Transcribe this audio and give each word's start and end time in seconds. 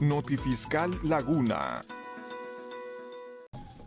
Notifiscal 0.00 0.98
Laguna. 1.02 1.80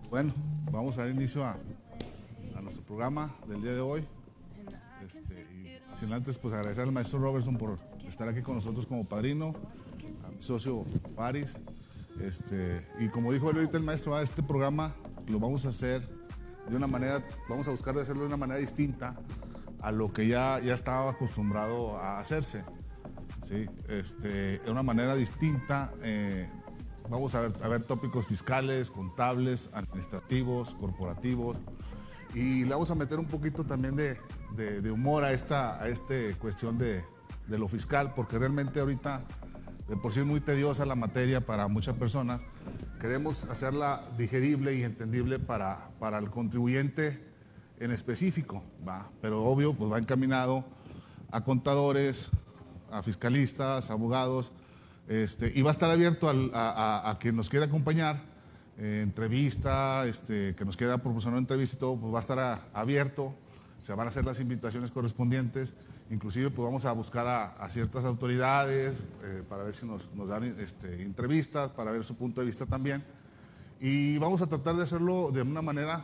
Bueno, 0.09 0.33
vamos 0.71 0.97
a 0.97 1.01
dar 1.01 1.09
inicio 1.09 1.45
a, 1.45 1.57
nuestro 2.61 2.83
programa 2.83 3.33
del 3.47 3.61
día 3.61 3.73
de 3.73 3.79
hoy. 3.79 4.05
Este, 5.07 5.81
sin 5.95 6.11
antes, 6.11 6.37
pues 6.37 6.53
agradecer 6.53 6.83
al 6.83 6.91
maestro 6.91 7.19
Robertson 7.19 7.57
por 7.57 7.79
estar 8.07 8.27
aquí 8.27 8.41
con 8.41 8.55
nosotros 8.55 8.85
como 8.85 9.05
padrino, 9.05 9.53
a 10.25 10.31
mi 10.31 10.41
socio 10.41 10.83
Paris. 11.15 11.59
Este, 12.19 12.85
y 12.99 13.07
como 13.07 13.31
dijo 13.31 13.47
ahorita 13.47 13.77
el 13.77 13.83
maestro, 13.83 14.15
ah, 14.15 14.21
este 14.21 14.43
programa 14.43 14.93
lo 15.27 15.39
vamos 15.39 15.65
a 15.65 15.69
hacer 15.69 16.07
de 16.69 16.75
una 16.75 16.87
manera, 16.87 17.25
vamos 17.49 17.67
a 17.67 17.71
buscar 17.71 17.95
de 17.95 18.01
hacerlo 18.01 18.21
de 18.21 18.27
una 18.27 18.37
manera 18.37 18.59
distinta 18.59 19.17
a 19.79 19.91
lo 19.91 20.11
que 20.13 20.27
ya, 20.27 20.59
ya 20.59 20.73
estaba 20.73 21.11
acostumbrado 21.11 21.97
a 21.97 22.19
hacerse. 22.19 22.63
¿Sí? 23.41 23.67
Este, 23.87 24.59
de 24.59 24.71
una 24.71 24.83
manera 24.83 25.15
distinta, 25.15 25.93
eh, 26.01 26.49
vamos 27.09 27.35
a 27.35 27.41
ver, 27.41 27.53
a 27.63 27.67
ver 27.67 27.83
tópicos 27.83 28.25
fiscales, 28.25 28.89
contables, 28.89 29.69
administrativos, 29.73 30.75
corporativos, 30.75 31.61
y 32.33 32.63
le 32.63 32.69
vamos 32.69 32.89
a 32.91 32.95
meter 32.95 33.19
un 33.19 33.27
poquito 33.27 33.65
también 33.65 33.95
de, 33.95 34.17
de, 34.55 34.81
de 34.81 34.91
humor 34.91 35.23
a 35.23 35.33
esta 35.33 35.81
a 35.81 35.89
este 35.89 36.35
cuestión 36.35 36.77
de, 36.77 37.03
de 37.47 37.57
lo 37.57 37.67
fiscal, 37.67 38.13
porque 38.13 38.39
realmente 38.39 38.79
ahorita 38.79 39.23
de 39.89 39.97
por 39.97 40.13
sí 40.13 40.21
es 40.21 40.25
muy 40.25 40.39
tediosa 40.39 40.85
la 40.85 40.95
materia 40.95 41.45
para 41.45 41.67
muchas 41.67 41.95
personas. 41.95 42.41
Queremos 42.99 43.45
hacerla 43.45 43.99
digerible 44.17 44.73
y 44.73 44.83
entendible 44.83 45.37
para, 45.37 45.89
para 45.99 46.17
el 46.17 46.29
contribuyente 46.29 47.21
en 47.79 47.91
específico, 47.91 48.63
¿va? 48.87 49.09
pero 49.21 49.43
obvio, 49.43 49.73
pues 49.73 49.91
va 49.91 49.97
encaminado 49.97 50.63
a 51.31 51.43
contadores, 51.43 52.29
a 52.91 53.01
fiscalistas, 53.03 53.89
abogados, 53.89 54.51
este, 55.07 55.51
y 55.55 55.61
va 55.61 55.71
a 55.71 55.73
estar 55.73 55.89
abierto 55.89 56.29
al- 56.29 56.51
a, 56.53 57.17
quien 57.19 57.35
nos 57.35 57.49
quiera 57.49 57.65
acompañar, 57.65 58.21
eh, 58.77 59.01
entrevista, 59.03 60.05
este, 60.05 60.55
que 60.55 60.65
nos 60.65 60.77
quiera 60.77 60.97
proporcionar 60.97 61.33
una 61.33 61.43
entrevista 61.43 61.75
y 61.75 61.79
todo, 61.79 61.97
pues 61.99 62.13
va 62.13 62.17
a 62.17 62.21
estar 62.21 62.61
abierto, 62.73 63.35
se 63.81 63.93
van 63.93 64.07
a 64.07 64.09
hacer 64.09 64.23
las 64.25 64.39
invitaciones 64.39 64.91
correspondientes, 64.91 65.73
inclusive 66.09 66.49
pues 66.51 66.63
vamos 66.65 66.85
a 66.85 66.91
buscar 66.91 67.27
a, 67.27 67.45
a 67.47 67.67
ciertas 67.69 68.05
autoridades 68.05 69.03
eh, 69.23 69.43
para 69.49 69.63
ver 69.63 69.73
si 69.73 69.85
nos, 69.85 70.13
nos 70.13 70.29
dan 70.29 70.43
este, 70.43 71.01
entrevistas, 71.03 71.71
para 71.71 71.91
ver 71.91 72.03
su 72.03 72.15
punto 72.15 72.41
de 72.41 72.45
vista 72.45 72.65
también, 72.65 73.03
y 73.79 74.17
vamos 74.19 74.41
a 74.41 74.47
tratar 74.47 74.75
de 74.75 74.83
hacerlo 74.83 75.31
de 75.31 75.41
una 75.41 75.61
manera 75.61 76.03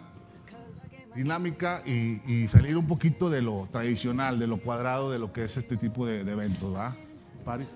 dinámica 1.17 1.81
y, 1.85 2.47
salir 2.47 2.77
un 2.77 2.85
poquito 2.87 3.29
de 3.29 3.41
lo 3.41 3.67
tradicional, 3.71 4.37
de 4.39 4.45
lo 4.47 4.57
cuadrado, 4.61 5.11
de 5.11 5.17
lo 5.19 5.33
que 5.33 5.43
es 5.43 5.57
este 5.57 5.75
tipo 5.75 6.05
de, 6.05 6.21
eventos, 6.21 6.73
¿va? 6.73 6.95
Paris. 7.43 7.75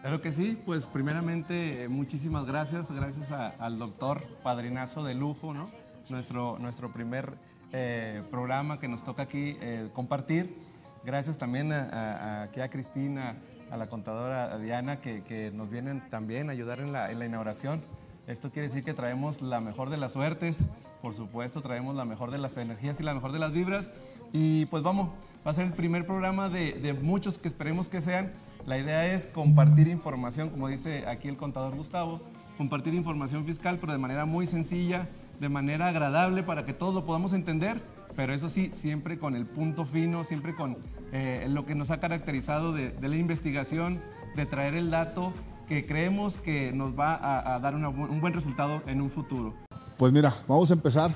Claro 0.00 0.20
que 0.20 0.32
sí, 0.32 0.60
pues 0.66 0.84
primeramente 0.84 1.84
eh, 1.84 1.88
muchísimas 1.88 2.44
gracias, 2.46 2.90
gracias 2.90 3.30
al 3.32 3.78
doctor 3.78 4.24
Padrinazo 4.42 5.04
de 5.04 5.14
Lujo, 5.14 5.54
¿no? 5.54 5.70
Nuestro, 6.10 6.58
nuestro 6.58 6.92
primer 6.92 7.34
eh, 7.72 8.22
programa 8.30 8.78
que 8.78 8.88
nos 8.88 9.02
toca 9.02 9.22
aquí 9.22 9.56
eh, 9.60 9.88
compartir. 9.92 10.56
Gracias 11.04 11.38
también 11.38 11.72
a, 11.72 11.82
a- 11.82 12.42
a- 12.44 12.68
Cristina, 12.68 13.36
a 13.70 13.76
la 13.76 13.88
contadora 13.88 14.58
Diana, 14.58 15.00
que, 15.00 15.22
que 15.22 15.50
nos 15.52 15.70
vienen 15.70 16.02
también 16.10 16.48
a 16.48 16.52
ayudar 16.52 16.80
en 16.80 16.92
la, 16.92 17.10
en 17.10 17.18
la 17.18 17.26
inauguración. 17.26 17.82
Esto 18.26 18.50
quiere 18.50 18.68
decir 18.68 18.82
que 18.84 18.94
traemos 18.94 19.42
la 19.42 19.60
mejor 19.60 19.90
de 19.90 19.96
las 19.96 20.12
suertes, 20.12 20.58
por 21.06 21.14
supuesto, 21.14 21.62
traemos 21.62 21.94
la 21.94 22.04
mejor 22.04 22.32
de 22.32 22.38
las 22.38 22.56
energías 22.56 22.98
y 22.98 23.04
la 23.04 23.14
mejor 23.14 23.30
de 23.30 23.38
las 23.38 23.52
vibras. 23.52 23.92
Y 24.32 24.66
pues 24.66 24.82
vamos, 24.82 25.10
va 25.46 25.52
a 25.52 25.54
ser 25.54 25.66
el 25.66 25.72
primer 25.72 26.04
programa 26.04 26.48
de, 26.48 26.98
muchos 27.00 27.38
que 27.38 27.46
esperemos 27.46 27.88
que 27.88 28.00
sean. 28.00 28.32
La 28.66 28.76
idea 28.76 29.06
es 29.14 29.28
compartir 29.28 29.86
información, 29.86 30.50
como 30.50 30.66
dice 30.66 31.06
aquí 31.06 31.28
el 31.28 31.36
contador 31.36 31.76
Gustavo, 31.76 32.20
compartir 32.58 32.92
información 32.92 33.46
fiscal, 33.46 33.78
pero 33.80 33.92
de 33.92 34.00
manera 34.00 34.24
muy 34.24 34.48
sencilla, 34.48 35.08
de 35.38 35.48
manera 35.48 35.86
agradable 35.86 36.42
para 36.42 36.64
que 36.64 36.72
todos 36.72 36.92
lo 36.92 37.06
podamos 37.06 37.34
entender, 37.34 37.80
pero 38.16 38.32
eso 38.32 38.48
sí, 38.48 38.70
siempre 38.72 39.16
con 39.16 39.36
el 39.36 39.46
punto 39.46 39.84
fino, 39.84 40.24
siempre 40.24 40.56
con 40.56 40.76
eh, 41.12 41.46
lo 41.48 41.66
que 41.66 41.76
nos 41.76 41.92
ha 41.92 42.00
caracterizado 42.00 42.72
de, 42.72 42.92
la 43.00 43.14
investigación, 43.14 44.02
de 44.34 44.44
traer 44.44 44.74
el 44.74 44.90
dato 44.90 45.32
que 45.68 45.86
creemos 45.86 46.36
que 46.36 46.72
nos 46.72 46.98
va 46.98 47.54
a, 47.54 47.60
dar 47.60 47.76
un 47.76 48.20
buen 48.20 48.32
resultado 48.32 48.82
en 48.88 49.00
un 49.00 49.08
futuro. 49.08 49.54
Pues 49.96 50.12
mira, 50.12 50.34
vamos 50.46 50.70
a 50.70 50.74
empezar 50.74 51.14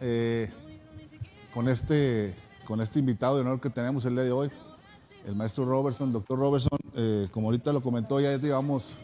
eh, 0.00 0.50
con, 1.52 1.68
este, 1.68 2.34
con 2.64 2.80
este 2.80 3.00
invitado 3.00 3.36
de 3.36 3.40
honor 3.42 3.60
que 3.60 3.70
tenemos 3.70 4.04
el 4.04 4.14
día 4.14 4.24
de 4.24 4.32
hoy, 4.32 4.50
el 5.26 5.34
maestro 5.34 5.64
Robertson, 5.64 6.08
el 6.08 6.12
doctor 6.12 6.38
Robertson. 6.38 6.78
eh, 6.94 7.28
como 7.32 7.48
ahorita 7.48 7.72
lo 7.72 7.82
comentó, 7.82 8.20
ya 8.20 8.36
llevamos 8.36 8.94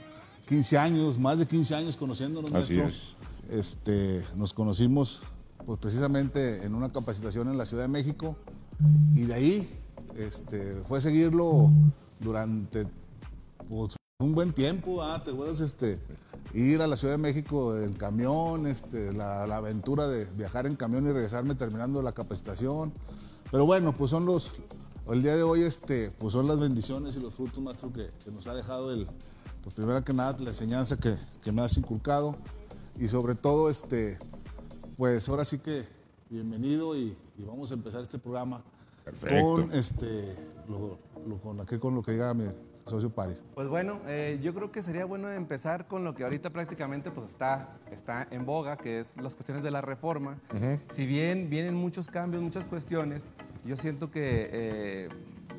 15 0.48 0.78
años, 0.78 1.18
más 1.18 1.38
de 1.38 1.46
15 1.46 1.74
años 1.74 1.96
conociéndonos, 1.96 2.52
Así 2.54 2.74
maestro. 2.78 2.86
es. 2.86 3.16
Este, 3.50 4.24
nos 4.36 4.52
conocimos 4.54 5.24
pues, 5.66 5.78
precisamente 5.80 6.64
en 6.64 6.74
una 6.76 6.92
capacitación 6.92 7.48
en 7.48 7.58
la 7.58 7.66
Ciudad 7.66 7.82
de 7.84 7.88
México 7.88 8.36
y 9.12 9.22
de 9.22 9.34
ahí 9.34 9.80
este, 10.16 10.76
fue 10.86 11.00
seguirlo 11.00 11.70
durante 12.20 12.86
pues, 13.68 13.96
un 14.20 14.34
buen 14.36 14.52
tiempo, 14.52 15.02
ah, 15.02 15.20
¿te 15.24 15.32
acuerdas? 15.32 15.60
Este, 15.60 15.98
ir 16.54 16.82
a 16.82 16.86
la 16.86 16.96
Ciudad 16.96 17.14
de 17.14 17.18
México 17.18 17.76
en 17.78 17.92
camión, 17.92 18.66
este, 18.66 19.12
la, 19.12 19.46
la 19.46 19.56
aventura 19.58 20.08
de 20.08 20.24
viajar 20.36 20.66
en 20.66 20.76
camión 20.76 21.04
y 21.06 21.12
regresarme 21.12 21.54
terminando 21.54 22.02
la 22.02 22.12
capacitación. 22.12 22.92
Pero 23.50 23.66
bueno, 23.66 23.92
pues 23.96 24.10
son 24.10 24.26
los, 24.26 24.52
el 25.08 25.22
día 25.22 25.36
de 25.36 25.42
hoy, 25.42 25.62
este, 25.62 26.10
pues 26.12 26.32
son 26.32 26.46
las 26.46 26.58
bendiciones 26.60 27.16
y 27.16 27.20
los 27.20 27.34
frutos, 27.34 27.62
maestro, 27.62 27.92
que, 27.92 28.10
que 28.24 28.30
nos 28.30 28.46
ha 28.46 28.54
dejado 28.54 28.92
el, 28.92 29.06
pues 29.62 29.74
primero 29.74 30.02
que 30.04 30.12
nada, 30.12 30.36
la 30.40 30.50
enseñanza 30.50 30.96
que, 30.96 31.16
que 31.42 31.52
me 31.52 31.62
has 31.62 31.76
inculcado 31.76 32.36
y 32.98 33.08
sobre 33.08 33.34
todo, 33.34 33.70
este, 33.70 34.18
pues 34.96 35.28
ahora 35.28 35.44
sí 35.44 35.58
que 35.58 35.84
bienvenido 36.28 36.96
y, 36.96 37.16
y 37.38 37.42
vamos 37.44 37.70
a 37.70 37.74
empezar 37.74 38.02
este 38.02 38.18
programa 38.18 38.62
Perfecto. 39.04 39.54
con, 39.54 39.72
este, 39.72 40.36
lo, 40.68 40.98
lo- 41.26 41.40
con, 41.40 41.60
aquí, 41.60 41.78
con 41.78 41.94
lo 41.94 42.02
que 42.02 42.12
diga 42.12 42.32
mi 42.34 42.44
socio 42.90 43.10
Paris. 43.10 43.42
Pues 43.54 43.68
bueno, 43.68 44.00
eh, 44.06 44.38
yo 44.42 44.52
creo 44.54 44.70
que 44.70 44.82
sería 44.82 45.04
bueno 45.04 45.30
empezar 45.30 45.86
con 45.86 46.04
lo 46.04 46.14
que 46.14 46.24
ahorita 46.24 46.50
prácticamente 46.50 47.10
pues 47.10 47.30
está, 47.30 47.70
está 47.90 48.26
en 48.30 48.44
boga, 48.44 48.76
que 48.76 49.00
es 49.00 49.16
las 49.20 49.34
cuestiones 49.34 49.62
de 49.64 49.70
la 49.70 49.80
reforma. 49.80 50.38
Si 50.90 51.06
bien 51.06 51.48
vienen 51.48 51.74
muchos 51.74 52.08
cambios, 52.08 52.42
muchas 52.42 52.64
cuestiones, 52.64 53.22
yo 53.64 53.76
siento 53.76 54.10
que 54.10 54.48
eh, 54.52 55.08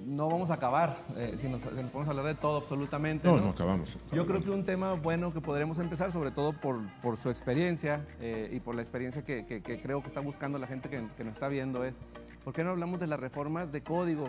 no 0.05 0.27
vamos 0.27 0.49
a 0.49 0.55
acabar 0.55 0.97
eh, 1.15 1.33
si, 1.35 1.47
nos, 1.47 1.61
si 1.61 1.67
nos 1.69 1.91
podemos 1.91 2.07
hablar 2.07 2.25
de 2.25 2.33
todo 2.35 2.57
absolutamente. 2.57 3.27
No, 3.27 3.39
no 3.39 3.49
acabamos. 3.49 3.97
Yo 4.11 4.25
creo 4.25 4.41
que 4.41 4.49
un 4.49 4.65
tema 4.65 4.93
bueno 4.93 5.31
que 5.33 5.41
podremos 5.41 5.77
empezar, 5.79 6.11
sobre 6.11 6.31
todo 6.31 6.53
por, 6.53 6.79
por 7.01 7.17
su 7.17 7.29
experiencia 7.29 8.05
eh, 8.19 8.49
y 8.51 8.59
por 8.59 8.73
la 8.75 8.81
experiencia 8.81 9.23
que, 9.23 9.45
que- 9.45 9.61
que 9.61 9.79
creo 9.81 10.01
que 10.01 10.07
está 10.07 10.19
buscando 10.19 10.57
la 10.57 10.65
gente 10.67 10.89
que, 10.89 11.03
que 11.15 11.23
nos 11.23 11.33
está 11.33 11.47
viendo, 11.47 11.85
es 11.85 11.97
¿por 12.43 12.53
qué 12.53 12.63
no 12.63 12.71
hablamos 12.71 12.99
de 12.99 13.05
las 13.07 13.19
reformas 13.19 13.71
de 13.71 13.83
código? 13.83 14.25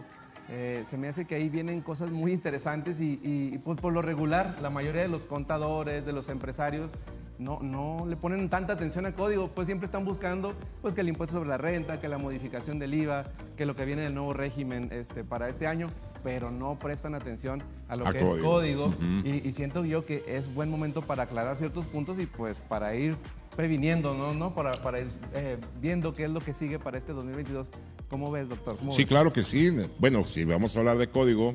Eh, 0.55 0.83
se 0.85 0.99
me 0.99 1.09
hace 1.09 1.25
que 1.25 1.35
ahí 1.35 1.49
vienen 1.49 1.81
cosas 1.81 2.11
muy 2.11 2.31
interesantes 2.31 3.01
y, 3.01 3.19
y, 3.23 3.57
pues, 3.65 3.81
por 3.81 3.91
lo 3.91 4.03
regular 4.03 4.55
la 4.61 4.69
mayoría 4.69 5.01
de 5.01 5.09
los 5.09 5.25
contadores, 5.25 6.05
de 6.05 6.13
los 6.13 6.29
empresarios, 6.29 6.91
no, 7.39 7.61
no 7.63 8.05
le 8.07 8.17
ponen 8.17 8.51
tanta 8.51 8.75
atención 8.75 9.07
al 9.07 9.15
código, 9.15 9.49
pues 9.49 9.65
siempre 9.67 9.87
están 9.87 10.05
buscando 10.05 10.55
pues, 10.83 10.95
que 10.95 11.01
el 11.01 11.09
impuesto 11.09 11.37
sobre 11.37 11.49
la 11.49 11.57
renta, 11.57 12.01
que 12.01 12.07
la 12.07 12.19
modificación 12.19 12.79
del 12.79 12.93
IVA, 12.93 13.25
que 13.57 13.65
lo 13.65 13.75
que 13.75 13.87
viene 13.87 14.03
del 14.03 14.13
nuevo 14.13 14.35
régimen 14.35 14.91
este, 14.93 15.25
para 15.25 15.49
este 15.49 15.67
año, 15.67 15.89
pero 16.23 16.51
no 16.51 16.79
prestan 16.79 17.15
atención 17.15 17.63
a 17.89 17.97
lo 17.97 18.07
A 18.07 18.13
que 18.13 18.21
código. 18.21 18.37
es 18.37 18.43
código 18.43 18.95
y, 19.25 19.49
y 19.49 19.53
siento 19.53 19.87
yo 19.87 20.05
que 20.05 20.23
es 20.29 20.55
buen 20.55 20.71
momento 20.71 21.01
para 21.01 21.23
aclarar 21.23 21.57
ciertos 21.57 21.87
puntos 21.87 22.19
y 22.19 22.27
pues 22.27 22.61
para 22.61 22.95
ir 22.95 23.17
previniendo, 23.57 24.15
¿no? 24.15 24.35
¿No? 24.35 24.55
Para, 24.55 24.73
para 24.73 25.01
ir 25.01 25.09
eh, 25.35 25.59
viendo 25.81 26.13
qué 26.13 26.25
es 26.25 26.31
lo 26.31 26.41
que 26.41 26.53
sigue 26.55 26.79
para 26.79 26.99
este 26.99 27.13
2022. 27.13 27.69
¿Cómo 28.09 28.31
ves, 28.31 28.49
doctor? 28.49 28.77
¿Cómo 28.77 28.93
Sí, 28.93 29.03
ves? 29.03 29.09
claro 29.09 29.33
que 29.33 29.43
sí. 29.43 29.71
Bueno, 29.99 30.25
si 30.25 30.45
vamos 30.45 30.77
a 30.77 30.81
hablar 30.81 30.99
de 30.99 31.09
código, 31.09 31.55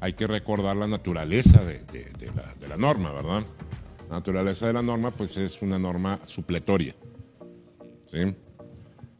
hay 0.00 0.12
que 0.14 0.26
recordar 0.26 0.76
la 0.76 0.86
naturaleza 0.86 1.62
de, 1.64 1.80
de- 1.84 2.10
de 2.18 2.26
la, 2.34 2.54
de 2.60 2.68
la 2.68 2.76
norma, 2.76 3.12
¿verdad? 3.12 3.44
La 4.08 4.16
naturaleza 4.16 4.66
de 4.66 4.72
la 4.72 4.82
norma, 4.82 5.10
pues 5.10 5.36
es 5.36 5.62
una 5.62 5.78
norma 5.78 6.18
supletoria. 6.26 6.94
¿Sí? 8.10 8.34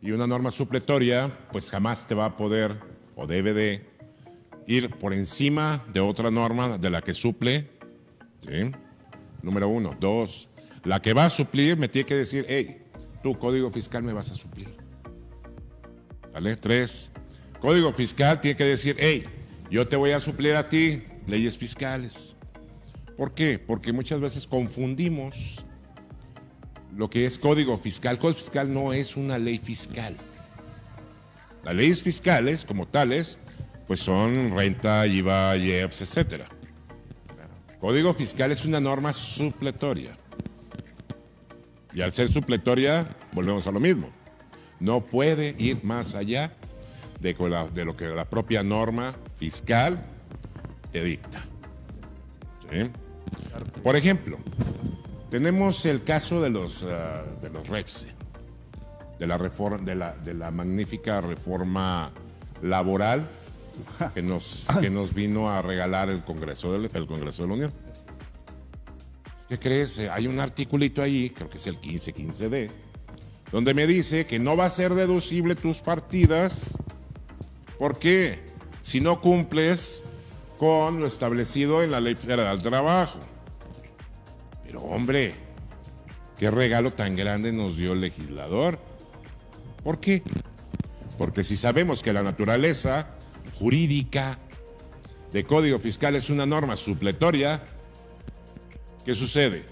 Y 0.02 0.12
una 0.12 0.26
norma 0.26 0.50
supletoria, 0.50 1.32
pues 1.50 1.70
jamás 1.70 2.06
te 2.06 2.14
va 2.14 2.26
a 2.26 2.36
poder 2.36 2.76
o 3.16 3.26
debe 3.26 3.52
de 3.52 3.84
ir 4.66 4.90
por 4.96 5.12
encima 5.14 5.82
de 5.92 6.00
otra 6.00 6.30
norma 6.30 6.78
de 6.78 6.90
la 6.90 7.02
que 7.02 7.14
suple. 7.14 7.70
¿Sí? 8.42 8.70
Número 9.42 9.68
uno. 9.68 9.96
Dos, 9.98 10.48
la 10.86 11.02
que 11.02 11.12
va 11.12 11.24
a 11.24 11.30
suplir 11.30 11.76
me 11.76 11.88
tiene 11.88 12.06
que 12.06 12.14
decir, 12.14 12.46
hey, 12.48 12.84
tu 13.20 13.36
código 13.36 13.72
fiscal 13.72 14.04
me 14.04 14.12
vas 14.12 14.30
a 14.30 14.34
suplir. 14.34 14.68
¿Vale? 16.32 16.54
Tres, 16.54 17.10
código 17.60 17.92
fiscal 17.92 18.40
tiene 18.40 18.56
que 18.56 18.64
decir, 18.64 18.94
hey, 19.00 19.24
yo 19.68 19.88
te 19.88 19.96
voy 19.96 20.12
a 20.12 20.20
suplir 20.20 20.54
a 20.54 20.68
ti 20.68 21.02
leyes 21.26 21.58
fiscales. 21.58 22.36
¿Por 23.16 23.34
qué? 23.34 23.58
Porque 23.58 23.92
muchas 23.92 24.20
veces 24.20 24.46
confundimos 24.46 25.64
lo 26.96 27.10
que 27.10 27.26
es 27.26 27.36
código 27.36 27.76
fiscal. 27.78 28.16
Código 28.20 28.38
fiscal 28.38 28.72
no 28.72 28.92
es 28.92 29.16
una 29.16 29.38
ley 29.38 29.58
fiscal. 29.58 30.16
Las 31.64 31.74
leyes 31.74 32.00
fiscales, 32.00 32.64
como 32.64 32.86
tales, 32.86 33.38
pues 33.88 33.98
son 33.98 34.56
renta, 34.56 35.04
IVA, 35.04 35.56
IEPS, 35.56 36.02
etcétera. 36.02 36.46
Código 37.80 38.14
fiscal 38.14 38.52
es 38.52 38.64
una 38.64 38.78
norma 38.78 39.12
supletoria. 39.12 40.16
Y 41.96 42.02
al 42.02 42.12
ser 42.12 42.30
supletoria, 42.30 43.08
volvemos 43.32 43.66
a 43.66 43.72
lo 43.72 43.80
mismo. 43.80 44.10
No 44.80 45.00
puede 45.00 45.54
ir 45.58 45.82
más 45.82 46.14
allá 46.14 46.52
de, 47.20 47.34
lo 47.86 47.96
que 47.96 48.04
la 48.08 48.26
propia 48.26 48.62
norma 48.62 49.14
fiscal 49.36 50.04
te 50.92 51.02
dicta. 51.02 51.42
Por 53.82 53.96
ejemplo, 53.96 54.36
tenemos 55.30 55.86
el 55.86 56.04
caso 56.04 56.42
de 56.42 56.50
los, 56.50 56.82
uh, 56.82 56.88
de 57.40 57.48
los 57.48 57.66
REPSE, 57.66 58.08
de 59.18 59.26
la, 59.26 59.38
reforma, 59.38 59.78
de, 59.78 59.94
la, 59.94 60.14
de 60.16 60.34
la 60.34 60.50
magnífica 60.50 61.22
reforma 61.22 62.10
laboral 62.60 63.26
que 64.12 64.20
nos, 64.20 64.66
que 64.82 64.90
nos 64.90 65.14
vino 65.14 65.50
a 65.50 65.62
regalar 65.62 66.10
el 66.10 66.22
Congreso, 66.22 66.74
del, 66.74 66.90
el 66.92 67.06
Congreso 67.06 67.44
de 67.44 67.48
la 67.48 67.54
Unión. 67.54 67.85
¿Qué 69.48 69.58
crees? 69.58 69.98
Eh, 69.98 70.10
hay 70.10 70.26
un 70.26 70.40
articulito 70.40 71.02
ahí, 71.02 71.30
creo 71.30 71.48
que 71.48 71.58
es 71.58 71.66
el 71.66 71.80
1515D, 71.80 72.68
donde 73.52 73.74
me 73.74 73.86
dice 73.86 74.26
que 74.26 74.38
no 74.38 74.56
va 74.56 74.64
a 74.64 74.70
ser 74.70 74.94
deducible 74.94 75.54
tus 75.54 75.78
partidas. 75.78 76.76
¿Por 77.78 77.98
qué? 77.98 78.40
Si 78.82 79.00
no 79.00 79.20
cumples 79.20 80.02
con 80.58 81.00
lo 81.00 81.06
establecido 81.06 81.82
en 81.82 81.92
la 81.92 82.00
Ley 82.00 82.16
Federal 82.16 82.58
del 82.58 82.70
Trabajo. 82.70 83.20
Pero 84.64 84.80
hombre, 84.82 85.34
qué 86.38 86.50
regalo 86.50 86.92
tan 86.92 87.14
grande 87.14 87.52
nos 87.52 87.76
dio 87.76 87.92
el 87.92 88.00
legislador. 88.00 88.80
¿Por 89.84 90.00
qué? 90.00 90.22
Porque 91.18 91.44
si 91.44 91.56
sabemos 91.56 92.02
que 92.02 92.12
la 92.12 92.22
naturaleza 92.22 93.06
jurídica 93.58 94.38
de 95.32 95.44
Código 95.44 95.78
Fiscal 95.78 96.16
es 96.16 96.30
una 96.30 96.46
norma 96.46 96.74
supletoria, 96.76 97.62
¿qué 99.06 99.14
sucede? 99.14 99.64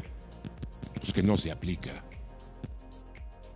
Pues 1.01 1.13
que 1.13 1.23
no 1.23 1.37
se 1.37 1.51
aplica. 1.51 1.91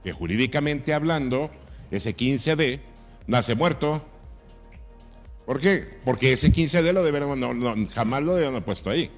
Que 0.03 0.13
jurídicamente 0.13 0.93
hablando, 0.93 1.51
ese 1.93 2.15
15D 2.15 2.81
nace 3.29 3.55
muerto. 3.55 4.03
¿Por 5.47 5.61
qué? 5.61 5.99
Porque 6.05 6.33
ese 6.33 6.53
15D 6.53 6.93
lo 6.93 7.05
debieron, 7.05 7.39
no, 7.39 7.75
jamás 7.95 8.23
lo 8.23 8.33
debieron 8.33 8.57
haber 8.57 8.65
puesto 8.65 8.91
ahí. 8.91 9.11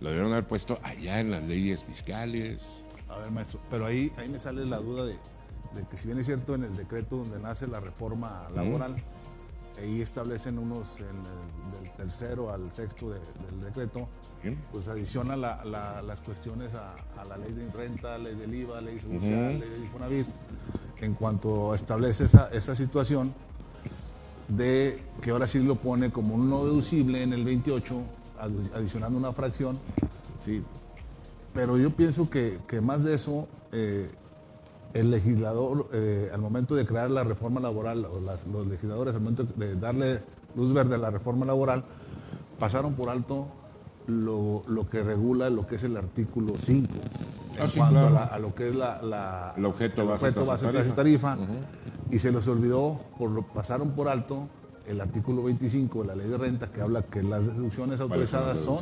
Lo 0.00 0.10
debieron 0.10 0.32
haber 0.32 0.46
puesto 0.46 0.78
allá 0.84 1.18
en 1.18 1.32
las 1.32 1.42
leyes 1.42 1.82
fiscales. 1.82 2.84
A 3.08 3.18
ver, 3.18 3.32
maestro, 3.32 3.60
pero 3.68 3.84
ahí, 3.84 4.12
ahí 4.16 4.28
me 4.28 4.38
sale 4.38 4.64
la 4.64 4.78
duda 4.78 5.04
de, 5.04 5.16
que 5.90 5.96
si 5.96 6.06
bien 6.06 6.18
es 6.18 6.26
cierto 6.26 6.54
en 6.54 6.62
el 6.62 6.76
decreto 6.76 7.16
donde 7.16 7.40
nace 7.40 7.66
la 7.66 7.80
reforma 7.80 8.48
laboral, 8.54 8.96
ahí 9.80 10.00
establecen 10.00 10.58
unos, 10.58 11.00
en 11.00 11.06
el, 11.06 11.80
del 11.80 11.92
tercero 11.96 12.52
al 12.52 12.70
sexto 12.72 13.10
del 13.10 13.20
decreto, 13.62 14.08
pues 14.72 14.88
adiciona 14.88 15.36
las 15.36 16.20
cuestiones 16.20 16.74
a, 16.74 16.94
la 17.24 17.36
ley 17.36 17.52
de 17.52 17.70
renta, 17.70 18.18
ley 18.18 18.34
del 18.34 18.54
IVA, 18.54 18.80
ley 18.80 19.00
social, 19.00 19.58
ley 19.58 19.68
del 19.68 19.84
Infonavit, 19.84 20.26
en 21.00 21.14
cuanto 21.14 21.74
establece 21.74 22.24
esa, 22.24 22.48
esa 22.50 22.74
situación 22.74 23.34
de 24.48 25.02
que 25.20 25.30
ahora 25.30 25.46
sí 25.46 25.62
lo 25.62 25.76
pone 25.76 26.10
como 26.10 26.34
un 26.34 26.48
no 26.48 26.64
deducible 26.64 27.22
en 27.22 27.32
el 27.32 27.44
28, 27.44 28.02
adicionando 28.74 29.18
una 29.18 29.32
fracción, 29.32 29.78
¿sí? 30.38 30.64
pero 31.52 31.76
yo 31.76 31.94
pienso 31.94 32.30
que, 32.30 32.58
que 32.66 32.80
más 32.80 33.02
de 33.02 33.14
eso, 33.14 33.48
eh, 33.72 34.10
el 34.94 35.10
legislador, 35.10 35.88
eh, 35.92 36.30
al 36.32 36.40
momento 36.40 36.74
de 36.74 36.86
crear 36.86 37.10
la 37.10 37.24
reforma 37.24 37.60
laboral, 37.60 38.04
o 38.04 38.20
los 38.20 38.66
legisladores 38.66 39.14
al 39.14 39.20
momento 39.20 39.44
de 39.44 39.76
darle 39.76 40.22
luz 40.56 40.72
verde 40.72 40.94
a 40.94 40.98
la 40.98 41.10
reforma 41.10 41.44
laboral, 41.44 41.84
pasaron 42.58 42.94
por 42.94 43.10
alto 43.10 43.46
lo, 44.06 44.64
que 44.90 45.02
regula 45.02 45.50
lo 45.50 45.66
que 45.66 45.76
es 45.76 45.84
el 45.84 45.96
artículo 45.96 46.54
5. 46.58 46.94
en 47.56 47.62
ah, 47.62 47.66
cuanto 47.76 48.18
a, 48.18 48.38
lo 48.38 48.54
que 48.54 48.70
es 48.70 48.74
la, 48.74 49.52
el 49.56 49.64
objeto, 49.64 50.06
base, 50.06 50.72
de 50.72 50.92
tarifa. 50.92 51.36
Y 52.10 52.18
se 52.18 52.32
les 52.32 52.48
olvidó, 52.48 52.98
por, 53.18 53.44
pasaron 53.48 53.90
por 53.90 54.08
alto 54.08 54.48
el 54.88 55.00
artículo 55.00 55.42
25 55.42 56.02
de 56.02 56.06
la 56.08 56.16
ley 56.16 56.28
de 56.28 56.38
renta 56.38 56.66
que 56.66 56.80
habla 56.80 57.02
que 57.02 57.22
las 57.22 57.46
deducciones 57.46 58.00
autorizadas 58.00 58.58
son, 58.58 58.78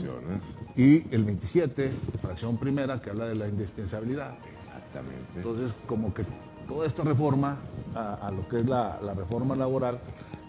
y 0.77 1.03
el 1.15 1.25
27, 1.25 1.91
fracción 2.23 2.57
primera, 2.59 3.01
que 3.03 3.11
habla 3.11 3.27
de 3.27 3.35
la 3.35 3.49
indispensabilidad. 3.49 4.37
Exactamente. 4.55 5.33
Entonces, 5.37 5.75
como 5.87 6.15
que 6.15 6.25
toda 6.67 6.87
esta 6.87 7.03
reforma 7.03 7.57
a, 7.95 8.31
lo 8.31 8.49
que 8.49 8.61
es 8.61 8.67
la, 8.67 8.99
reforma 9.17 9.57
laboral 9.57 10.01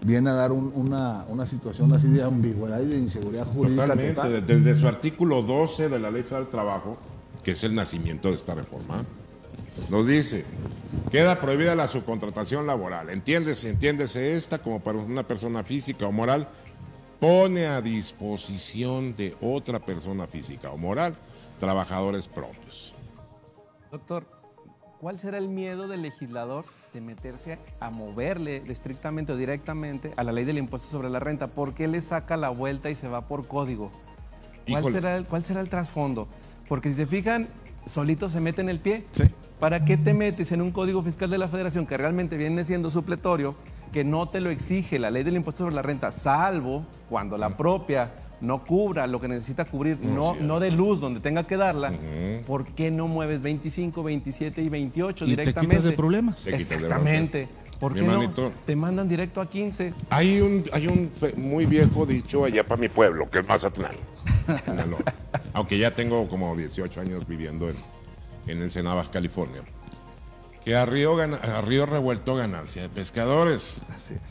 viene 0.04 0.30
a 0.30 0.34
dar 0.34 0.52
una, 0.52 1.46
situación 1.46 1.94
así 1.94 2.08
de 2.08 2.24
ambigüedad 2.24 2.82
y 2.82 2.86
de 2.86 2.98
inseguridad 2.98 3.48
jurídica. 3.48 3.88
Totalmente, 3.88 4.42
desde 4.42 4.76
su 4.76 4.88
artículo 4.88 5.42
12 5.42 5.90
de 5.90 6.00
la 6.00 6.12
Ley 6.12 6.24
Federal 6.24 6.44
del 6.44 6.52
Trabajo, 6.52 6.98
que 7.44 7.52
es 7.52 7.64
el 7.64 7.74
nacimiento 7.74 8.30
de 8.30 8.36
esta 8.36 8.54
reforma, 8.54 9.04
nos 9.90 10.06
dice, 10.06 10.46
queda 11.12 11.40
prohibida 11.40 11.76
la 11.76 11.88
subcontratación 11.88 12.68
laboral. 12.68 13.10
Entiéndese, 13.10 13.70
entiéndese 13.70 14.36
esta 14.36 14.60
como 14.60 14.80
para 14.80 14.98
una 14.98 15.24
persona 15.24 15.64
física 15.64 16.08
o 16.08 16.12
moral, 16.12 16.48
pone 17.20 17.66
a 17.66 17.82
disposición 17.82 19.16
de 19.16 19.36
otra 19.42 19.80
persona 19.80 20.28
física 20.28 20.72
o 20.72 20.78
moral 20.78 21.16
trabajadores 21.60 22.28
propios. 22.28 22.96
Doctor, 23.92 24.26
¿cuál 25.00 25.18
será 25.18 25.38
el 25.38 25.48
miedo 25.48 25.88
del 25.88 26.02
legislador 26.02 26.66
de 26.94 27.02
meterse 27.02 27.58
a 27.80 27.90
moverle 27.90 28.64
estrictamente 28.68 29.34
o 29.34 29.38
directamente 29.38 30.14
a 30.18 30.24
la 30.24 30.32
ley 30.32 30.46
del 30.46 30.58
impuesto 30.58 30.90
sobre 30.90 31.10
la 31.10 31.20
renta? 31.20 31.48
¿Por 31.48 31.74
qué 31.74 31.88
le 31.88 32.02
saca 32.02 32.38
la 32.38 32.50
vuelta 32.50 32.90
y 32.90 32.96
se 32.96 33.08
va 33.08 33.28
por 33.28 33.48
código? 33.48 33.92
¿Cuál, 34.70 34.92
será 34.92 35.18
el, 35.18 35.26
¿Cuál 35.26 35.46
será 35.46 35.62
el 35.62 35.70
trasfondo? 35.70 36.28
Porque 36.68 36.90
si 36.90 36.96
se 36.96 37.08
fijan, 37.08 37.48
solito 37.86 38.30
se 38.30 38.42
mete 38.42 38.62
en 38.62 38.70
el 38.70 38.80
pie. 38.80 39.06
Sí. 39.12 39.24
¿Para 39.60 39.86
qué 39.86 39.98
te 39.98 40.14
metes 40.14 40.52
en 40.52 40.62
un 40.62 40.72
código 40.72 41.02
fiscal 41.02 41.30
de 41.30 41.38
la 41.40 41.48
federación 41.48 41.88
que 41.88 41.98
realmente 41.98 42.38
viene 42.38 42.64
siendo 42.64 42.92
supletorio, 42.92 43.56
que 43.92 44.04
no 44.04 44.30
te 44.30 44.40
lo 44.40 44.52
exige 44.52 45.00
la 45.00 45.10
ley 45.10 45.24
del 45.24 45.36
impuesto 45.36 45.64
sobre 45.64 45.76
la 45.76 45.82
renta, 45.82 46.12
salvo 46.12 46.86
cuando 47.10 47.38
la 47.38 47.58
propia 47.58 48.12
no 48.40 48.64
cubra 48.66 49.08
lo 49.08 49.20
que 49.20 49.28
necesita 49.28 49.66
cubrir, 49.66 50.00
no, 50.00 50.36
no 50.36 50.60
de 50.60 50.70
luz 50.70 51.00
donde 51.00 51.20
tenga 51.22 51.44
que 51.44 51.58
darla, 51.58 51.92
¿por 52.46 52.66
qué 52.66 52.92
no 52.92 53.08
mueves 53.08 53.42
25, 53.42 54.04
27 54.04 54.62
y 54.62 54.70
28 54.70 55.26
¿Y 55.26 55.30
directamente? 55.30 55.60
Te 55.60 55.68
quitas 55.68 55.84
de 55.86 55.92
problemas. 55.94 56.48
Exactamente. 56.48 57.48
¿Por 57.80 57.94
qué 57.94 58.02
no? 58.02 58.52
Te 58.66 58.76
mandan 58.76 59.08
directo 59.08 59.40
a 59.40 59.50
15. 59.50 59.94
Hay 60.10 60.42
un, 60.42 60.64
hay 60.72 60.88
un 60.88 61.12
muy 61.38 61.66
viejo 61.66 62.06
dicho 62.06 62.44
allá 62.44 62.64
para 62.64 62.80
mi 62.82 62.90
pueblo, 62.90 63.30
que 63.30 63.40
es 63.40 63.48
Mazatlán. 63.48 63.94
Aunque 65.54 65.78
ya 65.78 65.92
tengo 65.92 66.28
como 66.28 66.56
18 66.56 67.02
años 67.02 67.28
viviendo 67.28 67.70
en, 67.70 67.76
en 68.48 68.62
Ensenada, 68.62 69.10
California. 69.12 69.62
Que 70.64 70.76
a 70.76 70.86
río, 70.86 71.18
a 71.18 71.62
río 71.62 71.86
revuelto 71.86 72.36
ganancia 72.36 72.82
de 72.82 72.90
pescadores. 72.90 73.82
Así 73.90 74.16
es. 74.16 74.22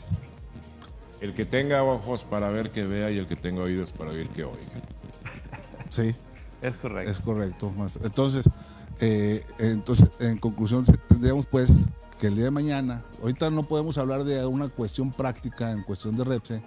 El 1.21 1.33
que 1.33 1.45
tenga 1.45 1.83
ojos 1.83 2.23
para 2.23 2.49
ver 2.49 2.69
que 2.69 2.85
vea 2.85 3.09
y 3.09 3.17
el 3.17 3.25
que 3.25 3.35
tenga 3.35 3.63
oídos 3.63 3.91
para 3.91 4.11
oír 4.11 4.27
que 4.29 4.43
oiga. 4.43 4.57
Sí. 5.89 6.13
Es 6.61 6.77
correcto. 6.77 7.11
Es 7.11 7.19
correcto. 7.21 7.73
Entonces, 8.03 8.49
eh, 8.99 9.43
entonces, 9.59 10.09
en 10.19 10.37
conclusión, 10.37 10.85
tendríamos 11.07 11.45
pues 11.45 11.89
que 12.19 12.27
el 12.27 12.35
día 12.35 12.45
de 12.45 12.51
mañana, 12.51 13.03
ahorita 13.21 13.49
no 13.51 13.63
podemos 13.63 13.97
hablar 13.97 14.23
de 14.23 14.45
una 14.45 14.69
cuestión 14.69 15.11
práctica 15.11 15.71
en 15.71 15.83
cuestión 15.83 16.15
de 16.17 16.23
REPSE 16.23 16.61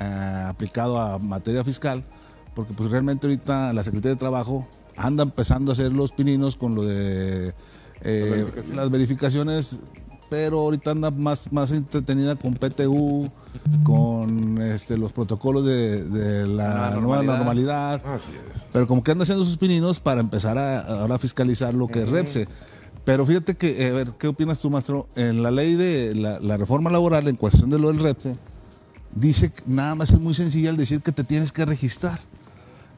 eh, 0.00 0.44
aplicado 0.46 1.00
a 1.00 1.18
materia 1.18 1.64
fiscal, 1.64 2.04
porque 2.54 2.74
pues 2.74 2.90
realmente 2.90 3.26
ahorita 3.26 3.72
la 3.72 3.82
Secretaría 3.82 4.14
de 4.14 4.18
Trabajo 4.18 4.66
anda 4.96 5.22
empezando 5.22 5.70
a 5.70 5.74
hacer 5.74 5.92
los 5.92 6.12
pininos 6.12 6.56
con 6.56 6.74
lo 6.74 6.84
de 6.84 7.54
eh, 8.02 8.46
las 8.74 8.90
verificaciones, 8.90 9.80
pero 10.28 10.60
ahorita 10.60 10.90
anda 10.90 11.10
más, 11.10 11.52
más 11.52 11.70
entretenida 11.70 12.36
con 12.36 12.54
PTU, 12.54 13.30
con 13.84 14.60
este, 14.60 14.98
los 14.98 15.12
protocolos 15.12 15.64
de, 15.64 16.46
la 16.46 16.96
nueva 17.00 17.22
normalidad. 17.22 18.02
Pero 18.72 18.86
como 18.86 19.02
que 19.02 19.12
anda 19.12 19.22
haciendo 19.22 19.44
sus 19.44 19.56
pininos 19.56 20.00
para 20.00 20.20
empezar 20.20 20.58
a, 20.58 20.80
ahora 21.00 21.18
fiscalizar 21.18 21.74
lo 21.74 21.88
que 21.88 22.02
es 22.02 22.10
REPSE. 22.10 22.48
Pero 23.04 23.24
fíjate 23.24 23.56
que, 23.56 23.86
eh, 23.86 23.90
a 23.90 23.92
ver, 23.92 24.12
¿qué 24.18 24.26
opinas 24.26 24.58
tú, 24.58 24.68
maestro? 24.68 25.08
En 25.14 25.42
la 25.42 25.52
ley 25.52 25.74
de 25.76 26.14
la, 26.16 26.40
la 26.40 26.56
reforma 26.56 26.90
laboral, 26.90 27.28
en 27.28 27.36
cuestión 27.36 27.70
de 27.70 27.78
lo 27.78 27.88
del 27.88 28.00
REPSE, 28.00 28.36
dice 29.14 29.52
que 29.52 29.62
nada 29.66 29.94
más 29.94 30.10
es 30.10 30.20
muy 30.20 30.34
sencillo 30.34 30.70
al 30.70 30.76
decir 30.76 31.00
que 31.00 31.12
te 31.12 31.22
tienes 31.22 31.52
que 31.52 31.64
registrar. 31.64 32.18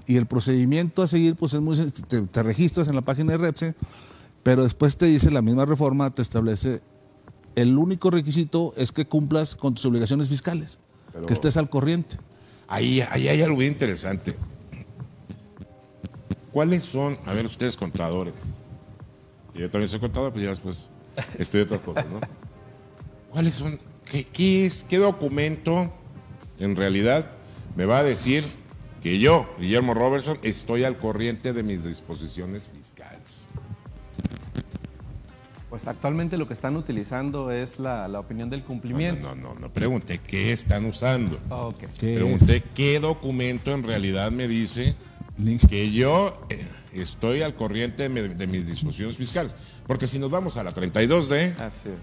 Y 0.08 0.16
el 0.16 0.26
procedimiento 0.26 1.02
a 1.02 1.06
seguir, 1.06 1.36
pues 1.36 1.54
es 1.54 1.60
muy 1.60 1.76
te, 1.76 2.22
te 2.22 2.42
registras 2.42 2.88
en 2.88 2.96
la 2.96 3.02
página 3.02 3.32
de 3.32 3.38
Repse, 3.38 3.74
pero 4.42 4.64
después 4.64 4.96
te 4.96 5.06
dice 5.06 5.30
la 5.30 5.42
misma 5.42 5.64
reforma, 5.64 6.10
te 6.12 6.22
establece 6.22 6.80
el 7.58 7.76
único 7.76 8.10
requisito 8.10 8.72
es 8.76 8.92
que 8.92 9.04
cumplas 9.04 9.56
con 9.56 9.74
tus 9.74 9.84
obligaciones 9.84 10.28
fiscales, 10.28 10.78
que 11.26 11.34
estés 11.34 11.56
al 11.56 11.68
corriente. 11.68 12.16
Ahí, 12.68 13.00
ahí 13.00 13.26
hay 13.26 13.42
algo 13.42 13.60
interesante. 13.62 14.36
¿Cuáles 16.52 16.84
son, 16.84 17.18
a 17.26 17.34
ver, 17.34 17.46
ustedes 17.46 17.76
contadores? 17.76 18.34
Yo 19.54 19.68
también 19.70 19.88
soy 19.88 19.98
contador, 19.98 20.30
pues 20.30 20.44
ya 20.44 20.50
después 20.50 20.90
estudio 21.36 21.64
otras 21.64 21.80
cosas, 21.80 22.06
¿no? 22.08 22.20
¿Cuáles 23.30 23.56
son? 23.56 23.80
¿Qué, 24.08 24.24
qué 24.24 24.66
es? 24.66 24.84
¿Qué 24.84 24.98
documento 24.98 25.92
en 26.60 26.76
realidad 26.76 27.28
me 27.74 27.86
va 27.86 27.98
a 27.98 28.02
decir 28.04 28.44
que 29.08 29.18
yo, 29.18 29.48
Guillermo 29.58 29.94
Robertson, 29.94 30.38
estoy 30.42 30.84
al 30.84 30.98
corriente 30.98 31.54
de 31.54 31.62
mis 31.62 31.82
disposiciones 31.82 32.68
fiscales. 32.68 33.48
Pues 35.70 35.86
actualmente 35.86 36.36
lo 36.36 36.46
que 36.46 36.52
están 36.52 36.76
utilizando 36.76 37.50
es 37.50 37.78
la, 37.78 38.06
la 38.08 38.20
opinión 38.20 38.50
del 38.50 38.62
cumplimiento. 38.64 39.28
No, 39.28 39.34
no, 39.34 39.54
no, 39.54 39.60
no 39.60 39.72
pregunté 39.72 40.18
qué 40.18 40.52
están 40.52 40.84
usando. 40.84 41.38
Ah, 41.48 41.62
ok. 41.62 41.84
¿Qué 41.98 42.16
Pregunté 42.16 42.56
es? 42.56 42.64
qué 42.74 43.00
documento 43.00 43.72
en 43.72 43.82
realidad 43.82 44.30
me 44.30 44.46
dice 44.46 44.94
que 45.70 45.90
yo 45.90 46.42
eh, 46.50 46.66
estoy 46.92 47.40
al 47.40 47.54
corriente 47.54 48.10
de 48.10 48.46
mis 48.46 48.66
disposiciones 48.66 49.16
fiscales. 49.16 49.56
Porque 49.86 50.06
si 50.06 50.18
nos 50.18 50.30
vamos 50.30 50.58
a 50.58 50.64
la 50.64 50.74
32D, 50.74 51.58
Así 51.60 51.88
es. 51.88 51.94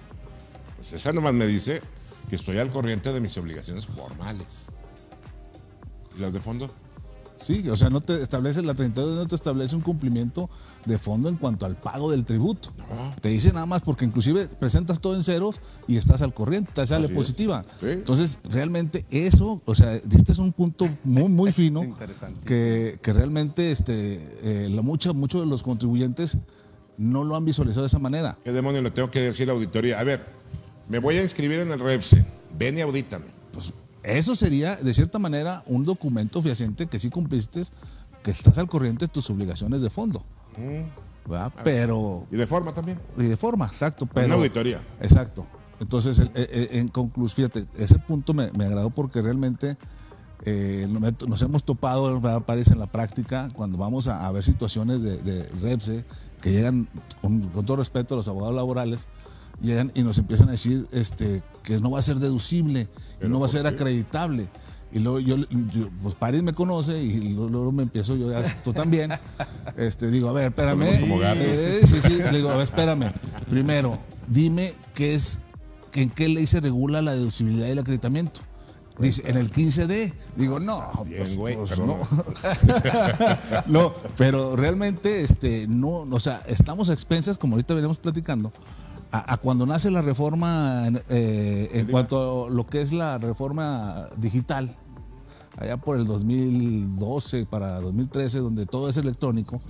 pues 0.78 0.94
esa 0.94 1.14
nomás 1.14 1.36
me 1.36 1.46
dice 1.46 1.82
que 2.30 2.36
estoy 2.36 2.58
al 2.58 2.72
corriente 2.72 3.14
de 3.14 3.20
mis 3.20 3.38
obligaciones 3.38 3.86
formales. 3.86 4.72
¿Y 6.18 6.22
las 6.22 6.34
de 6.34 6.40
fondo? 6.40 6.74
Sí, 7.36 7.68
o 7.70 7.76
sea, 7.76 7.90
no 7.90 8.02
te 8.02 8.22
establece, 8.22 8.62
la 8.62 8.74
32 8.74 9.16
no 9.16 9.28
te 9.28 9.36
establece 9.36 9.76
un 9.76 9.82
cumplimiento 9.82 10.50
de 10.86 10.98
fondo 10.98 11.28
en 11.30 11.36
cuanto 11.36 11.66
al 11.66 11.76
pago 11.76 12.10
del 12.12 12.26
tributo. 12.26 12.70
Te 13.22 13.30
dice 13.30 13.52
nada 13.52 13.66
más 13.66 13.82
porque 13.82 14.06
inclusive 14.06 14.48
presentas 14.48 15.00
todo 15.00 15.16
en 15.16 15.24
ceros 15.24 15.60
y 15.88 15.98
estás 15.98 16.22
al 16.22 16.34
corriente, 16.34 16.72
te 16.74 16.86
sale 16.86 17.06
Así 17.06 17.14
positiva. 17.14 17.66
Sí. 17.80 17.88
Entonces, 17.90 18.40
realmente 18.50 19.06
eso, 19.10 19.62
o 19.66 19.76
sea, 19.76 19.96
este 19.96 20.32
es 20.32 20.38
un 20.38 20.54
punto 20.54 20.88
muy, 21.04 21.30
muy 21.30 21.52
fino 21.54 21.82
que, 22.46 23.00
que 23.02 23.14
realmente 23.14 23.72
este, 23.72 24.22
eh, 24.42 24.70
la 24.70 24.82
mucha, 24.82 25.14
muchos 25.14 25.42
de 25.42 25.48
los 25.48 25.62
contribuyentes 25.64 26.38
no 26.98 27.24
lo 27.24 27.36
han 27.36 27.46
visualizado 27.46 27.82
de 27.84 27.88
esa 27.88 28.00
manera. 28.00 28.38
¿Qué 28.44 28.52
demonio 28.52 28.82
le 28.82 28.92
tengo 28.92 29.12
que 29.12 29.20
decir 29.22 29.44
a 29.44 29.48
la 29.48 29.54
auditoría? 29.54 30.00
A 30.00 30.04
ver, 30.04 30.24
me 30.88 31.00
voy 31.00 31.18
a 31.18 31.22
inscribir 31.22 31.60
en 31.60 31.72
el 31.72 31.80
REPSE. 31.80 32.26
Ven 32.58 32.78
y 32.78 32.82
audítame. 32.82 33.26
Pues 33.52 33.74
eso 34.06 34.36
sería, 34.36 34.76
de 34.76 34.94
cierta 34.94 35.20
manera, 35.20 35.64
un 35.68 35.84
documento 35.84 36.42
fehaciente 36.42 36.88
que 36.88 37.00
sí 37.00 37.10
cumpliste, 37.10 37.62
que 38.24 38.32
estás 38.32 38.58
al 38.58 38.68
corriente 38.68 39.06
de 39.06 39.12
tus 39.12 39.30
obligaciones 39.30 39.82
de 39.82 39.90
fondo. 39.90 40.24
¿verdad? 41.28 41.52
Pero 41.64 42.28
Y 42.32 42.36
de 42.38 42.48
forma 42.48 42.74
también. 42.74 43.00
Y 43.18 43.24
de 43.24 43.38
forma, 43.38 43.66
exacto. 43.66 44.06
Pero, 44.06 44.36
auditoría. 44.36 44.80
Exacto. 45.02 45.46
Entonces, 45.80 46.20
el- 46.20 46.28
eh, 46.28 46.48
eh, 46.52 46.68
en 46.74 46.88
conclusión, 46.88 47.50
fíjate, 47.52 47.68
ese 47.82 48.00
punto 48.00 48.34
me, 48.34 48.52
me 48.52 48.66
agradó 48.66 48.90
porque 48.92 49.22
realmente 49.22 49.78
eh, 50.46 50.88
nos 51.28 51.42
hemos 51.42 51.64
topado, 51.64 52.20
¿verdad? 52.22 52.42
parece 52.44 52.74
en 52.74 52.80
la 52.80 52.88
práctica, 52.88 53.50
cuando 53.54 53.78
vamos 53.78 54.08
a, 54.08 54.28
a 54.28 54.32
ver 54.32 54.44
situaciones 54.44 55.02
de, 55.02 55.18
de 55.18 55.44
REPSE 55.62 56.06
que 56.42 56.52
llegan, 56.52 56.88
con, 57.22 57.42
con 57.42 57.66
todo 57.66 57.78
respeto 57.78 58.14
a 58.14 58.18
los 58.18 58.28
abogados 58.28 58.56
laborales, 58.56 59.08
llegan 59.62 59.92
y 59.96 60.04
nos 60.04 60.18
empiezan 60.18 60.50
a 60.50 60.52
decir 60.52 60.88
este, 60.92 61.44
que 61.64 61.80
no 61.80 61.92
va 61.92 62.00
a 62.00 62.02
ser 62.02 62.18
deducible, 62.18 62.86
que 62.86 62.92
¿Pero 63.20 63.30
no 63.30 63.40
va 63.40 63.46
a 63.46 63.50
ser 63.50 63.64
qué? 63.64 63.68
acreditable. 63.70 64.48
Y 64.92 65.00
luego 65.00 65.20
yo, 65.20 65.38
yo- 65.38 65.90
pues 66.02 66.16
París 66.16 66.42
me 66.44 66.54
conoce 66.54 67.02
y 67.04 67.34
luego, 67.34 67.72
me 67.72 67.84
empiezo 67.84 68.16
yo, 68.16 68.30
tú 68.64 68.72
también, 68.72 69.12
este, 69.78 70.10
digo, 70.10 70.30
a 70.30 70.34
ver, 70.34 70.46
espérame. 70.46 70.84
Eh, 70.84 71.82
sí, 71.86 72.02
sí, 72.02 72.18
le 72.18 72.38
digo, 72.38 72.50
a 72.50 72.54
ver, 72.56 72.64
espérame. 72.64 73.12
Primero, 73.50 73.98
dime 74.28 74.74
qué 74.94 75.14
es, 75.16 75.42
que 75.92 76.02
en 76.04 76.10
qué 76.10 76.30
ley 76.30 76.48
se 76.48 76.62
regula 76.62 77.02
la 77.02 77.14
deducibilidad 77.14 77.68
y 77.68 77.72
el 77.72 77.80
acreditamiento. 77.80 78.42
Dice, 78.98 79.24
en 79.26 79.36
el 79.36 79.52
15D. 79.52 80.14
Digo, 80.38 80.62
no, 80.62 80.82
Bien, 81.06 81.24
pues, 81.24 81.36
güey, 81.36 81.58
pues, 81.58 81.78
no. 81.78 81.98
no, 83.68 83.94
pero 84.18 84.56
realmente, 84.56 85.22
este, 85.22 85.68
no, 85.68 85.90
o 86.10 86.20
sea, 86.20 86.42
estamos 86.48 86.90
a 86.90 86.94
expensas, 86.94 87.38
como 87.38 87.56
ahorita 87.56 87.74
veníamos 87.74 87.98
platicando, 87.98 88.54
a, 89.16 89.34
a 89.34 89.38
cuando 89.38 89.66
nace 89.66 89.92
la 89.92 90.02
reforma 90.02 90.88
en, 90.88 91.02
eh, 91.10 91.70
en 91.74 91.88
cuanto 91.88 92.48
a 92.48 92.50
lo 92.50 92.68
que 92.68 92.82
es 92.82 92.92
la 92.92 93.18
reforma 93.18 94.08
digital, 94.18 94.76
allá 95.58 95.78
por 95.78 95.98
el 95.98 96.06
2012 96.06 97.46
para 97.46 97.80
2013, 97.80 98.40
donde 98.40 98.66
todo 98.66 98.90
es 98.90 98.98
electrónico, 98.98 99.62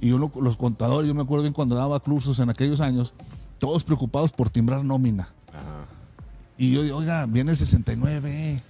y 0.00 0.12
uno, 0.12 0.30
los 0.40 0.56
contadores, 0.56 1.08
yo 1.08 1.14
me 1.14 1.22
acuerdo 1.22 1.42
bien 1.42 1.52
cuando 1.52 1.74
daba 1.74 1.98
cursos 1.98 2.38
en 2.38 2.50
aquellos 2.50 2.80
años, 2.80 3.14
todos 3.58 3.84
preocupados 3.84 4.32
por 4.32 4.50
timbrar 4.50 4.84
nómina. 4.84 5.28
Y 6.56 6.72
yo 6.72 6.82
digo, 6.82 6.98
oiga, 6.98 7.26
viene 7.26 7.50
el 7.50 7.56
69, 7.56 8.62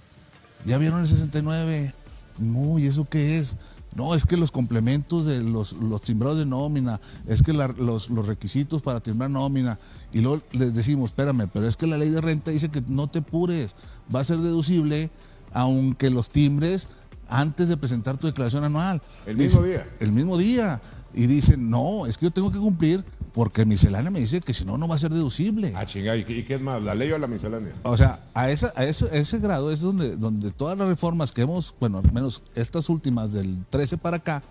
¿ya 0.65 0.77
vieron 0.79 1.01
el 1.01 1.07
69? 1.07 1.93
No, 2.39 2.79
¿y 2.79 2.87
eso 2.87 3.05
qué 3.07 3.37
es? 3.37 3.55
No, 3.95 4.13
es 4.13 4.25
que 4.25 4.35
los 4.35 4.51
complementos 4.51 5.25
de 5.25 5.41
los, 5.41 5.73
los 5.73 6.01
timbrados 6.01 6.37
de 6.37 6.45
nómina, 6.45 6.99
es 7.27 7.41
que 7.41 7.53
la- 7.53 7.69
los, 7.69 8.09
los 8.09 8.27
requisitos 8.27 8.81
para 8.81 8.99
timbrar 8.99 9.29
nómina. 9.29 9.79
Y 10.11 10.19
luego 10.19 10.43
les 10.51 10.73
decimos, 10.73 11.05
espérame, 11.11 11.47
pero 11.51 11.65
es 11.67 11.77
que 11.77 11.87
la 11.87 11.97
ley 11.97 12.09
de 12.09 12.19
renta 12.21 12.51
dice 12.51 12.69
que 12.69 12.83
no 12.89 13.07
te 13.07 13.21
pures, 13.21 13.75
va 14.13 14.19
a 14.19 14.23
ser 14.25 14.37
deducible 14.39 15.09
aunque 15.53 16.09
los 16.09 16.29
timbres 16.29 16.89
antes 17.29 17.69
de 17.69 17.77
presentar 17.77 18.17
tu 18.17 18.27
declaración 18.27 18.65
anual. 18.65 19.01
El 19.25 19.37
mismo 19.37 19.61
Dice- 19.61 19.69
día. 19.71 19.87
El 20.01 20.11
mismo 20.11 20.37
día. 20.37 20.81
Y 21.13 21.27
dicen, 21.27 21.69
no, 21.69 22.05
es 22.05 22.17
que 22.17 22.25
yo 22.25 22.31
tengo 22.31 22.51
que 22.51 22.57
cumplir 22.59 23.03
porque 23.35 23.65
miscelánea 23.65 24.09
me 24.11 24.21
dice 24.21 24.39
que 24.39 24.53
si 24.53 24.63
no, 24.63 24.77
no 24.77 24.87
va 24.87 24.95
a 24.95 24.97
ser 24.97 25.11
deducible. 25.11 25.73
Ah, 25.75 25.85
chingada. 25.85 26.15
¿Y 26.15 26.23
qué, 26.23 26.55
es 26.55 26.61
más? 26.61 26.81
¿La 26.81 26.95
ley 26.95 27.11
o 27.11 27.17
la 27.17 27.27
miscelánea? 27.27 27.73
O 27.83 27.97
sea, 27.97 28.23
a, 28.33 28.49
esa, 28.49 28.71
a, 28.77 28.85
ese, 28.85 29.07
a 29.07 29.17
ese 29.17 29.39
grado 29.39 29.73
es 29.73 29.81
donde, 29.81 30.15
donde 30.15 30.51
todas 30.51 30.77
las 30.77 30.87
reformas 30.87 31.33
que 31.33 31.41
hemos, 31.41 31.75
bueno, 31.77 31.97
al 31.97 32.13
menos 32.13 32.43
estas 32.55 32.87
últimas 32.87 33.33
del 33.33 33.65
13 33.69 33.97
para 33.97 34.17
acá, 34.17 34.41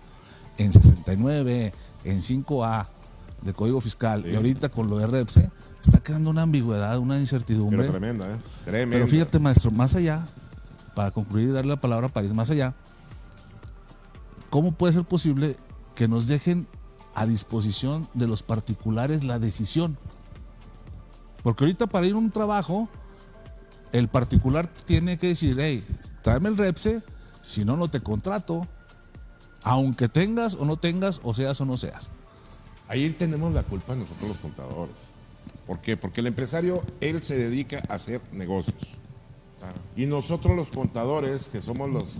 en 0.59 0.71
69, 0.71 1.73
en 2.03 2.17
5A 2.17 2.87
de 3.41 3.53
Código 3.53 3.81
Fiscal 3.81 4.23
y 4.27 4.35
ahorita 4.35 4.69
con 4.69 4.87
lo 4.87 4.99
de 4.99 5.07
REPSE, 5.07 5.49
está 5.81 6.03
creando 6.03 6.29
una 6.29 6.43
ambigüedad, 6.43 6.99
una 6.99 7.19
incertidumbre. 7.19 7.79
Pero 7.79 7.91
tremenda, 7.91 8.27
¿eh? 8.27 8.37
Tremenda. 8.65 8.97
Pero 8.97 9.07
fíjate, 9.07 9.39
maestro, 9.39 9.71
más 9.71 9.95
allá, 9.95 10.27
para 10.93 11.09
concluir 11.09 11.49
y 11.49 11.51
darle 11.51 11.71
la 11.71 11.81
palabra 11.81 12.05
a 12.05 12.13
París, 12.13 12.35
más 12.35 12.51
allá, 12.51 12.75
¿cómo 14.51 14.73
puede 14.73 14.93
ser 14.93 15.05
posible 15.05 15.55
que 15.95 16.07
nos 16.07 16.27
dejen 16.27 16.67
a 17.15 17.25
disposición 17.25 18.07
de 18.13 18.27
los 18.27 18.43
particulares 18.43 19.23
la 19.23 19.39
decisión? 19.39 19.97
Porque 21.41 21.63
ahorita 21.63 21.87
para 21.87 22.05
ir 22.05 22.13
a 22.13 22.17
un 22.17 22.31
trabajo, 22.31 22.89
el 23.91 24.07
particular 24.07 24.67
tiene 24.67 25.17
que 25.17 25.27
decir, 25.27 25.57
hey, 25.59 25.83
tráeme 26.21 26.49
el 26.49 26.57
REPSE, 26.57 27.03
si 27.41 27.63
no, 27.63 27.77
no 27.77 27.87
te 27.87 28.01
contrato, 28.01 28.67
aunque 29.63 30.09
tengas 30.09 30.55
o 30.55 30.65
no 30.65 30.77
tengas, 30.77 31.21
o 31.23 31.33
seas 31.33 31.61
o 31.61 31.65
no 31.65 31.77
seas. 31.77 32.11
Ahí 32.87 33.09
tenemos 33.11 33.53
la 33.53 33.63
culpa 33.63 33.95
nosotros 33.95 34.29
los 34.29 34.37
contadores. 34.37 35.13
¿Por 35.65 35.79
qué? 35.79 35.97
Porque 35.97 36.21
el 36.21 36.27
empresario, 36.27 36.83
él 37.01 37.21
se 37.23 37.37
dedica 37.37 37.81
a 37.89 37.95
hacer 37.95 38.21
negocios. 38.31 38.91
Y 39.95 40.05
nosotros 40.05 40.55
los 40.55 40.69
contadores, 40.69 41.47
que 41.47 41.61
somos 41.61 41.89
los... 41.89 42.15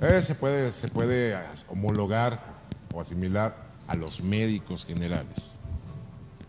eh, 0.00 0.22
se, 0.22 0.34
puede, 0.34 0.72
se 0.72 0.88
puede 0.88 1.36
homologar 1.68 2.42
o 2.94 3.00
asimilar 3.00 3.71
a 3.86 3.94
los 3.94 4.22
médicos 4.22 4.84
generales. 4.84 5.58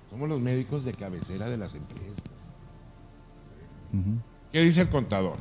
Somos 0.10 0.30
los 0.30 0.40
médicos 0.40 0.84
de 0.84 0.94
cabecera 0.94 1.50
de 1.50 1.58
las 1.58 1.76
empresas. 1.76 2.24
¿Qué 4.52 4.62
dice 4.62 4.82
el 4.82 4.90
contador? 4.90 5.38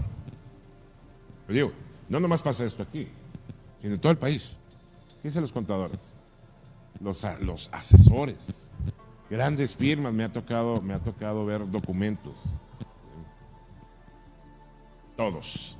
Pues 1.46 1.54
digo, 1.54 1.72
no 2.08 2.20
nomás 2.20 2.42
pasa 2.42 2.64
esto 2.64 2.82
aquí, 2.82 3.08
sino 3.78 3.94
en 3.94 4.00
todo 4.00 4.12
el 4.12 4.18
país. 4.18 4.58
¿Qué 5.20 5.28
dicen 5.28 5.42
los 5.42 5.52
contadores? 5.52 6.14
los, 7.02 7.26
los 7.40 7.68
asesores, 7.72 8.70
grandes 9.28 9.74
firmas, 9.74 10.12
me 10.12 10.24
ha 10.24 10.32
tocado, 10.32 10.80
me 10.80 10.94
ha 10.94 10.98
tocado 10.98 11.44
ver 11.44 11.68
documentos. 11.70 12.38
Todos. 15.16 15.76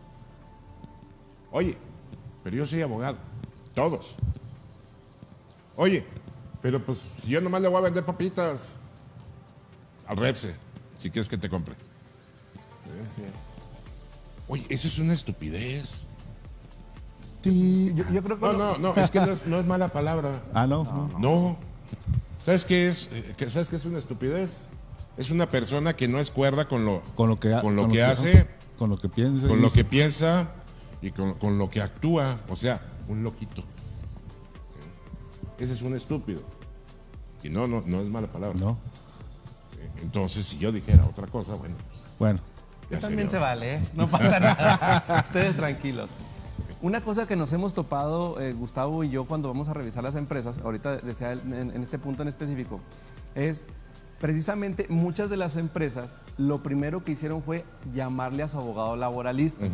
Oye, 1.51 1.77
pero 2.43 2.57
yo 2.57 2.65
soy 2.65 2.83
abogado. 2.83 3.19
Todos. 3.75 4.17
Oye, 5.77 6.05
pero 6.61 6.85
pues 6.85 6.99
si 7.21 7.29
yo 7.31 7.41
nomás 7.41 7.63
le 7.63 7.69
voy 7.69 7.79
a 7.79 7.83
vender 7.83 8.05
papitas 8.05 8.79
al 10.07 10.17
Repse, 10.17 10.55
si 10.99 11.11
quieres 11.11 11.29
que 11.29 11.39
te 11.39 11.49
compre. 11.49 11.75
Así 13.11 13.23
es. 13.23 13.31
Oye, 14.49 14.67
eso 14.69 14.89
es 14.89 14.99
una 14.99 15.13
estupidez. 15.15 16.07
Sí. 17.43 17.93
Yo, 17.95 18.05
yo 18.13 18.23
creo 18.23 18.39
que 18.39 18.45
No, 18.47 18.53
no, 18.53 18.79
no, 18.79 18.95
es 18.95 19.11
que 19.11 19.19
no 19.21 19.33
es, 19.33 19.47
no 19.47 19.59
es 19.59 19.67
mala 19.67 19.89
palabra. 19.89 20.43
Ah, 20.55 20.67
no. 20.67 20.85
no. 20.85 21.19
No. 21.19 21.57
¿Sabes 22.39 22.65
qué 22.65 22.89
es? 22.89 23.09
Eh, 23.13 23.35
¿Sabes 23.49 23.69
qué 23.69 23.77
es 23.77 23.85
una 23.85 23.99
estupidez? 23.99 24.67
Es 25.17 25.31
una 25.31 25.49
persona 25.49 25.95
que 25.95 26.09
no 26.09 26.19
es 26.21 26.31
cuerda 26.31 26.67
con 26.69 26.85
lo, 26.85 27.03
Con 27.15 27.29
lo 27.29 27.39
que, 27.39 27.55
ha- 27.55 27.61
con 27.63 27.77
lo 27.77 27.89
que 27.89 28.03
hace, 28.03 28.47
con 28.79 28.91
lo 28.91 28.99
que 28.99 29.09
piensa. 29.09 29.47
con 29.49 29.59
y 29.59 29.63
lo 29.63 29.71
que 29.71 29.85
piensa 29.85 30.53
y 31.03 31.11
con, 31.11 31.35
con 31.35 31.59
lo 31.59 31.69
que 31.71 31.81
actúa. 31.83 32.41
O 32.49 32.57
sea, 32.57 32.81
un 33.09 33.23
loquito. 33.23 33.63
Ese 35.63 35.75
es 35.75 35.83
un 35.83 35.95
estúpido. 35.95 36.41
Y 37.45 37.49
no, 37.49 37.69
no, 37.69 37.85
no 37.87 38.01
es 38.01 38.09
mala 38.09 38.27
palabra. 38.27 38.59
No. 38.59 38.77
Entonces, 40.03 40.45
si 40.45 40.59
yo 40.59 40.73
dijera 40.73 41.07
otra 41.07 41.29
cosa, 41.29 41.55
bueno, 41.55 41.77
pues 41.89 42.13
Bueno, 42.19 42.41
ya 42.91 42.99
También 42.99 43.31
se 43.31 43.39
vale, 43.39 43.77
¿eh? 43.77 43.89
no 43.95 44.09
pasa 44.09 44.41
nada. 44.41 45.23
Ustedes 45.25 45.57
tranquilos. 45.57 46.11
Una 46.81 47.01
cosa 47.01 47.29
que 47.29 47.37
nos 47.37 47.53
hemos 47.53 47.75
topado, 47.75 48.41
eh, 48.41 48.53
Gustavo 48.55 49.05
y 49.05 49.11
yo, 49.11 49.25
cuando 49.25 49.47
vamos 49.47 49.69
a 49.69 49.75
revisar 49.75 50.03
las 50.03 50.17
empresas, 50.17 50.59
ahorita 50.59 50.97
decía 50.97 51.31
en, 51.31 51.71
en 51.71 51.81
este 51.81 51.97
punto 51.97 52.23
en 52.23 52.29
específico, 52.29 52.81
es 53.37 53.65
precisamente 54.21 54.87
muchas 54.89 55.31
de 55.31 55.37
las 55.37 55.57
empresas 55.57 56.09
lo 56.39 56.61
primero 56.63 57.05
que 57.05 57.13
hicieron 57.13 57.41
fue 57.41 57.65
llamarle 57.93 58.43
a 58.43 58.49
su 58.49 58.59
abogado 58.59 58.97
laboralista. 58.97 59.65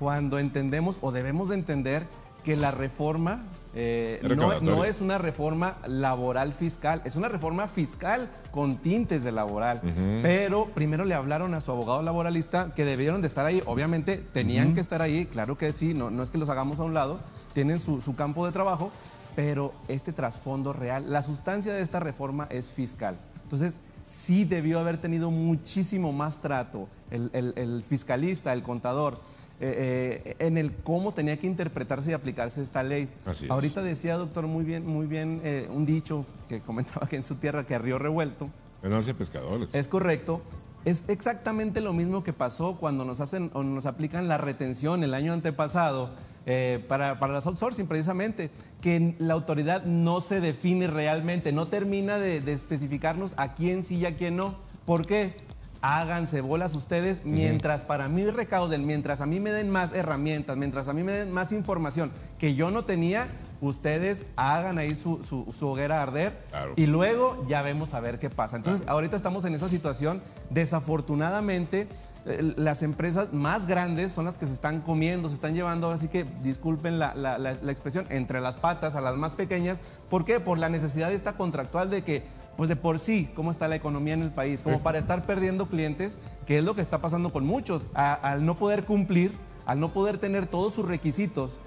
Cuando 0.00 0.40
entendemos 0.40 0.98
o 1.00 1.12
debemos 1.12 1.50
de 1.50 1.54
entender 1.54 2.06
que 2.44 2.56
la 2.56 2.70
reforma 2.70 3.44
eh, 3.74 4.18
no, 4.36 4.48
no 4.76 4.84
es 4.84 5.00
una 5.00 5.18
reforma 5.18 5.76
laboral 5.86 6.52
fiscal, 6.52 7.02
es 7.04 7.14
una 7.16 7.28
reforma 7.28 7.68
fiscal 7.68 8.28
con 8.50 8.76
tintes 8.78 9.22
de 9.24 9.32
laboral. 9.32 9.80
Pero 10.22 10.66
primero 10.74 11.04
le 11.04 11.14
hablaron 11.14 11.54
a 11.54 11.60
su 11.60 11.70
abogado 11.70 12.02
laboralista 12.02 12.72
que 12.74 12.84
debieron 12.84 13.20
de 13.20 13.28
estar 13.28 13.44
ahí. 13.44 13.62
Obviamente 13.66 14.16
tenían 14.32 14.74
que 14.74 14.80
estar 14.80 15.02
ahí, 15.02 15.26
claro 15.26 15.58
que 15.58 15.72
sí, 15.72 15.94
no, 15.94 16.10
no 16.10 16.22
es 16.22 16.30
que 16.30 16.38
los 16.38 16.48
hagamos 16.48 16.80
a 16.80 16.84
un 16.84 16.94
lado, 16.94 17.20
tienen 17.52 17.78
su, 17.78 18.00
su 18.00 18.16
campo 18.16 18.46
de 18.46 18.52
trabajo, 18.52 18.90
pero 19.36 19.72
este 19.88 20.12
trasfondo 20.12 20.72
real, 20.72 21.12
la 21.12 21.22
sustancia 21.22 21.72
de 21.74 21.82
esta 21.82 22.00
reforma 22.00 22.46
es 22.50 22.72
fiscal. 22.72 23.16
Entonces, 23.42 23.74
sí 24.04 24.44
debió 24.44 24.78
haber 24.80 24.96
tenido 24.98 25.30
muchísimo 25.30 26.12
más 26.12 26.40
trato 26.40 26.88
el, 27.10 27.30
el- 27.34 27.52
el 27.56 27.84
fiscalista, 27.84 28.52
el 28.54 28.62
contador, 28.62 29.20
eh, 29.60 30.22
eh, 30.24 30.36
en 30.38 30.56
el 30.56 30.72
cómo 30.72 31.12
tenía 31.12 31.36
que 31.36 31.46
interpretarse 31.46 32.10
y 32.10 32.14
aplicarse 32.14 32.62
esta 32.62 32.82
ley. 32.82 33.08
Así 33.26 33.46
es. 33.46 33.50
Ahorita 33.50 33.82
decía, 33.82 34.16
doctor, 34.16 34.46
muy 34.46 34.64
bien, 34.64 34.86
muy 34.86 35.06
bien, 35.06 35.40
eh, 35.42 35.68
un 35.70 35.84
dicho 35.84 36.26
que 36.48 36.60
comentaba 36.66 37.08
que 37.08 37.16
en 37.16 37.24
su 37.24 37.36
tierra, 37.36 37.66
que 37.66 37.74
a 37.74 37.78
río 37.78 37.98
revuelto, 37.98 38.50
Ganancia 38.82 39.12
de 39.12 39.18
pescadores. 39.18 39.74
es 39.74 39.88
correcto. 39.88 40.42
Es 40.84 41.02
exactamente 41.08 41.80
lo 41.80 41.92
mismo 41.92 42.22
que 42.22 42.32
pasó 42.32 42.76
cuando 42.78 43.04
nos 43.04 43.20
hacen 43.20 43.50
o 43.52 43.64
nos 43.64 43.84
aplican 43.84 44.28
la 44.28 44.38
retención 44.38 45.02
el 45.02 45.12
año 45.12 45.32
antepasado 45.32 46.10
eh, 46.46 46.82
para, 46.86 47.18
para 47.18 47.32
las 47.32 47.46
outsourcing, 47.46 47.88
precisamente, 47.88 48.50
que 48.80 49.16
la 49.18 49.34
autoridad 49.34 49.84
no 49.84 50.20
se 50.20 50.40
define 50.40 50.86
realmente, 50.86 51.52
no 51.52 51.66
termina 51.66 52.18
de, 52.18 52.40
de 52.40 52.52
especificarnos 52.52 53.34
a 53.36 53.54
quién 53.54 53.82
sí 53.82 53.96
y 53.96 54.06
a 54.06 54.16
quién 54.16 54.36
no. 54.36 54.54
¿Por 54.86 55.04
qué? 55.04 55.34
Háganse 55.80 56.40
bolas 56.40 56.74
ustedes 56.74 57.20
mientras 57.24 57.82
para 57.82 58.08
mí 58.08 58.24
recauden, 58.24 58.84
mientras 58.86 59.20
a 59.20 59.26
mí 59.26 59.38
me 59.38 59.50
den 59.52 59.70
más 59.70 59.92
herramientas, 59.92 60.56
mientras 60.56 60.88
a 60.88 60.92
mí 60.92 61.04
me 61.04 61.12
den 61.12 61.30
más 61.30 61.52
información 61.52 62.10
que 62.38 62.54
yo 62.56 62.70
no 62.72 62.84
tenía, 62.84 63.28
ustedes 63.60 64.24
hagan 64.36 64.78
ahí 64.78 64.94
su, 64.96 65.22
su- 65.22 65.52
su 65.56 65.68
hoguera 65.68 66.02
arder 66.02 66.36
Claro. 66.50 66.72
y 66.76 66.86
luego 66.86 67.44
ya 67.48 67.62
vemos 67.62 67.94
a 67.94 68.00
ver 68.00 68.18
qué 68.18 68.28
pasa. 68.28 68.56
Entonces, 68.56 68.86
ahorita 68.88 69.16
estamos 69.16 69.44
en 69.44 69.54
esa 69.54 69.68
situación. 69.68 70.20
Desafortunadamente, 70.50 71.86
eh, 72.26 72.54
las 72.56 72.82
empresas 72.82 73.32
más 73.32 73.66
grandes 73.66 74.10
son 74.12 74.24
las 74.24 74.36
que 74.38 74.46
se 74.46 74.52
están 74.54 74.80
comiendo, 74.80 75.28
se 75.28 75.34
están 75.34 75.54
llevando, 75.54 75.86
ahora 75.86 75.98
sí 75.98 76.08
que 76.08 76.24
disculpen 76.42 76.98
la, 76.98 77.14
la- 77.14 77.38
la- 77.38 77.54
la 77.60 77.72
expresión, 77.72 78.06
entre 78.10 78.40
las 78.40 78.56
patas 78.56 78.96
a 78.96 79.00
las 79.00 79.16
más 79.16 79.32
pequeñas. 79.32 79.78
¿Por 80.10 80.24
qué? 80.24 80.40
Por 80.40 80.58
la 80.58 80.68
necesidad 80.68 81.12
esta 81.12 81.34
contractual 81.34 81.88
de 81.90 82.02
que, 82.02 82.24
pues 82.58 82.68
de 82.68 82.74
por 82.74 82.98
sí, 82.98 83.30
cómo 83.36 83.52
está 83.52 83.68
la 83.68 83.76
economía 83.76 84.14
en 84.14 84.22
el 84.22 84.32
país, 84.32 84.62
como 84.64 84.82
para 84.82 84.98
estar 84.98 85.24
perdiendo 85.24 85.66
clientes, 85.66 86.18
que 86.44 86.58
es 86.58 86.64
lo 86.64 86.74
que 86.74 86.80
está 86.82 87.00
pasando 87.00 87.30
con 87.30 87.46
muchos, 87.46 87.86
A- 87.94 88.14
al 88.14 88.44
no 88.44 88.56
poder 88.56 88.82
cumplir, 88.84 89.30
al 89.64 89.78
no 89.78 89.92
poder 89.92 90.18
tener 90.18 90.46
todos 90.46 90.74
sus 90.74 90.86
requisitos 90.86 91.60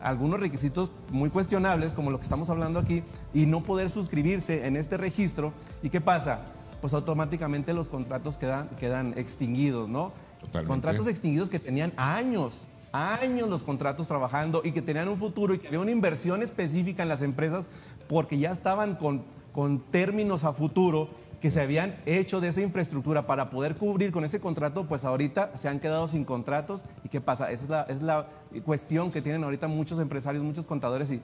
algunos 0.00 0.38
requisitos 0.40 0.90
muy 1.10 1.30
cuestionables, 1.30 1.92
como 1.92 2.10
lo 2.10 2.18
que 2.18 2.24
estamos 2.24 2.50
hablando 2.50 2.78
aquí, 2.80 3.02
y 3.34 3.46
no 3.46 3.62
poder 3.62 3.88
suscribirse 3.88 4.66
en 4.66 4.76
este 4.76 4.96
registro. 4.96 5.52
¿Y 5.80 5.90
qué 5.90 6.00
pasa? 6.00 6.40
Pues 6.80 6.92
automáticamente 6.92 7.72
los 7.72 7.88
contratos 7.88 8.36
quedan, 8.36 8.68
quedan 8.80 9.14
extinguidos, 9.16 9.88
¿no? 9.88 10.12
Totalmente. 10.40 10.68
Contratos 10.68 11.06
extinguidos 11.06 11.48
que 11.48 11.60
tenían 11.60 11.92
años, 11.96 12.66
años 12.92 13.48
los 13.48 13.62
contratos 13.62 14.08
trabajando 14.08 14.60
y 14.64 14.72
que 14.72 14.82
tenían 14.82 15.06
un 15.08 15.16
futuro 15.18 15.54
y 15.54 15.58
que 15.58 15.68
había 15.68 15.78
una 15.78 15.92
inversión 15.92 16.42
específica 16.42 17.04
en 17.04 17.08
las 17.08 17.22
empresas 17.22 17.68
porque 18.08 18.38
ya 18.38 18.50
estaban 18.50 18.96
con, 18.96 19.22
con 19.52 19.80
términos 19.90 20.44
a 20.44 20.52
futuro 20.52 21.08
que 21.40 21.50
se 21.50 21.60
habían 21.60 21.96
hecho 22.06 22.40
de 22.40 22.48
esa 22.48 22.62
infraestructura 22.62 23.26
para 23.26 23.50
poder 23.50 23.76
cubrir 23.76 24.12
con 24.12 24.24
ese 24.24 24.38
contrato, 24.40 24.86
pues 24.86 25.04
ahorita 25.04 25.56
se 25.58 25.68
han 25.68 25.80
quedado 25.80 26.06
sin 26.08 26.24
contratos. 26.24 26.84
¿Y 27.04 27.08
qué 27.08 27.20
pasa? 27.20 27.50
Esa 27.50 27.64
es 27.64 27.68
la, 27.70 27.82
es 27.82 28.02
la 28.02 28.28
cuestión 28.64 29.10
que 29.10 29.20
tienen 29.22 29.42
ahorita 29.42 29.66
muchos 29.68 29.98
empresarios, 29.98 30.44
muchos 30.44 30.66
contadores 30.66 31.10
y... 31.10 31.20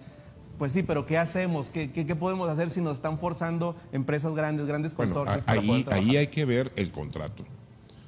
Pues 0.58 0.72
sí, 0.72 0.82
pero 0.82 1.06
¿qué 1.06 1.16
hacemos? 1.16 1.68
¿Qué, 1.68 1.92
qué- 1.92 2.04
qué 2.04 2.16
podemos 2.16 2.50
hacer 2.50 2.68
si 2.68 2.80
nos 2.80 2.94
están 2.94 3.16
forzando 3.20 3.76
empresas 3.92 4.34
grandes, 4.34 4.66
grandes 4.66 4.92
Bueno, 4.96 5.14
consorcios 5.14 5.42
a- 5.44 5.46
para 5.46 5.60
poder 5.62 5.92
ahí, 5.94 6.08
ahí 6.10 6.16
hay 6.16 6.26
que 6.26 6.44
ver 6.44 6.72
el 6.74 6.90
contrato. 6.90 7.44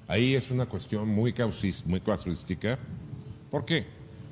Ahí 0.08 0.34
es 0.34 0.50
una 0.50 0.66
cuestión 0.66 1.08
muy, 1.08 1.32
causis, 1.32 1.86
muy 1.86 2.00
casuística. 2.00 2.76
¿Por 3.52 3.64
qué? 3.64 3.86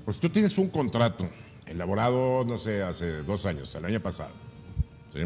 Pues 0.05 0.19
tú 0.19 0.29
tienes 0.31 0.59
un 0.59 0.69
contrato 0.69 1.29
elaborado, 1.65 2.45
no 2.45 2.59
sé, 2.59 2.83
hace 2.83 3.23
dos 3.23 3.47
años, 3.47 3.73
el 3.77 3.85
año 3.85 4.01
pasado. 4.01 4.31
¿sí? 5.13 5.21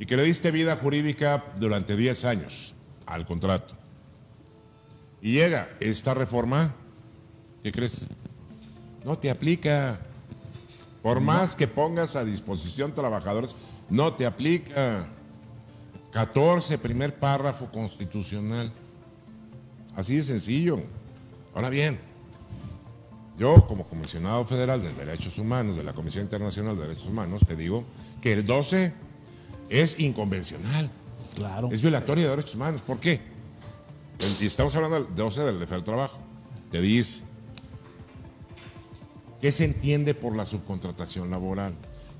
Y 0.00 0.06
que 0.06 0.16
le 0.16 0.24
diste 0.24 0.50
vida 0.50 0.74
jurídica 0.76 1.44
durante 1.58 1.94
10 1.94 2.24
años 2.24 2.74
al 3.04 3.26
contrato. 3.26 3.74
Y 5.20 5.34
llega 5.34 5.68
esta 5.78 6.14
reforma, 6.14 6.74
¿qué 7.62 7.70
crees? 7.70 8.08
No 9.04 9.18
te 9.18 9.30
aplica. 9.30 10.00
Por 11.02 11.20
más 11.20 11.54
que 11.54 11.68
pongas 11.68 12.16
a 12.16 12.24
disposición 12.24 12.94
trabajadores, 12.94 13.54
no 13.90 14.14
te 14.14 14.24
aplica. 14.24 15.06
14, 16.12 16.78
primer 16.78 17.14
párrafo 17.18 17.70
constitucional. 17.70 18.72
Así 19.94 20.16
de 20.16 20.22
sencillo. 20.22 20.80
Ahora 21.54 21.68
bien, 21.68 21.98
yo 23.38 23.66
como 23.66 23.86
comisionado 23.86 24.46
federal 24.46 24.82
de 24.82 24.94
Derechos 24.94 25.36
Humanos, 25.36 25.76
de 25.76 25.84
la 25.84 25.92
Comisión 25.92 26.24
Internacional 26.24 26.76
de 26.76 26.82
Derechos 26.84 27.06
Humanos, 27.06 27.42
te 27.46 27.54
digo 27.54 27.84
que 28.22 28.32
el 28.32 28.46
12 28.46 29.09
es 29.70 29.98
inconvencional, 29.98 30.90
Claro. 31.34 31.70
es 31.72 31.80
violatorio 31.80 32.24
de 32.24 32.30
derechos 32.30 32.54
humanos. 32.56 32.82
¿Por 32.82 32.98
qué? 32.98 33.20
Y 34.40 34.46
estamos 34.46 34.74
hablando 34.76 35.02
del 35.02 35.14
12 35.14 35.42
del 35.44 35.58
del 35.66 35.84
trabajo. 35.84 36.18
Te 36.70 36.80
dice, 36.80 37.22
¿qué 39.40 39.50
se 39.50 39.64
entiende 39.64 40.12
por 40.12 40.36
la 40.36 40.44
subcontratación 40.44 41.30
laboral? 41.30 41.72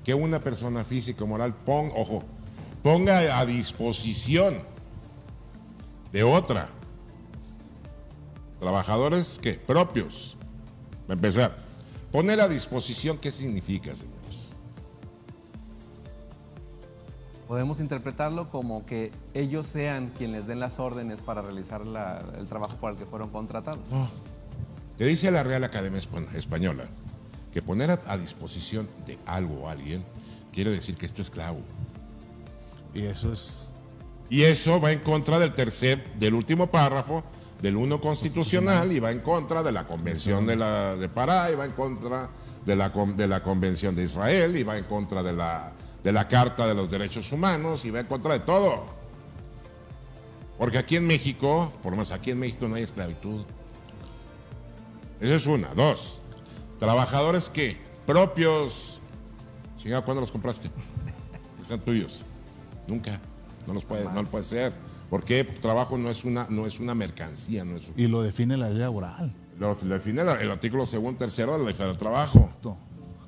Que 0.03 0.15
una 0.15 0.39
persona 0.39 0.83
física 0.83 1.23
o 1.23 1.27
moral 1.27 1.53
ponga, 1.53 1.93
ojo, 1.95 2.23
ponga 2.81 3.37
a 3.39 3.45
disposición 3.45 4.59
de 6.11 6.23
otra 6.23 6.69
trabajadores 8.59 9.39
que 9.41 9.53
propios. 9.53 10.37
Para 11.07 11.15
empezar, 11.15 11.57
poner 12.11 12.39
a 12.41 12.47
disposición, 12.47 13.17
¿qué 13.17 13.31
significa, 13.31 13.95
señores? 13.95 14.20
Podemos 17.51 17.81
interpretarlo 17.81 18.47
como 18.47 18.85
que 18.85 19.11
ellos 19.33 19.67
sean 19.67 20.13
quienes 20.17 20.37
les 20.37 20.47
den 20.47 20.61
las 20.61 20.79
órdenes 20.79 21.19
para 21.19 21.41
realizar 21.41 21.85
la- 21.85 22.23
el 22.39 22.47
trabajo 22.47 22.77
para 22.77 22.93
el 22.93 22.97
que 22.97 23.05
fueron 23.05 23.27
contratados. 23.29 23.85
Te 24.97 25.03
dice 25.03 25.29
la 25.31 25.43
Real 25.43 25.61
Academia 25.65 25.99
Espa- 25.99 26.33
Española 26.33 26.85
que 27.53 27.61
poner 27.61 27.91
a, 27.91 27.99
a 28.07 28.17
disposición 28.17 28.87
de 29.05 29.19
algo 29.25 29.63
o 29.63 29.67
alguien 29.69 30.01
quiere 30.53 30.71
decir 30.71 30.95
que 30.95 31.05
esto 31.05 31.21
es 31.21 31.27
esclavo. 31.27 31.59
Y 32.93 33.01
eso 33.01 33.33
es. 33.33 33.73
Y 34.29 34.43
eso 34.43 34.79
va 34.79 34.93
en 34.93 34.99
contra 34.99 35.37
del 35.37 35.53
tercer, 35.53 36.13
del 36.17 36.35
último 36.35 36.67
párrafo 36.67 37.21
del 37.61 37.75
uno 37.75 37.99
constitucional 37.99 38.93
y 38.93 38.99
va 39.01 39.11
en 39.11 39.19
contra 39.19 39.61
de 39.61 39.73
la 39.73 39.83
Convención 39.83 40.45
de, 40.45 40.55
la, 40.55 40.95
de 40.95 41.09
Pará 41.09 41.51
y 41.51 41.55
va 41.55 41.65
en 41.65 41.73
contra 41.73 42.29
de 42.65 42.75
la, 42.77 42.87
de 42.89 43.27
la 43.27 43.43
Convención 43.43 43.93
de 43.93 44.03
Israel 44.03 44.55
y 44.55 44.63
va 44.63 44.77
en 44.77 44.85
contra 44.85 45.21
de 45.21 45.33
la, 45.33 45.73
de 46.03 46.11
la 46.11 46.27
Carta 46.27 46.67
de 46.67 46.73
los 46.73 46.89
Derechos 46.89 47.31
Humanos 47.31 47.85
y 47.85 47.91
va 47.91 47.99
en 47.99 48.07
contra 48.07 48.33
de 48.33 48.39
todo. 48.39 48.83
Porque 50.57 50.77
aquí 50.77 50.95
en 50.95 51.07
México, 51.07 51.71
por 51.81 51.91
lo 51.91 51.97
menos 51.97 52.11
aquí 52.11 52.31
en 52.31 52.39
México 52.39 52.67
no 52.67 52.75
hay 52.75 52.83
esclavitud. 52.83 53.45
Esa 55.19 55.35
es 55.35 55.45
una. 55.47 55.73
Dos, 55.73 56.19
trabajadores 56.79 57.49
que 57.49 57.77
propios. 58.05 58.99
Chingado, 59.77 60.03
¿cuándo 60.05 60.21
los 60.21 60.31
compraste? 60.31 60.69
Que 61.59 61.65
sean 61.65 61.79
tuyos. 61.79 62.23
Nunca. 62.87 63.19
No 63.67 63.73
los 63.73 63.85
puede, 63.85 64.05
no 64.05 64.21
lo 64.23 64.29
puede 64.29 64.43
ser. 64.43 64.73
Porque 65.09 65.43
trabajo 65.43 65.97
no 65.97 66.09
es 66.09 66.23
una, 66.23 66.47
no 66.49 66.65
es 66.65 66.79
una 66.79 66.95
mercancía, 66.95 67.65
no 67.65 67.75
es 67.75 67.89
un- 67.89 67.93
Y 67.99 68.07
lo 68.07 68.21
define 68.21 68.55
la 68.57 68.69
ley 68.69 68.77
laboral. 68.79 69.33
lo, 69.59 69.77
lo 69.81 69.93
define 69.93 70.21
el, 70.21 70.29
el 70.29 70.51
artículo 70.51 70.85
segundo 70.85 71.17
tercero 71.19 71.53
de 71.53 71.59
la 71.59 71.65
ley 71.65 71.73
del 71.73 71.97
trabajo. 71.97 72.39
Exacto. 72.39 72.77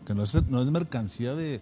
Que 0.06 0.14
no 0.14 0.24
es, 0.24 0.34
no 0.50 0.62
es 0.62 0.70
mercancía 0.72 1.34
de. 1.36 1.62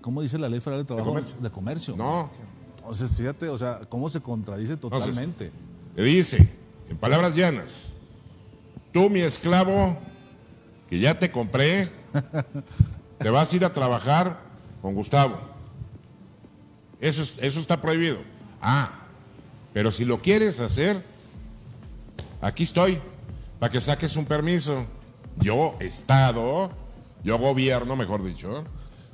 ¿Cómo 0.00 0.22
dice 0.22 0.38
la 0.38 0.48
ley 0.48 0.60
federal 0.60 0.82
de 0.82 0.86
trabajo? 0.86 1.08
comercio. 1.08 1.36
De 1.40 1.50
comercio. 1.50 1.96
No. 1.96 2.30
Entonces, 2.78 3.14
fíjate, 3.16 3.48
o 3.48 3.58
sea, 3.58 3.80
cómo 3.88 4.08
se 4.08 4.20
contradice 4.20 4.74
Entonces, 4.74 5.04
totalmente. 5.06 5.50
Le 5.96 6.04
dice, 6.04 6.48
en 6.88 6.96
palabras 6.96 7.34
llanas, 7.34 7.92
tú 8.92 9.10
mi 9.10 9.20
esclavo, 9.20 9.98
que 10.88 10.98
ya 10.98 11.18
te 11.18 11.30
compré, 11.30 11.88
te 13.18 13.28
vas 13.30 13.52
a 13.52 13.56
ir 13.56 13.64
a 13.64 13.72
trabajar 13.72 14.40
con 14.80 14.94
Gustavo. 14.94 15.36
Eso, 17.00 17.22
es- 17.22 17.34
eso 17.40 17.60
está 17.60 17.80
prohibido. 17.80 18.18
Ah, 18.62 18.92
pero 19.74 19.90
si 19.90 20.04
lo 20.04 20.20
quieres 20.22 20.58
hacer, 20.60 21.04
aquí 22.40 22.62
estoy, 22.62 22.98
para 23.58 23.70
que 23.70 23.80
saques 23.80 24.16
un 24.16 24.24
permiso. 24.24 24.84
Yo, 25.40 25.76
Estado, 25.78 26.70
yo 27.22 27.38
gobierno, 27.38 27.94
mejor 27.96 28.24
dicho, 28.24 28.64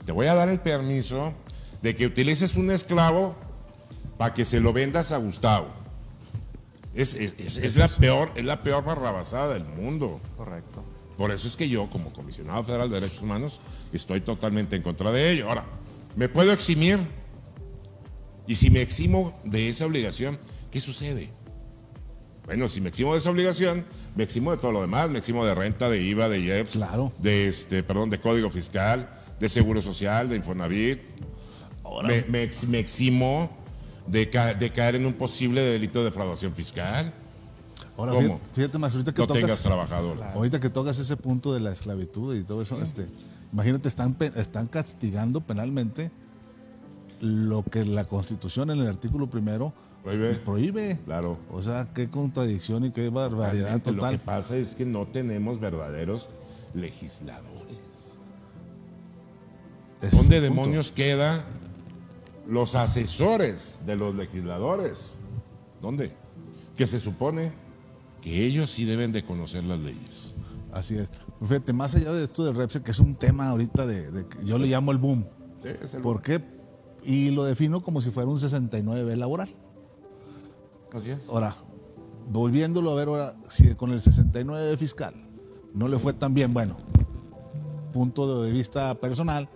te 0.07 0.13
voy 0.13 0.27
a 0.27 0.35
dar 0.35 0.49
el 0.49 0.61
permiso 0.61 1.33
de 1.83 1.95
que 1.97 2.07
utilices 2.07 2.57
un 2.57 2.71
esclavo 2.71 3.35
para 4.19 4.35
que 4.35 4.45
se 4.45 4.61
lo 4.61 4.73
vendas 4.73 5.13
a 5.13 5.19
Gustavo. 5.19 5.67
Es, 6.95 7.15
es- 7.15 7.35
es- 7.39 7.57
es 7.59 7.77
la 7.77 7.89
peor, 7.89 8.31
es 8.37 8.45
la 8.45 8.63
peor 8.63 8.85
barrabasada 8.85 9.55
del 9.55 9.65
mundo. 9.65 10.21
Correcto. 10.37 10.85
Por 11.17 11.31
eso 11.31 11.47
es 11.49 11.57
que 11.57 11.69
yo, 11.69 11.89
como 11.91 12.13
comisionado 12.13 12.63
federal 12.65 12.89
de 12.91 13.01
derechos 13.01 13.23
humanos, 13.23 13.61
estoy 13.93 14.21
totalmente 14.21 14.77
en 14.77 14.83
contra 14.83 15.11
de 15.11 15.31
ello. 15.33 15.49
Ahora, 15.49 15.65
¿me 16.17 16.29
puedo 16.29 16.53
eximir? 16.53 16.99
Y 18.47 18.57
si 18.57 18.71
me 18.71 18.83
eximo 18.83 19.39
de 19.45 19.69
esa 19.69 19.87
obligación, 19.87 20.39
¿qué 20.71 20.81
sucede? 20.81 21.31
Bueno, 22.47 22.69
si 22.69 22.81
me 22.81 22.91
eximo 22.91 23.13
de 23.13 23.19
esa 23.19 23.31
obligación, 23.31 23.87
me 24.17 24.23
eximo 24.25 24.51
de 24.51 24.59
todo 24.59 24.73
lo 24.73 24.81
demás, 24.83 25.09
me 25.09 25.19
eximo 25.19 25.47
de 25.47 25.55
renta, 25.55 25.89
de 25.89 26.03
IVA, 26.03 26.29
de 26.29 26.41
IEPS, 26.41 26.73
Claro. 26.73 27.13
de 27.19 27.49
este, 27.49 27.83
perdón, 27.83 28.11
de 28.11 28.21
código 28.21 28.51
fiscal, 28.51 29.09
de 29.41 29.49
seguro 29.49 29.81
social, 29.81 30.29
de 30.29 30.37
Infonavit. 30.37 31.01
Ahora, 31.85 32.09
Me, 32.09 32.23
me 32.29 32.43
ex- 32.45 32.67
me 32.67 32.79
eximo 32.79 33.51
de, 34.07 34.29
ca- 34.31 34.55
de 34.55 34.71
caer 34.73 34.97
en 34.97 35.07
un 35.07 35.13
posible 35.15 35.61
delito 35.63 35.99
de 36.01 36.07
defraudación 36.07 36.55
fiscal. 36.55 37.13
ahora 37.97 38.13
¿cómo? 38.13 38.41
fíjate, 38.53 38.79
más, 38.79 38.93
ahorita 38.95 39.13
que 39.13 39.21
No 39.21 39.27
tengas 39.27 39.43
tocas, 39.51 39.63
trabajador. 39.63 40.23
ahorita 40.35 40.61
que 40.61 40.71
tocas 40.71 40.99
ese 40.99 41.17
punto 41.17 41.53
de 41.55 41.61
la 41.61 41.73
esclavitud 41.73 42.35
y 42.37 42.43
todo 42.43 42.63
eso, 42.63 42.81
este, 42.81 43.07
imagínate, 43.53 43.89
están, 43.89 44.17
están 44.37 44.67
castigando 44.67 45.41
penalmente 45.41 46.11
lo 47.21 47.63
que 47.63 47.85
la 47.85 48.05
Constitución 48.05 48.71
en 48.71 48.81
el 48.81 48.89
artículo 48.89 49.29
primero 49.31 49.73
Prohíbe. 50.03 50.35
prohíbe. 50.37 50.99
Claro. 51.07 51.39
O 51.51 51.63
sea, 51.63 51.89
qué 51.95 52.11
contradicción 52.11 52.85
y 52.85 52.91
qué 52.91 53.09
barbaridad 53.09 53.63
Realmente 53.65 53.93
Lo 53.93 53.99
total. 53.99 54.19
que 54.19 54.25
pasa 54.25 54.57
es 54.57 54.75
que 54.75 54.85
no 54.85 55.07
tenemos 55.07 55.59
verdaderos 55.61 56.29
legisladores. 56.75 57.74
Es 60.07 60.13
¿Dónde 60.17 60.41
demonios 60.41 60.93
quedan 60.93 61.43
los 62.49 62.75
asesores 62.75 63.79
de 63.87 63.97
los 63.97 64.15
legisladores? 64.15 65.17
¿Dónde? 65.81 66.13
Que 66.77 66.87
se 66.87 66.99
supone 67.01 67.53
que 68.21 68.45
ellos 68.45 68.71
sí 68.71 68.85
deben 68.85 69.13
de 69.13 69.25
conocer 69.25 69.65
las 69.65 69.81
leyes. 69.81 70.35
Así 70.73 70.97
es. 70.97 71.09
Fíjate, 71.41 71.73
más 71.73 71.95
allá 71.95 72.13
de 72.13 72.25
esto 72.25 72.45
del 72.45 72.55
Repse, 72.57 72.83
que 72.83 72.91
es 72.91 72.99
un 72.99 73.15
tema 73.15 73.49
ahorita 73.49 73.87
de, 73.87 74.11
de 74.11 74.27
que 74.27 74.45
yo 74.45 74.59
le 74.59 74.67
llamo 74.67 74.91
el 74.93 74.99
boom. 74.99 75.27
Sí, 75.63 75.69
es 75.81 75.95
el- 75.95 76.03
¿Por 76.03 76.21
qué? 76.23 76.43
Y 77.05 77.31
lo 77.31 77.45
defino 77.45 77.81
como 77.83 78.01
si 78.01 78.11
fuera 78.11 78.29
un 78.29 78.39
69 78.39 79.17
laboral. 79.17 79.49
Así 80.93 81.11
es. 81.11 81.19
Ahora, 81.29 81.55
volviéndolo 82.31 82.91
a 82.91 82.95
ver 82.95 83.09
ahora, 83.09 83.37
si 83.49 83.75
con 83.75 83.93
el 83.93 84.01
69 84.01 84.77
fiscal 84.77 85.15
no 85.75 85.87
le 85.89 85.99
fue 85.99 86.13
tan 86.13 86.35
bien, 86.35 86.53
bueno, 86.55 86.77
punto 87.93 88.43
de 88.43 88.51
vista 88.53 88.95
personal, 88.97 89.49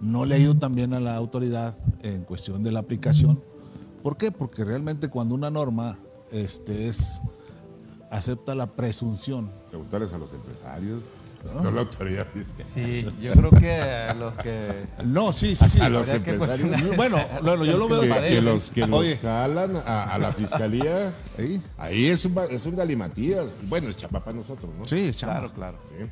no 0.00 0.24
le 0.24 0.34
ha 0.36 0.38
ido 0.38 0.56
tan 0.56 0.74
bien 0.74 0.94
a 0.94 1.00
la 1.00 1.16
autoridad 1.16 1.74
en 2.02 2.24
cuestión 2.24 2.62
de 2.62 2.72
la 2.72 2.80
aplicación. 2.80 3.42
¿Por 4.02 4.16
qué? 4.16 4.30
Porque 4.30 4.64
realmente 4.64 5.08
cuando 5.08 5.34
una 5.34 5.50
norma 5.50 5.96
este, 6.32 6.88
es, 6.88 7.20
acepta 8.10 8.54
la 8.54 8.66
presunción 8.74 9.50
Preguntarles 9.70 10.12
a 10.12 10.18
los 10.18 10.32
empresarios, 10.32 11.04
no 11.62 11.70
la 11.70 11.82
autoridad 11.82 12.26
fiscal. 12.32 12.66
Sí, 12.66 13.06
yo 13.20 13.32
creo 13.32 13.50
que 13.50 13.72
a 13.80 14.12
los 14.14 14.34
que 14.38 14.66
No, 15.04 15.32
sí, 15.32 15.54
sí, 15.54 15.68
sí. 15.68 15.80
A 15.80 15.88
los 15.88 16.08
empresarios. 16.08 16.96
Bueno, 16.96 17.18
no, 17.44 17.56
no, 17.56 17.64
yo 17.64 17.76
lo 17.78 17.86
veo. 17.88 18.00
Que, 18.00 18.08
que 18.28 18.42
los 18.42 18.70
que 18.70 18.86
los 18.86 19.04
jalan 19.22 19.76
a, 19.76 20.14
a 20.14 20.18
la 20.18 20.32
fiscalía, 20.32 21.12
Sí, 21.36 21.60
ahí 21.76 22.06
es 22.06 22.24
un, 22.24 22.34
ba- 22.34 22.46
es 22.46 22.64
un 22.66 22.74
galimatías. 22.76 23.56
Bueno, 23.68 23.88
es 23.88 23.96
chapa 23.96 24.18
para 24.24 24.36
nosotros, 24.36 24.70
¿no? 24.76 24.84
sí, 24.84 25.00
es 25.00 25.16
chamba. 25.18 25.38
Claro, 25.40 25.52
claro. 25.54 25.78
Sí. 25.88 26.10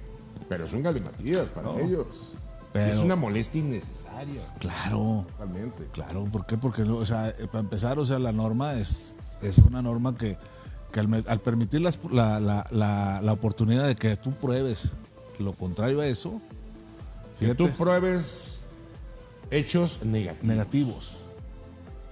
Pero 0.48 0.64
es 0.66 0.72
un 0.74 0.82
galimatías 0.82 1.46
para 1.50 1.68
No. 1.72 1.78
ellos. 1.80 2.32
Pero- 2.78 2.92
Es 2.92 2.98
una 2.98 3.16
molestia 3.16 3.60
innecesaria, 3.60 4.42
Claro, 4.58 5.24
totalmente. 5.30 5.86
claro. 5.92 6.24
¿Por 6.24 6.46
qué? 6.46 6.56
Porque, 6.58 6.82
no, 6.82 6.96
o 6.96 7.04
sea, 7.06 7.28
eh, 7.30 7.46
para 7.46 7.60
empezar, 7.60 7.98
o 7.98 8.04
sea, 8.04 8.18
la 8.18 8.32
norma 8.32 8.74
es, 8.74 9.16
es 9.42 9.58
una 9.58 9.82
norma 9.82 10.14
que, 10.14 10.36
que 10.92 11.00
al, 11.00 11.40
permitir 11.40 11.80
las- 11.80 11.98
la, 12.10 12.40
la- 12.40 12.66
la- 12.70 13.20
la 13.22 13.32
oportunidad 13.32 13.86
de 13.86 13.96
que 13.96 14.16
tú 14.16 14.32
pruebes 14.32 14.92
lo 15.38 15.52
contrario 15.54 16.00
a 16.00 16.06
eso, 16.06 16.40
Que 17.38 17.46
fíjate, 17.46 17.56
tú 17.66 17.70
pruebes 17.76 18.60
hechos 19.50 20.02
negativos. 20.04 20.46
negativos. 20.48 21.16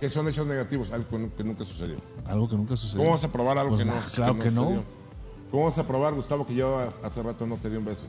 ¿Qué 0.00 0.10
son 0.10 0.28
hechos 0.28 0.46
negativos? 0.46 0.92
Algo 0.92 1.08
que 1.08 1.18
nu- 1.18 1.30
que 1.34 1.44
nunca 1.44 1.64
sucedió. 1.64 1.96
Algo 2.26 2.48
que 2.48 2.56
nunca 2.56 2.76
sucedió. 2.76 2.98
¿Cómo 3.00 3.12
vas 3.12 3.24
a 3.24 3.32
probar 3.32 3.56
algo 3.58 3.70
Pues 3.76 3.82
que 3.82 3.88
no 3.88 3.94
nah, 3.96 4.06
claro 4.14 4.38
que 4.38 4.50
no. 4.50 4.62
sucedió? 4.62 4.84
¿Cómo 5.50 5.64
vas 5.64 5.78
a 5.78 5.86
probar, 5.86 6.14
Gustavo, 6.14 6.46
que 6.46 6.54
yo 6.54 6.78
hace 7.02 7.22
rato 7.22 7.46
no 7.46 7.56
te 7.56 7.70
di 7.70 7.76
un 7.76 7.84
beso? 7.84 8.02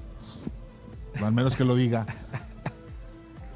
Al 1.24 1.32
menos 1.32 1.56
que 1.56 1.64
lo 1.64 1.76
diga. 1.76 2.06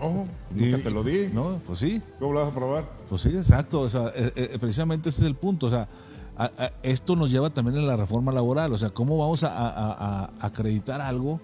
Oh, 0.02 0.26
nunca 0.52 0.78
Y- 0.78 0.82
te 0.84 0.90
lo 0.92 1.04
di. 1.04 1.28
No, 1.34 1.60
pues 1.66 1.80
sí. 1.80 2.02
¿Cómo 2.20 2.34
lo 2.34 2.40
vas 2.42 2.52
a 2.52 2.56
probar? 2.56 2.86
Pues 3.10 3.22
sí, 3.22 3.30
exacto. 3.30 3.82
O 3.82 3.90
sea, 3.90 4.08
eh, 4.16 4.32
eh, 4.36 4.58
precisamente 4.60 5.10
ese 5.10 5.22
es 5.22 5.28
el 5.28 5.36
punto. 5.36 5.66
O 5.68 5.70
sea, 5.70 5.88
a- 6.38 6.46
a- 6.58 6.72
esto 6.84 7.16
nos 7.16 7.30
lleva 7.32 7.50
también 7.50 7.78
a 7.78 7.82
la 7.82 7.98
reforma 7.98 8.32
laboral. 8.32 8.72
O 8.74 8.78
sea, 8.78 8.90
¿cómo 8.92 9.18
vamos 9.18 9.44
a, 9.44 9.50
a- 9.50 9.70
a- 9.70 10.24
a 10.26 10.46
acreditar 10.46 11.02
algo? 11.02 11.40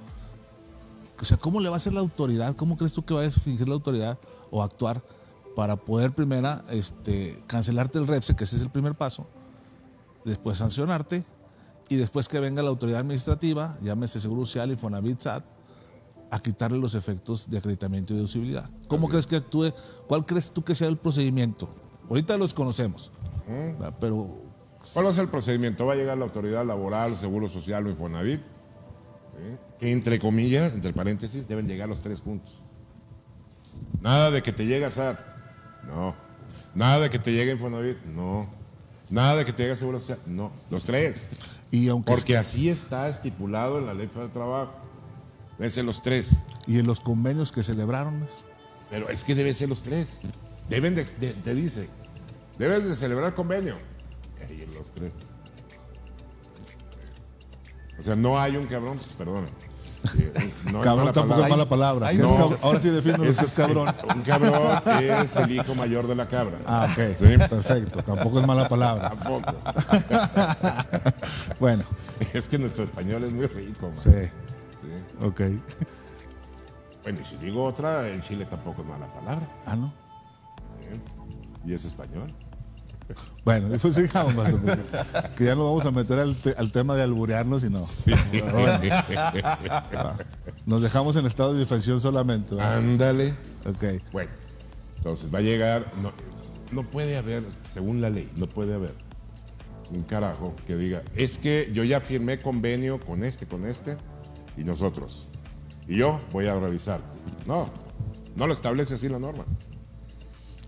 O 1.19 1.25
sea, 1.25 1.37
¿cómo 1.37 1.59
le 1.59 1.69
va 1.69 1.75
a 1.75 1.77
hacer 1.77 1.93
la 1.93 1.99
autoridad? 2.01 2.55
¿Cómo 2.55 2.77
crees 2.77 2.93
tú 2.93 3.03
que 3.03 3.13
va 3.13 3.25
a 3.25 3.29
fingir 3.31 3.67
la 3.67 3.75
autoridad 3.75 4.17
o 4.51 4.63
actuar 4.63 5.01
para 5.55 5.75
poder 5.77 6.11
primera 6.13 6.63
este, 6.69 7.41
cancelarte 7.47 7.97
el 7.99 8.07
REPSE, 8.07 8.35
que 8.35 8.43
ese 8.43 8.57
es 8.57 8.61
el 8.61 8.69
primer 8.69 8.95
paso, 8.95 9.25
después 10.25 10.57
sancionarte 10.57 11.23
y 11.87 11.95
después 11.95 12.27
que 12.27 12.39
venga 12.41 12.61
la 12.63 12.69
autoridad 12.69 12.99
administrativa, 12.99 13.77
llámese 13.81 14.19
Seguro 14.19 14.45
Social, 14.45 14.71
Infonavit, 14.71 15.19
SAT, 15.19 15.43
a 16.31 16.39
quitarle 16.39 16.77
los 16.77 16.95
efectos 16.95 17.49
de 17.49 17.57
acreditamiento 17.57 18.13
y 18.13 18.17
deducibilidad. 18.17 18.69
¿Cómo 18.87 19.07
crees 19.07 19.27
que 19.27 19.35
actúe? 19.35 19.73
¿Cuál 20.07 20.25
crees 20.25 20.51
tú 20.51 20.63
que 20.63 20.75
sea 20.75 20.87
el 20.87 20.97
procedimiento? 20.97 21.69
Ahorita 22.09 22.37
los 22.37 22.53
conocemos, 22.53 23.11
pero 23.99 24.45
¿Cuál 24.93 25.05
va 25.05 25.09
a 25.09 25.13
ser 25.13 25.23
el 25.23 25.29
procedimiento? 25.29 25.85
Va 25.85 25.93
a 25.93 25.95
llegar 25.95 26.17
la 26.17 26.25
autoridad 26.25 26.65
laboral, 26.65 27.15
Seguro 27.15 27.49
Social 27.49 27.85
o 27.87 27.89
Infonavit, 27.89 28.39
¿sí? 28.39 29.57
que 29.79 29.91
entre 29.91 30.19
comillas, 30.19 30.73
entre 30.73 30.93
paréntesis, 30.93 31.47
deben 31.47 31.67
llegar 31.67 31.89
los 31.89 32.01
tres 32.01 32.21
puntos. 32.21 32.61
Nada 33.99 34.29
de 34.29 34.43
que 34.43 34.53
te 34.53 34.65
llegue 34.65 34.85
a 34.85 34.91
SAT, 34.91 35.19
no. 35.87 36.15
Nada 36.75 36.99
de 36.99 37.09
que 37.09 37.17
te 37.17 37.31
llegue 37.31 37.53
Infonavit, 37.53 38.03
no. 38.03 38.47
Nada 39.09 39.37
de 39.37 39.45
que 39.45 39.53
te 39.53 39.63
llegue 39.63 39.75
Seguro 39.75 39.99
Social, 39.99 40.19
no. 40.27 40.51
Los 40.69 40.85
tres. 40.85 41.29
y 41.71 41.87
aunque 41.89 42.11
Porque 42.11 42.37
así 42.37 42.69
está 42.69 43.07
estipulado 43.07 43.79
en 43.79 43.87
la 43.87 43.93
Ley 43.93 44.07
del 44.13 44.31
Trabajo. 44.31 44.84
Deben 45.57 45.71
ser 45.71 45.85
los 45.85 46.01
tres. 46.03 46.43
y 46.67 46.79
en 46.79 46.87
los 46.87 46.99
convenios 46.99 47.51
que 47.51 47.63
celebraron 47.63 48.19
pues, 48.19 48.43
Pero 48.89 49.07
es 49.09 49.23
que 49.23 49.35
deben 49.35 49.53
ser 49.53 49.69
los 49.69 49.81
tres. 49.83 50.19
Deben 50.69 50.95
de, 50.95 51.05
de- 51.05 51.33
te 51.33 51.53
dice, 51.55 51.89
deben 52.57 52.87
de 52.89 52.95
celebrar 52.95 53.33
convenio. 53.35 53.75
Ahí 54.47 54.67
los 54.75 54.91
tres. 54.91 55.11
O 57.99 58.03
sea, 58.03 58.15
no 58.15 58.39
hay 58.39 58.57
un 58.57 58.65
cabrón, 58.67 58.97
perdón. 59.17 59.45
No 60.71 60.79
es 60.79 60.83
cabrón 60.83 61.13
tampoco 61.13 61.27
palabra. 61.41 61.45
es 61.45 61.49
mala 61.49 61.69
palabra. 61.69 62.07
Hay 62.07 62.17
¿Qué 62.17 62.23
es 62.23 62.29
cab- 62.29 62.59
Ahora 62.61 62.81
sí 62.81 62.89
defino 62.89 63.17
lo 63.17 63.23
que 63.23 63.29
es 63.29 63.53
cabrón. 63.55 63.95
Un 64.15 64.21
cabrón 64.21 64.53
es 65.01 65.35
el 65.37 65.51
hijo 65.51 65.73
mayor 65.75 66.05
de 66.07 66.15
la 66.15 66.27
cabra. 66.27 66.57
Ah, 66.65 66.87
ok. 66.91 67.15
Sí. 67.17 67.37
Perfecto. 67.37 68.03
Tampoco 68.03 68.39
es 68.41 68.45
mala 68.47 68.67
palabra. 68.67 69.09
Tampoco. 69.11 69.55
Bueno, 71.59 71.83
Es 72.33 72.47
que 72.47 72.57
nuestro 72.59 72.83
español 72.83 73.23
es 73.23 73.31
muy 73.31 73.47
rico. 73.47 73.87
man. 73.87 73.95
sí. 73.95 74.11
Ok. 75.21 75.41
Bueno, 77.03 77.19
y 77.21 77.23
si 77.25 77.35
digo 77.37 77.63
otra, 77.63 78.07
en 78.09 78.21
Chile 78.21 78.45
tampoco 78.45 78.81
es 78.81 78.87
mala 78.87 79.11
palabra. 79.13 79.47
Ah, 79.65 79.75
¿no? 79.75 79.93
Y 81.65 81.73
es 81.73 81.85
español. 81.85 82.33
Bueno, 83.43 83.75
y 83.75 83.77
pues 83.77 83.93
sigamos, 83.95 84.33
porque- 84.33 84.79
que 85.37 85.45
ya 85.45 85.53
nos 85.55 85.65
vamos 85.65 85.85
a 85.85 85.91
meter 85.91 86.17
al, 86.19 86.35
te- 86.35 86.55
al 86.57 86.71
tema 86.71 86.95
de 86.95 87.03
alburearnos 87.03 87.63
y 87.63 87.69
no. 87.69 87.85
Sí. 87.85 88.11
Nos 90.65 90.81
dejamos 90.81 91.15
en 91.15 91.25
estado 91.27 91.53
de 91.53 91.59
defensión 91.59 91.99
solamente. 91.99 92.59
Ándale. 92.59 93.35
Ok. 93.67 94.01
Bueno, 94.11 94.31
entonces 94.97 95.33
va 95.33 95.39
a 95.39 95.41
llegar, 95.43 95.91
no, 96.01 96.11
no 96.71 96.89
puede 96.89 97.17
haber, 97.17 97.43
según 97.71 98.01
la 98.01 98.09
ley, 98.09 98.29
no 98.37 98.47
puede 98.47 98.73
haber 98.73 98.95
un 99.91 100.01
carajo 100.01 100.55
que 100.65 100.75
diga, 100.75 101.03
es 101.15 101.37
que 101.37 101.69
yo 101.73 101.83
ya 101.83 102.01
firmé 102.01 102.39
convenio 102.39 102.99
con 102.99 103.23
este, 103.23 103.45
con 103.45 103.65
este, 103.67 103.97
y 104.57 104.63
nosotros. 104.63 105.27
Y 105.87 105.97
yo 105.97 106.19
voy 106.31 106.47
a 106.47 106.59
revisarte. 106.59 107.17
No, 107.45 107.67
no 108.35 108.47
lo 108.47 108.53
establece 108.53 108.95
así 108.95 109.07
la 109.09 109.19
norma. 109.19 109.45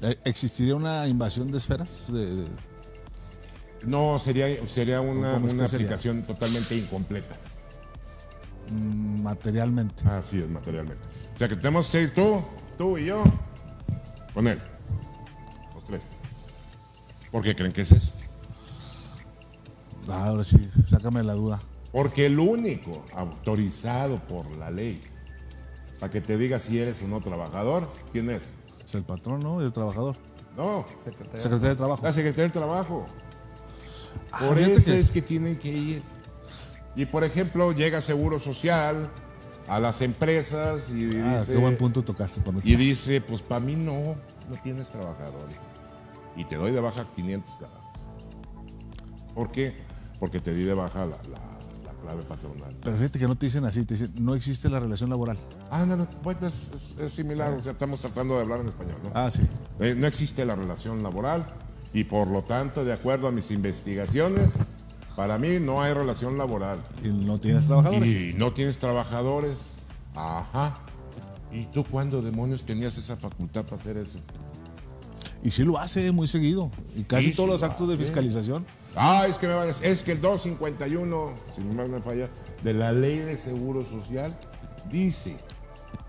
Eh, 0.03 0.15
¿Existiría 0.25 0.75
una 0.75 1.07
invasión 1.07 1.49
de 1.51 1.57
esferas? 1.57 2.11
De- 2.13 2.35
de- 2.35 2.47
No, 3.83 4.19
sería, 4.19 4.47
sería 4.67 5.01
una, 5.01 5.33
¿Cómo 5.33 5.47
es 5.47 5.53
que 5.53 5.59
una 5.59 5.67
sería? 5.67 5.87
aplicación 5.87 6.23
totalmente 6.23 6.75
incompleta. 6.75 7.35
materialmente. 8.69 10.07
Así 10.09 10.39
es, 10.39 10.49
materialmente. 10.49 11.01
O 11.33 11.37
sea 11.37 11.47
que 11.47 11.55
tenemos 11.55 11.87
que 11.89 12.01
ir 12.01 12.13
tú, 12.13 12.43
tú 12.77 12.97
y 12.97 13.05
yo, 13.05 13.23
con 14.33 14.45
él. 14.47 14.61
Los 15.73 15.85
tres. 15.85 16.01
¿Por 17.31 17.43
qué 17.43 17.55
creen 17.55 17.71
que 17.71 17.81
es 17.81 17.91
eso? 17.93 18.11
Ah, 20.09 20.25
ahora 20.27 20.43
sí, 20.43 20.57
sácame 20.85 21.23
la 21.23 21.33
duda. 21.33 21.61
Porque 21.91 22.25
el 22.25 22.37
único 22.39 23.03
autorizado 23.15 24.19
por 24.27 24.49
la 24.57 24.69
ley 24.71 25.01
para 25.99 26.11
que 26.11 26.21
te 26.21 26.37
diga 26.37 26.59
si 26.59 26.77
eres 26.79 27.01
o 27.01 27.07
no 27.07 27.21
trabajador, 27.21 27.91
¿quién 28.11 28.29
es? 28.29 28.53
Es 28.85 28.93
el 28.95 29.03
patrón, 29.03 29.39
¿no? 29.41 29.61
Y 29.61 29.65
el 29.65 29.71
trabajador. 29.71 30.15
No, 30.55 30.85
Secretaría. 30.95 31.39
Secretario 31.39 31.69
de 31.69 31.75
Trabajo. 31.75 32.03
la 32.03 32.13
Secretaría 32.13 32.43
del 32.43 32.51
Trabajo. 32.51 33.05
Ah, 34.31 34.39
Por 34.47 34.57
eso 34.59 34.83
que- 34.83 34.99
es 34.99 35.11
que 35.11 35.21
tienen 35.21 35.57
que 35.57 35.69
ir. 35.69 36.03
Y 36.95 37.05
por 37.05 37.23
ejemplo, 37.23 37.71
llega 37.71 38.01
Seguro 38.01 38.39
Social 38.39 39.09
a 39.67 39.79
las 39.79 40.01
empresas 40.01 40.89
y 40.91 41.05
Ah, 41.19 41.39
dice, 41.39 41.53
qué 41.53 41.57
buen 41.59 41.77
punto 41.77 42.03
tocaste. 42.03 42.41
Por 42.41 42.55
y 42.63 42.75
dice, 42.75 43.21
pues 43.21 43.41
para 43.41 43.59
mí 43.59 43.75
no, 43.75 44.15
no 44.49 44.55
tienes 44.63 44.87
trabajadores. 44.89 45.57
Y 46.35 46.45
te 46.45 46.55
doy 46.55 46.71
de 46.71 46.79
baja 46.79 47.05
500 47.15 47.55
cada. 47.57 47.81
¿Por 49.33 49.51
qué? 49.51 49.75
Porque 50.19 50.39
te 50.39 50.53
di 50.53 50.63
de 50.63 50.73
baja 50.73 51.05
la 51.05 51.17
clave 52.01 52.23
patronal. 52.23 52.75
Pero 52.83 52.95
fíjate 52.95 53.19
que 53.19 53.27
no 53.27 53.35
te 53.35 53.45
dicen 53.47 53.65
así, 53.65 53.83
te 53.85 53.93
dicen, 53.95 54.13
no 54.17 54.35
existe 54.35 54.69
la 54.69 54.79
relación 54.79 55.09
laboral. 55.09 55.37
Ah, 55.71 55.85
no, 55.85 55.95
no, 55.97 56.07
bueno, 56.23 56.47
es, 56.47 56.69
es- 56.73 56.99
es 56.99 57.11
similar, 57.13 57.53
o 57.53 57.61
sea, 57.61 57.71
estamos 57.73 57.99
tratando 58.01 58.35
de 58.35 58.41
hablar 58.41 58.61
en 58.61 58.67
español, 58.67 58.97
¿no? 59.03 59.11
Ah, 59.13 59.29
sí. 59.31 59.41
Eh, 59.79 59.95
no 59.97 60.07
existe 60.07 60.45
la 60.45 60.55
relación 60.55 61.03
laboral 61.03 61.47
y 61.93 62.03
por 62.03 62.27
lo 62.29 62.43
tanto, 62.43 62.83
de 62.85 62.93
acuerdo 62.93 63.27
a 63.27 63.31
mis 63.31 63.51
investigaciones, 63.51 64.51
para 65.15 65.37
mí 65.39 65.59
no 65.59 65.81
hay 65.81 65.93
relación 65.93 66.37
laboral. 66.37 66.79
Y 67.03 67.07
no 67.09 67.39
tienes 67.39 67.65
trabajadores. 67.67 68.15
Y 68.15 68.33
no 68.35 68.53
tienes 68.53 68.77
trabajadores. 68.79 69.57
Ajá. 70.15 70.79
¿Y 71.51 71.65
tú 71.65 71.83
cuándo 71.85 72.21
demonios 72.21 72.63
tenías 72.63 72.97
esa 72.97 73.15
facultad 73.17 73.63
para 73.63 73.77
hacer 73.77 73.97
eso? 73.97 74.19
Y 75.43 75.51
sí 75.51 75.63
lo 75.63 75.79
hace 75.79 76.11
muy 76.11 76.27
seguido. 76.27 76.71
Y 76.95 77.03
casi 77.03 77.27
Sí, 77.31 77.35
todos 77.35 77.47
sí 77.47 77.51
los 77.53 77.61
lo 77.61 77.67
actos 77.67 77.89
de 77.89 77.97
fiscalización. 77.97 78.65
Ah, 78.97 79.25
es 79.27 79.37
que 79.37 79.47
me 79.47 79.53
van 79.55 79.67
a- 79.67 79.71
es 79.71 80.03
que 80.03 80.11
el 80.13 80.21
251, 80.21 81.33
si 81.55 81.61
no 81.61 81.87
me 81.87 82.01
falla, 82.01 82.29
de 82.63 82.73
la 82.73 82.91
Ley 82.91 83.19
de 83.19 83.37
Seguro 83.37 83.83
Social 83.85 84.35
dice 84.89 85.37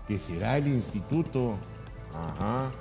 que 0.07 0.17
será 0.17 0.57
el 0.57 0.67
instituto. 0.67 1.57
Ajá. 2.13 2.71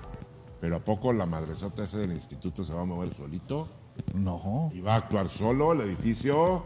Pero 0.60 0.76
a 0.76 0.80
poco 0.80 1.12
la 1.12 1.26
madresota 1.26 1.84
ese 1.84 1.98
del 1.98 2.12
instituto 2.12 2.64
se 2.64 2.72
va 2.72 2.80
a 2.80 2.84
mover 2.84 3.12
solito 3.14 3.68
No. 4.14 4.70
y 4.72 4.80
va 4.80 4.94
a 4.94 4.96
actuar 4.96 5.28
solo 5.28 5.72
el 5.72 5.82
edificio. 5.82 6.64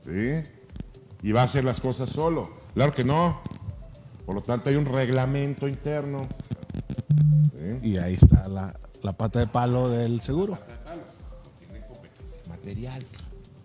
¿Sí? 0.00 0.42
Y 1.22 1.32
va 1.32 1.42
a 1.42 1.44
hacer 1.44 1.64
las 1.64 1.80
cosas 1.80 2.08
solo. 2.10 2.50
Claro 2.74 2.92
que 2.94 3.04
no. 3.04 3.40
Por 4.26 4.34
lo 4.34 4.42
tanto, 4.42 4.70
hay 4.70 4.76
un 4.76 4.86
reglamento 4.86 5.68
interno. 5.68 6.26
¿Sí? 7.52 7.90
Y 7.90 7.96
ahí 7.98 8.14
está 8.14 8.48
la, 8.48 8.74
la 9.02 9.12
pata 9.12 9.38
de 9.38 9.46
palo 9.46 9.88
del 9.88 10.20
seguro. 10.20 10.58
Material. 12.62 13.04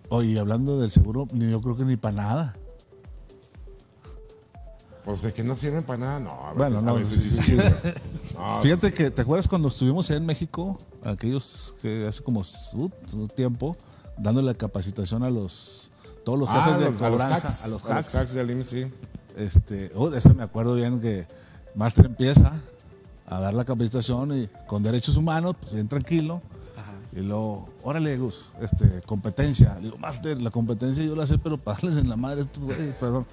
Oye, 0.10 0.40
hablando 0.40 0.80
del 0.80 0.90
seguro, 0.90 1.28
yo 1.34 1.62
creo 1.62 1.76
que 1.76 1.86
ni 1.86 1.98
para 1.98 2.16
nada. 2.16 2.54
Pues 5.06 5.22
de 5.22 5.34
que 5.34 5.44
no 5.44 5.56
sirven 5.56 5.84
para 5.84 6.00
nada, 6.00 6.20
no. 6.20 6.32
a 6.32 6.54
veces- 6.54 6.58
Bueno, 6.58 6.80
a 6.80 6.82
no, 6.82 6.96
veces 6.96 7.22
sí, 7.22 7.30
sí 7.30 7.36
sí, 7.36 7.42
sirven. 7.44 7.76
No, 8.38 8.62
Fíjate 8.62 8.94
que, 8.94 9.10
¿te 9.10 9.22
acuerdas 9.22 9.48
cuando 9.48 9.68
estuvimos 9.70 10.10
en 10.12 10.26
México? 10.26 10.78
Aquellos 11.04 11.74
que 11.82 12.06
hace 12.08 12.22
como 12.24 12.44
su 12.44 12.92
tiempo, 13.36 13.76
dándole 14.18 14.54
capacitación 14.56 15.24
a 15.24 15.30
los 15.30 15.92
todos 16.24 16.38
los 16.40 16.50
Ah, 16.52 16.64
jefes 16.66 16.80
de 16.80 16.92
los- 16.92 17.02
a 17.02 17.10
los 17.10 17.12
cobranza, 17.22 17.48
hacks, 17.48 17.64
a 17.64 17.68
los 17.68 17.86
a 17.86 17.96
los 18.02 18.16
hacks. 18.16 18.34
del 18.34 18.52
IMSS, 18.52 18.70
sí. 18.70 18.92
Este, 19.38 19.92
oh, 19.96 20.12
ese 20.14 20.34
me 20.34 20.44
acuerdo 20.44 20.76
bien 20.76 21.00
que 21.00 21.26
Master 21.76 22.08
empieza 22.08 22.54
a 23.28 23.40
dar 23.40 23.54
la 23.54 23.64
capacitación 23.66 24.38
y 24.44 24.50
con 24.68 24.84
derechos 24.84 25.16
humanos, 25.18 25.56
pues 25.62 25.74
bien 25.74 25.88
tranquilo. 25.88 26.42
Y 27.18 27.22
luego, 27.22 27.68
órale, 27.84 28.16
Gus, 28.18 28.52
este, 28.62 29.02
competencia. 29.06 29.74
Le 29.78 29.86
digo, 29.86 29.98
Master, 29.98 30.40
la 30.40 30.52
competencia 30.52 31.04
yo 31.04 31.16
la 31.16 31.26
sé, 31.26 31.40
pero 31.40 31.58
para 31.58 31.78
darles 31.78 31.98
en 31.98 32.10
la 32.10 32.16
madre 32.16 32.42
a 32.42 32.44
estos 32.44 32.64
güeyes, 32.64 32.94
perdón. 33.00 33.26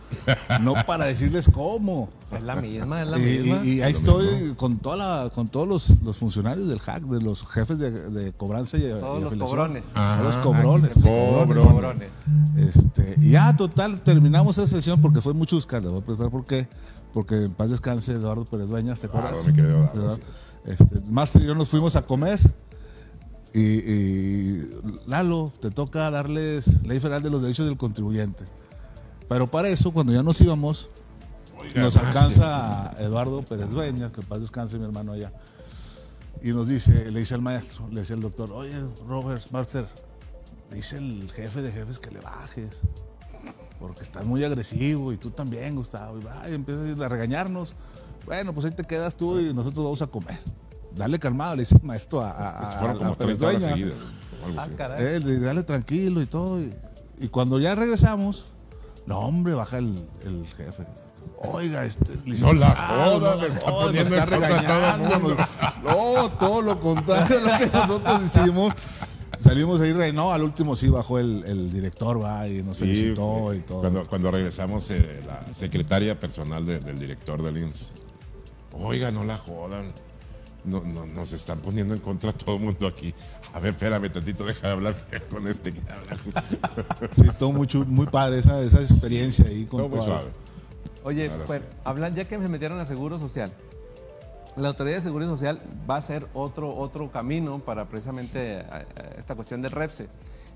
No 0.62 0.72
para 0.86 1.04
decirles 1.04 1.50
cómo. 1.52 2.08
Es 2.34 2.42
la 2.42 2.56
misma, 2.56 3.02
es 3.02 3.08
la 3.08 3.18
Y, 3.18 3.22
misma. 3.22 3.60
y- 3.64 3.68
y 3.74 3.82
ahí 3.82 3.92
estoy 3.92 4.54
con 4.56 4.78
toda 4.78 4.96
la, 4.96 5.30
con 5.34 5.48
todos 5.48 5.68
los, 5.68 6.02
los 6.02 6.16
funcionarios 6.16 6.66
del 6.66 6.80
hack, 6.80 7.02
de 7.04 7.20
los 7.20 7.46
jefes 7.46 7.78
de, 7.78 7.90
de 7.90 8.32
cobranza 8.32 8.78
y, 8.78 8.82
Todos 8.88 9.18
y 9.18 9.22
los 9.22 9.26
afiliación. 9.32 9.38
cobrones. 9.58 9.86
Todos 9.86 10.24
los 10.24 10.34
Ajá. 10.36 10.42
cobrones. 10.42 11.02
Cobrones. 11.02 11.66
Cobrones. 11.66 12.10
Este, 12.56 13.14
y 13.20 13.30
ya, 13.32 13.54
total, 13.54 14.00
terminamos 14.00 14.56
esa 14.56 14.66
sesión 14.66 15.00
porque 15.02 15.20
fue 15.20 15.34
mucho 15.34 15.56
buscar. 15.56 15.82
Le 15.82 15.90
voy 15.90 15.98
a 16.00 16.02
preguntar 16.04 16.30
por 16.30 16.46
qué. 16.46 16.68
Porque 17.12 17.36
en 17.44 17.52
paz 17.52 17.70
descanse 17.70 18.12
Eduardo 18.12 18.44
Pérez 18.44 18.68
Dueñas, 18.68 18.98
¿te 18.98 19.08
Claro, 19.08 19.26
acuerdas? 19.28 19.46
mi 19.46 19.54
querido 19.54 19.74
Eduardo, 19.74 20.00
Eduardo. 20.00 20.18
Este, 20.66 21.00
Master 21.10 21.42
y 21.42 21.46
yo 21.46 21.54
nos 21.54 21.68
fuimos 21.68 21.94
a 21.94 22.02
comer. 22.02 22.40
Y, 23.54 23.60
y, 23.60 24.80
Lalo, 25.06 25.52
te 25.60 25.70
toca 25.70 26.10
darles 26.10 26.82
Ley 26.82 26.98
Federal 26.98 27.22
de 27.22 27.30
los 27.30 27.40
Derechos 27.40 27.66
del 27.66 27.76
Contribuyente. 27.76 28.44
Pero 29.28 29.48
para 29.48 29.68
eso, 29.68 29.92
cuando 29.92 30.12
ya 30.12 30.24
nos 30.24 30.40
íbamos, 30.40 30.90
Oiga, 31.60 31.82
nos 31.82 31.96
alcanza 31.96 32.92
Eduardo 32.98 33.42
Pérez 33.42 33.70
Dueñas, 33.70 34.10
que 34.10 34.22
paz 34.22 34.40
descanse 34.40 34.76
mi 34.76 34.84
hermano 34.84 35.12
allá. 35.12 35.32
Y 36.42 36.52
nos 36.52 36.68
dice, 36.68 37.10
le 37.12 37.20
dice 37.20 37.34
al 37.34 37.42
maestro, 37.42 37.88
le 37.90 38.00
decía 38.00 38.16
al 38.16 38.22
doctor, 38.22 38.50
oye, 38.52 38.74
Robert, 39.06 39.48
Master, 39.52 39.86
dice 40.72 40.98
el 40.98 41.30
jefe 41.30 41.62
de 41.62 41.70
jefes 41.70 42.00
que 42.00 42.10
le 42.10 42.20
bajes. 42.20 42.82
Porque 43.78 44.02
estás 44.02 44.24
muy 44.24 44.42
agresivo 44.42 45.12
y 45.12 45.16
tú 45.16 45.30
también, 45.30 45.76
Gustavo. 45.76 46.18
Y, 46.18 46.24
va, 46.24 46.48
y 46.48 46.54
empiezas 46.54 46.98
a 46.98 47.08
regañarnos. 47.08 47.74
Bueno, 48.26 48.52
pues 48.52 48.66
ahí 48.66 48.72
te 48.72 48.84
quedas 48.84 49.16
tú 49.16 49.38
y 49.38 49.54
nosotros 49.54 49.84
vamos 49.84 50.02
a 50.02 50.06
comer. 50.06 50.40
Dale 50.94 51.18
calmado, 51.18 51.56
le 51.56 51.62
dice 51.62 51.76
el 51.76 51.82
maestro 51.82 52.20
a, 52.20 52.30
a, 52.30 52.48
a- 52.76 52.78
Fueron 52.78 52.96
a 52.96 52.98
como 52.98 53.14
Pérez 53.16 53.38
30 53.38 53.46
horas 53.46 53.60
Dueña. 53.60 53.74
seguidas. 53.74 53.98
o 54.42 54.46
algo 54.46 54.60
Ah, 54.60 54.62
así. 54.64 54.72
caray. 54.74 55.04
Eh, 55.04 55.20
le- 55.20 55.38
dale 55.40 55.62
tranquilo 55.64 56.22
y 56.22 56.26
todo. 56.26 56.60
Y, 56.60 56.72
y 57.20 57.28
cuando 57.28 57.58
ya 57.58 57.74
regresamos, 57.74 58.46
no, 59.06 59.18
hombre, 59.18 59.54
baja 59.54 59.78
el, 59.78 60.08
el 60.24 60.46
jefe. 60.56 60.84
Oiga, 61.46 61.84
este 61.84 62.10
licenciado, 62.24 62.74
joda, 62.74 63.36
me 63.36 63.46
está 63.48 63.70
joda, 63.70 63.70
todo 63.70 63.90
el 63.90 64.26
regañando, 64.30 65.36
No, 65.82 66.30
todo 66.38 66.62
lo 66.62 66.80
contrario 66.80 67.40
de 67.40 67.52
lo 67.52 67.58
que 67.58 67.66
nosotros 67.66 68.22
hicimos. 68.22 68.72
Salimos 69.40 69.80
ahí, 69.80 69.92
re- 69.92 70.12
no, 70.12 70.30
al 70.32 70.42
último 70.42 70.74
sí 70.76 70.88
bajó 70.88 71.18
el, 71.18 71.44
el 71.44 71.70
director, 71.70 72.22
va, 72.22 72.46
y 72.48 72.62
nos 72.62 72.76
Sí, 72.76 72.84
felicitó 72.84 73.52
y 73.52 73.60
todo. 73.60 73.80
Cuando, 73.80 74.06
cuando 74.06 74.30
regresamos, 74.30 74.90
eh, 74.90 75.20
la 75.26 75.42
secretaria 75.52 76.18
personal 76.18 76.64
de- 76.64 76.78
del 76.80 76.98
director 76.98 77.42
del 77.42 77.58
IMSS. 77.58 77.92
Oiga, 78.72 79.10
no 79.10 79.24
la 79.24 79.36
jodan. 79.36 79.92
No, 80.64 80.80
no, 80.80 81.06
nos 81.06 81.32
están 81.32 81.58
poniendo 81.60 81.94
en 81.94 82.00
contra 82.00 82.32
todo 82.32 82.56
el 82.56 82.62
mundo 82.62 82.86
aquí. 82.86 83.14
A 83.52 83.60
ver, 83.60 83.74
espérame 83.74 84.10
tantito, 84.10 84.44
deja 84.44 84.68
de 84.68 84.72
hablar 84.72 84.94
con 85.30 85.46
este 85.46 85.72
que 85.72 85.80
habla. 85.80 86.16
Sí, 87.10 87.24
todo 87.38 87.52
muy, 87.52 87.68
muy 87.86 88.06
padre 88.06 88.38
esa, 88.38 88.60
esa 88.60 88.80
experiencia 88.80 89.46
ahí 89.46 89.66
con 89.66 89.80
Todo 89.80 89.88
muy 89.90 90.04
suave. 90.04 90.30
Oye, 91.04 91.30
pues, 91.46 91.60
sí. 91.60 91.66
hablan, 91.84 92.14
ya 92.14 92.26
que 92.26 92.38
se 92.38 92.48
metieron 92.48 92.80
a 92.80 92.86
Seguro 92.86 93.18
Social, 93.18 93.52
la 94.56 94.68
Autoridad 94.68 94.96
de 94.96 95.02
Seguridad 95.02 95.30
Social 95.30 95.60
va 95.88 95.96
a 95.96 96.00
ser 96.00 96.28
otro, 96.32 96.74
otro 96.76 97.10
camino 97.10 97.58
para 97.58 97.86
precisamente 97.88 98.60
eh, 98.60 98.64
eh, 98.70 99.14
esta 99.18 99.34
cuestión 99.34 99.60
del 99.60 99.72
REPSE. 99.72 100.08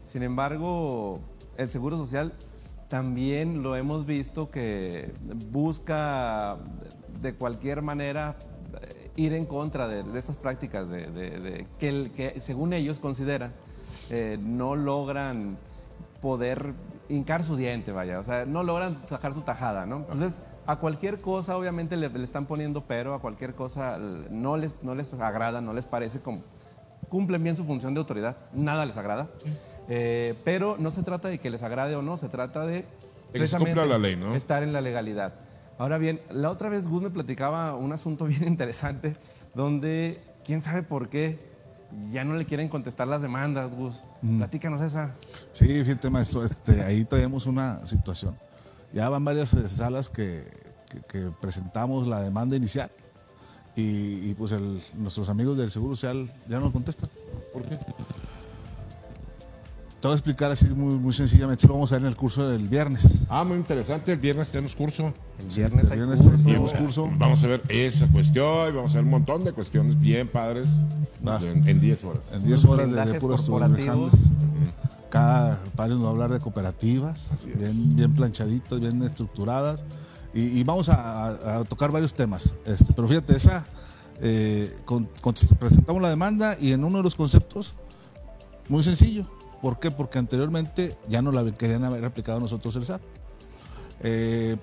Sin 0.05 0.23
embargo, 0.23 1.21
el 1.57 1.69
Seguro 1.69 1.97
Social 1.97 2.33
también 2.89 3.63
lo 3.63 3.77
hemos 3.77 4.07
visto 4.07 4.51
que 4.51 5.13
busca 5.51 6.57
de 7.21 7.35
cualquier 7.35 7.83
manera 7.83 8.39
ir 9.19 9.33
en 9.35 9.47
contra 9.47 9.89
de, 9.89 10.03
de 10.05 10.19
estas 10.19 10.37
prácticas 10.37 10.89
de, 10.89 11.67
que, 11.79 11.89
el- 11.89 12.11
que 12.13 12.41
según 12.41 12.73
ellos 12.73 13.01
consideran 13.01 13.53
eh, 14.11 14.39
no 14.41 14.77
logran 14.77 15.59
poder 16.23 16.73
hincar 17.09 17.43
su 17.43 17.57
diente, 17.57 17.91
vaya, 17.93 18.21
o 18.21 18.25
sea, 18.25 18.47
no 18.47 18.63
logran 18.63 18.97
sacar 19.07 19.35
su 19.35 19.41
tajada, 19.43 19.87
¿no? 19.87 19.97
Entonces, 19.97 20.39
a 20.67 20.77
cualquier 20.77 21.21
cosa 21.21 21.57
obviamente 21.57 21.97
le, 21.97 22.09
le 22.09 22.25
están 22.25 22.47
poniendo 22.47 22.85
pero, 22.85 23.13
a 23.15 23.21
cualquier 23.21 23.55
cosa 23.55 23.99
no 23.99 24.57
les, 24.57 24.75
no 24.83 24.95
les 24.95 25.13
agrada, 25.15 25.61
no 25.61 25.73
les 25.73 25.85
parece 25.85 26.21
como... 26.21 26.43
Cumplen 27.09 27.43
bien 27.43 27.57
su 27.57 27.65
función 27.65 27.95
de 27.95 28.01
autoridad, 28.01 28.37
nada 28.53 28.85
les 28.87 28.97
agrada, 28.97 29.29
Eh, 29.91 30.35
pero 30.45 30.77
no 30.79 30.91
se 30.91 31.03
trata 31.03 31.29
de 31.29 31.39
que 31.39 31.49
les 31.49 31.63
agrade 31.63 31.97
o 31.97 32.03
no, 32.03 32.19
se 32.19 32.29
trata 32.29 32.67
de... 32.67 32.85
que 33.33 33.47
se 33.47 33.57
cumpla 33.57 33.87
la 33.87 33.97
ley, 33.99 34.17
¿no? 34.17 34.35
Estar 34.35 34.63
en 34.63 34.73
la 34.75 34.83
legalidad. 34.83 35.33
Ahora 35.79 35.97
bien, 35.99 36.21
la 36.31 36.51
otra 36.51 36.69
vez 36.69 36.87
Gus 36.89 37.03
me 37.03 37.11
platicaba 37.11 37.75
un 37.75 37.93
asunto 37.93 38.25
bien 38.27 38.45
interesante, 38.45 39.17
donde, 39.55 40.21
quién 40.45 40.61
sabe 40.63 40.83
por 40.83 41.09
qué, 41.09 41.39
ya 42.13 42.25
no 42.25 42.35
le 42.37 42.45
quieren 42.45 42.69
contestar 42.69 43.09
las 43.09 43.23
demandas, 43.23 43.71
Gus. 43.71 44.03
Platícanos 44.39 44.81
esa. 44.81 45.15
Sí, 45.53 45.67
fíjate, 45.85 46.11
maestro, 46.11 46.45
este, 46.45 46.83
ahí 46.83 47.05
traemos 47.05 47.47
una 47.47 47.85
situación. 47.87 48.37
Ya 48.93 49.09
van 49.09 49.25
varias 49.25 49.55
eh, 49.55 49.69
salas 49.69 50.09
que, 50.11 50.45
que- 50.91 51.01
que 51.03 51.31
presentamos 51.41 52.07
la 52.07 52.21
demanda 52.21 52.57
inicial 52.57 52.91
y, 53.77 54.31
y, 54.31 54.35
pues 54.37 54.53
el- 54.53 54.83
nuestros 54.97 55.29
amigos 55.29 55.57
del 55.57 55.71
Seguro 55.71 55.95
Social 55.95 56.31
ya 56.49 56.59
no 56.61 56.73
contestan. 56.73 57.09
¿Por 57.53 57.63
qué? 57.63 57.79
Te 60.01 60.07
voy 60.07 60.13
a 60.13 60.15
explicar 60.15 60.53
así 60.53 60.67
muy, 60.67 60.95
muy 60.95 61.13
sencillamente, 61.13 61.67
lo 61.67 61.75
vamos 61.75 61.91
a 61.91 61.97
ver 61.97 62.03
en 62.03 62.09
el 62.09 62.17
curso 62.17 62.49
del 62.49 62.69
viernes. 62.69 63.27
Ah, 63.29 63.43
muy 63.43 63.57
interesante. 63.57 64.13
El 64.13 64.19
viernes 64.21 64.49
tenemos 64.53 64.77
curso. 64.77 65.13
El 65.41 65.51
Sí, 65.51 65.59
viernes 65.61 65.87
el 65.87 65.91
hay 65.91 65.97
viernes 65.99 66.23
curso. 66.23 66.45
tenemos 66.45 66.73
curso. 66.73 67.11
Vamos 67.19 67.43
a 67.43 67.47
ver 67.49 67.63
esa 67.69 68.07
cuestión 68.07 68.69
y 68.69 68.77
vamos 68.77 68.93
a 68.93 68.99
ver 68.99 69.05
un 69.05 69.11
montón 69.11 69.43
de 69.43 69.53
cuestiones 69.53 69.99
bien 69.99 70.29
padres 70.29 70.85
Va. 71.27 71.41
en 71.43 71.67
en 71.69 71.81
10 71.81 72.05
horas. 72.05 72.31
En 72.33 72.45
10 72.45 72.51
Los 72.63 72.65
horas 72.67 72.87
de, 72.87 72.93
de 72.95 73.01
blindajes 73.01 73.21
puro 73.21 73.35
estudio. 73.35 73.59
corporativos. 73.59 74.13
Cada 75.11 75.61
padre 75.75 75.95
nos 75.95 76.05
va 76.05 76.09
a 76.09 76.11
hablar 76.11 76.31
de 76.33 76.39
cooperativas, 76.39 77.39
bien, 77.57 77.97
bien 77.97 78.15
planchaditas, 78.15 78.79
bien 78.79 79.03
estructuradas. 79.03 79.85
Y, 80.33 80.43
y 80.61 80.63
vamos 80.65 80.91
a, 80.91 81.29
a- 81.29 81.59
a 81.59 81.65
tocar 81.65 81.91
varios 81.91 82.15
temas. 82.15 82.55
Este, 82.67 82.93
pero 82.93 83.09
fíjate, 83.09 83.35
esa 83.35 83.67
eh, 84.21 84.73
con- 84.85 85.09
con- 85.23 85.35
presentamos 85.59 86.01
la 86.03 86.11
demanda 86.11 86.57
y 86.61 86.71
en 86.73 86.85
uno 86.85 86.99
de 86.99 87.05
los 87.05 87.17
conceptos, 87.17 87.75
muy 88.69 88.83
sencillo, 88.85 89.27
¿Por 89.63 89.79
qué? 89.79 89.91
Porque 89.91 90.19
anteriormente 90.19 90.97
ya 91.09 91.23
no 91.23 91.33
la 91.33 91.45
querían 91.53 91.85
haber 91.85 92.05
aplicado 92.05 92.41
nosotros 92.41 92.77
el 92.77 92.85
SAT. 92.85 93.03
Eh, 94.01 94.57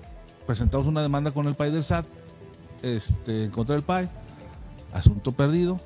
presentamos 0.46 0.86
una 0.86 1.02
demanda 1.02 1.30
con 1.30 1.46
el 1.46 1.54
PAI 1.54 1.70
del 1.70 1.84
SAT 1.84 2.06
este, 2.82 3.44
en 3.44 3.50
contra 3.50 3.74
del 3.74 3.84
PAI, 3.84 4.08
asunto 4.92 5.32
perdido. 5.32 5.80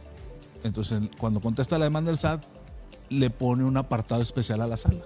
Entonces, 0.62 1.00
cuando 1.18 1.40
contesta 1.40 1.78
la 1.78 1.86
demanda 1.86 2.10
del 2.10 2.18
SAT, 2.18 2.44
le 3.08 3.30
pone 3.30 3.64
un 3.64 3.76
apartado 3.76 4.22
especial 4.22 4.60
a 4.60 4.66
la 4.66 4.76
sala 4.76 5.00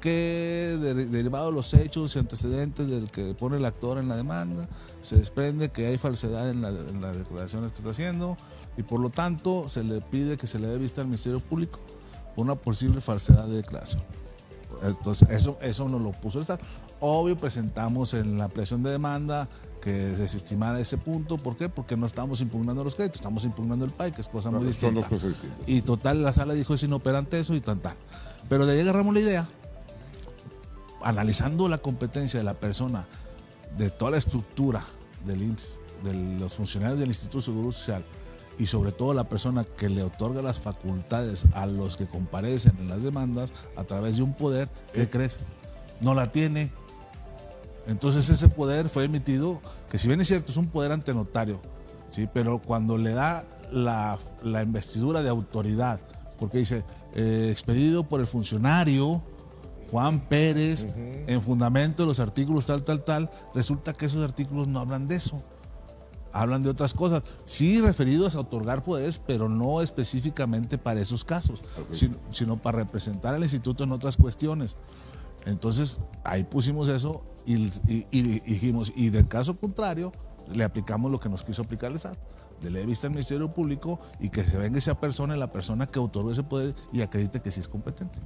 que 0.00 0.78
derivado 1.10 1.46
de 1.46 1.52
los 1.52 1.74
hechos 1.74 2.14
y 2.14 2.20
antecedentes 2.20 2.88
del 2.88 3.10
que 3.10 3.34
pone 3.34 3.56
el 3.56 3.64
actor 3.64 3.98
en 3.98 4.08
la 4.08 4.14
demanda, 4.14 4.68
se 5.00 5.16
desprende 5.16 5.70
que 5.70 5.86
hay 5.86 5.98
falsedad 5.98 6.48
en, 6.48 6.62
las 6.62 7.16
declaraciones 7.16 7.72
que 7.72 7.78
está 7.78 7.90
haciendo 7.90 8.36
y 8.76 8.84
por 8.84 9.00
lo 9.00 9.10
tanto 9.10 9.68
se 9.68 9.82
le 9.82 10.00
pide 10.00 10.36
que 10.36 10.46
se 10.46 10.60
le 10.60 10.68
dé 10.68 10.78
vista 10.78 11.00
al 11.00 11.08
Ministerio 11.08 11.40
Público 11.40 11.80
por 12.36 12.44
una 12.44 12.54
posible 12.54 13.00
falsedad 13.00 13.48
de 13.48 13.56
declaración. 13.56 14.02
Entonces, 14.82 15.30
eso, 15.30 15.58
eso 15.62 15.88
nos 15.88 16.02
lo 16.02 16.12
puso 16.12 16.38
el 16.38 16.44
SAT. 16.44 16.60
Obvio, 17.00 17.36
presentamos 17.36 18.12
en 18.12 18.36
la 18.36 18.44
ampliación 18.44 18.82
de 18.82 18.90
demanda 18.90 19.48
que 19.80 19.92
desestimara 19.92 20.78
ese 20.78 20.98
punto. 20.98 21.38
¿Por 21.38 21.56
qué? 21.56 21.70
Porque 21.70 21.96
no 21.96 22.04
estamos 22.04 22.42
impugnando 22.42 22.84
los 22.84 22.94
créditos, 22.94 23.20
estamos 23.20 23.44
impugnando 23.44 23.86
el 23.86 23.90
PAI, 23.90 24.12
que 24.12 24.20
es 24.20 24.28
cosa 24.28 24.50
muy 24.50 24.66
distinta. 24.66 24.86
Son 24.86 24.94
dos 24.94 25.08
cosas 25.08 25.30
distintas. 25.30 25.68
Y 25.68 25.80
total, 25.80 26.22
la 26.22 26.32
sala 26.32 26.52
dijo 26.52 26.74
es 26.74 26.82
inoperante 26.82 27.40
eso 27.40 27.54
y 27.54 27.60
tan 27.60 27.80
tal. 27.80 27.94
Pero 28.50 28.66
de 28.66 28.74
ahí 28.74 28.80
agarramos 28.80 29.14
la 29.14 29.20
idea 29.20 29.48
analizando 31.02 31.68
la 31.68 31.78
competencia 31.78 32.38
de 32.38 32.44
la 32.44 32.54
persona, 32.54 33.06
de 33.78 33.90
toda 33.90 34.10
la 34.10 34.16
estructura 34.18 34.84
del 35.24 35.42
IMSS, 35.42 35.80
de 36.04 36.14
los 36.38 36.54
funcionarios 36.54 36.98
del 36.98 37.08
Instituto 37.08 37.38
de 37.38 37.44
Seguro 37.44 37.72
Social 37.72 38.04
y 38.58 38.66
sobre 38.66 38.92
todo 38.92 39.14
la 39.14 39.28
persona 39.28 39.64
que 39.64 39.88
le 39.88 40.02
otorga 40.02 40.42
las 40.42 40.60
facultades 40.60 41.46
a 41.52 41.66
los 41.66 41.96
que 41.96 42.06
comparecen 42.06 42.76
en 42.78 42.88
las 42.88 43.02
demandas 43.02 43.52
a 43.76 43.84
través 43.84 44.16
de 44.16 44.22
un 44.22 44.34
poder, 44.34 44.68
¿qué 44.92 45.08
crees? 45.08 45.40
No 46.00 46.14
la 46.14 46.30
tiene. 46.30 46.72
Entonces 47.86 48.28
ese 48.30 48.48
poder 48.48 48.88
fue 48.88 49.04
emitido, 49.04 49.60
que 49.90 49.98
si 49.98 50.08
bien 50.08 50.20
es 50.20 50.28
cierto, 50.28 50.50
es 50.50 50.56
un 50.56 50.68
poder 50.68 50.92
ante 50.92 51.14
notario, 51.14 51.60
¿sí? 52.08 52.28
pero 52.32 52.58
cuando 52.58 52.98
le 52.98 53.12
da 53.12 53.44
la, 53.70 54.18
investidura 54.62 55.22
de 55.22 55.28
autoridad, 55.28 56.00
porque 56.38 56.58
dice, 56.58 56.84
eh, 57.14 57.48
expedido 57.50 58.08
por 58.08 58.20
el 58.20 58.26
funcionario, 58.26 59.22
Juan 59.90 60.20
Pérez, 60.28 60.88
en 60.96 61.40
fundamento 61.40 62.02
de 62.02 62.08
los 62.08 62.18
artículos 62.18 62.66
tal, 62.66 62.82
tal, 62.82 63.04
tal, 63.04 63.30
resulta 63.54 63.92
que 63.92 64.06
esos 64.06 64.24
artículos 64.24 64.66
no 64.66 64.80
hablan 64.80 65.06
de 65.06 65.16
eso. 65.16 65.42
Hablan 66.36 66.62
de 66.62 66.68
otras 66.68 66.92
cosas, 66.92 67.22
sí 67.46 67.80
referidos 67.80 68.36
a 68.36 68.40
otorgar 68.40 68.82
poderes, 68.82 69.18
pero 69.18 69.48
no 69.48 69.80
específicamente 69.80 70.76
para 70.76 71.00
esos 71.00 71.24
casos, 71.24 71.64
sino, 72.30 72.60
para 72.60 72.80
representar 72.80 73.34
al 73.34 73.42
instituto 73.42 73.84
en 73.84 73.92
otras 73.92 74.18
cuestiones. 74.18 74.76
Entonces, 75.46 76.02
ahí 76.24 76.44
pusimos 76.44 76.88
eso 76.88 77.24
y, 77.46 77.56
dijimos, 78.40 78.92
y 78.94 79.08
del 79.08 79.26
caso 79.28 79.56
contrario, 79.58 80.12
le 80.48 80.62
aplicamos 80.62 81.10
lo 81.10 81.18
que 81.18 81.30
nos 81.30 81.42
quiso 81.42 81.62
aplicar 81.62 81.90
el 81.90 81.98
SAT. 81.98 82.18
De 82.60 82.70
ley 82.70 82.84
vista 82.84 83.06
al 83.06 83.14
Ministerio 83.14 83.54
Público 83.54 83.98
y 84.20 84.28
que 84.28 84.44
se 84.44 84.58
venga 84.58 84.76
esa 84.76 85.00
persona, 85.00 85.36
la 85.36 85.50
persona 85.52 85.86
que 85.86 85.98
otorgó 85.98 86.32
ese 86.32 86.42
poder 86.42 86.74
y 86.92 87.00
acredite 87.00 87.40
que 87.40 87.50
sí 87.50 87.60
es 87.60 87.68
competente. 87.68 88.18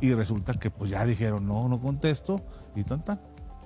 Y 0.00 0.14
resulta 0.14 0.54
que 0.54 0.70
pues 0.70 0.92
ya 0.92 1.04
dijeron, 1.04 1.48
no, 1.48 1.68
no 1.68 1.80
contesto 1.80 2.40
y 2.76 2.84
tan 2.84 3.04
tan. 3.04 3.20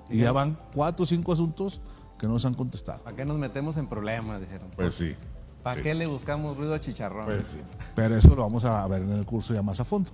Y 0.09 0.19
ya 0.19 0.31
van 0.31 0.59
cuatro 0.73 1.03
o 1.03 1.05
cinco 1.05 1.33
asuntos 1.33 1.81
que 2.17 2.27
no 2.27 2.33
nos 2.33 2.45
han 2.45 2.53
contestado. 2.53 3.03
¿Para 3.03 3.15
qué 3.15 3.25
nos 3.25 3.37
metemos 3.37 3.77
en 3.77 3.87
problemas? 3.87 4.41
Dijeron. 4.41 4.69
Pues 4.75 4.93
sí. 4.93 5.15
¿Para 5.63 5.81
qué 5.81 5.95
le 5.95 6.05
buscamos 6.05 6.57
ruido 6.57 6.75
a 6.75 6.79
chicharrón? 6.79 7.25
Pues 7.25 7.47
sí. 7.47 7.61
Pero 7.95 8.15
eso 8.15 8.35
lo 8.35 8.43
vamos 8.43 8.65
a 8.65 8.87
ver 8.87 9.01
en 9.01 9.11
el 9.11 9.25
curso 9.25 9.53
ya 9.53 9.63
más 9.63 9.79
a 9.79 9.85
fondo. 9.85 10.09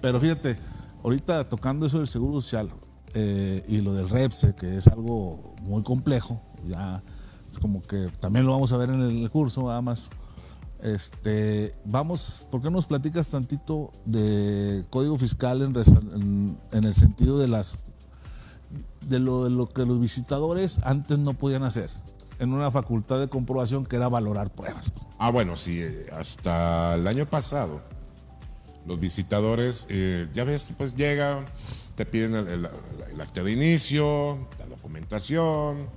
Pero 0.00 0.20
fíjate, 0.20 0.58
ahorita 1.02 1.48
tocando 1.48 1.86
eso 1.86 1.98
del 1.98 2.08
seguro 2.08 2.40
social 2.40 2.70
eh, 3.14 3.64
y 3.68 3.80
lo 3.80 3.94
del 3.94 4.08
REPSE, 4.08 4.54
que 4.54 4.76
es 4.76 4.86
algo 4.88 5.54
muy 5.62 5.82
complejo, 5.82 6.40
ya 6.66 7.02
es 7.48 7.58
como 7.58 7.82
que 7.82 8.10
también 8.20 8.46
lo 8.46 8.52
vamos 8.52 8.72
a 8.72 8.76
ver 8.76 8.90
en 8.90 9.00
el 9.00 9.30
curso, 9.30 9.62
nada 9.66 9.80
más 9.80 10.08
este, 10.82 11.74
vamos, 11.84 12.46
¿por 12.50 12.60
qué 12.60 12.66
no 12.66 12.76
nos 12.76 12.86
platicas 12.86 13.30
tantito 13.30 13.92
de 14.06 14.84
código 14.88 15.18
fiscal 15.18 15.60
en, 15.62 16.58
el 16.72 16.94
sentido 16.94 17.38
de 17.38 17.48
las 17.48 17.78
de 19.02 19.18
lo, 19.18 19.44
de 19.44 19.50
lo, 19.50 19.68
que 19.68 19.84
los 19.84 20.00
visitadores 20.00 20.80
antes 20.82 21.18
no 21.18 21.34
podían 21.34 21.62
hacer 21.62 21.90
en 22.38 22.52
una 22.52 22.70
facultad 22.70 23.20
de 23.20 23.28
comprobación 23.28 23.84
que 23.84 23.96
era 23.96 24.08
valorar 24.08 24.50
pruebas? 24.50 24.92
Ah, 25.18 25.30
bueno, 25.30 25.56
sí, 25.56 25.80
eh, 25.80 26.06
hasta 26.12 26.94
el 26.94 27.06
año 27.06 27.26
pasado 27.26 27.82
los 28.86 28.98
visitadores, 28.98 29.86
eh, 29.90 30.28
ya 30.32 30.44
ves, 30.44 30.68
pues 30.76 30.96
llega, 30.96 31.46
te 31.96 32.06
piden 32.06 32.34
el, 32.34 32.68
el 33.12 33.20
acta 33.20 33.42
de 33.42 33.52
inicio, 33.52 34.48
la 34.58 34.66
documentación, 34.66 35.88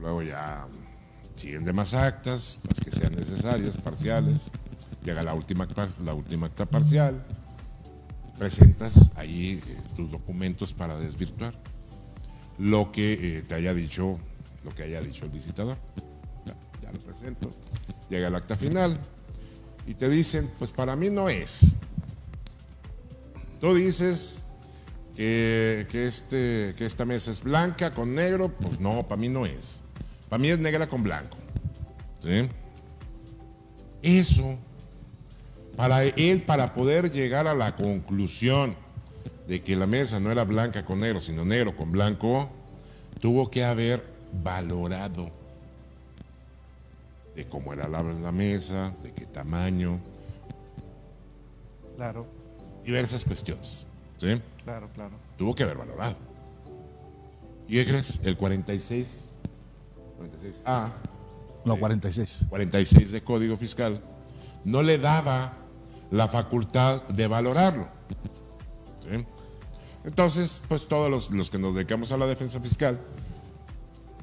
luego 0.00 0.22
ya 0.22 0.66
siguen 1.36 1.64
demás 1.64 1.94
actas, 1.94 2.60
las 2.68 2.80
que 2.80 2.90
sean 2.90 3.12
necesarias, 3.12 3.78
parciales, 3.78 4.50
llega 5.04 5.22
la 5.22 5.34
última, 5.34 5.66
la 6.04 6.12
última 6.12 6.48
acta 6.48 6.66
parcial, 6.66 7.24
presentas 8.38 9.10
ahí 9.16 9.62
eh, 9.66 9.76
tus 9.96 10.10
documentos 10.10 10.72
para 10.72 10.98
desvirtuar 10.98 11.54
lo 12.60 12.92
que 12.92 13.38
eh, 13.38 13.42
te 13.42 13.54
haya 13.54 13.72
dicho, 13.72 14.18
lo 14.64 14.74
que 14.74 14.82
haya 14.82 15.00
dicho 15.00 15.24
el 15.24 15.30
visitador. 15.30 15.78
Ya, 16.82 16.92
lo 16.92 16.98
presento, 17.00 17.50
llega 18.10 18.28
el 18.28 18.34
acta 18.34 18.54
final 18.54 18.98
y 19.86 19.94
te 19.94 20.10
dicen, 20.10 20.50
pues 20.58 20.70
para 20.70 20.94
mí 20.94 21.08
no 21.08 21.30
es. 21.30 21.76
Tú 23.60 23.74
dices 23.74 24.44
que, 25.16 25.86
este, 25.90 26.74
que 26.76 26.84
esta 26.84 27.06
mesa 27.06 27.30
es 27.30 27.42
blanca 27.42 27.94
con 27.94 28.14
negro, 28.14 28.54
pues 28.54 28.78
no, 28.78 29.08
para 29.08 29.20
mí 29.20 29.30
no 29.30 29.46
es. 29.46 29.82
Para 30.28 30.40
mí 30.40 30.48
es 30.48 30.58
negra 30.58 30.86
con 30.86 31.02
blanco. 31.02 31.38
¿Sí? 32.18 32.48
Eso, 34.02 34.58
para 35.76 36.04
él, 36.04 36.42
para 36.42 36.74
poder 36.74 37.10
llegar 37.10 37.46
a 37.46 37.54
la 37.54 37.74
conclusión 37.74 38.76
de 39.46 39.62
que 39.62 39.76
la 39.76 39.86
mesa 39.86 40.20
no 40.20 40.30
era 40.30 40.44
blanca 40.44 40.84
con 40.84 41.00
negro, 41.00 41.20
sino 41.20 41.44
negro 41.44 41.76
con 41.76 41.92
blanco, 41.92 42.48
tuvo 43.20 43.50
que 43.50 43.64
haber 43.64 44.04
valorado 44.42 45.30
de 47.34 47.46
cómo 47.46 47.72
era 47.72 47.88
la, 47.88 48.02
la 48.02 48.32
mesa, 48.32 48.94
de 49.02 49.12
qué 49.12 49.26
tamaño. 49.26 49.98
Claro. 51.96 52.26
Diversas 52.84 53.24
cuestiones. 53.24 53.86
¿Sí? 54.16 54.40
Claro, 54.64 54.88
claro. 54.94 55.12
Tuvo 55.36 55.54
que 55.54 55.62
haber 55.62 55.76
valorado. 55.76 56.16
¿Y 57.68 57.74
qué 57.76 57.86
crees? 57.86 58.20
El 58.24 58.36
46 58.36 59.30
46A. 60.20 60.92
No, 61.64 61.76
46. 61.76 62.46
46 62.48 63.12
de 63.12 63.22
Código 63.22 63.56
Fiscal. 63.56 64.00
No 64.64 64.82
le 64.82 64.98
daba 64.98 65.54
la 66.10 66.28
facultad 66.28 67.02
de 67.08 67.26
valorarlo. 67.26 67.88
Entonces, 70.04 70.62
pues 70.68 70.86
todos 70.86 71.10
los, 71.30 71.50
que 71.50 71.58
nos 71.58 71.74
dedicamos 71.74 72.12
a 72.12 72.16
la 72.16 72.26
defensa 72.26 72.60
fiscal, 72.60 73.00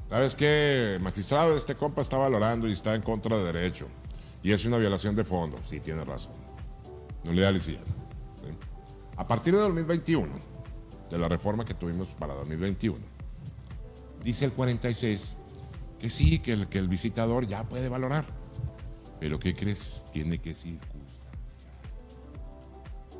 ¿sabes 0.08 0.34
qué? 0.34 0.98
Magistrado, 1.00 1.54
este 1.54 1.74
compa 1.74 2.02
está 2.02 2.16
valorando 2.16 2.68
y 2.68 2.72
está 2.72 2.94
en 2.94 3.02
contra 3.02 3.36
de 3.36 3.44
derecho. 3.52 3.86
Y 4.42 4.52
es 4.52 4.64
una 4.64 4.78
violación 4.78 5.14
de 5.16 5.24
fondo. 5.24 5.58
Sí, 5.64 5.80
tiene 5.80 6.04
razón. 6.04 6.32
No 7.24 7.32
le 7.32 7.42
da 7.42 7.50
licencia. 7.50 7.84
A 9.16 9.26
partir 9.26 9.54
de 9.54 9.60
2021, 9.60 10.28
de 11.10 11.18
la 11.18 11.28
reforma 11.28 11.64
que 11.64 11.74
tuvimos 11.74 12.08
para 12.10 12.34
2021, 12.34 12.98
dice 14.22 14.44
el 14.44 14.52
46 14.52 15.36
que 15.98 16.10
sí, 16.10 16.38
que 16.38 16.52
el, 16.52 16.68
que 16.68 16.78
el 16.78 16.88
visitador 16.88 17.46
ya 17.46 17.64
puede 17.64 17.88
valorar. 17.88 18.24
Pero 19.18 19.38
¿qué 19.38 19.54
crees? 19.54 20.06
Tiene 20.12 20.38
que 20.38 20.54
circunstanciar. 20.54 20.97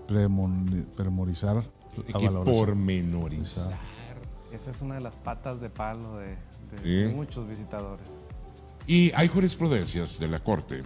Premorizar 0.08 1.56
la 1.56 2.18
que 2.18 2.28
pormenorizar. 2.28 3.78
Esa 4.52 4.70
es 4.70 4.80
una 4.80 4.94
de 4.94 5.02
las 5.02 5.16
patas 5.16 5.60
de 5.60 5.68
palo 5.68 6.18
de, 6.18 7.08
muchos 7.14 7.46
visitadores. 7.46 8.06
Y 8.86 9.12
hay 9.14 9.28
jurisprudencias 9.28 10.18
de 10.18 10.28
la 10.28 10.40
Corte 10.40 10.82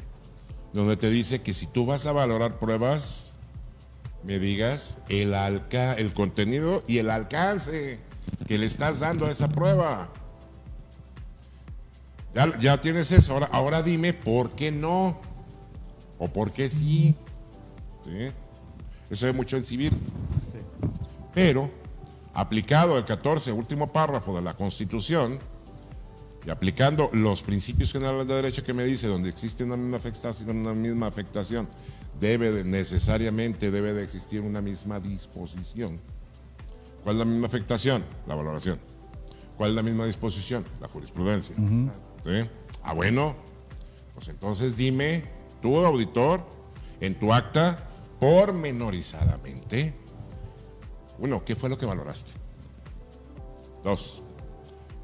donde 0.73 0.97
te 0.97 1.09
dice 1.09 1.43
que 1.43 1.55
si 1.55 1.67
tú 1.67 1.87
vas 1.87 2.07
a 2.07 2.13
valorar 2.13 2.59
pruebas, 2.59 3.33
me 4.25 4.39
digas 4.39 4.99
el, 5.09 5.35
alca 5.35 5.93
el 5.95 6.13
contenido 6.13 6.83
y 6.89 6.99
el 6.99 7.11
alcance 7.11 8.01
que 8.47 8.59
le 8.59 8.67
estás 8.67 9.01
dando 9.01 9.27
a 9.27 9.31
esa 9.31 9.49
prueba. 9.49 10.09
Ya, 12.61 12.81
tienes 12.81 13.13
eso. 13.13 13.35
Ahora, 13.35 13.49
ahora 13.53 13.83
dime 13.83 14.15
por 14.15 14.51
qué 14.51 14.73
no. 14.73 15.21
O 16.19 16.29
por 16.29 16.51
qué 16.51 16.71
sí. 16.71 17.15
Eso 19.13 19.29
es 19.29 19.35
mucho 19.35 19.59
en 19.59 19.65
civil. 19.67 19.93
Pero, 21.35 21.71
aplicado 22.33 22.97
el 22.97 23.05
14, 23.05 23.53
último 23.53 23.93
párrafo 23.93 24.35
de 24.35 24.41
la 24.43 24.55
Constitución, 24.57 25.39
y 26.47 26.51
aplicando 26.51 27.11
los 27.13 27.43
principios 27.43 27.93
generales 27.93 28.27
de 28.27 28.35
derecho 28.35 28.65
que 28.65 28.73
me 28.73 28.85
dice, 28.85 29.07
donde 29.07 29.29
existe 29.29 29.63
una 29.65 29.77
misma 29.77 29.99
afectación, 29.99 30.57
una 30.57 30.73
misma 30.75 31.07
afectación 31.07 31.69
debe 32.19 32.51
de- 32.51 32.65
necesariamente 32.65 33.71
debe 33.71 33.93
de 33.93 34.03
existir 34.03 34.41
una 34.41 34.61
misma 34.63 34.99
disposición. 34.99 36.01
¿Cuál 37.05 37.17
es 37.17 37.19
la 37.21 37.25
misma 37.27 37.47
afectación? 37.47 38.05
La 38.27 38.35
valoración. 38.35 38.81
¿Cuál 39.59 39.71
es 39.71 39.77
la 39.77 39.83
misma 39.83 40.07
disposición? 40.07 40.65
La 40.81 40.89
jurisprudencia. 40.89 41.55
¿Sí? 42.25 42.51
Ah, 42.83 42.95
bueno, 42.95 43.37
pues 44.15 44.29
entonces 44.29 44.77
dime, 44.77 45.25
tú, 45.61 45.77
auditor, 45.79 46.45
en 47.01 47.19
tu 47.19 47.33
acta, 47.33 47.89
pormenorizadamente, 48.23 49.95
uno, 51.19 51.45
¿qué 51.45 51.57
fue 51.57 51.69
lo 51.69 51.77
que 51.77 51.87
valoraste? 51.87 52.31
Dos, 53.83 54.23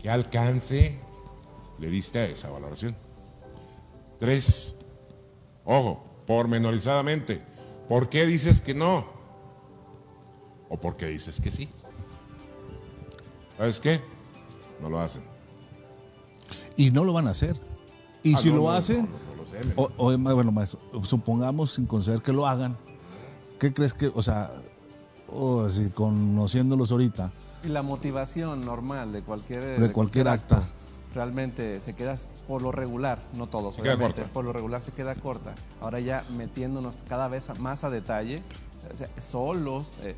¿qué 0.01 0.09
alcance 0.09 1.01
le 1.81 1.91
diste 1.91 2.21
a 2.21 2.25
esa 2.27 2.49
valoración? 2.51 2.95
Tres, 4.21 4.77
ojo, 5.65 6.05
pormenorizadamente, 6.29 7.43
¿por 7.89 8.09
qué 8.09 8.25
dices 8.25 8.61
que 8.61 8.73
no? 8.73 9.05
¿O 10.69 10.77
por 10.79 10.97
qué 10.97 11.07
dices 11.07 11.41
que 11.41 11.51
sí? 11.51 11.69
¿Sabes 13.57 13.81
qué? 13.81 14.01
No 14.81 14.89
lo 14.91 15.01
hacen. 15.01 15.25
Y 16.77 16.93
no 16.93 17.03
lo 17.03 17.13
van 17.13 17.27
a 17.27 17.31
hacer. 17.31 17.57
Y 18.23 18.35
Ah, 18.35 18.39
si 18.39 18.51
no, 18.51 18.57
lo 18.59 18.63
no, 18.63 18.71
hacen, 18.71 19.07
no, 19.11 19.11
no, 19.11 19.31
no 19.33 19.43
lo 19.43 19.45
sé, 19.47 19.59
men. 19.59 19.73
o- 19.77 19.91
o, 19.97 20.17
bueno, 20.35 20.53
maestro, 20.53 20.79
supongamos 21.03 21.73
sin 21.73 21.87
conceder 21.87 22.23
que 22.23 22.33
lo 22.33 22.47
hagan, 22.47 22.79
¿qué 23.59 23.73
crees 23.73 23.95
que, 23.95 24.09
o 24.15 24.23
sea, 24.23 24.51
o 25.33 25.63
así, 25.63 25.91
conociéndolos 25.91 26.93
ahorita, 26.93 27.31
Y 27.65 27.69
la 27.69 27.83
motivación 27.83 28.65
normal 28.65 29.13
de 29.13 29.23
cualquier, 29.23 29.81
De 29.81 29.91
cualquier 29.93 30.29
acta. 30.29 30.63
realmente 31.15 31.81
se 31.81 31.95
queda 31.95 32.17
por 32.47 32.63
lo 32.63 32.71
regular, 32.73 33.19
no 33.35 33.47
todos, 33.49 33.75
Se 33.75 33.83
queda 33.83 33.95
obviamente, 33.95 34.21
corta. 34.23 34.33
por 34.33 34.45
lo 34.45 34.53
regular 34.53 34.81
se 34.81 34.93
queda 34.93 35.15
corta. 35.17 35.55
Ahora 35.81 35.99
ya 36.01 36.25
metiéndonos 36.37 36.97
cada 37.09 37.27
vez 37.29 37.49
más 37.59 37.83
a 37.85 37.91
detalle, 37.91 38.41
o 38.93 38.97
sea, 38.97 39.09
solos. 39.21 39.87
eh, 40.03 40.15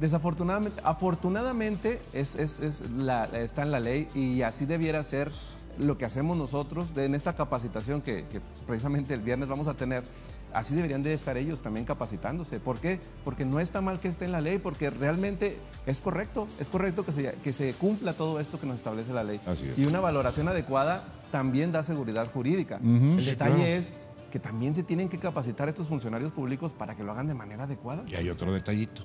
desafortunadamente, 0.00 0.80
afortunadamente 0.84 2.00
es, 2.12 2.34
es- 2.34 2.60
es 2.60 2.80
la- 2.90 3.24
está 3.26 3.62
en 3.62 3.70
la 3.70 3.80
ley 3.80 4.08
y 4.14 4.42
así 4.42 4.64
debiera 4.66 5.02
ser 5.04 5.30
lo 5.78 5.96
que 5.96 6.04
hacemos 6.04 6.36
nosotros 6.36 6.94
de- 6.94 7.06
en 7.06 7.14
esta 7.14 7.34
capacitación 7.34 8.02
que, 8.02 8.26
que 8.28 8.40
precisamente 8.66 9.14
el 9.14 9.20
viernes 9.20 9.48
vamos 9.48 9.68
a 9.68 9.74
tener. 9.74 10.02
Así 10.54 10.74
deberían 10.74 11.02
de 11.02 11.14
estar 11.14 11.36
ellos 11.36 11.62
también 11.62 11.86
capacitándose. 11.86 12.60
¿Por 12.60 12.78
qué? 12.78 13.00
Porque 13.24 13.44
no 13.44 13.60
está 13.60 13.80
mal 13.80 13.98
que 14.00 14.08
esté 14.08 14.24
en 14.24 14.32
la 14.32 14.40
ley, 14.40 14.58
porque 14.58 14.90
realmente 14.90 15.58
es 15.86 16.00
correcto, 16.00 16.46
es 16.58 16.70
correcto 16.70 17.04
que 17.04 17.12
se, 17.12 17.32
que 17.42 17.52
se 17.52 17.74
cumpla 17.74 18.12
todo 18.12 18.40
esto 18.40 18.60
que 18.60 18.66
nos 18.66 18.76
establece 18.76 19.12
la 19.12 19.24
ley. 19.24 19.40
Así 19.46 19.68
es. 19.68 19.78
Y 19.78 19.86
una 19.86 20.00
valoración 20.00 20.48
adecuada 20.48 21.04
también 21.30 21.72
da 21.72 21.82
seguridad 21.82 22.30
jurídica. 22.30 22.78
El 22.82 23.24
detalle 23.24 23.54
claro. 23.54 23.70
es 23.70 23.92
que 24.30 24.38
también 24.38 24.74
se 24.74 24.82
tienen 24.82 25.08
que 25.08 25.18
capacitar 25.18 25.68
estos 25.68 25.88
funcionarios 25.88 26.32
públicos 26.32 26.72
para 26.72 26.94
que 26.94 27.04
lo 27.04 27.12
hagan 27.12 27.26
de 27.26 27.34
manera 27.34 27.64
adecuada. 27.64 28.02
Y 28.08 28.14
hay 28.14 28.30
otro 28.30 28.52
detallito. 28.52 29.02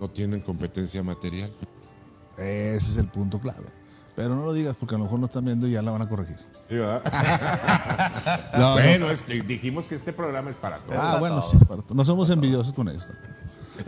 No 0.00 0.10
tienen 0.10 0.40
competencia 0.40 1.02
material. 1.02 1.52
ese 2.36 2.76
es 2.76 2.96
el 2.96 3.08
punto 3.08 3.38
clave. 3.38 3.66
Pero 4.16 4.34
no 4.34 4.44
lo 4.44 4.52
digas 4.52 4.76
porque 4.76 4.94
a 4.94 4.98
lo 4.98 5.04
mejor 5.04 5.18
no 5.18 5.26
están 5.26 5.44
viendo 5.44 5.66
y 5.66 5.72
ya 5.72 5.82
la 5.82 5.90
van 5.90 6.02
a 6.02 6.08
corregir. 6.08 6.36
Sí, 6.68 6.76
¿verdad? 6.76 7.02
No, 8.54 8.58
no. 8.58 8.72
bueno, 8.74 9.10
es 9.10 9.22
que 9.22 9.42
dijimos 9.42 9.84
que 9.86 9.94
este 9.94 10.12
programa 10.12 10.50
es 10.50 10.56
para 10.56 10.78
todos. 10.78 10.98
Ah, 11.02 11.16
bueno, 11.18 11.42
sí, 11.42 11.56
para 11.68 11.82
to- 11.82 11.94
no 11.94 12.04
somos 12.04 12.30
envidiosos 12.30 12.72
con 12.72 12.88
esto. 12.88 13.12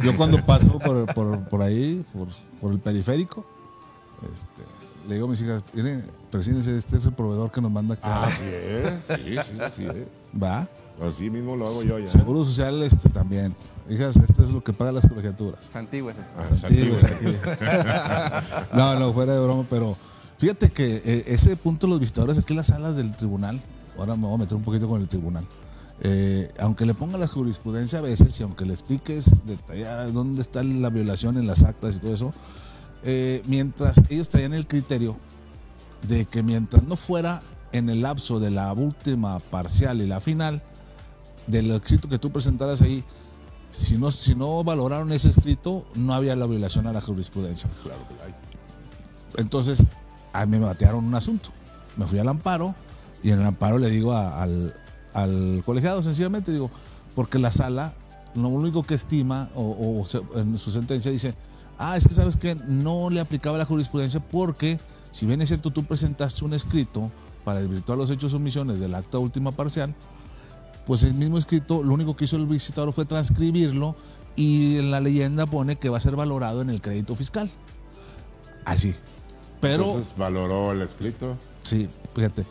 Yo 0.03 0.17
cuando 0.17 0.45
paso 0.45 0.79
por, 0.79 1.07
por, 1.15 1.49
por 1.49 1.63
ahí, 1.63 2.05
por, 2.13 2.29
por 2.61 2.73
el 2.73 2.79
periférico, 2.81 3.47
este, 4.33 4.63
le 5.09 5.15
digo 5.15 5.27
a 5.27 5.31
mis 5.31 5.41
hijas, 5.41 5.63
miren, 5.73 6.05
persínense, 6.31 6.77
este 6.77 6.97
es 6.97 7.05
el 7.07 7.13
proveedor 7.13 7.51
que 7.51 7.61
nos 7.61 7.71
manda 7.71 7.95
acá. 7.95 8.25
Así 8.25 8.43
es, 8.45 9.03
sí, 9.05 9.37
sí, 9.53 9.61
así 9.61 9.87
es. 9.87 10.07
¿Va? 10.43 10.69
Así 11.07 11.31
mismo 11.31 11.57
lo 11.57 11.67
hago 11.67 11.83
yo 11.83 11.99
ya. 11.99 12.07
Seguro 12.07 12.43
social 12.45 12.83
este 12.83 13.09
también. 13.09 13.55
Hijas, 13.89 14.17
este 14.17 14.43
es 14.43 14.51
lo 14.51 14.65
que 14.65 14.73
pagan 14.73 14.97
las 14.97 15.07
colegiaturas. 15.07 15.65
Santígüese. 15.67 16.21
Ah, 16.37 16.43
pues, 16.49 16.65
aquí. 16.65 16.91
no, 18.77 18.99
no, 18.99 19.13
fuera 19.13 19.35
de 19.35 19.41
broma, 19.41 19.65
pero 19.71 19.97
fíjate 20.39 20.71
que 20.71 21.03
eh, 21.05 21.25
ese 21.29 21.57
punto 21.57 21.87
de 21.87 21.93
los 21.93 22.01
visitadores 22.01 22.39
aquí 22.39 22.53
en 22.53 22.59
las 22.59 22.69
salas 22.69 22.97
del 22.97 23.15
tribunal, 23.17 23.61
ahora 23.99 24.17
me 24.17 24.27
voy 24.27 24.35
a 24.35 24.39
meter 24.39 24.57
un 24.57 24.63
poquito 24.63 24.89
con 24.89 25.01
el 25.01 25.09
tribunal, 25.09 25.45
eh, 26.03 26.53
aunque 26.59 26.85
le 26.85 26.95
ponga 26.95 27.19
la 27.19 27.27
jurisprudencia 27.27 28.01
a 28.01 28.03
veces 28.03 28.39
y 28.39 28.43
aunque 28.43 28.65
le 28.65 28.73
expliques 28.73 29.47
detallada 29.47 30.07
dónde 30.11 30.43
está 30.43 30.63
la 30.63 30.91
violación 30.91 31.39
en 31.39 31.47
las 31.47 31.63
actas 31.63 31.97
y 31.97 32.01
todo 32.01 32.15
eso, 32.15 32.35
eh, 33.03 33.43
mientras 33.47 34.01
ellos 34.11 34.29
traían 34.29 34.53
el 34.53 34.67
criterio 34.67 35.17
de 36.07 36.25
que 36.25 36.43
mientras 36.43 36.83
no 36.83 36.97
fuera 36.97 37.43
en 37.73 37.89
el 37.89 38.03
lapso 38.03 38.41
de 38.41 38.51
la 38.51 38.73
última 38.73 39.39
parcial 39.39 40.01
y 40.01 40.07
la 40.07 40.21
final, 40.21 40.63
del 41.47 41.71
escrito 41.71 42.09
que 42.09 42.19
tú 42.19 42.31
presentaras 42.31 42.83
ahí, 42.83 43.05
si 43.71 43.99
no, 43.99 44.11
si 44.11 44.35
no 44.35 44.65
valoraron 44.65 45.13
ese 45.13 45.29
escrito, 45.29 45.87
no 45.95 46.15
había 46.15 46.35
la 46.37 46.47
violación 46.47 46.87
a 46.87 46.93
la 46.93 47.01
jurisprudencia. 47.01 47.69
Claro 47.83 48.01
que 48.09 48.25
hay. 48.25 48.35
Entonces, 49.37 49.85
a 50.41 50.47
mí 50.47 50.59
me 50.59 50.67
batearon 50.67 51.05
un 51.05 51.15
asunto. 51.15 51.51
Me 51.97 52.07
fui 52.07 52.19
al 52.19 52.29
amparo 52.29 52.75
y 53.23 53.31
en 53.31 53.41
el 53.41 53.47
amparo 53.47 53.79
le 53.79 53.91
digo 53.91 54.15
al, 54.15 54.75
al 55.15 55.63
colegiado, 55.65 56.03
sencillamente 56.03 56.53
digo, 56.53 56.71
porque 57.15 57.39
la 57.39 57.53
sala 57.53 57.95
lo 58.35 58.49
único 58.49 58.83
que 58.83 58.95
estima 58.95 59.49
o, 59.55 60.07
en 60.35 60.59
su 60.59 60.71
sentencia 60.71 61.11
dice, 61.11 61.35
ah, 61.79 61.97
es 61.97 62.07
que 62.07 62.15
sabes 62.15 62.37
que 62.37 62.55
no 62.55 63.09
le 63.11 63.21
aplicaba 63.21 63.57
la 63.57 63.65
jurisprudencia 63.65 64.21
porque, 64.21 64.79
si 65.11 65.27
bien 65.27 65.41
es 65.41 65.49
cierto, 65.49 65.71
tú 65.71 65.85
presentaste 65.85 66.45
un 66.45 66.53
escrito 66.53 67.11
para 67.45 67.61
desvirtuar 67.61 67.97
los 67.97 68.11
hechos 68.11 68.35
o 68.35 68.37
omisiones 68.37 68.79
del 68.79 68.95
acta 68.95 69.19
última 69.19 69.53
parcial, 69.53 69.95
pues 70.87 71.03
el 71.03 71.15
mismo 71.15 71.39
escrito, 71.39 71.83
lo 71.83 71.95
único 71.95 72.15
que 72.15 72.27
hizo 72.27 72.37
el 72.37 72.47
visitador 72.47 72.93
fue 72.93 73.07
transcribirlo 73.07 73.97
y 74.37 74.77
en 74.77 74.91
la 74.91 75.01
leyenda 75.01 75.47
pone 75.47 75.77
que 75.77 75.89
va 75.89 75.97
a 75.97 76.01
ser 76.01 76.15
valorado 76.15 76.61
en 76.61 76.71
el 76.71 76.81
crédito 76.81 77.17
fiscal. 77.17 77.51
Así. 78.65 78.95
Pero, 79.61 79.85
Entonces 79.85 80.15
valoró 80.17 80.73
el 80.73 80.83
escrito. 80.83 81.37
sí, 81.63 81.89
fíjate. 82.15 82.45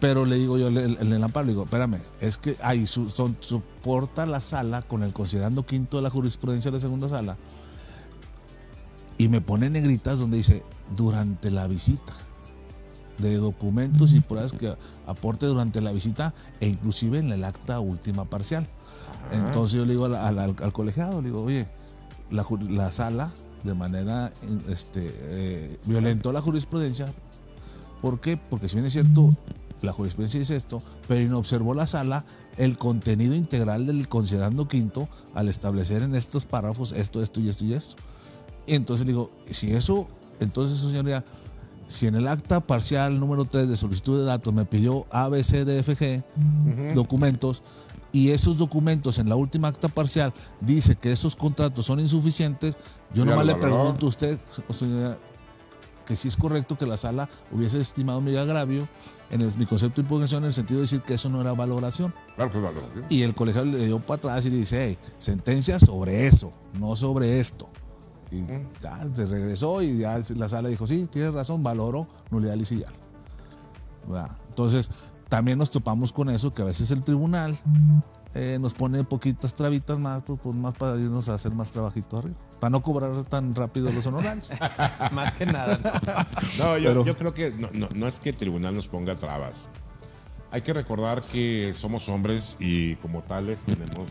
Pero 0.00 0.24
le 0.24 0.34
digo 0.36 0.58
yo 0.58 0.66
en 0.68 0.76
el, 0.78 0.98
en 1.00 1.12
el 1.12 1.22
amparo, 1.22 1.46
le 1.46 1.52
digo, 1.52 1.62
espérame, 1.64 1.98
es 2.20 2.36
que 2.38 2.56
ahí 2.62 2.86
su- 2.88 3.08
son- 3.08 3.36
soporta 3.40 4.26
la 4.26 4.40
sala 4.40 4.82
con 4.82 5.02
el 5.04 5.12
considerando 5.12 5.64
quinto 5.64 5.96
de 5.98 6.02
la 6.02 6.10
jurisprudencia 6.10 6.70
de 6.72 6.76
la 6.78 6.80
segunda 6.80 7.08
sala 7.08 7.36
y 9.18 9.28
me 9.28 9.40
pone 9.40 9.70
negritas 9.70 10.18
donde 10.18 10.38
dice 10.38 10.64
durante 10.96 11.50
la 11.52 11.66
visita 11.68 12.12
de 13.18 13.36
documentos 13.36 14.12
y 14.12 14.20
pruebas 14.20 14.52
que 14.52 14.74
aporte 15.06 15.46
durante 15.46 15.80
la 15.80 15.92
visita 15.92 16.34
e 16.60 16.66
inclusive 16.68 17.18
en 17.18 17.30
el 17.30 17.44
acta 17.44 17.78
última 17.78 18.24
parcial. 18.24 18.66
Entonces 19.32 19.76
yo 19.76 19.84
le 19.84 19.92
digo 19.92 20.06
al, 20.06 20.16
al- 20.16 20.38
al- 20.40 20.56
al 20.60 20.72
colegiado, 20.72 21.20
le 21.22 21.28
digo, 21.28 21.42
oye, 21.44 21.68
la, 22.30 22.44
la 22.68 22.90
sala 22.90 23.30
de 23.62 23.74
manera 23.74 24.32
este, 24.68 25.14
eh, 25.14 25.76
violentó 25.84 26.32
la 26.32 26.40
jurisprudencia. 26.40 27.12
¿Por 28.00 28.20
qué? 28.20 28.36
Porque 28.36 28.68
si 28.68 28.76
bien 28.76 28.86
es 28.86 28.92
cierto, 28.92 29.30
la 29.82 29.92
jurisprudencia 29.92 30.40
dice 30.40 30.56
esto, 30.56 30.82
pero 31.08 31.28
no 31.30 31.38
observó 31.38 31.74
la 31.74 31.86
sala 31.86 32.24
el 32.56 32.76
contenido 32.76 33.34
integral 33.34 33.86
del 33.86 34.08
considerando 34.08 34.68
quinto 34.68 35.08
al 35.34 35.48
establecer 35.48 36.02
en 36.02 36.14
estos 36.14 36.44
párrafos 36.44 36.92
esto, 36.92 37.22
esto 37.22 37.40
y 37.40 37.48
esto 37.48 37.64
y 37.64 37.74
esto. 37.74 37.96
Y 38.66 38.74
entonces 38.74 39.06
digo, 39.06 39.30
si 39.50 39.72
eso, 39.72 40.08
entonces 40.40 40.78
señoría, 40.78 41.24
si 41.86 42.06
en 42.06 42.14
el 42.14 42.28
acta 42.28 42.60
parcial 42.60 43.20
número 43.20 43.44
3 43.44 43.68
de 43.68 43.76
solicitud 43.76 44.18
de 44.18 44.24
datos 44.24 44.52
me 44.54 44.64
pidió 44.64 45.06
A, 45.10 45.28
B, 45.28 45.42
C, 45.44 45.64
D, 45.64 45.78
F, 45.80 45.96
G, 45.96 46.94
documentos, 46.94 47.62
y 48.12 48.30
esos 48.30 48.56
documentos 48.58 49.18
en 49.18 49.28
la 49.28 49.36
última 49.36 49.68
acta 49.68 49.88
parcial 49.88 50.32
dice 50.60 50.96
que 50.96 51.10
esos 51.12 51.34
contratos 51.34 51.86
son 51.86 51.98
insuficientes, 52.00 52.76
yo 53.14 53.24
nomás 53.24 53.46
le 53.46 53.54
valoró. 53.54 53.76
pregunto 53.76 54.06
a 54.06 54.08
usted, 54.10 54.38
señora, 54.70 55.16
que 56.04 56.16
si 56.16 56.28
es 56.28 56.36
correcto 56.36 56.76
que 56.76 56.84
la 56.84 56.96
sala 56.96 57.28
hubiese 57.52 57.80
estimado 57.80 58.20
mi 58.20 58.36
agravio 58.36 58.88
en 59.30 59.40
el- 59.40 59.56
mi 59.56 59.64
concepto 59.66 59.96
de 59.96 60.02
impugnación 60.02 60.42
en 60.42 60.48
el 60.48 60.52
sentido 60.52 60.78
de 60.80 60.82
decir 60.82 61.00
que 61.02 61.14
eso 61.14 61.28
no 61.30 61.40
era 61.40 61.52
valoración. 61.54 62.12
Claro 62.34 62.50
que 62.50 62.58
es 62.58 62.64
valoración. 62.64 63.04
Y 63.08 63.22
el 63.22 63.34
colegiado 63.34 63.66
le 63.66 63.86
dio 63.86 63.98
para 64.00 64.18
atrás 64.18 64.44
y 64.46 64.50
le 64.50 64.56
dice, 64.56 64.84
hey, 64.88 64.98
sentencia 65.18 65.78
sobre 65.78 66.26
eso, 66.26 66.52
no 66.78 66.96
sobre 66.96 67.40
esto. 67.40 67.68
Y 68.32 68.44
ya 68.80 69.06
se 69.14 69.26
regresó 69.26 69.80
y 69.82 69.98
ya 69.98 70.18
la 70.36 70.48
sala 70.48 70.68
dijo, 70.68 70.86
sí, 70.86 71.06
tienes 71.06 71.32
razón, 71.34 71.62
valoro 71.62 72.08
nulidad 72.30 72.56
licial. 72.56 72.92
Entonces, 74.48 74.90
también 75.32 75.56
nos 75.56 75.70
topamos 75.70 76.12
con 76.12 76.28
eso, 76.28 76.52
que 76.52 76.60
a 76.60 76.66
veces 76.66 76.90
el 76.90 77.02
tribunal 77.02 77.56
eh, 78.34 78.58
nos 78.60 78.74
pone 78.74 79.02
poquitas 79.02 79.54
trabitas 79.54 79.98
más, 79.98 80.22
pues, 80.24 80.38
pues, 80.42 80.54
más 80.54 80.74
para 80.74 80.96
irnos 80.98 81.26
a 81.30 81.34
hacer 81.34 81.52
más 81.52 81.70
trabajito 81.72 82.18
arriba. 82.18 82.36
Para 82.60 82.68
no 82.68 82.82
cobrar 82.82 83.24
tan 83.24 83.54
rápido 83.54 83.90
los 83.90 84.04
honorarios. 84.06 84.50
Más 85.12 85.32
que 85.32 85.46
nada. 85.46 85.78
¿no? 85.82 86.64
No, 86.64 86.76
yo, 86.78 86.90
Pero- 86.90 87.04
yo 87.06 87.16
creo 87.16 87.32
que 87.32 87.50
no, 87.50 87.68
no- 87.72 87.88
no 87.94 88.06
es 88.06 88.20
que 88.20 88.28
el 88.28 88.36
tribunal 88.36 88.76
nos 88.76 88.88
ponga 88.88 89.16
trabas. 89.16 89.70
Hay 90.50 90.60
que 90.60 90.74
recordar 90.74 91.22
que 91.22 91.72
somos 91.74 92.10
hombres 92.10 92.58
y 92.60 92.96
como 92.96 93.22
tales 93.22 93.62
tenemos 93.62 94.10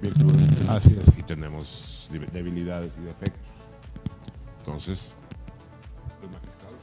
virtudes 0.00 0.68
Así 0.70 0.98
es. 1.00 1.18
y 1.18 1.22
tenemos 1.22 2.08
deb- 2.10 2.30
debilidades 2.30 2.96
y 2.98 3.04
defectos. 3.04 3.50
Entonces, 4.60 5.14
los 6.22 6.30
magistrados. 6.30 6.80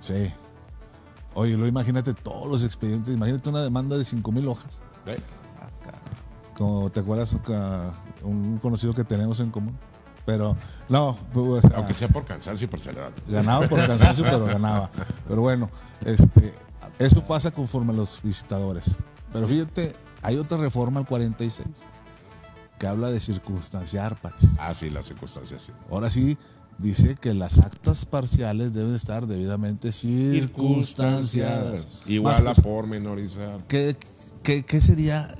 Sí. 0.00 0.32
Oye, 1.34 1.56
lo 1.56 1.66
imagínate 1.66 2.14
todos 2.14 2.46
los 2.48 2.64
expedientes. 2.64 3.14
Imagínate 3.14 3.48
una 3.48 3.62
demanda 3.62 3.96
de 3.98 4.04
5 4.04 4.32
mil 4.32 4.46
hojas. 4.48 4.80
¿Eh? 5.06 5.18
Como 6.56 6.90
te 6.90 7.00
acuerdas, 7.00 7.36
un 8.22 8.58
conocido 8.58 8.94
que 8.94 9.04
tenemos 9.04 9.40
en 9.40 9.50
común. 9.50 9.76
Pero 10.24 10.56
no, 10.88 11.18
pues, 11.32 11.64
Aunque 11.74 11.92
sea 11.92 12.08
por 12.08 12.24
cansancio 12.24 12.64
y 12.64 12.68
por 12.68 12.80
celular. 12.80 13.12
ganaba 13.28 13.66
por 13.68 13.84
cansancio, 13.86 14.24
pero 14.24 14.46
ganaba. 14.46 14.90
Pero 15.28 15.42
bueno, 15.42 15.68
este, 16.04 16.54
eso 16.98 17.22
pasa 17.24 17.50
conforme 17.50 17.92
a 17.92 17.96
los 17.96 18.22
visitadores. 18.22 18.96
Pero 19.32 19.46
fíjate, 19.46 19.94
hay 20.22 20.38
otra 20.38 20.56
reforma 20.56 21.00
al 21.00 21.06
46 21.06 21.66
que 22.78 22.86
habla 22.86 23.10
de 23.10 23.20
circunstanciar, 23.20 24.16
pues. 24.22 24.58
Ah, 24.60 24.72
sí, 24.72 24.88
las 24.90 25.04
circunstancias. 25.06 25.62
sí. 25.62 25.72
Ahora 25.90 26.08
sí, 26.08 26.38
dice 26.78 27.16
que 27.20 27.34
las 27.34 27.58
actas 27.58 28.06
parciales 28.06 28.72
deben 28.72 28.94
estar 28.94 29.26
debidamente 29.26 29.92
circunstanciadas. 29.92 32.02
Igual 32.06 32.46
a 32.48 32.54
pormenorizar. 32.54 33.64
¿qué, 33.66 33.96
qué, 34.42 34.64
qué 34.64 34.80
sería 34.80 35.34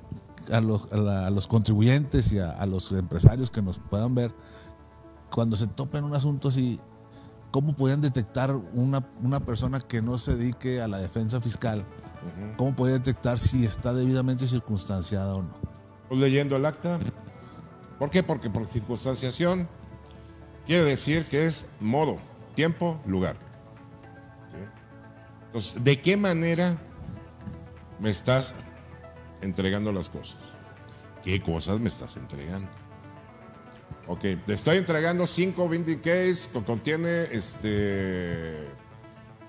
a 0.53 0.61
los, 0.61 0.93
a 0.93 0.97
la- 0.97 1.26
a 1.26 1.30
los 1.30 1.47
contribuyentes 1.49 2.32
y 2.32 2.39
a, 2.39 2.51
a 2.51 2.66
los 2.66 2.93
empresarios 2.93 3.51
que 3.51 3.62
nos 3.62 3.78
puedan 3.78 4.14
ver 4.14 4.32
cuando 5.30 5.57
se 5.57 5.66
topen 5.66 6.05
un 6.05 6.14
asunto 6.14 6.49
así? 6.49 6.80
¿Cómo 7.51 7.74
podrían 7.76 8.01
detectar 8.01 8.55
una, 8.72 9.07
una 9.22 9.41
persona 9.41 9.80
que 9.80 10.03
no 10.03 10.18
se 10.18 10.37
dedique 10.37 10.80
a 10.80 10.89
la 10.89 10.99
defensa 10.99 11.41
fiscal? 11.41 11.85
¿Cómo 12.57 12.74
podría 12.74 12.99
detectar 12.99 13.39
si 13.39 13.64
está 13.64 13.93
debidamente 13.93 14.47
circunstanciada 14.47 15.35
o 15.37 15.43
no? 15.43 15.55
Pues 16.09 16.20
leyendo 16.20 16.57
el 16.57 16.66
acta. 16.66 16.99
¿Por 17.99 18.11
qué? 18.11 18.22
Porque 18.24 18.51
por 18.51 18.66
circunstanciación 18.66 19.68
quiere 20.66 20.84
decir 20.84 21.24
que 21.24 21.46
es 21.46 21.66
modo, 21.80 22.18
tiempo, 22.54 23.00
lugar. 23.06 23.36
Entonces, 25.46 25.84
¿de 25.84 26.00
qué 26.00 26.16
manera 26.16 26.76
me 28.00 28.10
estás 28.10 28.54
entregando 29.40 29.92
las 29.92 30.08
cosas? 30.08 30.38
¿Qué 31.22 31.40
cosas 31.40 31.78
me 31.78 31.88
estás 31.88 32.16
entregando? 32.16 32.68
Ok, 34.06 34.20
te 34.44 34.52
estoy 34.52 34.78
entregando 34.78 35.26
cinco 35.26 35.68
binding 35.68 36.00
case 36.00 36.48
que 36.52 36.62
contiene 36.62 37.22
este 37.30 38.68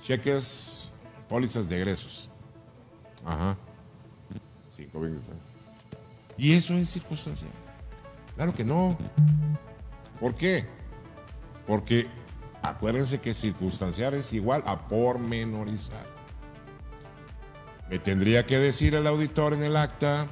cheques, 0.01 0.89
pólizas 1.27 1.67
de 1.67 1.77
egresos. 1.77 2.29
Ajá. 3.25 3.57
Cinco 4.69 5.01
binding 5.01 5.21
case. 5.21 5.39
¿Y 6.37 6.53
eso 6.53 6.75
es 6.75 6.89
circunstancial? 6.89 7.51
Claro 8.35 8.53
que 8.53 8.63
no. 8.63 8.97
¿Por 10.19 10.35
qué? 10.35 10.65
Porque 11.67 12.07
acuérdense 12.61 13.19
que 13.19 13.33
circunstanciar 13.33 14.13
es 14.13 14.33
igual 14.33 14.63
a 14.65 14.81
pormenorizar. 14.81 16.05
Me 17.89 17.99
tendría 17.99 18.45
que 18.45 18.57
decir 18.57 18.95
el 18.95 19.05
auditor 19.05 19.53
en 19.53 19.63
el 19.63 19.77
acta, 19.77 20.27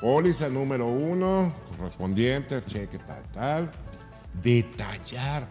póliza 0.00 0.48
número 0.48 0.86
uno, 0.86 1.52
correspondiente 1.76 2.62
cheque 2.64 2.98
tal, 2.98 3.22
tal, 3.32 3.70
detallar 4.42 5.46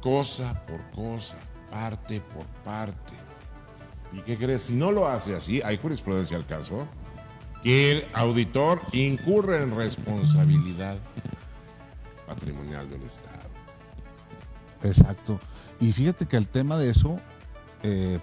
cosa 0.00 0.64
por 0.66 0.80
cosa, 0.90 1.36
parte 1.70 2.20
por 2.20 2.46
parte. 2.64 3.14
¿Y 4.12 4.20
qué 4.20 4.38
crees? 4.38 4.62
Si 4.62 4.74
no 4.74 4.92
lo 4.92 5.06
hace 5.06 5.34
así, 5.34 5.60
hay 5.62 5.76
jurisprudencia 5.76 6.36
al 6.36 6.46
caso, 6.46 6.86
que 7.62 7.92
el 7.92 8.04
auditor 8.14 8.80
incurre 8.92 9.62
en 9.62 9.74
responsabilidad 9.74 10.98
patrimonial 12.26 12.88
del 12.88 13.02
Estado. 13.02 13.37
Exacto. 14.82 15.40
Y 15.80 15.92
fíjate 15.92 16.26
que 16.26 16.36
el 16.36 16.48
tema 16.48 16.76
de 16.76 16.90
eso, 16.90 17.18
eh, 17.82 18.18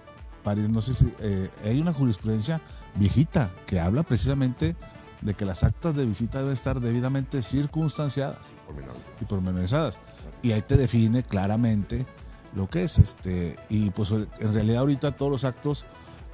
no 0.69 0.81
sé 0.81 0.93
si 0.93 1.13
eh, 1.19 1.49
hay 1.63 1.81
una 1.81 1.93
jurisprudencia 1.93 2.61
viejita 2.95 3.51
que 3.65 3.79
habla 3.79 4.03
precisamente 4.03 4.75
de 5.21 5.33
que 5.33 5.45
las 5.45 5.63
actas 5.63 5.95
de 5.95 6.05
visita 6.05 6.39
deben 6.39 6.53
estar 6.53 6.79
debidamente 6.79 7.41
circunstanciadas 7.41 8.53
y 9.21 9.25
pormenorizadas. 9.25 9.99
Y 10.43 10.51
ahí 10.51 10.61
te 10.61 10.77
define 10.77 11.23
claramente 11.23 12.05
lo 12.55 12.69
que 12.69 12.83
es. 12.83 12.99
este 12.99 13.55
Y 13.69 13.89
pues 13.89 14.11
en 14.11 14.53
realidad 14.53 14.79
ahorita 14.79 15.11
todos 15.13 15.31
los 15.31 15.43
actos 15.43 15.85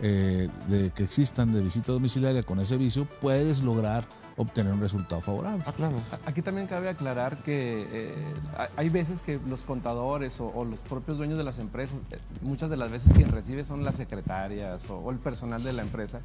eh, 0.01 0.49
de, 0.67 0.89
que 0.89 1.03
existan 1.03 1.51
de 1.51 1.61
visita 1.61 1.91
domiciliaria 1.91 2.43
con 2.43 2.59
ese 2.59 2.76
vicio, 2.76 3.07
puedes 3.22 3.61
lograr 3.61 4.05
obtener 4.42 4.74
un 4.74 4.82
resultado 4.82 5.22
favorable. 5.22 5.64
Ah, 5.66 5.74
claro. 5.74 5.98
Aquí 6.26 6.42
también 6.42 6.68
cabe 6.68 6.89
aclarar 6.89 7.38
que 7.44 7.88
eh, 7.92 8.34
hay- 8.76 8.89
veces 8.89 9.22
que 9.22 9.39
los 9.48 9.64
contadores 9.64 10.39
o, 10.42 10.48
o 10.50 10.66
los 10.66 10.80
propios 10.82 11.18
dueños 11.18 11.38
de 11.38 11.44
las 11.44 11.60
empresas, 11.60 12.00
eh, 12.12 12.18
muchas 12.42 12.70
de 12.70 12.78
las 12.78 12.92
veces 12.92 13.14
quien 13.14 13.32
recibe 13.32 13.64
son 13.64 13.84
las 13.84 13.96
secretarias 13.96 14.89
o, 14.89 14.98
o 14.98 15.12
el 15.12 15.18
personal 15.18 15.64
de 15.64 15.74
la 15.74 15.82
empresa, 15.82 16.20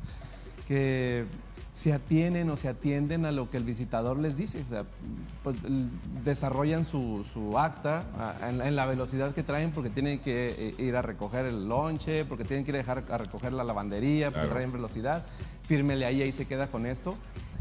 que 0.66 1.24
se 1.72 1.92
atienen 1.92 2.48
o 2.48 2.56
se 2.56 2.68
atienden 2.68 3.26
a 3.26 3.32
lo 3.32 3.50
que 3.50 3.58
el 3.58 3.64
visitador 3.64 4.18
les 4.18 4.36
dice. 4.38 4.62
O 4.66 4.68
sea, 4.70 4.84
pues, 5.44 5.56
desarrollan 6.24 6.84
su, 6.86 7.24
su 7.30 7.58
acta 7.58 8.04
en, 8.48 8.62
en 8.62 8.74
la 8.76 8.86
velocidad 8.86 9.32
que 9.34 9.42
traen 9.42 9.70
porque 9.72 9.90
tienen 9.90 10.18
que 10.18 10.74
eh, 10.78 10.82
ir 10.82 10.96
a 10.96 11.02
recoger 11.02 11.44
el 11.44 11.68
lonche, 11.68 12.24
porque 12.24 12.44
tienen 12.44 12.64
que 12.64 12.70
ir 12.70 12.76
a, 12.76 12.78
dejar 12.78 13.04
a 13.10 13.18
recoger 13.18 13.52
la 13.52 13.62
lavandería, 13.62 14.28
porque 14.28 14.40
Claro. 14.46 14.54
traen 14.54 14.72
velocidad. 14.72 15.24
Fírmele 15.64 16.06
ahí, 16.06 16.22
ahí 16.22 16.32
se 16.32 16.46
queda 16.46 16.66
con 16.68 16.86
esto. 16.86 17.14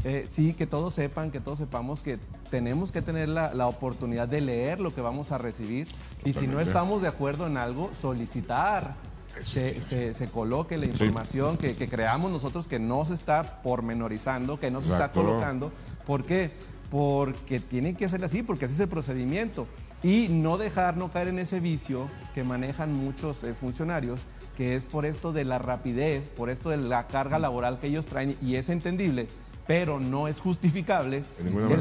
Eh, 0.08 0.26
sí, 0.28 0.52
que 0.52 0.68
todos 0.68 0.94
sepan, 0.94 1.32
que 1.32 1.40
todos 1.40 1.58
sepamos 1.58 2.00
que 2.00 2.18
tenemos 2.48 2.92
que 2.92 3.02
tener 3.02 3.28
la, 3.28 3.52
la 3.54 3.66
oportunidad 3.66 4.28
de 4.28 4.40
leer 4.40 4.78
lo 4.78 4.94
que 4.94 5.00
vamos 5.00 5.32
a 5.32 5.38
recibir 5.38 5.88
y 6.24 6.32
si 6.32 6.46
no 6.46 6.60
estamos 6.60 7.02
de 7.02 7.08
acuerdo 7.08 7.46
en 7.48 7.56
algo, 7.56 7.90
solicitar. 8.00 8.94
Se, 9.40 9.74
sí. 9.74 9.80
se- 9.80 10.14
se 10.14 10.28
coloque 10.28 10.76
la 10.78 10.86
información 10.86 11.56
que, 11.58 11.74
que 11.74 11.88
creamos 11.88 12.30
nosotros 12.30 12.66
que 12.68 12.78
no 12.78 13.04
se 13.04 13.14
está 13.14 13.60
pormenorizando, 13.62 14.58
que 14.60 14.70
no 14.70 14.80
se 14.80 14.92
está 14.92 15.10
colocando. 15.12 15.72
¿Por 16.06 16.24
qué? 16.24 16.52
Porque 16.88 17.58
tiene 17.60 17.94
que 17.94 18.08
ser 18.08 18.24
así, 18.24 18.42
porque 18.42 18.64
así 18.66 18.74
es 18.74 18.80
el 18.80 18.88
procedimiento. 18.88 19.66
Y 20.02 20.28
no 20.28 20.56
dejar, 20.56 20.96
no 20.96 21.10
caer 21.10 21.28
en 21.28 21.38
ese 21.40 21.58
vicio 21.60 22.06
que 22.34 22.44
manejan 22.44 22.92
muchos 22.94 23.42
eh, 23.44 23.54
funcionarios, 23.54 24.22
que 24.56 24.76
es 24.76 24.84
por 24.84 25.04
esto 25.04 25.32
de 25.32 25.44
la 25.44 25.58
rapidez, 25.58 26.30
por 26.30 26.48
esto 26.48 26.70
de 26.70 26.76
la 26.76 27.06
carga 27.08 27.38
laboral 27.38 27.78
que 27.78 27.88
ellos 27.88 28.06
traen, 28.06 28.36
y 28.40 28.54
es 28.54 28.68
entendible, 28.68 29.26
pero 29.66 29.98
no 29.98 30.28
es 30.28 30.38
justificable 30.40 31.24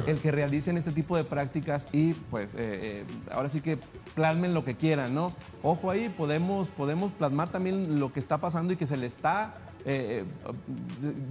el, 0.08 0.20
que 0.20 0.32
realicen 0.32 0.78
este 0.78 0.92
tipo 0.92 1.16
de 1.18 1.24
prácticas 1.24 1.88
y 1.92 2.14
pues 2.14 2.54
eh, 2.56 2.58
eh, 2.58 3.06
ahora 3.32 3.48
sí 3.50 3.62
que 3.62 3.78
plasmen 4.16 4.54
lo 4.54 4.64
que 4.66 4.76
quieran, 4.76 5.14
¿no? 5.14 5.34
Ojo 5.62 5.92
ahí, 5.92 6.10
podemos, 6.10 6.70
podemos 6.70 7.12
plasmar 7.12 7.50
también 7.50 8.00
lo 8.00 8.12
que 8.12 8.20
está 8.20 8.40
pasando 8.40 8.74
y 8.74 8.76
que 8.76 8.88
se 8.88 8.98
le 8.98 9.06
está 9.06 9.56
eh, 9.86 10.24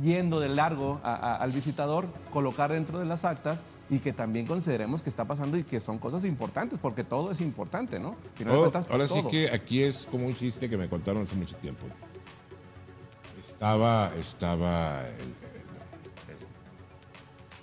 yendo 0.02 0.38
de 0.38 0.48
largo 0.48 1.00
a- 1.02 1.14
a- 1.14 1.36
al 1.36 1.50
visitador, 1.50 2.08
colocar 2.30 2.70
dentro 2.72 3.00
de 3.00 3.04
las 3.04 3.24
actas 3.24 3.62
y 3.90 3.98
que 3.98 4.12
también 4.12 4.46
consideremos 4.46 5.02
que 5.02 5.10
está 5.10 5.24
pasando 5.24 5.56
y 5.58 5.64
que 5.64 5.80
son 5.80 5.98
cosas 5.98 6.24
importantes, 6.24 6.78
porque 6.78 7.02
todo 7.02 7.32
es 7.32 7.40
importante, 7.40 7.98
¿no? 7.98 8.14
Final 8.36 8.58
cuentas, 8.60 8.86
Oh, 8.88 8.92
ahora 8.92 9.08
sí 9.08 9.22
que 9.30 9.50
aquí 9.50 9.82
es 9.82 10.06
como 10.08 10.26
un 10.26 10.34
chiste 10.36 10.70
que 10.70 10.76
me 10.76 10.88
contaron 10.88 11.24
hace 11.24 11.34
mucho 11.34 11.56
tiempo. 11.56 11.84
Estaba, 13.40 14.10
estaba 14.18 15.02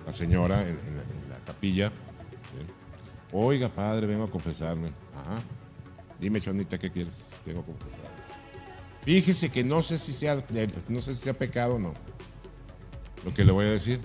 la 0.05 0.13
señora 0.13 0.61
en, 0.61 0.75
la, 1.29 1.37
capilla. 1.45 1.91
Oiga, 3.31 3.69
padre, 3.69 4.07
vengo 4.07 4.25
a 4.25 4.29
confesarme. 4.29 4.89
Ajá. 5.15 5.41
Dime, 6.19 6.39
Chonita, 6.41 6.77
¿qué 6.77 6.91
quieres? 6.91 7.33
A 7.41 7.53
confesarme. 7.53 8.01
Fíjese 9.03 9.49
que 9.49 9.63
no 9.63 9.81
sé 9.81 9.97
si 9.97 10.13
sea, 10.13 10.43
no 10.87 11.01
sé 11.01 11.15
si 11.15 11.23
sea 11.23 11.33
pecado 11.33 11.75
o 11.75 11.79
no. 11.79 11.93
Lo 13.25 13.33
que 13.33 13.43
le 13.43 13.51
voy 13.51 13.65
a 13.65 13.71
decir. 13.71 14.01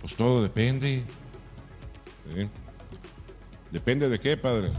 Pues 0.00 0.16
todo 0.16 0.42
depende. 0.42 1.04
¿Depende 3.70 4.08
de 4.08 4.18
qué, 4.18 4.36
padre? 4.36 4.70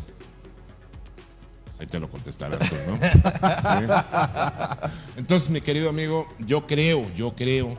Ahí 1.80 1.88
te 1.88 2.00
lo 2.00 2.10
contestarás 2.10 2.70
tú, 2.70 2.76
¿no? 2.88 3.00
Entonces, 5.18 5.50
mi 5.50 5.62
querido 5.62 5.90
amigo, 5.90 6.28
yo 6.40 6.68
creo, 6.68 7.12
yo 7.16 7.36
creo 7.36 7.76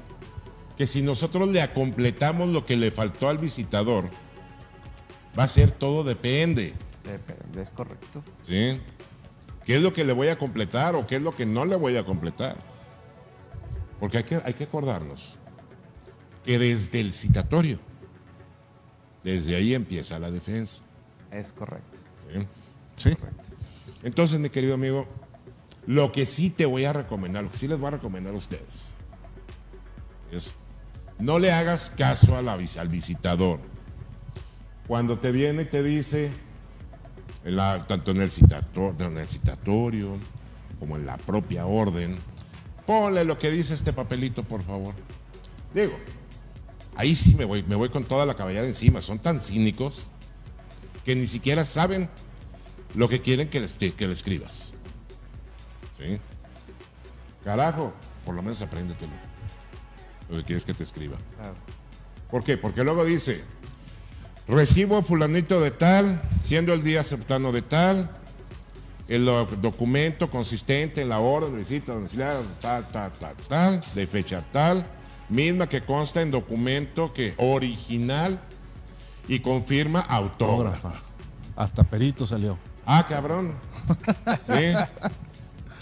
que 0.77 0.87
si 0.87 1.03
nosotros 1.03 1.49
le 1.49 1.63
acompletamos 1.63 2.49
lo 2.49 2.67
que 2.67 2.77
le 2.77 2.91
faltó 2.91 3.29
al 3.29 3.39
visitador, 3.39 4.09
va 5.39 5.45
a 5.45 5.49
ser 5.49 5.71
todo 5.71 6.05
depende, 6.05 6.75
Depende, 7.05 7.63
es 7.63 7.73
correcto. 7.73 8.23
¿sí? 8.43 8.81
¿Qué 9.65 9.77
es 9.77 9.83
lo 9.83 9.93
que 9.93 10.05
le 10.05 10.13
voy 10.13 10.29
a 10.29 10.39
completar 10.39 10.95
o 10.95 11.07
qué 11.07 11.17
es 11.17 11.23
lo 11.23 11.35
que 11.35 11.47
no 11.47 11.65
le 11.65 11.77
voy 11.77 11.97
a 11.97 12.05
completar? 12.05 12.57
Porque 14.01 14.19
hay 14.19 14.25
que, 14.25 14.41
hay 14.45 14.55
que 14.55 14.65
acordarnos 14.65 15.39
que 16.45 16.59
desde 16.59 17.01
el 17.01 17.13
citatorio, 17.13 17.79
desde 19.23 19.55
ahí 19.55 19.75
empieza 19.75 20.19
la 20.19 20.31
defensa. 20.31 20.83
Es 21.31 21.53
correcto. 21.53 22.01
¿sí? 22.33 23.11
Sí. 23.11 23.17
Entonces, 24.03 24.39
mi 24.41 24.51
querido 24.51 24.75
amigo, 24.75 25.07
lo 25.87 26.11
que 26.11 26.27
sí 26.27 26.51
te 26.51 26.67
voy 26.67 26.85
a 26.85 26.93
recomendar, 26.93 27.45
lo 27.45 27.51
que 27.51 27.57
sí 27.57 27.69
les 27.69 27.79
voy 27.79 27.89
a 27.89 27.93
recomendar 27.93 28.35
a 28.35 28.37
ustedes, 28.37 28.95
es 30.33 30.57
no 31.19 31.39
le 31.39 31.53
hagas 31.53 31.91
caso 31.91 32.37
a 32.37 32.41
al 32.41 32.89
visitador. 32.89 33.61
Cuando 34.87 35.19
te 35.19 35.33
viene 35.33 35.63
y 35.63 35.67
te 35.67 35.83
dice, 35.83 36.31
tanto 37.87 38.11
en 38.11 38.21
el, 38.21 38.31
citatorio 38.31 40.17
como 40.79 40.97
en 40.97 41.07
la 41.07 41.17
propia 41.17 41.67
orden, 41.67 42.17
ponle 42.87 43.25
lo 43.25 43.39
que 43.39 43.51
dice 43.51 43.75
este 43.75 43.93
papelito, 43.93 44.43
por 44.43 44.63
favor. 44.65 44.95
Digo, 45.73 45.93
ahí 46.97 47.15
sí 47.15 47.35
me 47.35 47.45
voy, 47.45 47.63
me 47.63 47.77
voy 47.77 47.89
con 47.89 48.05
toda 48.05 48.27
la 48.27 48.35
caballada 48.35 48.67
encima. 48.67 49.01
Son 49.01 49.19
tan 49.19 49.41
cínicos 49.41 50.09
que 51.05 51.15
ni 51.15 51.27
siquiera 51.27 51.65
saben 51.65 52.09
lo 52.95 53.09
que 53.09 53.23
quieren 53.23 53.49
que 53.49 53.61
les, 53.61 53.73
que 53.73 54.11
escribas. 54.11 54.75
¿Sí? 55.97 56.19
Carajo, 57.45 57.93
por 58.25 58.35
lo 58.35 58.43
menos 58.43 58.61
apréndetelo. 58.63 59.32
Lo 60.33 60.39
que 60.39 60.45
quieres 60.45 60.65
que 60.65 60.73
te 60.75 60.83
escriba. 60.83 61.17
¿Por 62.31 62.43
qué? 62.43 62.57
Porque 62.57 62.83
luego 62.83 63.05
dice, 63.05 63.43
recibo 64.49 64.97
a 64.97 65.03
fulanito 65.03 65.61
de 65.61 65.71
tal, 65.71 66.23
siendo 66.41 66.73
el 66.73 66.83
día 66.83 67.05
septano 67.05 67.53
de 67.53 67.61
tal, 67.61 68.11
el 69.09 69.27
do- 69.27 69.45
documento 69.61 70.31
consistente 70.31 71.03
en 71.03 71.11
la 71.11 71.19
orden 71.19 71.53
de 71.53 71.59
visita 71.59 71.93
domiciliaria, 71.93 72.41
tal, 72.61 72.91
tal, 72.91 73.13
tal, 73.13 73.35
tal, 73.49 73.81
de 73.95 74.07
fecha 74.07 74.43
tal, 74.53 74.87
misma 75.29 75.69
que 75.69 75.83
consta 75.83 76.23
en 76.23 76.31
documento 76.31 77.13
que 77.13 77.35
original 77.37 78.41
y 79.29 79.41
confirma 79.41 80.01
autógrafo. 80.01 80.89
Autógrafa. 80.89 81.07
Hasta 81.57 81.85
perito 81.85 82.25
salió. 82.25 82.59
Ah, 82.87 83.05
cabrón. 83.07 83.55
¿Sí? 84.47 84.73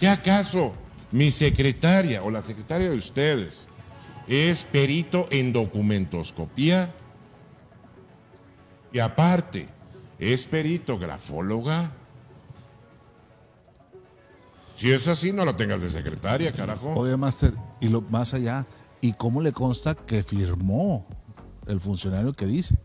¿Qué 0.01 0.09
acaso 0.09 0.75
mi 1.13 1.31
secretaria 1.31 2.23
o 2.25 2.31
la 2.33 2.43
secretaria 2.43 2.91
de 2.91 2.97
ustedes 2.97 3.69
es 4.31 4.63
perito 4.63 5.27
en 5.31 5.53
documentoscopía? 5.53 6.89
Y 8.93 9.01
aparte, 9.01 9.69
¿es 10.21 10.47
perito 10.47 10.99
grafóloga? 10.99 11.93
Si 14.77 14.93
es 14.93 15.09
así, 15.09 15.33
no 15.33 15.45
la 15.45 15.57
tengas 15.57 15.81
de 15.81 15.91
secretaria, 15.91 16.53
carajo. 16.53 16.95
Oye, 16.95 17.17
Master, 17.17 17.53
y 17.81 17.89
lo 17.89 18.03
más 18.03 18.33
allá, 18.33 18.67
¿y 19.01 19.15
cómo 19.15 19.43
le 19.43 19.53
consta 19.53 19.95
que 19.95 20.23
firmó 20.23 21.07
el 21.67 21.81
funcionario 21.81 22.33
que 22.33 22.47
dice? 22.47 22.77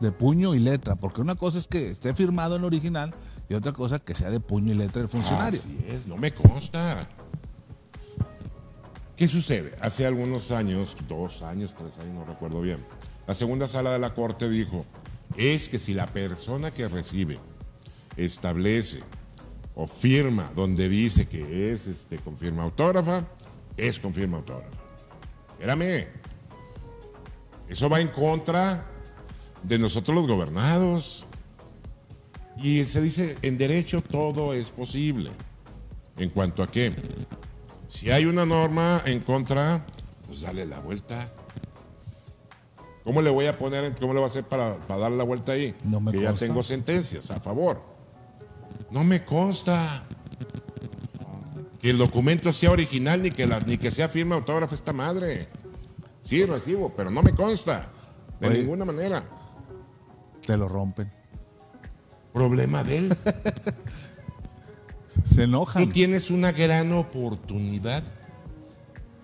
De 0.00 0.12
puño 0.12 0.54
y 0.54 0.60
letra, 0.60 0.96
porque 0.96 1.20
una 1.20 1.34
cosa 1.34 1.58
es 1.58 1.66
que 1.66 1.90
esté 1.90 2.14
firmado 2.14 2.56
en 2.56 2.64
original 2.64 3.14
y 3.48 3.54
otra 3.54 3.72
cosa 3.72 3.98
que 3.98 4.14
sea 4.14 4.30
de 4.30 4.40
puño 4.40 4.72
y 4.72 4.76
letra 4.76 5.02
el 5.02 5.08
funcionario. 5.08 5.60
Así 5.60 5.86
es, 5.88 6.06
no 6.06 6.16
me 6.16 6.32
consta. 6.32 7.06
¿Qué 9.16 9.28
sucede? 9.28 9.74
Hace 9.80 10.04
algunos 10.04 10.50
años, 10.50 10.94
dos 11.08 11.40
años, 11.40 11.74
tres 11.74 11.98
años, 11.98 12.14
no 12.14 12.24
recuerdo 12.26 12.60
bien, 12.60 12.78
la 13.26 13.34
segunda 13.34 13.66
sala 13.66 13.92
de 13.92 13.98
la 13.98 14.12
corte 14.14 14.50
dijo, 14.50 14.84
es 15.38 15.70
que 15.70 15.78
si 15.78 15.94
la 15.94 16.06
persona 16.06 16.70
que 16.70 16.86
recibe 16.86 17.38
establece 18.16 19.00
o 19.74 19.86
firma 19.86 20.52
donde 20.54 20.88
dice 20.90 21.26
que 21.26 21.72
es 21.72 21.86
este, 21.86 22.18
con 22.18 22.36
firma 22.36 22.64
autógrafa, 22.64 23.26
es 23.76 23.98
con 23.98 24.12
firma 24.12 24.36
autógrafa. 24.36 24.80
Espérame. 25.52 26.08
Eso 27.68 27.88
va 27.88 28.00
en 28.00 28.08
contra 28.08 28.86
de 29.62 29.78
nosotros 29.78 30.14
los 30.14 30.26
gobernados. 30.26 31.26
Y 32.58 32.84
se 32.84 33.00
dice, 33.00 33.36
en 33.42 33.58
derecho 33.58 34.02
todo 34.02 34.54
es 34.54 34.70
posible. 34.70 35.30
¿En 36.18 36.30
cuanto 36.30 36.62
a 36.62 36.70
qué? 36.70 36.92
Si 37.96 38.10
hay 38.10 38.26
una 38.26 38.44
norma 38.44 39.00
en 39.06 39.20
contra, 39.20 39.84
pues 40.26 40.42
dale 40.42 40.66
la 40.66 40.80
vuelta. 40.80 41.28
¿Cómo 43.04 43.22
le 43.22 43.30
voy 43.30 43.46
a 43.46 43.56
poner, 43.58 43.94
cómo 43.98 44.12
le 44.12 44.18
voy 44.20 44.24
a 44.24 44.30
hacer 44.30 44.44
para, 44.44 44.76
para 44.80 45.00
darle 45.00 45.16
la 45.16 45.24
vuelta 45.24 45.52
ahí? 45.52 45.74
No 45.82 45.98
me 46.00 46.12
que 46.12 46.20
ya 46.20 46.28
consta. 46.28 46.46
tengo 46.46 46.62
sentencias 46.62 47.30
a 47.30 47.40
favor. 47.40 47.80
No 48.90 49.02
me 49.02 49.24
consta 49.24 50.02
que 51.80 51.88
el 51.88 51.96
documento 51.96 52.52
sea 52.52 52.70
original 52.70 53.22
ni 53.22 53.30
que, 53.30 53.46
la- 53.46 53.60
ni 53.60 53.78
que 53.78 53.90
sea 53.90 54.08
firma 54.10 54.34
autógrafa 54.34 54.74
esta 54.74 54.92
madre. 54.92 55.48
Sí, 56.20 56.44
recibo, 56.44 56.92
pero 56.94 57.10
no 57.10 57.22
me 57.22 57.34
consta. 57.34 57.86
De 58.40 58.48
Oye. 58.48 58.58
ninguna 58.58 58.84
manera. 58.84 59.24
Te 60.44 60.54
lo 60.58 60.68
rompen. 60.68 61.10
Problema 62.34 62.84
de 62.84 62.98
él. 62.98 63.16
Se 65.24 65.46
Tú 65.46 65.88
tienes 65.88 66.30
una 66.30 66.52
gran 66.52 66.92
oportunidad 66.92 68.02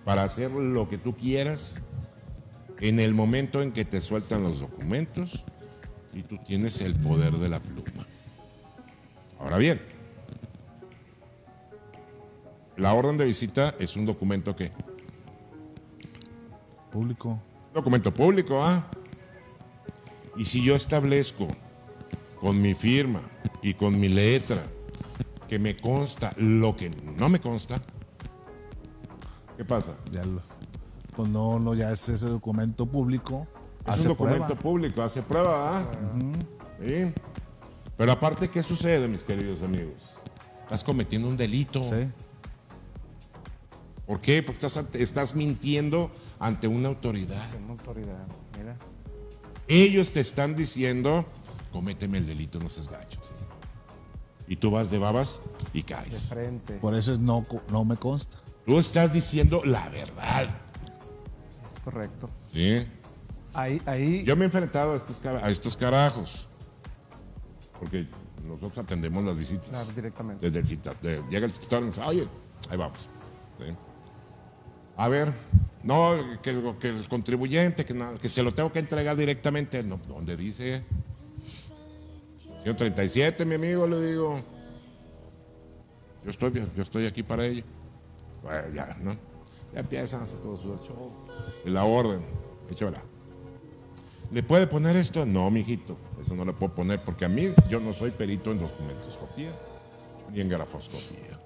para 0.05 0.23
hacer 0.23 0.51
lo 0.51 0.89
que 0.89 0.97
tú 0.97 1.15
quieras 1.15 1.81
en 2.79 2.99
el 2.99 3.13
momento 3.13 3.61
en 3.61 3.71
que 3.71 3.85
te 3.85 4.01
sueltan 4.01 4.43
los 4.43 4.59
documentos 4.59 5.43
y 6.13 6.23
tú 6.23 6.37
tienes 6.45 6.81
el 6.81 6.95
poder 6.95 7.33
de 7.33 7.49
la 7.49 7.59
pluma. 7.59 8.05
Ahora 9.39 9.57
bien, 9.57 9.81
la 12.77 12.93
orden 12.93 13.17
de 13.17 13.25
visita 13.25 13.75
es 13.79 13.95
un 13.95 14.05
documento 14.05 14.55
que 14.55 14.71
Público. 16.91 17.41
documento 17.73 18.13
público, 18.13 18.63
¿ah? 18.63 18.85
Y 20.37 20.45
si 20.45 20.63
yo 20.63 20.75
establezco 20.75 21.47
con 22.39 22.61
mi 22.61 22.73
firma 22.73 23.21
y 23.61 23.73
con 23.73 23.99
mi 23.99 24.09
letra 24.09 24.61
que 25.53 25.59
me 25.59 25.77
consta 25.77 26.33
lo 26.37 26.75
que 26.75 26.89
no 27.15 27.29
me 27.29 27.39
consta, 27.39 27.79
¿qué 29.55 29.63
pasa? 29.63 29.95
Ya 30.11 30.25
lo- 30.25 30.41
pues 31.15 31.29
no, 31.29 31.59
no, 31.59 31.75
ya 31.75 31.91
es 31.91 32.09
ese 32.09 32.25
documento 32.25 32.87
público. 32.87 33.45
Es 33.85 33.89
hace 33.93 34.07
un 34.07 34.13
documento 34.15 34.45
prueba. 34.47 34.59
público, 34.61 35.01
hace 35.03 35.21
prueba, 35.21 35.77
¿ah? 35.77 35.85
Sí. 36.83 37.13
Pero 37.95 38.11
aparte, 38.11 38.49
¿qué 38.49 38.63
sucede, 38.63 39.07
mis 39.07 39.21
queridos 39.21 39.61
amigos? 39.61 40.17
Estás 40.63 40.83
cometiendo 40.83 41.27
un 41.27 41.37
delito. 41.37 41.83
Sí. 41.83 42.09
¿Por 44.07 44.21
qué? 44.21 44.41
Porque 44.41 44.53
estás, 44.57 44.75
ante- 44.77 45.03
estás 45.03 45.35
mintiendo 45.35 46.09
ante 46.39 46.67
una 46.67 46.87
autoridad. 46.87 47.47
Una 47.63 47.73
autoridad, 47.73 48.25
mira. 48.57 48.75
Ellos 49.67 50.11
te 50.11 50.19
están 50.19 50.55
diciendo, 50.55 51.25
cométeme 51.71 52.17
el 52.17 52.25
delito, 52.25 52.57
no 52.57 52.69
seas 52.69 52.89
gacho. 52.89 53.19
¿sí? 53.21 53.33
Y 54.47 54.55
tú 54.57 54.71
vas 54.71 54.89
de 54.91 54.97
babas 54.99 55.41
y 55.73 55.79
De 55.81 55.85
caes. 55.85 56.29
frente. 56.29 56.73
Por 56.75 56.93
eso 56.95 57.13
es 57.13 57.19
no, 57.19 57.45
no 57.69 57.85
me 57.85 57.95
consta. 57.95 58.37
Tú 58.65 58.77
estás 58.77 59.11
diciendo 59.13 59.61
la 59.65 59.89
verdad. 59.89 60.47
Es 61.65 61.79
correcto. 61.83 62.29
¿sí? 62.51 62.85
Ahí, 63.53 63.81
ahí. 63.85 64.23
Yo 64.23 64.35
me 64.35 64.43
he 64.43 64.45
enfrentado 64.45 64.93
a 64.93 64.95
estos, 64.95 65.23
a 65.25 65.49
estos 65.49 65.77
carajos. 65.77 66.47
Porque 67.79 68.07
nosotros 68.45 68.77
atendemos 68.77 69.23
las 69.23 69.37
visitas. 69.37 69.69
Claro, 69.69 69.91
directamente. 69.93 70.45
Desde 70.45 70.59
el 70.59 70.65
cita, 70.65 70.93
de- 71.01 71.21
llega 71.29 71.45
el 71.45 71.53
citador 71.53 71.83
y 71.83 71.85
nos 71.87 71.95
dice, 71.95 72.07
oye, 72.07 72.27
ahí 72.69 72.77
vamos. 72.77 73.09
¿sí? 73.59 73.65
A 74.97 75.07
ver, 75.07 75.33
no, 75.83 76.15
que, 76.41 76.49
el- 76.51 76.75
que 76.79 76.89
el 76.89 77.07
contribuyente, 77.07 77.85
que, 77.85 77.93
no- 77.93 78.17
que 78.19 78.29
se 78.29 78.43
lo 78.43 78.53
tengo 78.53 78.71
que 78.71 78.79
entregar 78.79 79.15
directamente. 79.17 79.83
No, 79.83 79.99
¿Dónde 80.07 80.35
dice? 80.37 80.83
137, 82.63 83.45
mi 83.45 83.55
amigo, 83.55 83.85
le 83.85 84.07
digo. 84.07 84.39
Yo 86.23 86.29
estoy, 86.29 86.49
bien, 86.49 86.71
yo 86.75 86.83
estoy 86.83 87.05
aquí 87.05 87.21
para 87.21 87.45
ello. 87.45 87.63
Bueno, 88.41 88.69
ya, 88.73 88.95
¿no? 89.01 89.15
Ya 89.73 89.81
empiezan 89.81 90.21
a 90.21 90.23
hacer 90.23 90.39
todo 90.39 90.55
su 90.55 90.69
show. 90.77 91.11
La 91.65 91.83
orden, 91.83 92.21
échamela. 92.71 93.01
¿Le 94.31 94.41
puede 94.43 94.65
poner 94.65 94.95
esto? 94.95 95.25
No, 95.25 95.51
mijito, 95.51 95.97
eso 96.21 96.35
no 96.35 96.45
le 96.45 96.53
puedo 96.53 96.73
poner 96.73 97.03
porque 97.03 97.25
a 97.25 97.29
mí 97.29 97.53
yo 97.69 97.79
no 97.81 97.91
soy 97.93 98.11
perito 98.11 98.51
en 98.51 98.59
documentoscopía 98.59 99.51
ni 100.31 100.39
en 100.39 100.49
grafoscopía. 100.49 101.39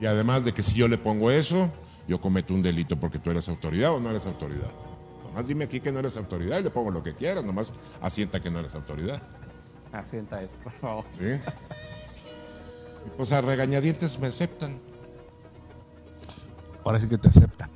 Y 0.00 0.06
además 0.06 0.44
de 0.44 0.52
que 0.52 0.62
si 0.62 0.74
yo 0.74 0.86
le 0.86 0.98
pongo 0.98 1.30
eso, 1.30 1.70
yo 2.06 2.20
cometo 2.20 2.52
un 2.52 2.62
delito 2.62 3.00
porque 3.00 3.18
tú 3.18 3.30
eres 3.30 3.48
autoridad 3.48 3.94
o 3.94 4.00
no 4.00 4.10
eres 4.10 4.26
autoridad. 4.26 4.70
Nomás 5.24 5.48
dime 5.48 5.64
aquí 5.64 5.80
que 5.80 5.90
no 5.90 5.98
eres 5.98 6.16
autoridad 6.16 6.60
y 6.60 6.62
le 6.62 6.70
pongo 6.70 6.90
lo 6.90 7.02
que 7.02 7.14
quieras, 7.14 7.42
nomás 7.42 7.72
asienta 8.00 8.40
que 8.40 8.50
no 8.50 8.60
eres 8.60 8.74
autoridad. 8.74 9.20
Asienta 9.94 10.42
eso, 10.42 10.58
por 10.62 10.72
favor. 10.72 11.04
¿Sí? 11.12 11.24
Y 13.06 13.10
pues 13.16 13.32
a 13.32 13.40
regañadientes 13.40 14.18
me 14.18 14.26
aceptan. 14.26 14.80
Ahora 16.84 16.98
sí 16.98 17.08
que 17.08 17.16
te 17.18 17.28
aceptan. 17.28 17.70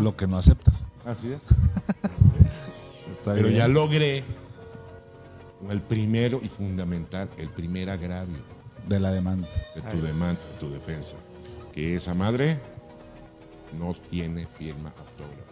Lo 0.00 0.16
que 0.16 0.26
no 0.26 0.36
aceptas. 0.36 0.86
Así 1.04 1.32
es. 1.32 1.42
Está 3.10 3.34
Pero 3.34 3.48
bien. 3.48 3.58
ya 3.58 3.68
logré 3.68 4.24
el 5.70 5.80
primero 5.82 6.40
y 6.42 6.48
fundamental, 6.48 7.28
el 7.36 7.50
primer 7.50 7.90
agravio. 7.90 8.38
De 8.88 9.00
la 9.00 9.10
demanda. 9.10 9.48
de 9.74 9.82
tu 9.82 10.00
demanda, 10.00 10.40
de 10.52 10.58
tu 10.60 10.70
defensa, 10.70 11.16
que 11.72 11.96
esa 11.96 12.14
madre 12.14 12.60
no 13.78 13.92
tiene 13.94 14.46
firma 14.46 14.90
autógrafa. 14.90 15.42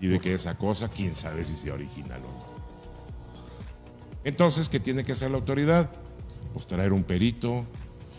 Y 0.00 0.08
de 0.08 0.18
que 0.18 0.32
esa 0.34 0.56
cosa, 0.56 0.88
quién 0.88 1.14
sabe 1.14 1.44
si 1.44 1.54
sea 1.56 1.74
original 1.74 2.22
o 2.24 2.32
no. 2.32 2.47
Entonces, 4.24 4.68
¿qué 4.68 4.80
tiene 4.80 5.04
que 5.04 5.12
hacer 5.12 5.30
la 5.30 5.38
autoridad? 5.38 5.90
Pues 6.52 6.66
traer 6.66 6.92
un 6.92 7.04
perito, 7.04 7.64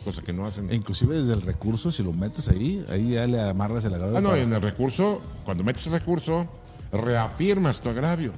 cosa 0.05 0.21
que 0.21 0.33
no 0.33 0.45
hacen. 0.45 0.69
E 0.71 0.75
inclusive 0.75 1.17
desde 1.17 1.33
el 1.33 1.41
recurso, 1.41 1.91
si 1.91 2.03
lo 2.03 2.13
metes 2.13 2.47
ahí, 2.49 2.85
ahí 2.89 3.11
ya 3.11 3.27
le 3.27 3.41
amarras 3.41 3.83
el 3.85 3.93
agravio. 3.93 4.17
Ah, 4.17 4.21
no, 4.21 4.29
para- 4.29 4.41
en 4.41 4.53
el 4.53 4.61
recurso, 4.61 5.21
cuando 5.45 5.63
metes 5.63 5.85
el 5.87 5.93
recurso, 5.93 6.47
reafirmas 6.91 7.81
tu 7.81 7.89
agravio. 7.89 8.31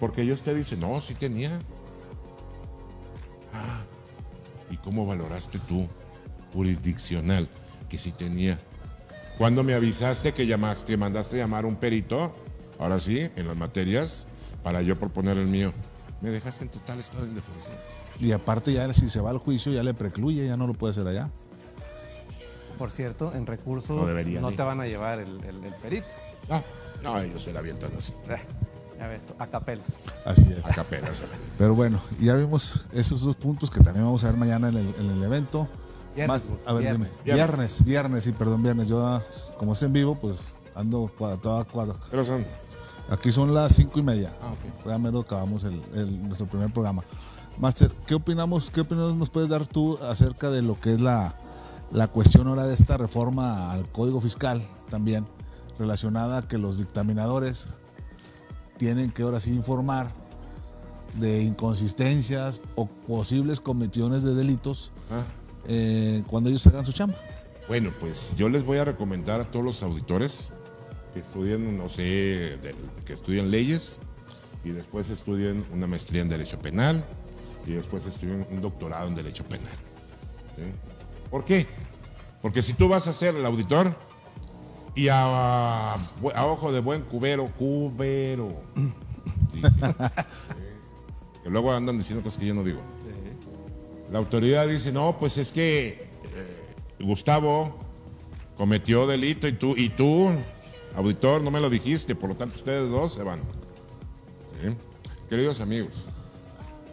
Porque 0.00 0.22
ellos 0.22 0.42
te 0.42 0.54
dicen, 0.54 0.80
no, 0.80 1.00
sí 1.00 1.14
tenía. 1.14 1.58
Ah, 3.52 3.82
¿y 4.70 4.76
cómo 4.76 5.06
valoraste 5.06 5.58
tú, 5.58 5.88
jurisdiccional, 6.52 7.48
que 7.88 7.98
sí 7.98 8.12
tenía? 8.12 8.58
Cuando 9.38 9.62
me 9.62 9.74
avisaste 9.74 10.32
que 10.34 10.46
llamaste, 10.46 10.96
mandaste 10.96 11.36
llamar 11.36 11.64
a 11.64 11.68
un 11.68 11.76
perito 11.76 12.34
ahora 12.78 12.98
sí, 13.00 13.18
en 13.36 13.46
las 13.48 13.56
materias, 13.56 14.26
para 14.62 14.82
yo 14.82 14.98
proponer 14.98 15.36
el 15.38 15.46
mío. 15.46 15.72
Me 16.20 16.30
dejaste 16.30 16.64
en 16.64 16.70
total 16.70 16.98
estado 17.00 17.22
de 17.24 17.28
indefensión. 17.30 17.74
Y 18.20 18.32
aparte 18.32 18.72
ya 18.72 18.92
si 18.92 19.08
se 19.08 19.20
va 19.20 19.30
al 19.30 19.38
juicio 19.38 19.72
ya 19.72 19.82
le 19.82 19.94
precluye, 19.94 20.46
ya 20.46 20.56
no 20.56 20.66
lo 20.66 20.74
puede 20.74 20.90
hacer 20.92 21.06
allá. 21.06 21.30
Por 22.76 22.90
cierto, 22.90 23.32
en 23.34 23.46
recursos 23.46 23.90
No 24.40 24.52
te 24.52 24.62
van 24.62 24.80
a 24.80 24.86
llevar 24.86 25.20
el, 25.20 25.42
el- 25.44 25.64
el 25.64 25.74
perito. 25.74 26.06
Ah, 26.48 26.62
no, 27.02 27.18
ellos 27.20 27.42
se 27.42 27.52
la 27.52 27.58
avientan 27.60 27.90
así, 27.96 28.12
Eh, 28.28 28.36
ya 28.98 29.06
ves, 29.08 29.24
a 29.38 29.46
capela. 29.46 29.82
Así 30.24 30.46
es. 30.50 30.64
a 30.64 30.68
capela. 30.70 31.08
Pero 31.58 31.74
bueno, 31.74 31.98
ya 32.20 32.34
vimos 32.34 32.86
esos 32.92 33.20
dos 33.20 33.36
puntos 33.36 33.70
que 33.70 33.80
también 33.80 34.04
vamos 34.04 34.22
a 34.24 34.28
ver 34.28 34.36
mañana 34.36 34.68
en 34.68 34.76
el, 34.78 34.94
en 34.98 35.10
el 35.10 35.22
evento. 35.22 35.68
Viernes, 36.16 36.50
Más, 36.50 36.66
a 36.68 36.72
ver, 36.72 36.82
viernes. 36.82 37.08
dime. 37.24 37.34
Viernes, 37.36 37.84
viernes, 37.84 38.24
sí, 38.24 38.32
perdón, 38.32 38.62
viernes. 38.62 38.88
Yo, 38.88 39.04
ah, 39.06 39.22
como 39.58 39.74
es 39.74 39.82
en 39.84 39.92
vivo, 39.92 40.16
pues 40.16 40.38
ando 40.74 41.12
cuadra, 41.16 41.36
toda 41.40 41.64
cuadra. 41.64 41.94
Pero 42.10 42.24
son, 42.24 42.44
Aquí 43.10 43.32
son 43.32 43.54
las 43.54 43.74
cinco 43.74 43.98
y 43.98 44.02
media. 44.02 44.32
Ah, 44.42 44.52
ok. 44.52 44.86
Ya 44.86 44.98
mero 44.98 45.20
acabamos 45.20 45.64
el, 45.64 45.80
el- 45.94 46.22
nuestro 46.26 46.46
primer 46.46 46.72
programa. 46.72 47.02
Master, 47.58 47.90
¿qué 48.06 48.14
opinamos, 48.14 48.70
qué 48.70 48.82
opiniones 48.82 49.16
nos 49.16 49.30
puedes 49.30 49.48
dar 49.48 49.66
tú 49.66 49.98
acerca 50.02 50.50
de 50.50 50.62
lo 50.62 50.80
que 50.80 50.92
es 50.92 51.00
la, 51.00 51.34
la 51.90 52.06
cuestión 52.08 52.46
ahora 52.46 52.66
de 52.66 52.74
esta 52.74 52.96
reforma 52.96 53.72
al 53.72 53.88
Código 53.90 54.20
Fiscal 54.20 54.62
también, 54.88 55.26
relacionada 55.78 56.38
a 56.38 56.42
que 56.48 56.56
los 56.58 56.78
dictaminadores 56.78 57.70
tienen 58.76 59.10
que 59.10 59.22
ahora 59.22 59.40
sí 59.40 59.52
informar 59.54 60.12
de 61.18 61.42
inconsistencias 61.42 62.62
o 62.76 62.86
posibles 62.86 63.58
comisiones 63.58 64.22
de 64.22 64.34
delitos 64.34 64.92
ah. 65.10 65.24
eh, 65.66 66.22
cuando 66.28 66.50
ellos 66.50 66.64
hagan 66.68 66.84
su 66.84 66.92
chamba? 66.92 67.16
Bueno, 67.66 67.90
pues 67.98 68.34
yo 68.36 68.48
les 68.48 68.64
voy 68.64 68.78
a 68.78 68.84
recomendar 68.84 69.40
a 69.40 69.50
todos 69.50 69.64
los 69.64 69.82
auditores 69.82 70.52
que 71.12 71.20
estudien, 71.20 71.76
no 71.76 71.88
sé, 71.88 72.58
que 73.04 73.12
estudien 73.12 73.50
leyes 73.50 73.98
y 74.64 74.70
después 74.70 75.10
estudien 75.10 75.64
una 75.72 75.86
maestría 75.86 76.22
en 76.22 76.28
Derecho 76.28 76.58
Penal 76.58 77.04
y 77.66 77.72
después 77.72 78.06
estudien 78.06 78.46
un 78.50 78.60
doctorado 78.60 79.08
en 79.08 79.14
Derecho 79.14 79.44
Penal. 79.44 79.72
¿sí? 80.56 80.62
¿Por 81.30 81.44
qué? 81.44 81.66
Porque 82.42 82.62
si 82.62 82.72
tú 82.74 82.88
vas 82.88 83.06
a 83.08 83.12
ser 83.12 83.34
el 83.36 83.44
auditor 83.44 83.94
y 84.94 85.08
a, 85.08 85.94
a 85.94 86.46
ojo 86.46 86.72
de 86.72 86.80
buen 86.80 87.02
cubero, 87.02 87.46
cubero, 87.58 88.48
sí, 88.74 89.60
sí, 89.62 89.62
sí, 89.62 90.58
que 91.42 91.50
luego 91.50 91.72
andan 91.72 91.98
diciendo 91.98 92.22
cosas 92.22 92.38
que 92.38 92.46
yo 92.46 92.54
no 92.54 92.64
digo. 92.64 92.80
La 94.10 94.18
autoridad 94.18 94.66
dice, 94.66 94.90
no, 94.90 95.18
pues 95.18 95.36
es 95.36 95.50
que 95.50 96.08
eh, 96.34 96.74
Gustavo 97.00 97.76
cometió 98.56 99.06
delito 99.06 99.46
y 99.46 99.52
tú, 99.52 99.74
y 99.76 99.90
tú, 99.90 100.30
auditor, 100.98 101.40
no 101.42 101.52
me 101.52 101.60
lo 101.60 101.70
dijiste, 101.70 102.16
por 102.16 102.30
lo 102.30 102.34
tanto 102.34 102.56
ustedes 102.56 102.90
dos 102.90 103.12
se 103.14 103.22
van. 103.22 103.40
Queridos 105.30 105.60
amigos, 105.60 106.06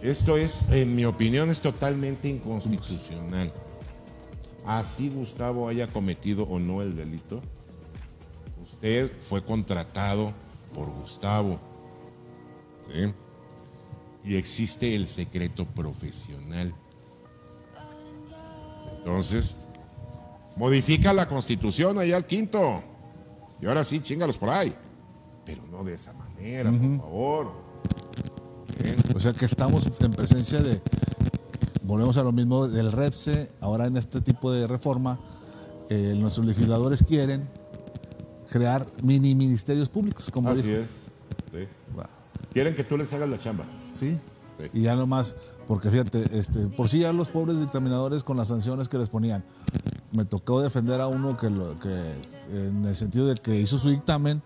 esto 0.03 0.37
es, 0.37 0.69
en 0.69 0.95
mi 0.95 1.05
opinión, 1.05 1.49
es 1.49 1.59
totalmente 1.59 2.29
inconstitucional. 2.29 3.51
Así 4.63 5.09
Gustavo 5.09 5.67
haya 5.67 5.87
cometido 5.87 6.43
o 6.43 6.59
no 6.59 6.83
el 6.83 6.95
delito, 6.95 7.41
usted 8.61 9.11
fue 9.27 9.43
contratado 9.43 10.31
por 10.75 10.87
Gustavo. 10.91 11.59
¿sí? 12.87 13.11
Y 14.23 14.35
existe 14.35 14.95
el 14.95 15.07
secreto 15.07 15.65
profesional. 15.65 16.75
Entonces, 18.97 19.57
modifica 20.55 21.11
la 21.11 21.27
constitución 21.27 21.97
allá 21.97 22.17
al 22.17 22.27
quinto. 22.27 22.83
Y 23.61 23.65
ahora 23.65 23.83
sí, 23.83 23.99
chingalos 24.01 24.37
por 24.37 24.49
ahí. 24.49 24.75
Pero 25.45 25.61
no 25.71 25.83
de 25.83 25.93
esa 25.93 26.13
manera, 26.13 26.71
por 26.71 26.97
favor. 26.99 27.51
O 29.15 29.19
sea 29.19 29.33
que 29.33 29.45
estamos 29.45 29.87
en 29.99 30.11
presencia 30.11 30.61
de, 30.61 30.81
volvemos 31.83 32.17
a 32.17 32.23
lo 32.23 32.31
mismo 32.31 32.67
del 32.67 32.91
REPSE, 32.91 33.51
ahora 33.61 33.85
en 33.85 33.97
este 33.97 34.21
tipo 34.21 34.51
de 34.51 34.67
reforma, 34.67 35.19
eh, 35.89 36.15
nuestros 36.17 36.45
legisladores 36.45 37.03
quieren 37.03 37.47
crear 38.49 38.87
mini 39.03 39.35
ministerios 39.35 39.89
públicos, 39.89 40.29
como 40.31 40.49
Así 40.49 40.63
dijo. 40.63 40.79
es. 40.79 40.89
Sí. 41.51 41.67
Wow. 41.93 42.05
Quieren 42.53 42.75
que 42.75 42.83
tú 42.83 42.97
les 42.97 43.11
hagas 43.13 43.29
la 43.29 43.37
chamba. 43.37 43.65
Sí. 43.91 44.17
Sí. 44.57 44.69
Y 44.73 44.81
ya 44.83 44.95
nomás, 44.95 45.35
porque 45.67 45.91
fíjate, 45.91 46.23
este, 46.37 46.67
por 46.67 46.87
sí 46.87 46.99
ya 46.99 47.11
los 47.11 47.29
pobres 47.29 47.59
dictaminadores 47.59 48.23
con 48.23 48.37
las 48.37 48.47
sanciones 48.47 48.87
que 48.87 48.97
les 48.97 49.09
ponían. 49.09 49.43
Me 50.15 50.25
tocó 50.25 50.61
defender 50.61 51.01
a 51.01 51.07
uno 51.07 51.35
que, 51.37 51.49
lo, 51.49 51.77
que 51.79 51.89
en 52.51 52.85
el 52.85 52.95
sentido 52.95 53.27
de 53.27 53.35
que 53.35 53.59
hizo 53.59 53.77
su 53.77 53.89
dictamen 53.89 54.41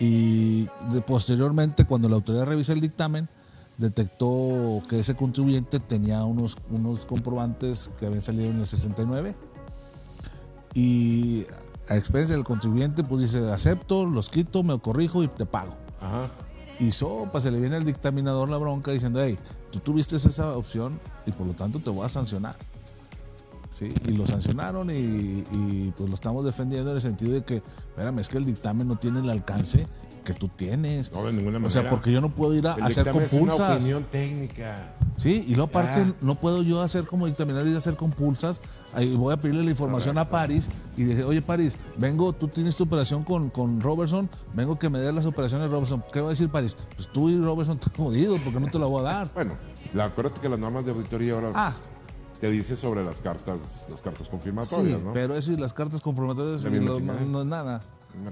y 0.00 0.64
de- 0.90 1.00
posteriormente 1.06 1.84
cuando 1.84 2.08
la 2.08 2.16
autoridad 2.16 2.46
revisa 2.46 2.72
el 2.72 2.80
dictamen 2.80 3.28
detectó 3.76 4.82
que 4.88 4.98
ese 5.00 5.14
contribuyente 5.14 5.78
tenía 5.78 6.24
unos, 6.24 6.56
unos 6.70 7.06
comprobantes 7.06 7.92
que 7.98 8.06
habían 8.06 8.22
salido 8.22 8.50
en 8.50 8.58
el 8.58 8.66
69 8.66 9.36
y 10.74 11.46
a 11.88 11.96
expensa 11.96 12.32
del 12.32 12.44
contribuyente 12.44 13.02
pues 13.04 13.22
dice 13.22 13.50
acepto, 13.52 14.04
los 14.06 14.28
quito, 14.28 14.62
me 14.62 14.78
corrijo 14.78 15.22
y 15.22 15.28
te 15.28 15.46
pago. 15.46 15.74
Ajá. 16.00 16.28
Y 16.80 16.92
sopa, 16.92 17.40
se 17.40 17.50
le 17.50 17.58
viene 17.60 17.76
al 17.76 17.84
dictaminador 17.84 18.48
la 18.48 18.56
bronca 18.56 18.92
diciendo, 18.92 19.20
hey, 19.22 19.38
tú 19.72 19.80
tuviste 19.80 20.16
esa 20.16 20.56
opción 20.56 21.00
y 21.26 21.32
por 21.32 21.46
lo 21.46 21.54
tanto 21.54 21.80
te 21.80 21.90
voy 21.90 22.04
a 22.04 22.08
sancionar. 22.08 22.56
¿Sí? 23.70 23.92
Y 24.06 24.12
lo 24.12 24.26
sancionaron 24.26 24.90
y, 24.90 24.94
y, 24.94 25.92
pues 25.96 26.08
lo 26.08 26.14
estamos 26.14 26.44
defendiendo 26.44 26.90
en 26.90 26.96
el 26.96 27.02
sentido 27.02 27.32
de 27.34 27.42
que, 27.44 27.56
espérame, 27.56 28.18
es 28.20 28.28
que 28.28 28.38
el 28.38 28.44
dictamen 28.46 28.88
no 28.88 28.96
tiene 28.96 29.20
el 29.20 29.28
alcance 29.28 29.86
que 30.24 30.32
tú 30.34 30.48
tienes. 30.48 31.12
No, 31.12 31.24
de 31.24 31.32
ninguna 31.32 31.58
O 31.58 31.70
sea, 31.70 31.80
manera. 31.82 31.90
porque 31.90 32.12
yo 32.12 32.20
no 32.20 32.34
puedo 32.34 32.54
ir 32.54 32.66
a 32.66 32.74
El 32.74 32.82
hacer 32.84 33.04
dictamen 33.04 33.22
es 33.26 33.32
una 33.32 33.40
compulsas. 33.52 33.76
opinión 33.76 34.04
técnica. 34.10 34.94
Sí, 35.16 35.44
y 35.48 35.54
luego 35.54 35.64
aparte 35.70 36.00
Ah. 36.06 36.12
no 36.20 36.34
puedo 36.36 36.62
yo 36.62 36.80
hacer 36.80 37.06
como 37.06 37.26
dictaminador 37.26 37.66
y 37.68 37.74
hacer 37.76 37.96
compulsas. 37.96 38.60
Ahí 38.94 39.16
voy 39.16 39.32
a 39.34 39.36
pedirle 39.40 39.64
la 39.64 39.70
información 39.70 40.16
a 40.18 40.28
Paris 40.28 40.70
y 40.96 41.04
dije, 41.04 41.24
oye 41.24 41.42
Paris, 41.42 41.76
vengo, 41.96 42.32
tú 42.32 42.48
tienes 42.48 42.76
tu 42.76 42.84
operación 42.84 43.22
con, 43.22 43.50
con 43.50 43.80
Robertson, 43.80 44.30
vengo 44.54 44.78
que 44.78 44.88
me 44.90 44.98
des 44.98 45.12
las 45.14 45.26
operaciones 45.26 45.68
de 45.68 45.74
Robertson. 45.74 46.04
¿Qué 46.12 46.20
va 46.20 46.28
a 46.28 46.30
decir 46.30 46.48
Paris? 46.50 46.76
Pues 46.96 47.08
tú 47.12 47.28
y 47.30 47.38
Robertson 47.38 47.76
están 47.80 47.94
jodidos 47.96 48.40
porque 48.40 48.60
no 48.60 48.66
te 48.68 48.78
la 48.78 48.86
voy 48.86 49.00
a 49.00 49.02
dar. 49.04 49.30
Bueno, 49.34 49.54
la, 49.94 50.06
acuérdate 50.06 50.40
que 50.40 50.48
las 50.48 50.58
normas 50.58 50.84
de 50.84 50.92
auditoría 50.92 51.34
ahora 51.34 51.52
Ah. 51.54 51.72
Te 52.40 52.50
dice 52.50 52.76
sobre 52.76 53.04
las 53.04 53.20
cartas, 53.20 53.86
las 53.90 54.00
cartas 54.02 54.26
Sí, 54.26 54.30
confirmatorias, 54.30 55.02
¿no? 55.04 55.12
pero 55.12 55.34
eso 55.34 55.52
y 55.52 55.56
las 55.56 55.72
cartas 55.72 56.00
lo- 56.86 56.98
chingada. 56.98 57.20
no 57.20 57.40
es 57.40 57.46
nada. 57.46 57.82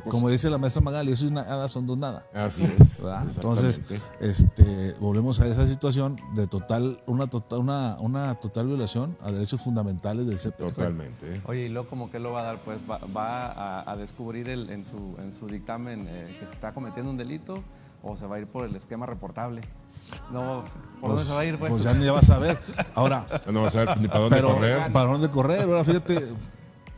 Como 0.09 0.29
dice 0.31 0.51
la 0.51 0.59
maestra 0.59 0.83
Magali, 0.83 1.13
eso 1.13 1.27
y 1.27 1.31
nada 1.31 1.69
son 1.69 1.87
dos 1.87 1.97
nada. 1.99 2.27
Así 2.35 2.65
es. 2.65 3.03
¿verdad? 3.03 3.25
Entonces, 3.33 3.81
este, 4.21 4.95
volvemos 5.01 5.39
a 5.39 5.47
esa 5.47 5.67
situación 5.67 6.19
de 6.35 6.47
total, 6.49 7.01
una 7.07 7.29
total, 7.29 7.61
una, 7.61 7.97
una 8.01 8.35
total 8.37 8.67
violación 8.67 9.17
a 9.21 9.31
derechos 9.31 9.61
fundamentales 9.63 10.27
del 10.27 10.39
CPP. 10.39 10.59
Totalmente. 10.59 11.41
Oye, 11.45 11.67
y 11.67 11.69
luego 11.69 11.89
como 11.89 12.11
que 12.11 12.19
lo 12.19 12.33
va 12.33 12.41
a 12.41 12.45
dar, 12.45 12.63
pues 12.65 12.79
va, 12.91 12.99
va 13.17 13.47
a, 13.53 13.91
a 13.93 13.97
descubrir 13.97 14.49
el- 14.49 14.71
en, 14.71 14.87
su, 14.87 15.15
en 15.23 15.33
su 15.33 15.47
dictamen 15.47 16.07
eh, 16.09 16.37
que 16.41 16.47
se 16.47 16.53
está 16.53 16.73
cometiendo 16.75 17.11
un 17.11 17.17
delito 17.17 17.63
o 18.03 18.17
se 18.17 18.27
va 18.27 18.37
a 18.37 18.39
ir 18.41 18.47
por 18.47 18.65
el 18.65 18.75
esquema 18.75 19.07
reportable. 19.07 19.61
No, 20.33 20.65
¿por 21.01 21.11
dónde 21.11 21.25
se 21.25 21.33
va 21.33 21.41
a 21.41 21.45
ir? 21.45 21.59
Pues, 21.59 21.71
Pues 21.73 21.83
ya 21.85 21.95
ni 21.95 22.09
vas 22.09 22.29
a 22.31 22.39
ver. 22.39 22.59
Ahora, 22.95 23.27
Ya 23.31 23.43
No 23.53 23.63
vas 23.63 23.77
a 23.77 23.85
ver 23.85 24.01
ni 24.01 24.09
para 24.09 24.21
dónde 24.21 24.37
pero 24.37 24.55
correr. 24.55 24.93
¿para 24.93 25.11
dónde 25.11 25.31
correr? 25.31 25.63
Ahora 25.63 25.85
fíjate, 25.85 26.33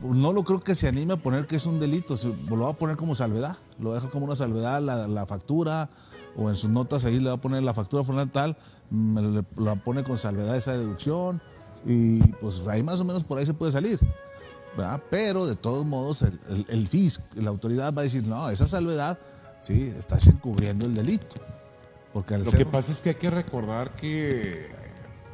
no 0.01 0.31
lo 0.33 0.43
creo 0.43 0.61
que 0.61 0.75
se 0.75 0.87
anime 0.87 1.13
a 1.13 1.17
poner 1.17 1.45
que 1.47 1.55
es 1.57 1.65
un 1.65 1.79
delito, 1.79 2.15
se- 2.17 2.33
lo 2.49 2.57
va 2.65 2.69
a 2.71 2.73
poner 2.73 2.95
como 2.95 3.15
salvedad, 3.15 3.57
lo 3.79 3.93
deja 3.93 4.09
como 4.09 4.25
una 4.25 4.35
salvedad 4.35 4.81
la, 4.81 5.07
la 5.07 5.25
factura 5.25 5.89
o 6.37 6.49
en 6.49 6.55
sus 6.55 6.69
notas 6.69 7.03
ahí 7.05 7.19
le 7.19 7.29
va 7.29 7.35
a 7.35 7.41
poner 7.41 7.63
la 7.63 7.73
factura 7.73 8.03
fulana 8.03 8.31
tal, 8.31 8.55
me 8.89 9.21
le- 9.21 9.45
la 9.57 9.75
pone 9.75 10.03
con 10.03 10.17
salvedad 10.17 10.55
esa 10.55 10.71
deducción 10.73 11.41
y 11.85 12.21
pues 12.33 12.61
ahí 12.67 12.81
más 12.83 12.99
o 13.01 13.05
menos 13.05 13.23
por 13.23 13.37
ahí 13.39 13.45
se 13.45 13.53
puede 13.53 13.71
salir. 13.71 13.99
¿verdad? 14.77 15.01
Pero 15.09 15.47
de 15.47 15.55
todos 15.55 15.85
modos 15.85 16.21
el, 16.21 16.39
el, 16.69 16.87
la 17.43 17.49
autoridad 17.49 17.93
va 17.93 18.01
a 18.01 18.03
decir, 18.03 18.25
no, 18.25 18.49
esa 18.49 18.67
salvedad, 18.67 19.17
sí, 19.59 19.93
estás 19.97 20.27
encubriendo 20.27 20.85
el 20.85 20.93
delito. 20.93 21.35
Porque 22.13 22.33
al 22.35 22.43
Lo 22.43 22.49
ser- 22.51 22.59
que 22.59 22.65
pasa 22.65 22.91
es 22.91 23.01
que 23.01 23.09
hay 23.09 23.15
que 23.15 23.29
recordar 23.29 23.95
que 23.95 24.69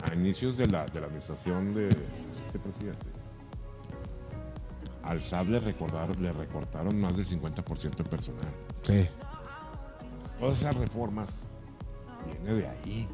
a 0.10 0.14
inicios 0.14 0.58
de 0.58 0.66
la, 0.68 0.86
de 0.86 1.00
la 1.00 1.08
administración 1.08 1.74
de 1.74 1.88
este 1.90 2.60
presidente, 2.60 3.06
al 5.04 5.24
SAT 5.24 5.48
le, 5.48 5.60
recordar, 5.60 6.16
le 6.20 6.34
recortaron 6.34 7.00
más 7.00 7.16
del 7.16 7.26
50% 7.26 7.96
de 7.96 8.04
personal. 8.04 8.48
Sí. 8.82 9.08
Todas 10.40 10.60
esas 10.60 10.76
reformas 10.76 11.46
viene 12.26 12.54
de 12.60 12.68
ahí. 12.68 13.08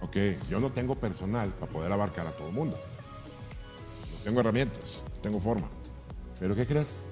Ok, 0.00 0.16
yo 0.50 0.58
no 0.58 0.72
tengo 0.72 0.96
personal 0.96 1.50
para 1.50 1.70
poder 1.70 1.92
abarcar 1.92 2.26
a 2.26 2.32
todo 2.32 2.48
el 2.48 2.54
mundo. 2.54 2.76
No 2.76 4.18
tengo 4.24 4.40
herramientas, 4.40 5.04
no 5.14 5.20
tengo 5.20 5.40
forma. 5.40 5.68
Pero 6.40 6.56
¿qué 6.56 6.66
crees? 6.66 7.04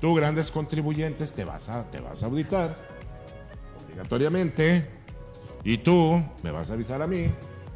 Tú, 0.00 0.14
grandes 0.14 0.50
contribuyentes, 0.50 1.32
te 1.32 1.44
vas 1.44 1.68
a, 1.70 1.90
te 1.90 2.00
vas 2.00 2.22
a 2.22 2.26
auditar 2.26 2.76
obligatoriamente 3.88 4.88
y 5.64 5.78
tú 5.78 6.22
me 6.42 6.50
vas 6.50 6.70
a 6.70 6.74
avisar 6.74 7.02
a 7.02 7.06
mí 7.06 7.26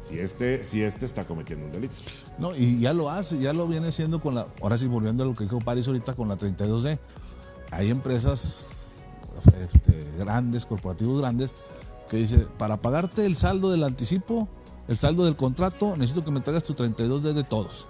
si 0.07 0.19
este, 0.19 0.63
si 0.63 0.81
este 0.81 1.05
está 1.05 1.25
cometiendo 1.25 1.65
un 1.65 1.71
delito. 1.71 1.93
No, 2.37 2.55
y 2.55 2.79
ya 2.79 2.93
lo 2.93 3.09
hace, 3.09 3.39
ya 3.39 3.53
lo 3.53 3.67
viene 3.67 3.87
haciendo 3.87 4.19
con 4.19 4.35
la. 4.35 4.47
Ahora 4.61 4.77
sí, 4.77 4.87
volviendo 4.87 5.23
a 5.23 5.27
lo 5.27 5.33
que 5.33 5.43
dijo 5.45 5.59
Paris 5.59 5.87
ahorita 5.87 6.15
con 6.15 6.27
la 6.27 6.37
32D. 6.37 6.99
Hay 7.71 7.89
empresas 7.89 8.69
este, 9.61 10.11
grandes, 10.17 10.65
corporativos 10.65 11.21
grandes, 11.21 11.53
que 12.09 12.17
dice, 12.17 12.45
para 12.57 12.77
pagarte 12.81 13.25
el 13.25 13.35
saldo 13.35 13.71
del 13.71 13.83
anticipo, 13.83 14.47
el 14.87 14.97
saldo 14.97 15.25
del 15.25 15.35
contrato, 15.35 15.95
necesito 15.97 16.23
que 16.23 16.31
me 16.31 16.41
traigas 16.41 16.63
tu 16.63 16.73
32D 16.73 17.33
de 17.33 17.43
todos. 17.43 17.87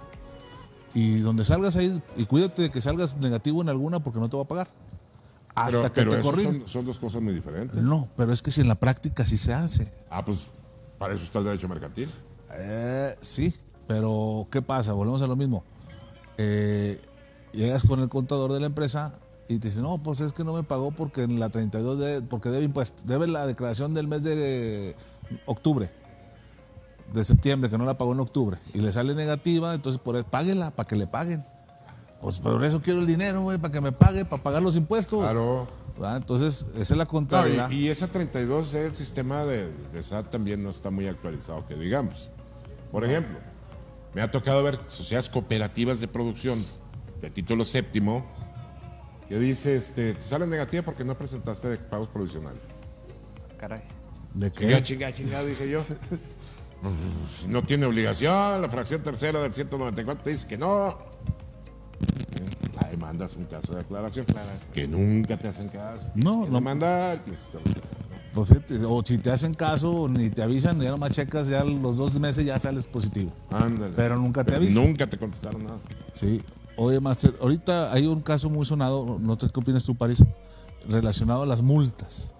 Y 0.94 1.18
donde 1.18 1.44
salgas 1.44 1.76
ahí, 1.76 2.00
y 2.16 2.24
cuídate 2.24 2.62
de 2.62 2.70
que 2.70 2.80
salgas 2.80 3.16
negativo 3.16 3.60
en 3.62 3.68
alguna 3.68 4.02
porque 4.02 4.20
no 4.20 4.28
te 4.28 4.36
va 4.36 4.44
a 4.44 4.48
pagar. 4.48 4.70
Hasta 5.54 5.70
Pero, 5.70 5.82
que 5.82 5.90
pero 5.90 6.10
te 6.10 6.20
esos 6.20 6.30
corrijan. 6.30 6.58
son, 6.60 6.68
son 6.68 6.86
dos 6.86 6.98
cosas 6.98 7.22
muy 7.22 7.32
diferentes. 7.34 7.80
No, 7.82 8.08
pero 8.16 8.32
es 8.32 8.42
que 8.42 8.50
si 8.50 8.60
en 8.60 8.68
la 8.68 8.74
práctica 8.74 9.24
sí 9.24 9.38
se 9.38 9.52
hace. 9.54 9.92
Ah, 10.10 10.24
pues 10.24 10.48
para 10.98 11.14
eso 11.14 11.24
está 11.24 11.38
el 11.38 11.44
derecho 11.44 11.68
mercantil. 11.68 12.10
Eh, 12.56 13.14
sí, 13.20 13.54
pero 13.86 14.46
¿qué 14.50 14.62
pasa? 14.62 14.92
Volvemos 14.92 15.22
a 15.22 15.26
lo 15.26 15.36
mismo. 15.36 15.64
Eh, 16.38 17.00
llegas 17.52 17.84
con 17.84 18.00
el 18.00 18.08
contador 18.08 18.52
de 18.52 18.60
la 18.60 18.66
empresa 18.66 19.18
y 19.48 19.58
te 19.58 19.68
dice, 19.68 19.82
no, 19.82 20.02
pues 20.02 20.20
es 20.20 20.32
que 20.32 20.42
no 20.42 20.54
me 20.54 20.62
pagó 20.62 20.90
porque 20.90 21.22
en 21.22 21.38
la 21.38 21.50
32 21.50 21.98
de, 21.98 22.22
porque 22.22 22.48
debe 22.48 22.64
impuesto, 22.64 23.02
debe 23.06 23.26
la 23.28 23.46
declaración 23.46 23.94
del 23.94 24.08
mes 24.08 24.22
de 24.22 24.96
octubre, 25.46 25.90
de 27.12 27.24
septiembre, 27.24 27.70
que 27.70 27.78
no 27.78 27.84
la 27.84 27.98
pagó 27.98 28.12
en 28.12 28.20
octubre, 28.20 28.58
y 28.72 28.78
le 28.78 28.92
sale 28.92 29.14
negativa, 29.14 29.74
entonces 29.74 30.00
por 30.00 30.16
eso, 30.16 30.26
páguela 30.26 30.70
para 30.70 30.86
que 30.86 30.96
le 30.96 31.06
paguen. 31.06 31.44
Pues 32.24 32.40
por 32.40 32.64
eso 32.64 32.80
quiero 32.80 33.00
el 33.00 33.06
dinero, 33.06 33.42
güey, 33.42 33.58
para 33.58 33.70
que 33.70 33.82
me 33.82 33.92
pague, 33.92 34.24
para 34.24 34.42
pagar 34.42 34.62
los 34.62 34.76
impuestos. 34.76 35.20
Claro. 35.20 35.68
¿verdad? 35.94 36.16
Entonces, 36.16 36.64
esa 36.72 36.80
es 36.80 36.90
la 36.96 37.04
No, 37.04 37.10
contabilidad. 37.10 37.70
y, 37.70 37.80
y 37.80 37.88
esa 37.88 38.08
32 38.08 38.72
el 38.76 38.94
sistema 38.94 39.44
de, 39.44 39.70
de 39.92 40.02
SAT 40.02 40.30
también 40.30 40.62
no 40.62 40.70
está 40.70 40.88
muy 40.88 41.06
actualizado, 41.06 41.66
que 41.66 41.74
digamos. 41.74 42.30
Por 42.90 43.04
ejemplo, 43.04 43.38
me 44.14 44.22
ha 44.22 44.30
tocado 44.30 44.62
ver 44.62 44.80
sociedades 44.88 45.28
cooperativas 45.28 46.00
de 46.00 46.08
producción 46.08 46.64
de 47.20 47.28
título 47.28 47.62
séptimo 47.66 48.24
que 49.28 49.38
dice, 49.38 49.76
este, 49.76 50.14
te 50.14 50.22
sale 50.22 50.46
negativa 50.46 50.82
porque 50.82 51.04
no 51.04 51.18
presentaste 51.18 51.76
pagos 51.76 52.08
provisionales. 52.08 52.68
Caray. 53.58 53.82
¿De 54.32 54.50
qué? 54.50 54.82
chinga, 54.82 55.12
chinga, 55.12 55.44
dije 55.44 55.68
yo. 55.68 55.80
No 57.48 57.62
tiene 57.62 57.84
obligación, 57.86 58.60
la 58.62 58.68
fracción 58.70 59.02
tercera 59.02 59.40
del 59.40 59.52
194 59.54 60.24
te 60.24 60.30
dice 60.30 60.46
que 60.46 60.56
no. 60.58 60.98
Mandas 63.04 63.36
un 63.36 63.44
caso 63.44 63.74
de 63.74 63.80
aclaración. 63.80 64.24
Que 64.72 64.88
nunca 64.88 65.36
te 65.36 65.46
hacen 65.48 65.68
caso. 65.68 66.08
No, 66.14 66.40
Es 66.40 66.46
que 66.46 66.52
no. 66.52 66.60
mandar. 66.62 67.20
Pues 68.32 68.48
fíjate, 68.48 68.84
o 68.86 69.02
si 69.04 69.18
te 69.18 69.30
hacen 69.30 69.52
caso, 69.52 70.08
ni 70.08 70.30
te 70.30 70.42
avisan, 70.42 70.80
ya 70.80 70.90
nomás 70.90 71.12
checas, 71.12 71.48
ya 71.48 71.62
los 71.64 71.96
dos 71.98 72.18
meses 72.18 72.46
ya 72.46 72.58
sales 72.58 72.86
positivo. 72.86 73.30
Ándale. 73.50 73.92
Pero 73.94 74.16
nunca 74.16 74.42
te 74.42 74.52
Pero 74.52 74.62
avisan. 74.64 74.84
Nunca 74.86 75.06
te 75.06 75.18
contestaron 75.18 75.62
nada. 75.64 75.76
Sí. 76.14 76.42
Oye, 76.76 76.98
Master, 76.98 77.34
ahorita 77.40 77.92
hay 77.92 78.06
un 78.06 78.22
caso 78.22 78.48
muy 78.48 78.64
sonado, 78.64 79.18
no 79.20 79.38
sé 79.38 79.48
qué 79.52 79.60
opinas 79.60 79.84
tú, 79.84 79.94
París, 79.94 80.24
relacionado 80.88 81.42
a 81.42 81.46
las 81.46 81.60
multas. 81.62 82.34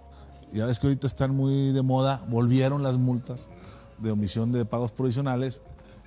Ya 0.50 0.64
ves 0.66 0.78
que 0.80 0.86
ahorita 0.86 1.06
están 1.06 1.36
muy 1.36 1.72
de 1.72 1.82
moda, 1.82 2.24
volvieron 2.28 2.82
las 2.82 2.96
multas 2.96 3.50
de 3.98 4.10
omisión 4.10 4.50
de 4.50 4.64
pagos 4.64 4.92
provisionales 4.92 5.60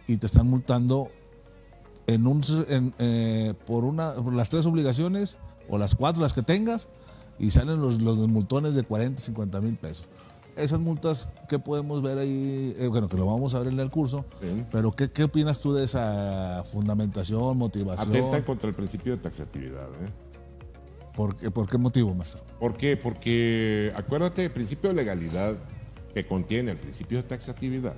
y 0.07 0.17
te 0.17 0.25
están 0.25 0.47
multando 0.47 1.09
en 2.07 2.25
un, 2.25 2.41
en, 2.69 2.93
eh, 2.99 3.53
por, 3.65 3.83
una, 3.83 4.15
por 4.15 4.33
las 4.33 4.49
tres 4.49 4.65
obligaciones 4.65 5.37
o 5.69 5.77
las 5.77 5.93
cuatro, 5.95 6.21
las 6.21 6.33
que 6.33 6.41
tengas, 6.41 6.87
y 7.39 7.51
salen 7.51 7.81
los, 7.81 8.01
los 8.01 8.17
multones 8.27 8.73
de 8.75 8.83
40, 8.83 9.21
50 9.21 9.61
mil 9.61 9.75
pesos. 9.75 10.07
Esas 10.55 10.79
multas, 10.79 11.29
¿qué 11.47 11.59
podemos 11.59 12.01
ver 12.01 12.17
ahí? 12.17 12.73
Eh, 12.77 12.87
bueno, 12.87 13.07
que 13.07 13.15
lo 13.17 13.27
vamos 13.27 13.53
a 13.53 13.59
ver 13.59 13.71
en 13.71 13.79
el 13.79 13.91
curso, 13.91 14.25
Sí. 14.41 14.65
pero 14.71 14.91
¿qué, 14.91 15.11
¿qué 15.11 15.25
opinas 15.25 15.59
tú 15.59 15.71
de 15.73 15.83
esa 15.83 16.63
fundamentación, 16.71 17.55
motivación? 17.57 18.09
Atentan 18.09 18.41
contra 18.41 18.67
el 18.69 18.75
principio 18.75 19.15
de 19.15 19.21
taxatividad. 19.21 19.83
¿eh? 20.01 20.09
¿Por 21.15 21.35
qué, 21.35 21.51
¿Por 21.51 21.67
qué 21.69 21.77
motivo, 21.77 22.15
maestro? 22.15 22.41
¿Por 22.59 22.75
qué? 22.75 22.97
Porque 22.97 23.91
acuérdate, 23.95 24.45
el 24.45 24.51
principio 24.51 24.89
de 24.89 24.95
legalidad 24.95 25.55
que 26.13 26.25
contiene 26.25 26.71
el 26.71 26.77
principio 26.77 27.17
de 27.17 27.23
taxatividad 27.23 27.93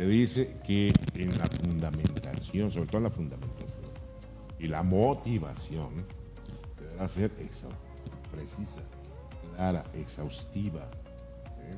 te 0.00 0.06
dice 0.06 0.56
que 0.66 0.94
en 1.12 1.28
la 1.36 1.44
fundamentación, 1.44 2.70
sobre 2.72 2.86
todo 2.86 2.96
en 2.96 3.04
la 3.04 3.10
fundamentación 3.10 3.90
y 4.58 4.66
la 4.66 4.82
motivación, 4.82 6.06
deberá 6.78 7.06
ser 7.06 7.30
precisa, 8.32 8.80
clara, 9.54 9.84
exhaustiva. 9.92 10.88
¿sí? 11.44 11.76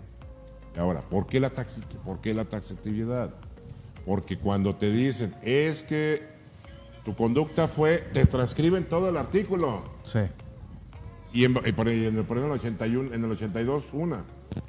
Y 0.76 0.78
ahora, 0.78 1.00
¿por 1.00 1.26
qué, 1.26 1.40
la 1.40 1.52
taxi- 1.52 1.82
¿por 2.04 2.20
qué 2.20 2.32
la 2.32 2.44
taxatividad? 2.44 3.34
Porque 4.06 4.38
cuando 4.38 4.76
te 4.76 4.92
dicen, 4.92 5.34
es 5.42 5.82
que 5.82 6.22
tu 7.04 7.16
conducta 7.16 7.66
fue, 7.66 7.98
te 8.12 8.24
transcriben 8.26 8.84
todo 8.88 9.08
el 9.08 9.16
artículo. 9.16 9.82
Sí. 10.04 10.20
Y 11.32 11.42
el, 11.42 11.56
en 11.56 12.16
el 12.18 12.52
81, 12.52 13.14
en 13.14 13.24
el 13.24 13.32
82, 13.32 13.92
una. 13.94 14.24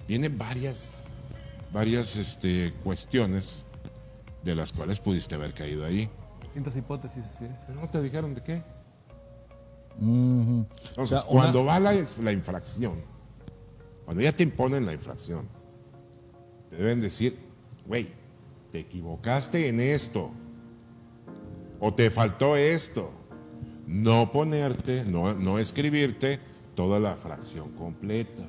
Vienen 0.08 0.40
varias, 0.40 1.03
varias 1.74 2.16
este, 2.16 2.72
cuestiones 2.84 3.66
de 4.44 4.56
las 4.56 4.72
cuales 4.72 5.00
pudiste 5.00 5.36
haber 5.36 5.54
caído 5.54 5.84
ahí. 5.86 6.10
Distintas 6.44 6.76
hipótesis, 6.78 7.26
así 7.26 7.46
es. 7.46 7.52
Pero 7.68 7.82
no 7.82 7.90
te 7.90 8.02
dijeron 8.02 8.34
de 8.36 8.44
qué. 8.44 8.64
Entonces, 10.00 10.68
O 10.98 11.06
sea, 11.06 11.20
una- 11.24 11.42
cuando 11.42 11.66
va 11.66 11.80
la, 11.80 11.94
la 12.22 12.32
infracción, 12.32 13.02
cuando 14.06 14.22
ya 14.22 14.32
te 14.32 14.44
imponen 14.44 14.86
la 14.86 14.94
infracción, 14.94 15.48
te 16.70 16.76
deben 16.78 17.02
decir, 17.02 17.38
güey, 17.88 18.10
te 18.72 18.80
equivocaste 18.80 19.70
en 19.70 19.80
esto. 19.80 20.32
O 21.80 21.94
te 21.94 22.10
faltó 22.10 22.56
esto. 22.56 23.12
No 23.86 24.32
ponerte, 24.32 25.04
no, 25.06 25.34
no 25.34 25.60
escribirte 25.60 26.40
toda 26.76 27.00
la 27.00 27.16
fracción 27.16 27.72
completa. 27.72 28.44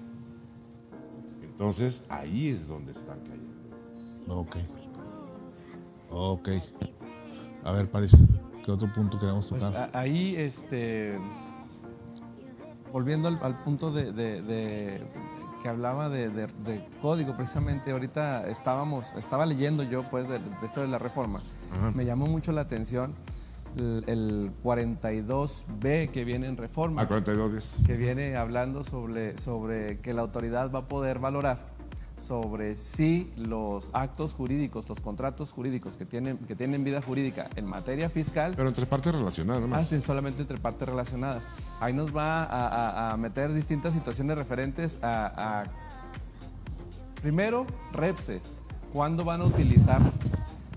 Entonces, 1.59 2.05
ahí 2.09 2.49
es 2.49 2.67
donde 2.67 2.93
están 2.93 3.19
cayendo. 3.21 4.41
Ok. 4.41 4.57
Ok. 6.11 6.49
A 7.65 7.73
ver, 7.73 7.91
París, 7.91 8.29
¿qué 8.65 8.71
otro 8.73 8.93
punto 8.93 9.19
queremos 9.19 9.49
Pues 9.49 9.63
tocar? 9.63 9.91
a- 9.95 9.99
ahí, 9.99 10.35
este, 10.37 11.19
volviendo 12.93 13.29
al, 13.29 13.39
al 13.43 13.63
punto 13.63 13.91
de, 13.91 14.13
de- 14.13 14.43
de- 14.43 15.03
que 15.63 15.69
hablaba 15.69 16.09
de, 16.11 16.29
de- 16.29 16.47
de 16.47 16.87
código, 17.01 17.35
precisamente 17.37 17.91
ahorita 17.93 18.47
estábamos, 18.49 19.15
estaba 19.17 19.47
leyendo 19.47 19.83
yo 19.83 20.07
pues 20.11 20.29
de, 20.29 20.39
de 20.39 20.67
esto 20.67 20.83
de 20.83 20.89
la 20.89 20.99
reforma. 20.99 21.41
Me 21.95 22.05
llamó 22.05 22.27
mucho 22.27 22.53
la 22.53 22.61
atención 22.61 23.13
el, 23.77 24.05
el 24.07 24.51
42B 24.63 26.11
que 26.11 26.25
viene 26.25 26.47
en 26.47 26.57
reforma 26.57 27.03
A 27.03 27.09
42 27.09 27.51
días. 27.53 27.77
que 27.87 27.97
viene 27.97 28.37
hablando 28.37 28.83
sobre, 28.85 29.37
sobre 29.39 29.99
que 30.01 30.13
la 30.15 30.23
autoridad 30.23 30.71
va 30.71 30.81
a 30.81 30.89
poder 30.89 31.19
valorar 31.19 31.73
sobre 32.17 32.77
si 32.77 33.33
los 33.37 33.91
actos 33.93 34.35
jurídicos, 34.35 34.89
los 34.89 35.01
contratos 35.01 35.51
jurídicos 35.51 35.97
que 35.97 36.07
tienen, 36.07 36.39
que 36.39 36.55
tienen 36.55 36.85
vida 36.85 37.03
jurídica 37.03 37.51
en 37.57 37.67
materia 37.67 38.09
fiscal, 38.09 38.53
Pero 38.55 38.69
entre 38.69 38.87
partes 38.87 39.13
relacionadas, 39.13 39.67
nada 39.67 39.83
ah, 39.83 39.85
sí, 39.85 40.01
solamente 40.01 40.41
entre 40.43 40.57
partes 40.59 40.89
relacionadas. 40.89 41.49
Ahí 41.81 41.93
nos 41.93 42.15
va 42.17 42.45
a, 42.45 42.69
a- 42.69 43.11
a 43.13 43.17
meter 43.17 43.53
distintas 43.53 43.95
situaciones 43.95 44.39
referentes 44.39 45.01
a, 45.03 45.63
a- 45.63 45.65
primero, 47.21 47.67
REPSE. 47.93 48.41
¿Cuándo 48.93 49.25
van 49.25 49.41
a 49.41 49.45
utilizar, 49.47 50.01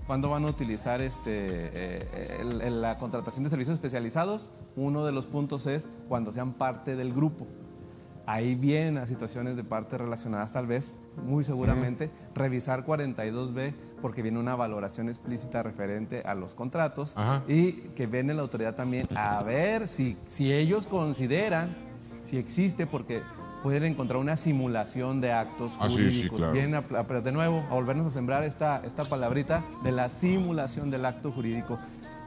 cuándo 0.08 0.30
van 0.30 0.44
a 0.44 0.48
utilizar 0.48 1.00
este, 1.02 1.30
eh, 1.36 2.38
el- 2.40 2.60
el- 2.62 2.80
la 2.82 2.98
contratación 2.98 3.44
de 3.44 3.50
servicios 3.50 3.74
especializados? 3.74 4.50
Uno 4.74 5.04
de 5.04 5.12
los 5.12 5.26
puntos 5.26 5.66
es 5.66 5.86
cuando 6.08 6.32
sean 6.32 6.54
parte 6.54 6.96
del 6.96 7.12
grupo. 7.12 7.46
Ahí 8.26 8.54
vienen 8.54 9.06
situaciones 9.06 9.56
de 9.56 9.64
partes 9.64 9.98
relacionadas 10.00 10.52
tal 10.52 10.66
vez, 10.66 10.92
muy 11.24 11.44
seguramente, 11.44 12.10
revisar 12.34 12.84
42B 12.84 13.74
porque 14.02 14.22
viene 14.22 14.38
una 14.38 14.54
valoración 14.56 15.08
explícita 15.08 15.62
referente 15.62 16.22
a 16.22 16.34
los 16.34 16.54
contratos 16.54 17.14
y 17.48 17.72
que 17.94 18.06
viene 18.06 18.34
la 18.34 18.42
autoridad 18.42 18.74
también 18.74 19.06
a 19.14 19.42
ver 19.42 19.88
si, 19.88 20.16
si 20.26 20.52
ellos 20.52 20.86
consideran, 20.86 21.74
si 22.20 22.36
existe, 22.36 22.86
porque 22.86 23.22
pueden 23.62 23.84
encontrar 23.84 24.18
una 24.18 24.36
simulación 24.36 25.20
de 25.20 25.32
actos 25.32 25.76
Ah, 25.80 25.88
sí, 25.88 25.96
sí, 25.96 26.02
jurídicos. 26.04 26.38
claro. 26.38 26.52
Vienen 26.52 26.74
a, 26.74 26.78
a- 26.98 27.20
de 27.20 27.32
nuevo 27.32 27.64
a 27.70 27.74
volvernos 27.74 28.06
a 28.06 28.10
sembrar 28.10 28.44
esta, 28.44 28.82
esta 28.84 29.04
palabrita 29.04 29.64
de 29.82 29.92
la 29.92 30.08
simulación 30.08 30.90
del 30.90 31.04
acto 31.06 31.32
jurídico. 31.32 31.78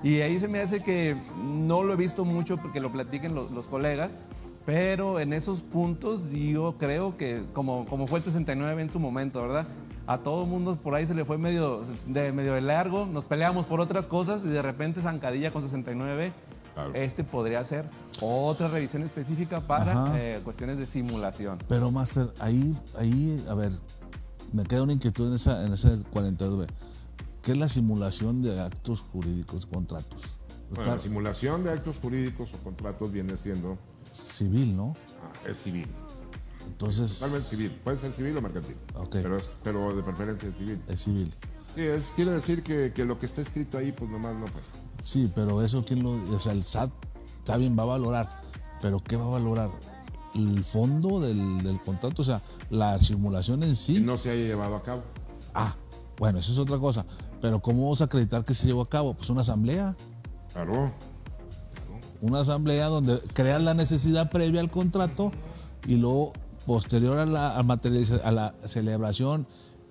Y 0.04 0.22
ahí 0.22 0.40
se 0.40 0.48
me 0.48 0.60
hace 0.60 0.82
que 0.82 1.16
no 1.44 1.84
lo 1.84 1.94
he 1.94 1.96
visto 1.96 2.26
mucho 2.26 2.58
porque 2.58 2.80
lo 2.80 2.92
platiquen 2.92 3.36
los, 3.36 3.52
los 3.52 3.68
colegas, 3.68 4.18
pero 4.66 5.20
en 5.20 5.34
esos 5.34 5.62
puntos 5.64 6.32
yo 6.32 6.76
creo 6.78 7.18
que, 7.18 7.44
como, 7.54 7.86
como 7.86 8.08
fue 8.08 8.20
el 8.20 8.26
69 8.26 8.82
en 8.82 8.90
su 8.90 9.00
momento, 9.00 9.42
¿verdad? 9.42 9.68
A 10.08 10.18
todo 10.18 10.46
mundo 10.46 10.76
por 10.82 10.96
ahí 10.96 11.06
se 11.06 11.14
le 11.14 11.24
fue 11.24 11.38
medio 11.38 11.84
de, 12.08 12.32
medio 12.32 12.54
de 12.54 12.62
largo, 12.62 13.06
nos 13.06 13.24
peleamos 13.26 13.66
por 13.68 13.80
otras 13.80 14.08
cosas 14.08 14.44
y 14.44 14.50
de 14.50 14.62
repente 14.62 15.02
zancadilla 15.02 15.52
con 15.52 15.62
69. 15.62 16.34
Claro. 16.74 16.94
Este 16.94 17.24
podría 17.24 17.64
ser 17.66 17.90
otra 18.22 18.68
revisión 18.70 19.04
específica 19.04 19.68
para 19.68 20.14
eh, 20.18 20.40
cuestiones 20.44 20.78
de 20.78 20.86
simulación. 20.86 21.58
Pero, 21.68 21.92
Master, 21.92 22.34
ahí, 22.40 22.78
ahí, 22.98 23.44
a 23.50 23.54
ver, 23.54 23.72
me 24.54 24.64
queda 24.64 24.84
una 24.84 24.94
inquietud 24.94 25.28
en 25.28 25.34
esa, 25.34 25.66
en 25.66 25.74
ese 25.74 25.98
42B. 26.14 26.68
¿Qué 27.42 27.52
es 27.54 27.58
la 27.58 27.68
simulación 27.68 28.42
de 28.42 28.62
actos 28.62 29.02
jurídicos, 29.02 29.66
contratos? 29.66 30.24
Bueno, 30.74 30.96
la 30.96 31.02
simulación 31.02 31.64
de 31.64 31.72
actos 31.72 31.98
jurídicos 31.98 32.54
o 32.54 32.58
contratos 32.64 33.12
viene 33.12 33.36
siendo 33.36 33.78
civil, 34.14 34.76
¿no? 34.76 34.96
ah, 35.24 35.50
Es 35.50 35.58
civil. 35.58 35.88
Entonces, 36.68 37.20
Totalmente 37.20 37.48
civil. 37.56 37.72
Puede 37.84 37.98
ser 37.98 38.12
civil 38.14 38.38
o 38.38 38.42
mercantil. 38.42 38.76
Ok. 38.96 39.10
Pero, 39.22 39.38
es- 39.38 39.50
pero 39.64 39.94
de 39.94 40.04
preferencia 40.04 40.48
es 40.50 40.56
civil. 40.56 40.82
es 40.88 41.02
civil. 41.02 41.34
Sí, 41.76 41.82
es, 41.82 42.12
quiere 42.16 42.32
decir 42.32 42.64
que, 42.64 42.92
que 42.94 43.04
lo 43.06 43.20
que 43.20 43.26
está 43.26 43.42
escrito 43.42 43.78
ahí, 43.78 43.92
pues 43.92 44.10
nomás 44.10 44.34
no 44.36 44.46
puede. 44.46 44.66
Sí, 45.04 45.32
pero 45.34 45.62
eso, 45.62 45.84
¿quién 45.86 46.04
lo.? 46.04 46.12
O 46.36 46.40
sea, 46.40 46.52
el 46.52 46.64
SAT, 46.64 46.92
está 47.40 47.58
bien, 47.58 47.78
va 47.78 47.84
a 47.84 47.88
valorar. 47.88 48.42
Pero 48.82 49.02
¿qué 49.04 49.16
va 49.16 49.26
a 49.26 49.30
valorar? 49.30 49.70
El 50.34 50.64
fondo 50.64 51.20
del, 51.20 51.64
del 51.64 51.82
contrato, 51.82 52.22
o 52.22 52.26
sea, 52.26 52.42
la 52.70 52.98
simulación 53.00 53.64
en 53.64 53.76
sí. 53.76 53.96
Que 53.96 54.02
no 54.02 54.18
se 54.18 54.32
haya 54.32 54.44
llevado 54.44 54.76
a 54.76 54.84
cabo. 54.84 55.04
Ah, 55.54 55.76
bueno, 56.18 56.40
eso 56.40 56.52
es 56.52 56.58
otra 56.58 56.78
cosa. 56.80 57.06
Pero 57.42 57.62
¿cómo 57.62 57.84
vamos 57.84 58.02
a 58.02 58.06
acreditar 58.06 58.46
que 58.46 58.54
se 58.54 58.68
llevó 58.68 58.82
a 58.82 58.90
cabo? 58.90 59.14
Pues 59.14 59.30
una 59.30 59.42
asamblea. 59.42 59.96
Claro. 60.54 60.92
Una 62.22 62.42
asamblea 62.42 62.86
donde 62.88 63.20
crean 63.34 63.66
la 63.66 63.74
necesidad 63.74 64.30
previa 64.30 64.62
al 64.62 64.70
contrato 64.70 65.32
y 65.88 65.96
luego, 65.96 66.34
posterior 66.66 67.18
a 67.18 67.26
la, 67.26 67.58
a 67.58 68.32
la 68.32 68.56
celebración 68.66 69.48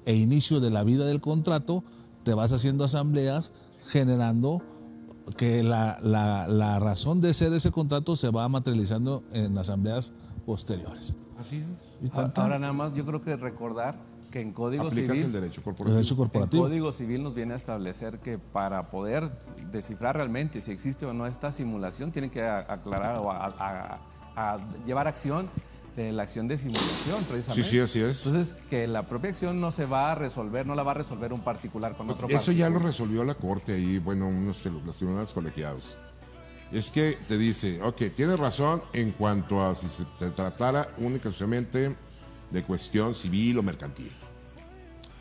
e 0.06 0.14
inicio 0.14 0.60
de 0.60 0.70
la 0.70 0.84
vida 0.84 1.04
del 1.04 1.20
contrato, 1.20 1.82
te 2.22 2.32
vas 2.32 2.52
haciendo 2.52 2.84
asambleas 2.84 3.52
generando 3.88 4.62
que 5.36 5.62
la, 5.62 5.98
la- 6.02 6.46
la 6.48 6.78
razón 6.78 7.20
de 7.20 7.32
ser 7.34 7.52
ese 7.52 7.70
contrato 7.70 8.16
se 8.16 8.30
va 8.30 8.48
materializando 8.48 9.22
en 9.32 9.56
asambleas 9.58 10.12
posteriores. 10.46 11.16
Así 11.38 11.56
es. 11.56 11.64
Y 12.02 12.08
tan, 12.08 12.18
Ahora, 12.18 12.32
tan. 12.34 12.42
ahora 12.44 12.58
nada 12.58 12.72
más 12.72 12.92
yo 12.94 13.04
creo 13.06 13.20
que 13.20 13.36
recordar 13.36 13.94
que 14.30 14.40
en 14.40 14.52
Código 14.52 14.86
Aplicas 14.86 15.10
Civil 15.16 15.26
el 15.26 15.32
derecho 15.32 15.60
El 15.60 15.64
corporativo. 15.64 15.96
derecho 15.96 16.14
El 16.14 16.18
corporativo. 16.18 16.62
Código 16.64 16.92
Civil 16.92 17.22
nos 17.22 17.34
viene 17.34 17.54
a 17.54 17.56
establecer 17.56 18.20
que 18.20 18.38
para 18.38 18.90
poder 18.90 19.30
descifrar 19.72 20.16
realmente 20.16 20.60
si 20.60 20.70
existe 20.70 21.04
o 21.06 21.12
no 21.12 21.26
esta 21.26 21.50
simulación, 21.50 22.12
tienen 22.12 22.30
que 22.30 22.42
aclarar 22.46 23.18
o 23.18 23.30
a, 23.30 23.46
a- 23.46 23.98
a 24.36 24.58
llevar 24.86 25.08
acción 25.08 25.48
de 25.96 26.12
la 26.12 26.22
acción 26.22 26.46
de 26.48 26.56
simulación, 26.56 27.24
precisamente. 27.24 27.68
Sí, 27.68 27.76
sí, 27.76 27.80
así 27.80 28.00
es. 28.00 28.26
Entonces, 28.26 28.54
que 28.70 28.86
la 28.86 29.02
propia 29.02 29.30
acción 29.30 29.60
no 29.60 29.70
se 29.70 29.86
va 29.86 30.12
a 30.12 30.14
resolver, 30.14 30.66
no 30.66 30.74
la 30.74 30.82
va 30.82 30.92
a 30.92 30.94
resolver 30.94 31.32
un 31.32 31.40
particular 31.42 31.96
con 31.96 32.08
otro 32.10 32.28
Eso 32.28 32.52
ya 32.52 32.68
lo 32.70 32.78
resolvió 32.78 33.24
la 33.24 33.34
corte 33.34 33.74
ahí, 33.74 33.98
bueno, 33.98 34.28
unos 34.28 34.62
de 34.62 34.70
los 34.70 34.96
tribunales 34.96 35.30
colegiados. 35.30 35.96
Es 36.72 36.90
que 36.92 37.18
te 37.26 37.36
dice, 37.36 37.82
ok, 37.82 38.02
tienes 38.14 38.38
razón 38.38 38.82
en 38.92 39.10
cuanto 39.10 39.64
a 39.66 39.74
si 39.74 39.88
se, 39.88 40.04
se 40.18 40.30
tratara 40.30 40.88
única 40.98 41.28
y 41.28 41.30
exclusivamente 41.30 41.96
de 42.50 42.62
cuestión 42.62 43.14
civil 43.14 43.58
o 43.58 43.62
mercantil. 43.62 44.12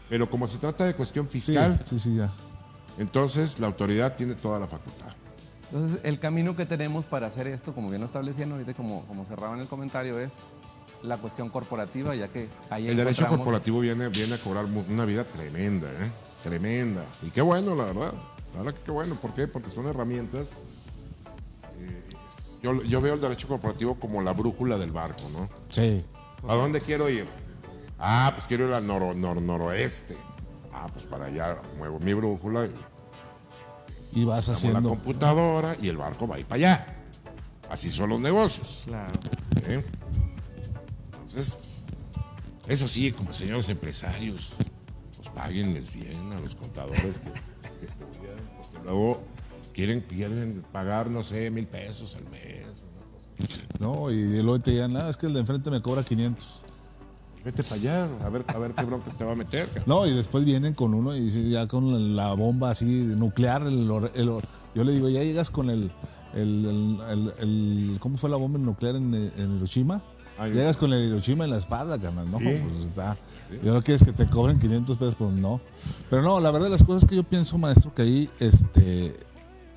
Pero 0.10 0.30
como 0.30 0.48
se 0.48 0.58
trata 0.60 0.86
de 0.86 0.94
cuestión 0.96 1.26
Sí, 1.26 1.40
fiscal, 1.40 1.80
sí, 1.84 1.98
sí, 2.00 2.16
ya. 2.16 2.32
entonces 2.98 3.60
la 3.60 3.68
autoridad 3.68 4.16
tiene 4.16 4.36
toda 4.36 4.60
la 4.60 4.68
facultad. 4.68 5.08
Entonces, 5.72 6.00
el 6.04 6.18
camino 6.18 6.56
que 6.56 6.66
tenemos 6.66 7.06
para 7.06 7.28
hacer 7.28 7.46
esto, 7.48 7.74
como 7.74 7.90
bien 7.90 8.02
lo 8.02 8.06
establecían 8.08 8.52
ahorita, 8.52 8.74
como, 8.74 9.06
como 9.06 9.24
cerraban 9.26 9.60
el 9.60 9.68
comentario, 9.68 10.20
es 10.20 10.34
la 11.04 11.18
cuestión 11.18 11.50
corporativa, 11.50 12.14
ya 12.16 12.28
que 12.28 12.50
ahí 12.70 12.88
El 12.88 12.98
derecho 12.98 13.28
corporativo 13.28 13.80
viene, 13.80 14.10
viene 14.10 14.36
a 14.36 14.38
cobrar 14.38 14.66
una 14.66 15.06
vida 15.06 15.24
tremenda, 15.24 15.88
¿eh? 15.90 16.12
Tremenda. 16.44 17.04
Y 17.24 17.30
qué 17.30 17.42
bueno, 17.42 17.76
la 17.76 17.86
verdad. 17.86 18.14
La 18.56 18.64
verdad 18.64 18.78
que 18.80 18.86
qué 18.86 18.92
bueno. 18.92 19.16
¿Por 19.16 19.34
qué? 19.34 19.48
Porque 19.48 19.70
son 19.70 19.88
herramientas. 19.88 20.50
eh, 21.80 22.04
yo, 22.62 22.82
yo 22.84 23.00
veo 23.02 23.14
el 23.14 23.22
derecho 23.22 23.48
corporativo 23.48 23.96
como 23.96 24.22
la 24.22 24.34
brújula 24.34 24.78
del 24.78 24.92
barco, 24.92 25.24
¿no? 25.34 25.50
Sí. 25.68 26.04
¿A 26.48 26.56
dónde 26.56 26.82
quiero 26.82 27.10
ir? 27.10 27.28
Ah, 27.98 28.32
pues 28.34 28.48
quiero 28.48 28.68
ir 28.68 28.74
al 28.74 28.86
noro- 28.88 29.14
nor- 29.14 29.42
noroeste. 29.42 30.16
Ah, 30.74 30.88
pues 30.94 31.06
para 31.06 31.26
allá 31.26 31.58
muevo 31.78 32.00
mi 32.00 32.14
brújula 32.14 32.66
y 32.66 32.72
Y 34.22 34.26
vas 34.26 34.46
pongo 34.46 34.52
la 34.52 34.58
haciendo. 34.58 34.90
computadora 34.90 35.76
y 35.82 35.90
el 35.90 35.98
barco 35.98 36.28
va 36.28 36.36
a 36.38 36.40
ir 36.40 36.46
para 36.46 36.56
allá. 36.56 36.96
Así 37.70 37.90
son 37.92 38.10
los 38.10 38.20
negocios. 38.20 38.84
Claro. 38.86 39.12
¿eh? 39.68 39.84
Entonces, 41.30 41.60
eso 42.68 42.88
sí, 42.88 43.12
como 43.12 43.34
señores 43.34 43.70
empresarios, 43.70 44.54
pues 45.16 45.30
páguenles 45.30 45.94
bien 45.94 46.34
a 46.34 46.40
los 46.40 46.56
contadores 46.56 47.20
que, 47.20 47.30
que 47.80 47.86
estudian, 47.86 48.36
porque 48.58 48.78
luego 48.84 49.22
quieren, 49.74 50.02
quieren 50.02 50.66
pagar, 50.72 51.10
no 51.12 51.24
sé, 51.24 51.52
mil 51.52 51.68
pesos 51.68 52.16
al 52.16 52.28
mes. 52.32 52.66
No, 53.80 54.10
y 54.12 54.42
luego 54.42 54.60
te 54.60 54.72
digan, 54.72 54.98
"Ah, 54.98 55.08
es 55.10 55.18
que 55.18 55.28
el 55.28 55.34
de 55.34 55.42
enfrente 55.42 55.70
me 55.70 55.82
cobra 55.84 56.04
500. 56.04 56.62
Vete 57.46 57.64
para 57.64 57.76
allá, 57.76 58.04
a 58.26 58.30
ver, 58.30 58.44
a 58.48 58.58
ver 58.58 58.74
qué 58.74 58.84
broncas 58.84 59.18
te 59.18 59.24
va 59.24 59.32
a 59.32 59.36
meter. 59.36 59.68
cara. 59.70 59.84
No, 59.86 60.06
y 60.08 60.14
después 60.14 60.44
vienen 60.44 60.74
con 60.74 60.94
uno 60.94 61.16
y 61.16 61.30
ya 61.52 61.68
con 61.68 62.16
la 62.16 62.34
bomba 62.34 62.72
así 62.72 62.86
nuclear. 62.86 63.62
el 63.68 63.90
el 64.16 64.42
yo 64.76 64.84
le 64.84 64.92
digo, 64.92 65.08
ya 65.10 65.24
llegas 65.24 65.50
con 65.50 65.70
el, 65.70 65.92
el, 66.34 66.66
el- 66.66 67.00
el- 67.10 67.34
el- 67.40 67.98
¿Cómo 68.00 68.18
fue 68.18 68.30
la 68.32 68.36
bomba 68.36 68.60
nuclear 68.60 68.96
en, 68.96 69.14
en 69.14 69.56
Hiroshima? 69.58 70.04
Ay, 70.40 70.54
llegas 70.54 70.78
con 70.78 70.94
el 70.94 71.08
Hiroshima 71.10 71.44
en 71.44 71.50
la 71.52 71.58
espalda, 71.58 72.00
carnal. 72.00 72.30
No, 72.32 72.40
Sí. 72.40 72.46
pues 72.46 72.86
está. 72.86 73.18
Yo 73.64 73.74
no 73.74 73.82
quieres 73.82 74.04
que 74.04 74.14
te 74.14 74.28
cobren 74.30 74.58
500 74.60 74.98
pesos, 74.98 75.16
pues 75.16 75.32
no. 75.32 75.60
Pero 76.10 76.22
no, 76.22 76.40
la 76.40 76.52
verdad, 76.52 76.70
las 76.70 76.84
cosas 76.84 77.08
que 77.10 77.16
yo 77.16 77.24
pienso, 77.24 77.58
maestro, 77.58 77.94
que 77.94 78.02
ahí 78.04 78.30
este, 78.40 79.16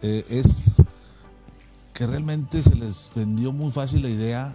eh, 0.02 0.24
es 0.28 0.80
que 1.92 2.06
realmente 2.06 2.62
se 2.62 2.74
les 2.74 3.10
vendió 3.14 3.52
muy 3.52 3.70
fácil 3.72 4.02
la 4.02 4.08
idea 4.08 4.54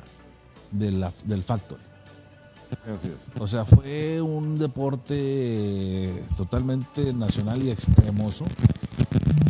de 0.72 0.92
la, 0.92 1.12
del 1.26 1.44
factory. 1.44 1.82
Así 2.94 3.08
es. 3.08 3.28
O 3.40 3.48
sea, 3.48 3.66
fue 3.66 4.22
un 4.22 4.58
deporte 4.60 6.24
totalmente 6.36 7.14
nacional 7.14 7.62
y 7.64 7.70
extremoso 7.70 8.46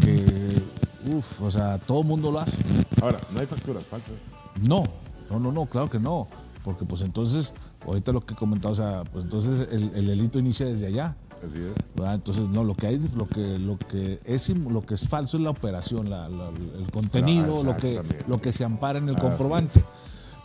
que, 0.01 0.61
uff, 1.11 1.41
o 1.41 1.51
sea, 1.51 1.77
todo 1.79 2.01
el 2.01 2.07
mundo 2.07 2.31
lo 2.31 2.39
hace. 2.39 2.57
Ahora, 3.01 3.19
no 3.31 3.39
hay 3.39 3.45
facturas 3.47 3.83
falsas. 3.85 4.11
No, 4.61 4.83
no, 5.29 5.39
no, 5.39 5.51
no, 5.51 5.65
claro 5.65 5.89
que 5.89 5.99
no. 5.99 6.27
Porque 6.63 6.85
pues 6.85 7.01
entonces, 7.01 7.53
ahorita 7.85 8.11
lo 8.11 8.25
que 8.25 8.33
he 8.33 8.37
comentado, 8.37 8.73
o 8.73 8.75
sea, 8.75 9.03
pues 9.11 9.23
entonces 9.25 9.69
el, 9.71 9.91
el 9.95 10.07
delito 10.07 10.39
inicia 10.39 10.65
desde 10.65 10.87
allá. 10.87 11.15
Así 11.37 11.59
es. 11.59 12.13
Entonces, 12.13 12.49
no, 12.49 12.63
lo 12.63 12.75
que 12.75 12.87
hay, 12.87 12.99
lo 13.15 13.27
que, 13.27 13.59
lo 13.59 13.77
que 13.77 14.19
es, 14.25 14.49
lo 14.49 14.81
que 14.81 14.95
es 14.95 15.07
falso 15.07 15.37
es 15.37 15.43
la 15.43 15.51
operación, 15.51 16.09
la- 16.09 16.27
la- 16.29 16.49
el 16.49 16.89
contenido, 16.91 17.61
Ah, 17.61 17.63
lo 17.63 17.77
que, 17.77 18.01
lo 18.27 18.41
que 18.41 18.51
se 18.51 18.63
ampara 18.65 18.97
en 18.99 19.07
el 19.09 19.15
Así 19.15 19.21
comprobante. 19.25 19.83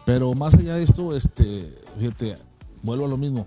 Pero 0.05 0.35
más 0.35 0.55
allá 0.55 0.75
de 0.75 0.83
esto, 0.83 1.17
este, 1.17 1.75
fíjate, 1.99 2.37
vuelvo 2.83 3.07
a 3.07 3.09
lo 3.09 3.17
mismo. 3.17 3.47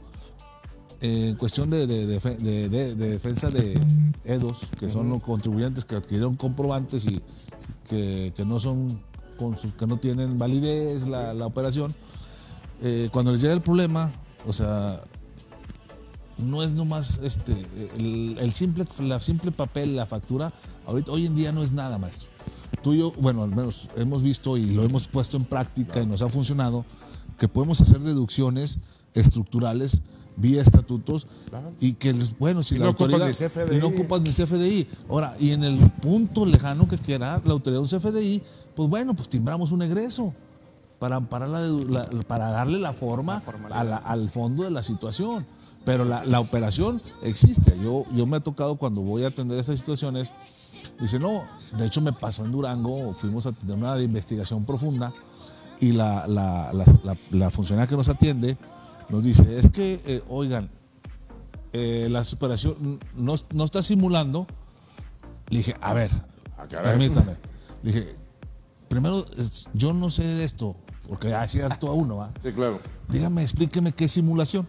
Eh, 1.01 1.29
En 1.29 1.35
cuestión 1.35 1.69
de, 1.69 1.85
de- 1.85 2.07
de 2.07 2.19
fe- 2.19 2.37
de- 2.37 2.67
de- 2.69 2.95
de 2.95 3.09
defensa 3.11 3.49
de 3.49 3.79
EDOS, 4.23 4.67
que 4.79 4.89
son 4.89 5.09
los 5.09 5.21
contribuyentes 5.21 5.85
que 5.85 5.95
adquirieron 5.95 6.35
comprobantes 6.35 7.05
y 7.05 7.21
que, 7.89 8.33
que 8.35 8.45
no 8.45 8.59
son 8.59 9.01
con 9.37 9.55
sus- 9.57 9.73
que 9.73 9.85
no 9.85 9.97
tienen 9.97 10.39
validez 10.39 11.05
la, 11.07 11.33
la 11.33 11.45
operación, 11.45 11.93
eh, 12.81 13.09
cuando 13.11 13.31
les 13.31 13.41
llega 13.41 13.53
el 13.53 13.61
problema, 13.61 14.11
o 14.47 14.53
sea, 14.53 15.01
no 16.37 16.63
es 16.63 16.73
nomás 16.73 17.19
este 17.23 17.53
el, 17.97 18.37
el 18.39 18.53
simple 18.53 18.85
la 18.99 19.19
simple 19.19 19.51
papel 19.51 19.95
la 19.95 20.05
factura 20.05 20.51
ahorita 20.85 21.11
hoy 21.11 21.25
en 21.25 21.35
día 21.35 21.51
no 21.51 21.63
es 21.63 21.71
nada 21.71 21.97
maestro. 21.97 22.29
Tú 22.83 22.93
y 22.93 22.99
yo 22.99 23.11
bueno 23.13 23.43
al 23.43 23.49
menos 23.49 23.89
hemos 23.95 24.21
visto 24.21 24.57
y 24.57 24.65
lo 24.67 24.83
hemos 24.83 25.07
puesto 25.07 25.37
en 25.37 25.45
práctica 25.45 26.01
y 26.01 26.05
nos 26.05 26.21
ha 26.21 26.29
funcionado 26.29 26.85
que 27.39 27.47
podemos 27.47 27.79
hacer 27.81 27.99
deducciones 27.99 28.79
estructurales 29.13 30.01
vía 30.37 30.61
estatutos 30.61 31.27
y 31.79 31.93
que 31.93 32.13
bueno 32.39 32.61
si 32.61 32.75
Y 32.75 32.77
la 32.79 32.85
no 32.85 32.89
autoridad 32.89 33.31
y 33.71 33.77
no 33.77 33.87
ocupas 33.87 34.21
ni 34.21 34.31
CFDI 34.31 34.87
ahora 35.09 35.35
y 35.39 35.51
en 35.51 35.63
el 35.63 35.77
punto 36.01 36.45
lejano 36.45 36.87
que 36.87 36.97
quiera 36.97 37.41
la 37.45 37.53
autoridad 37.53 37.81
de 37.81 37.95
un 37.95 37.99
CFDI 37.99 38.43
pues 38.75 38.89
bueno 38.89 39.13
pues 39.13 39.29
timbramos 39.29 39.71
un 39.71 39.81
egreso 39.81 40.33
para 41.05 41.17
amparar 41.17 41.49
la, 41.49 41.59
la- 41.59 42.05
para 42.27 42.49
darle 42.49 42.79
la 42.79 42.91
forma 42.91 43.43
a 43.71 43.83
la- 43.83 43.97
al 43.97 44.27
fondo 44.27 44.63
de 44.63 44.71
la 44.71 44.81
situación. 44.81 45.45
Pero 45.85 46.03
la, 46.03 46.39
operación 46.39 46.99
existe. 47.21 47.77
Yo, 47.79 48.05
yo 48.11 48.25
me 48.25 48.37
ha 48.37 48.39
tocado 48.39 48.75
cuando 48.75 49.01
voy 49.01 49.23
a 49.23 49.27
atender 49.27 49.59
estas 49.59 49.77
situaciones, 49.77 50.33
dice, 50.99 51.19
no, 51.19 51.43
de 51.77 51.85
hecho 51.85 52.01
me 52.01 52.11
pasó 52.11 52.43
en 52.43 52.51
Durango, 52.51 53.13
fuimos 53.13 53.45
a 53.45 53.51
tener 53.51 53.75
una 53.77 54.01
investigación 54.01 54.65
profunda 54.65 55.13
y 55.79 55.91
la, 55.91 56.25
la, 56.25 56.73
la, 56.73 56.85
la- 57.03 57.17
la 57.29 57.49
funcionaria 57.51 57.87
que 57.87 57.95
nos 57.95 58.09
atiende 58.09 58.57
nos 59.09 59.23
dice, 59.25 59.59
es 59.59 59.69
que, 59.69 60.01
eh, 60.07 60.23
oigan, 60.27 60.71
eh, 61.71 62.07
la 62.09 62.23
operación 62.33 62.99
no, 63.15 63.35
no 63.53 63.63
está 63.63 63.83
simulando. 63.83 64.47
Le 65.49 65.59
dije, 65.59 65.75
a 65.81 65.93
ver, 65.93 66.09
Ah, 66.57 66.65
permítame. 66.67 67.37
Le 67.83 67.91
dije, 67.91 68.15
primero, 68.87 69.23
yo 69.75 69.93
no 69.93 70.09
sé 70.09 70.23
de 70.23 70.45
esto, 70.45 70.75
porque 71.07 71.33
así 71.33 71.61
actúa 71.61 71.93
uno, 71.93 72.17
¿va? 72.17 72.33
Sí, 72.41 72.51
claro. 72.51 72.79
Dígame, 73.09 73.41
explíqueme 73.41 73.93
qué 73.93 74.05
es 74.05 74.11
simulación. 74.11 74.67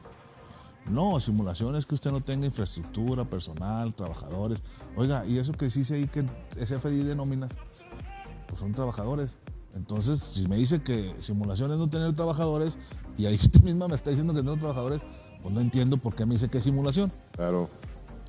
No, 0.90 1.18
simulación 1.18 1.74
es 1.74 1.84
que 1.84 1.94
usted 1.94 2.12
no 2.12 2.20
tenga 2.20 2.46
infraestructura, 2.46 3.24
personal, 3.24 3.94
trabajadores. 3.94 4.62
Oiga, 4.96 5.24
¿y 5.26 5.38
eso 5.38 5.52
que 5.52 5.66
dice 5.66 5.94
ahí 5.94 6.06
que 6.06 6.24
es 6.56 6.72
FDI 6.72 7.02
de 7.02 7.16
nóminas? 7.16 7.58
Pues 8.46 8.60
son 8.60 8.72
trabajadores. 8.72 9.38
Entonces, 9.74 10.18
si 10.18 10.46
me 10.48 10.56
dice 10.56 10.82
que 10.82 11.14
simulación 11.18 11.70
es 11.72 11.78
no 11.78 11.90
tener 11.90 12.14
trabajadores, 12.14 12.78
y 13.16 13.26
ahí 13.26 13.34
usted 13.40 13.62
misma 13.62 13.88
me 13.88 13.94
está 13.94 14.10
diciendo 14.10 14.32
que 14.32 14.42
no 14.42 14.52
tengo 14.52 14.58
trabajadores, 14.58 15.02
pues 15.42 15.54
no 15.54 15.60
entiendo 15.60 15.96
por 15.96 16.14
qué 16.14 16.24
me 16.24 16.34
dice 16.34 16.48
que 16.48 16.58
es 16.58 16.64
simulación. 16.64 17.12
Claro. 17.32 17.68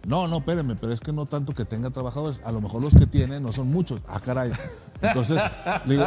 No, 0.08 0.26
no, 0.30 0.38
espérenme, 0.38 0.76
pero 0.76 0.94
es 0.94 1.02
que 1.02 1.12
no 1.12 1.26
tanto 1.26 1.54
que 1.54 1.66
tenga 1.66 1.90
trabajadores. 1.90 2.42
A 2.46 2.52
lo 2.54 2.62
mejor 2.62 2.82
los 2.82 2.94
que 2.96 3.06
tiene 3.06 3.42
no 3.42 3.52
son 3.52 3.68
muchos. 3.70 4.00
Ah, 4.08 4.22
caray. 4.22 4.54
Entonces, 5.02 5.38
le 5.86 5.96
digo, 5.96 6.06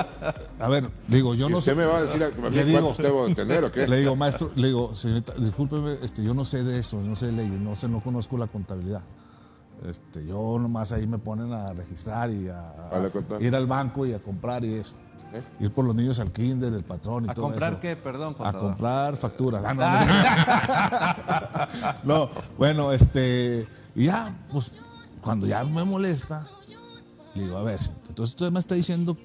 a 0.58 0.68
ver, 0.70 0.90
le 1.08 1.16
digo, 1.16 1.34
yo 1.34 1.48
¿Y 1.48 1.52
no 1.52 1.58
usted 1.58 1.72
sé. 1.72 1.76
me 1.76 1.84
va 1.84 1.98
a 1.98 2.02
decir 2.02 2.22
a, 2.24 2.28
a 2.28 2.30
mí 2.30 2.56
Le 2.56 2.64
digo- 2.64 2.80
cuántos 2.80 2.96
debo 3.04 3.26
de 3.28 3.34
tener 3.34 3.62
o 3.62 3.70
qué? 3.70 3.86
Le 3.86 3.98
digo, 3.98 4.16
maestro, 4.16 4.50
le 4.54 4.68
digo, 4.68 4.94
señorita, 4.94 5.34
discúlpeme, 5.34 5.98
este, 6.02 6.24
yo 6.24 6.32
no 6.32 6.46
sé 6.46 6.64
de 6.64 6.78
eso, 6.78 6.98
no 7.02 7.14
sé 7.14 7.26
de 7.26 7.32
leyes, 7.32 7.60
no 7.60 7.74
sé, 7.74 7.88
no 7.88 8.00
conozco 8.00 8.38
la 8.38 8.46
contabilidad. 8.46 9.02
Este, 9.86 10.24
yo 10.26 10.56
nomás 10.58 10.92
ahí 10.92 11.06
me 11.06 11.18
ponen 11.18 11.52
a 11.52 11.72
registrar 11.74 12.30
y 12.30 12.48
a, 12.48 12.58
a 12.70 12.88
Vale, 12.98 13.10
ir 13.40 13.54
al 13.54 13.66
banco 13.66 14.06
y 14.06 14.14
a 14.14 14.18
comprar 14.18 14.64
y 14.64 14.74
eso. 14.76 14.94
¿Eh? 15.32 15.42
Ir 15.60 15.72
por 15.72 15.84
los 15.84 15.94
niños 15.94 16.18
al 16.20 16.32
kinder, 16.32 16.72
el 16.72 16.82
patrón 16.84 17.26
y 17.26 17.30
¿A 17.30 17.34
todo 17.34 17.44
comprar 17.50 17.72
eso. 17.74 17.80
qué? 17.80 17.96
Perdón, 17.96 18.32
A 18.32 18.36
contador. 18.36 18.60
comprar 18.60 19.16
facturas. 19.16 19.62
Ah, 19.64 19.74
no, 19.74 19.84
no. 22.14 22.24
No, 22.24 22.30
bueno, 22.58 22.92
este, 22.92 23.68
y 23.94 24.04
ya, 24.04 24.36
pues, 24.50 24.72
cuando 25.20 25.46
ya 25.46 25.64
me 25.64 25.84
molesta, 25.84 26.46
le 27.34 27.44
digo, 27.44 27.56
a 27.56 27.62
ver, 27.62 27.78
entonces 28.08 28.34
usted 28.34 28.50
me 28.50 28.60
está 28.60 28.74
diciendo 28.74 29.16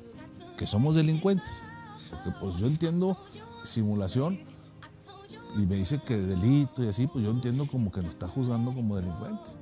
que 0.58 0.66
somos 0.66 0.96
delincuentes. 0.96 1.64
Porque 2.10 2.32
pues 2.40 2.58
yo 2.58 2.68
entiendo 2.68 3.18
simulación 3.64 4.40
y 5.56 5.66
me 5.66 5.76
dice 5.76 6.00
que 6.00 6.18
delito 6.18 6.84
y 6.84 6.88
así, 6.88 7.08
pues 7.08 7.24
yo 7.24 7.32
entiendo 7.32 7.68
como 7.68 7.92
que 7.92 8.02
nos 8.02 8.10
está 8.10 8.28
juzgando 8.28 8.74
como 8.74 8.96
delincuentes. 8.96 9.58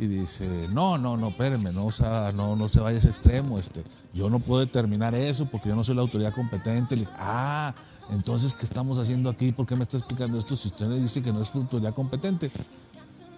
Y 0.00 0.06
dice, 0.08 0.68
no, 0.72 0.98
no, 0.98 1.16
no, 1.16 1.28
espérenme, 1.28 1.72
no, 1.72 1.86
o 1.86 1.92
sea, 1.92 2.32
no, 2.32 2.56
no 2.56 2.68
se 2.68 2.80
vaya 2.80 2.96
a 2.96 2.98
ese 2.98 3.08
extremo, 3.08 3.60
este, 3.60 3.84
yo 4.12 4.28
no 4.28 4.40
puedo 4.40 4.58
determinar 4.58 5.14
eso 5.14 5.48
porque 5.48 5.68
yo 5.68 5.76
no 5.76 5.84
soy 5.84 5.94
la 5.94 6.02
autoridad 6.02 6.34
competente. 6.34 7.06
Ah, 7.16 7.72
entonces, 8.10 8.54
¿qué 8.54 8.66
estamos 8.66 8.98
haciendo 8.98 9.30
aquí? 9.30 9.52
¿Por 9.52 9.66
qué 9.66 9.76
me 9.76 9.84
está 9.84 9.96
explicando 9.96 10.36
esto 10.36 10.56
si 10.56 10.66
usted 10.66 10.86
le 10.88 10.98
dice 10.98 11.22
que 11.22 11.32
no 11.32 11.40
es 11.40 11.54
autoridad 11.54 11.94
competente? 11.94 12.50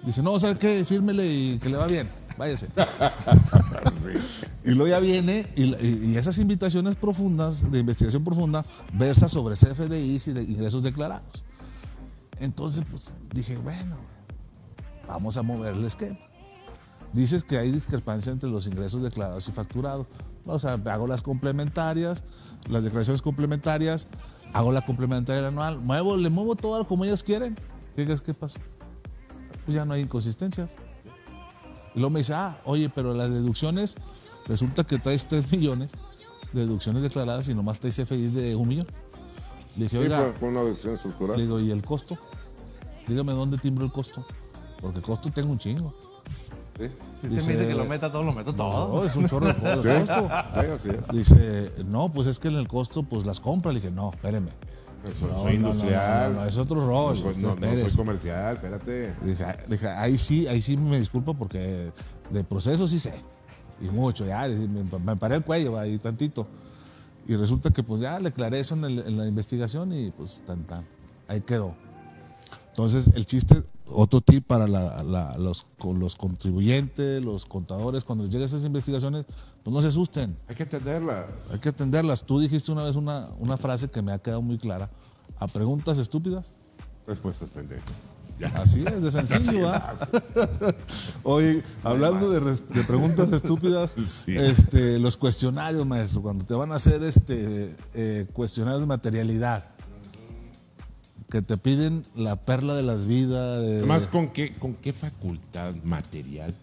Dice, 0.05 0.23
no, 0.23 0.39
¿sabe 0.39 0.59
qué? 0.59 0.85
Fírmele 0.85 1.27
y 1.27 1.59
que 1.59 1.69
le 1.69 1.77
va 1.77 1.87
bien, 1.87 2.09
váyase. 2.37 2.69
Y 4.65 4.73
luego 4.73 4.89
ya 4.89 4.99
viene 4.99 5.47
y 5.55 6.17
esas 6.17 6.39
invitaciones 6.39 6.97
profundas, 6.97 7.71
de 7.71 7.79
investigación 7.79 8.25
profunda, 8.25 8.65
versa 8.95 9.29
sobre 9.29 9.55
CFDIs 9.55 10.27
y 10.27 10.33
de 10.33 10.43
ingresos 10.43 10.83
declarados. 10.83 11.45
Entonces, 12.41 12.85
pues 12.91 13.13
dije, 13.33 13.57
bueno, 13.59 13.97
vamos 15.07 15.37
a 15.37 15.43
mover 15.43 15.75
el 15.75 15.85
esquema. 15.85 16.19
Dices 17.13 17.45
que 17.45 17.59
hay 17.59 17.71
discrepancia 17.71 18.33
entre 18.33 18.51
los 18.51 18.67
ingresos 18.67 19.03
declarados 19.03 19.49
y 19.49 19.53
facturados. 19.53 20.07
O 20.45 20.59
sea, 20.59 20.73
hago 20.73 21.07
las 21.07 21.23
complementarias, 21.23 22.25
las 22.69 22.85
declaraciones 22.85 23.23
complementarias, 23.23 24.09
hago 24.53 24.73
la 24.73 24.85
complementaria 24.85 25.47
anual, 25.47 25.81
muevo, 25.81 26.17
le 26.17 26.29
muevo 26.29 26.57
todo 26.57 26.87
como 26.87 27.05
ellos 27.05 27.23
quieren. 27.23 27.55
¿Qué 27.95 28.05
crees 28.05 28.21
que 28.21 28.35
pasó? 28.35 28.59
Pues 29.67 29.75
ya 29.75 29.85
no 29.85 29.93
hay 29.95 30.01
inconsistencias. 30.03 30.77
Y 31.95 31.99
luego 32.01 32.11
me 32.11 32.21
dice, 32.21 32.33
ah, 32.35 32.57
oye, 32.65 32.89
pero 32.89 33.13
las 33.15 33.31
deducciones, 33.31 33.97
resulta 34.47 34.85
que 34.85 34.99
traes 34.99 35.27
3 35.27 35.51
millones 35.53 35.93
de 36.53 36.61
deducciones 36.61 37.03
declaradas 37.03 37.49
y 37.49 37.55
nomás 37.55 37.81
traes 37.81 37.97
CFDI 37.97 38.29
de 38.29 38.57
un 38.57 38.69
millón. 38.69 38.87
Le 39.77 39.85
dije, 39.85 39.99
oiga, 39.99 40.33
fue- 40.39 40.49
una 40.49 40.63
deducción 40.63 40.93
le 40.93 40.97
estructural. 40.97 41.37
digo, 41.39 41.61
¿y 41.61 41.71
el 41.71 41.85
costo? 41.85 42.17
Dígame 43.07 43.33
dónde 43.33 43.59
timbro 43.59 43.85
el 43.85 43.93
costo. 43.93 44.25
Porque 44.81 45.01
costo 45.03 45.31
tengo 45.31 45.51
un 45.53 45.59
chingo. 45.59 45.95
Sí, 46.79 46.85
Si 46.89 47.27
usted 47.29 47.31
me 47.31 47.35
dice 47.35 47.69
que 47.69 47.75
lo 47.75 47.85
meta 47.87 48.13
todo, 48.13 48.23
lo 48.23 48.33
meto 48.33 48.55
todo. 48.55 48.89
No, 48.97 49.05
es 49.05 49.17
un 49.17 49.27
chorro 49.27 49.47
de 49.49 49.55
co- 49.55 49.83
Sí, 49.83 49.89
de 49.89 49.99
costo. 49.99 50.29
sí, 50.55 50.67
así 50.75 50.89
es. 50.91 51.09
Dice, 51.09 51.73
no, 51.87 52.11
pues 52.13 52.29
es 52.29 52.39
que 52.39 52.49
en 52.49 52.57
el 52.57 52.69
costo, 52.69 53.03
pues 53.03 53.25
las 53.27 53.41
compra. 53.41 53.73
Le 53.73 53.81
dije, 53.81 53.91
no, 53.93 54.11
espéreme. 54.11 54.51
Pues 55.21 55.21
No, 55.33 55.43
soy 55.43 55.59
no, 55.59 55.69
industrial. 55.69 56.35
no, 56.35 56.45
es 56.45 56.57
otro 56.59 56.85
rol. 56.87 57.15
no, 57.17 57.33
soy 57.89 57.97
comercial, 57.97 58.55
espérate. 58.57 59.15
Dije, 59.69 59.87
"Ah", 59.89 60.03
ahí 60.03 60.19
sí, 60.19 60.47
ahí 60.49 60.61
sí 60.61 60.77
me 60.77 60.99
disculpo 60.99 61.35
porque 61.35 61.91
de 62.31 62.45
proceso 62.45 62.89
sí 62.89 62.99
sé. 62.99 63.15
Y 63.81 63.85
mucho, 63.91 64.27
ya, 64.27 64.47
me, 64.49 64.99
me 64.99 65.17
paré 65.17 65.37
el 65.37 65.45
cuello 65.45 65.79
ahí 65.79 65.99
tantito. 65.99 66.47
Y 67.29 67.37
resulta 67.37 67.71
que 67.71 67.83
pues 67.83 68.01
ya 68.01 68.19
le 68.21 68.29
aclaré 68.29 68.61
eso 68.61 68.75
en, 68.75 68.85
el- 68.85 68.99
en 69.01 69.17
la 69.19 69.27
investigación 69.27 69.93
y 69.93 70.11
pues 70.11 70.41
tan, 70.47 70.65
tan, 70.65 70.87
ahí 71.29 71.41
quedó. 71.41 71.75
Entonces, 72.71 73.11
el 73.15 73.27
chiste, 73.27 73.63
otro 73.87 74.21
tip 74.21 74.47
para 74.47 74.67
la- 74.69 75.03
la- 75.03 75.37
los, 75.39 75.67
con 75.79 75.99
los 75.99 76.15
contribuyentes, 76.17 77.23
los 77.23 77.47
contadores, 77.47 78.05
cuando 78.05 78.25
les 78.25 78.33
lleguen 78.33 78.47
esas 78.47 78.65
investigaciones, 78.65 79.25
pues 79.67 79.75
no 79.75 79.83
se 79.83 79.89
asusten, 79.89 80.37
Hay 80.47 80.55
que 80.55 80.63
entenderla. 80.63 81.27
hay 81.53 81.59
que 81.59 81.71
atenderlas. 81.71 82.23
Tú 82.23 82.39
dijiste 82.39 82.71
una 82.71 82.85
vez 82.85 82.95
una, 82.95 83.27
una 83.41 83.57
frase 83.57 83.89
que 83.89 84.01
me 84.01 84.13
ha 84.13 84.19
quedado 84.21 84.41
muy 84.41 84.59
clara. 84.59 84.89
A 85.41 85.49
preguntas 85.49 85.99
estúpidas, 85.99 86.55
Respuestas 87.05 87.49
pendejas. 87.51 87.83
Ya. 88.39 88.47
Así 88.49 88.85
es, 88.87 89.03
de 89.03 89.11
sencillo, 89.11 89.63
¿va? 89.67 89.97
Oye, 91.25 91.65
hablando 91.83 92.31
de, 92.31 92.57
preguntas 92.85 93.33
estúpidas, 93.33 93.93
Sí. 94.25 94.37
este, 94.37 95.01
los 95.01 95.17
cuestionarios, 95.17 95.85
maestro, 95.85 96.23
cuando 96.23 96.45
te 96.45 96.55
van 96.55 96.71
a 96.71 96.77
hacer 96.77 97.03
este 97.03 97.75
eh, 97.95 98.27
cuestionarios 98.33 98.83
de 98.83 98.87
materialidad, 98.87 99.65
que 101.29 101.43
te 101.43 101.57
piden 101.57 102.05
la 102.15 102.37
perla 102.37 102.75
de 102.75 102.83
las 102.85 103.07
vidas. 103.07 103.63
de- 103.63 103.79
Además, 103.79 104.07
¿con 104.07 104.29
qué, 104.29 104.53
¿con 104.53 104.75
qué 104.75 104.93
facultad 104.93 105.75
material 105.83 106.55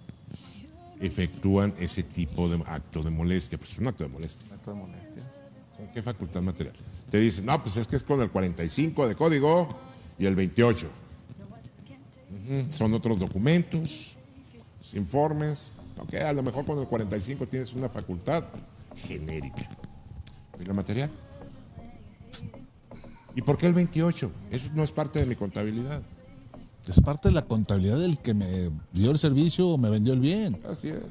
efectúan 1.06 1.74
ese 1.80 2.04
tipo 2.04 2.48
de 2.50 2.64
acto 2.66 3.02
de 3.02 3.10
molestia? 3.10 3.58
Pues 3.58 3.72
es 3.72 3.80
un 3.80 3.88
acto 3.88 4.04
de 4.04 4.10
molestia. 4.10 4.48
Acto 4.54 4.72
de 4.72 4.78
molestia. 4.78 5.24
¿Con 5.78 5.88
qué 5.88 6.02
facultad 6.02 6.42
material? 6.42 6.76
Te 7.10 7.18
dicen, 7.20 7.46
no, 7.46 7.62
pues 7.62 7.78
es 7.78 7.88
que 7.88 7.96
es 7.98 8.04
con 8.04 8.22
el 8.22 8.30
45 8.30 9.08
de 9.08 9.16
código 9.16 9.68
y 10.18 10.26
el 10.26 10.36
28. 10.36 10.88
Ujú, 12.32 12.72
Son 12.72 12.94
otros 12.94 13.20
documentos, 13.20 14.18
informes. 14.94 15.72
Ok, 15.98 16.16
a 16.16 16.34
lo 16.34 16.42
mejor 16.42 16.66
con 16.66 16.80
el 16.80 16.88
45 16.88 17.46
tienes 17.48 17.74
una 17.74 17.90
facultad 17.90 18.44
genérica. 18.96 19.70
¿Y 20.60 20.66
la 20.66 20.74
material? 20.74 21.10
¿Y 23.36 23.42
por 23.42 23.58
qué 23.58 23.68
el 23.68 23.74
28? 23.74 24.32
Eso 24.52 24.72
no 24.74 24.84
es 24.84 24.92
parte 24.92 25.20
de 25.20 25.26
mi 25.26 25.36
contabilidad. 25.36 26.02
Es 26.88 27.00
parte 27.02 27.30
de 27.30 27.34
la 27.34 27.44
contabilidad 27.44 27.98
del 27.98 28.18
que 28.20 28.34
me 28.34 28.70
dio 28.92 29.12
el 29.12 29.18
servicio 29.18 29.68
o 29.70 29.78
me 29.78 29.90
vendió 29.90 30.14
el 30.14 30.20
bien. 30.20 30.62
Así 30.70 30.90
es. 30.90 31.02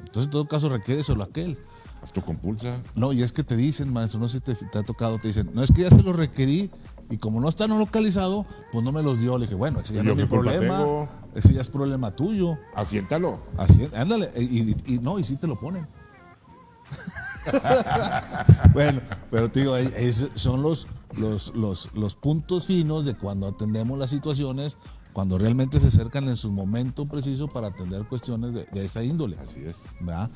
Entonces, 0.00 0.24
en 0.24 0.30
todo 0.30 0.46
caso, 0.46 0.68
requiere 0.68 1.02
solo 1.02 1.22
aquel. 1.22 1.58
Haz 2.02 2.12
tu 2.12 2.20
compulsa. 2.20 2.76
No, 2.94 3.12
y 3.12 3.22
es 3.22 3.32
que 3.32 3.44
te 3.44 3.56
dicen, 3.56 3.92
maestro, 3.92 4.20
no 4.20 4.28
sé 4.28 4.38
si 4.38 4.44
te, 4.44 4.54
te 4.54 4.78
ha 4.78 4.82
tocado, 4.82 5.18
te 5.18 5.28
dicen, 5.28 5.50
no 5.54 5.62
es 5.62 5.70
que 5.72 5.82
ya 5.82 5.90
se 5.90 6.02
los 6.02 6.14
requerí 6.16 6.70
y 7.08 7.16
como 7.16 7.40
no 7.40 7.48
está 7.48 7.66
no 7.68 7.78
localizado, 7.78 8.44
pues 8.72 8.84
no 8.84 8.92
me 8.92 9.02
los 9.02 9.20
dio. 9.20 9.38
Le 9.38 9.46
dije, 9.46 9.54
bueno, 9.54 9.80
ese 9.80 9.94
ya 9.94 10.00
¿Y 10.02 10.04
no 10.04 10.10
es 10.12 10.16
mi 10.18 10.24
problema, 10.26 10.78
tengo? 10.78 11.08
ese 11.34 11.54
ya 11.54 11.60
es 11.60 11.70
problema 11.70 12.10
tuyo. 12.14 12.58
Asiéntalo. 12.74 13.40
Así, 13.56 13.88
ándale, 13.94 14.30
y, 14.36 14.70
y- 14.72 14.76
y 14.94 14.98
no, 14.98 15.18
y 15.18 15.24
sí 15.24 15.36
te 15.36 15.46
lo 15.46 15.58
ponen. 15.58 15.86
bueno, 18.72 19.00
pero 19.30 19.50
te 19.50 19.60
digo, 19.60 19.74
son 20.34 20.62
los, 20.62 20.86
los, 21.16 21.54
los, 21.54 21.90
los 21.94 22.14
puntos 22.14 22.66
finos 22.66 23.04
de 23.04 23.14
cuando 23.14 23.48
atendemos 23.48 23.98
las 23.98 24.10
situaciones, 24.10 24.78
cuando 25.12 25.38
realmente 25.38 25.80
se 25.80 25.88
acercan 25.88 26.28
en 26.28 26.36
su 26.36 26.52
momento 26.52 27.06
preciso 27.06 27.48
para 27.48 27.68
atender 27.68 28.04
cuestiones 28.06 28.54
de, 28.54 28.64
de 28.64 28.84
esa 28.84 29.02
índole. 29.02 29.36
Así 29.38 29.60
es. 29.64 29.90
¿verdad? 30.00 30.30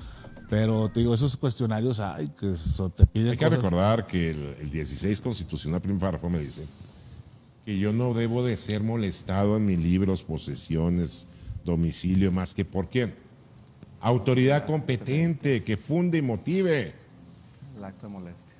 Pero 0.48 0.88
te 0.88 1.00
digo, 1.00 1.14
esos 1.14 1.36
cuestionarios, 1.36 1.98
ay, 2.00 2.28
que 2.38 2.52
eso 2.52 2.90
te 2.90 3.06
piden 3.06 3.32
Hay 3.32 3.36
que 3.36 3.48
recordar 3.48 4.06
que 4.06 4.30
el, 4.30 4.56
el 4.60 4.70
16 4.70 5.20
constitucional, 5.20 5.80
primer 5.80 6.00
párrafo, 6.00 6.30
me 6.30 6.38
dice 6.38 6.64
que 7.64 7.76
yo 7.76 7.92
no 7.92 8.14
debo 8.14 8.44
de 8.44 8.56
ser 8.56 8.80
molestado 8.84 9.56
en 9.56 9.66
mis 9.66 9.80
libros, 9.80 10.22
posesiones, 10.22 11.26
domicilio, 11.64 12.30
más 12.30 12.54
que 12.54 12.64
por 12.64 12.88
quién. 12.88 13.25
Autoridad 14.00 14.66
competente 14.66 15.64
que 15.64 15.76
funde 15.76 16.18
y 16.18 16.22
motive. 16.22 16.94
El 17.76 17.84
acto 17.84 18.06
de 18.06 18.12
molestia. 18.12 18.56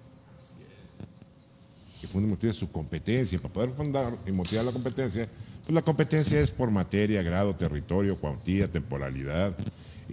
Que 2.01 2.07
funde 2.07 2.29
y 2.29 2.31
motive 2.31 2.53
su 2.53 2.71
competencia. 2.71 3.39
Para 3.39 3.55
poder 3.55 3.71
fundar 3.71 4.17
y 4.27 4.33
motivar 4.33 4.65
la 4.65 4.73
competencia, 4.73 5.29
pues 5.63 5.75
la 5.75 5.83
competencia 5.83 6.41
es 6.41 6.51
por 6.51 6.71
materia, 6.71 7.23
grado, 7.23 7.55
territorio, 7.55 8.19
cuantía, 8.19 8.71
temporalidad. 8.71 9.57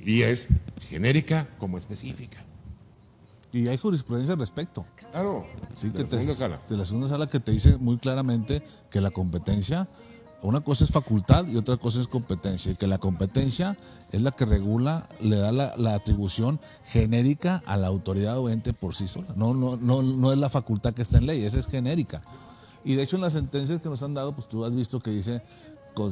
Y 0.03 0.21
es 0.23 0.47
genérica 0.89 1.47
como 1.57 1.77
específica. 1.77 2.39
Y 3.51 3.67
hay 3.67 3.77
jurisprudencia 3.77 4.33
al 4.33 4.39
respecto. 4.39 4.83
Claro. 5.11 5.45
Sí, 5.75 5.89
de 5.89 5.93
que 5.93 6.03
la 6.03 6.09
te, 6.09 6.15
segunda 6.15 6.33
sala. 6.33 6.59
de 6.67 6.77
la 6.77 6.85
segunda 6.85 7.07
sala 7.07 7.27
que 7.27 7.39
te 7.39 7.51
dice 7.51 7.77
muy 7.77 7.97
claramente 7.99 8.63
que 8.89 8.99
la 8.99 9.11
competencia, 9.11 9.87
una 10.43 10.61
cosa 10.61 10.83
es 10.83 10.91
facultad 10.91 11.47
y 11.47 11.55
otra 11.55 11.77
cosa 11.77 12.01
es 12.01 12.07
competencia. 12.07 12.71
Y 12.71 12.75
que 12.75 12.87
la 12.87 12.97
competencia 12.97 13.77
es 14.11 14.21
la 14.21 14.31
que 14.31 14.45
regula, 14.45 15.07
le 15.21 15.37
da 15.37 15.51
la, 15.51 15.75
la 15.77 15.95
atribución 15.95 16.59
genérica 16.83 17.63
a 17.65 17.77
la 17.77 17.87
autoridad 17.87 18.37
o 18.37 18.49
ente 18.49 18.73
por 18.73 18.93
sí 18.93 19.07
sola. 19.07 19.29
No, 19.35 19.53
no, 19.53 19.77
no, 19.77 20.03
no 20.03 20.31
es 20.33 20.37
la 20.37 20.49
facultad 20.49 20.93
que 20.93 21.01
está 21.01 21.17
en 21.17 21.25
ley, 21.27 21.43
esa 21.43 21.59
es 21.59 21.67
genérica. 21.67 22.21
Y 22.83 22.95
de 22.95 23.03
hecho 23.03 23.15
en 23.15 23.21
las 23.21 23.33
sentencias 23.33 23.79
que 23.79 23.89
nos 23.89 24.03
han 24.03 24.13
dado, 24.13 24.35
pues 24.35 24.47
tú 24.47 24.65
has 24.65 24.75
visto 24.75 24.99
que 24.99 25.11
dice, 25.11 25.41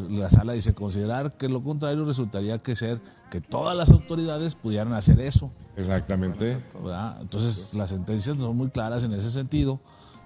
la 0.09 0.29
sala 0.29 0.53
dice, 0.53 0.73
considerar 0.73 1.33
que 1.33 1.49
lo 1.49 1.61
contrario 1.61 2.05
resultaría 2.05 2.59
que 2.59 2.75
ser 2.75 3.01
que 3.29 3.41
todas 3.41 3.75
las 3.75 3.89
autoridades 3.89 4.55
pudieran 4.55 4.93
hacer 4.93 5.19
eso. 5.19 5.51
Exactamente. 5.75 6.63
¿verdad? 6.81 7.17
Entonces 7.21 7.73
las 7.73 7.89
sentencias 7.89 8.37
son 8.37 8.55
muy 8.55 8.69
claras 8.69 9.03
en 9.03 9.13
ese 9.13 9.31
sentido, 9.31 9.79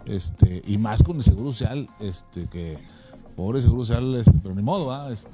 este, 0.05 0.61
y 0.65 0.77
más 0.77 1.01
con 1.01 1.17
el 1.17 1.23
Seguro 1.23 1.51
Social, 1.51 1.89
este, 1.99 2.47
que 2.47 2.77
pobre 3.35 3.61
Seguro 3.61 3.85
Social, 3.85 4.15
este, 4.15 4.39
pero 4.41 4.55
ni 4.55 4.61
modo. 4.61 5.11
Este, 5.11 5.29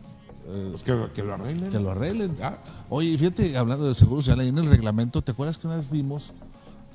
eh, 0.47 0.67
Pues 0.71 0.83
que, 0.83 0.97
que 1.13 1.23
lo 1.23 1.33
arreglen. 1.33 1.69
que 1.71 1.79
lo 1.79 1.91
arreglen. 1.91 2.35
Ya. 2.35 2.61
Oye, 2.89 3.17
fíjate, 3.17 3.57
hablando 3.57 3.87
de 3.87 3.95
seguro 3.95 4.21
social, 4.21 4.39
ahí 4.39 4.49
en 4.49 4.57
el 4.57 4.67
reglamento, 4.69 5.21
¿te 5.21 5.31
acuerdas 5.33 5.57
que 5.57 5.67
una 5.67 5.75
vez 5.77 5.89
vimos 5.89 6.33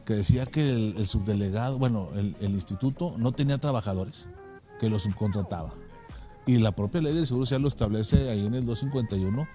que 0.04 0.14
decía 0.14 0.46
que 0.46 0.68
el, 0.70 0.94
el 0.96 1.06
subdelegado, 1.06 1.78
bueno, 1.78 2.08
el, 2.14 2.34
el 2.40 2.52
instituto 2.52 3.14
no 3.18 3.32
tenía 3.32 3.58
trabajadores, 3.58 4.28
que 4.80 4.88
los 4.90 5.02
subcontrataba? 5.04 5.72
Y 6.46 6.58
la 6.58 6.72
propia 6.72 7.00
ley 7.00 7.14
del 7.14 7.26
seguro 7.26 7.46
social 7.46 7.62
lo 7.62 7.68
establece 7.68 8.28
ahí 8.30 8.46
en 8.46 8.54
el 8.54 8.64
251 8.66 9.48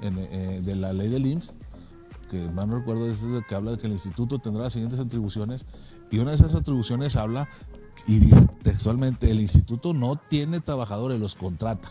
en, 0.00 0.18
eh, 0.18 0.60
de 0.64 0.76
la 0.76 0.92
ley 0.92 1.08
del 1.08 1.26
IMSS, 1.26 1.56
que 2.30 2.40
más 2.50 2.66
no 2.68 2.78
recuerdo 2.78 3.10
es 3.10 3.22
de 3.22 3.42
que 3.48 3.54
habla 3.54 3.72
de 3.72 3.78
que 3.78 3.86
el 3.86 3.92
instituto 3.94 4.38
tendrá 4.38 4.64
las 4.64 4.72
siguientes 4.74 4.98
atribuciones, 5.00 5.66
y 6.10 6.18
una 6.18 6.30
de 6.30 6.36
esas 6.36 6.54
atribuciones 6.54 7.16
habla, 7.16 7.48
y 8.06 8.18
dice 8.20 8.46
textualmente, 8.62 9.30
el 9.30 9.40
instituto 9.40 9.92
no 9.94 10.16
tiene 10.16 10.60
trabajadores, 10.60 11.18
los 11.20 11.34
contrata. 11.34 11.90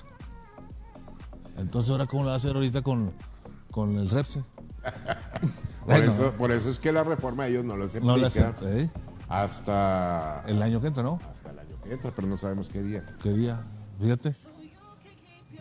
Entonces, 1.58 1.92
¿ahora 1.92 2.06
cómo 2.06 2.24
lo 2.24 2.28
va 2.30 2.34
a 2.34 2.38
hacer 2.38 2.56
ahorita 2.56 2.82
con, 2.82 3.12
con 3.72 3.98
el 3.98 4.10
REPSE? 4.10 4.44
Por, 5.88 5.96
Bueno. 5.96 6.12
eso, 6.12 6.32
por 6.34 6.52
eso 6.52 6.70
es 6.70 6.80
que 6.80 6.92
la 6.92 7.04
reforma 7.04 7.48
ellos 7.48 7.64
no 7.64 7.78
los 7.78 7.90
aplican 7.92 8.08
No 8.08 8.18
lo 8.18 8.28
acepta, 8.28 8.70
¿eh? 8.78 8.90
hasta, 9.30 10.44
El 10.46 10.62
año 10.62 10.82
que 10.82 10.88
entra, 10.88 11.02
¿no? 11.04 11.20
hasta 11.32 11.52
el 11.52 11.60
año 11.60 11.82
que 11.82 11.94
entra, 11.94 12.12
pero 12.14 12.28
no 12.28 12.36
sabemos 12.38 12.68
qué 12.70 12.84
día. 12.84 13.06
¿Qué 13.24 13.30
día? 13.32 13.62
Fíjate. 14.02 14.34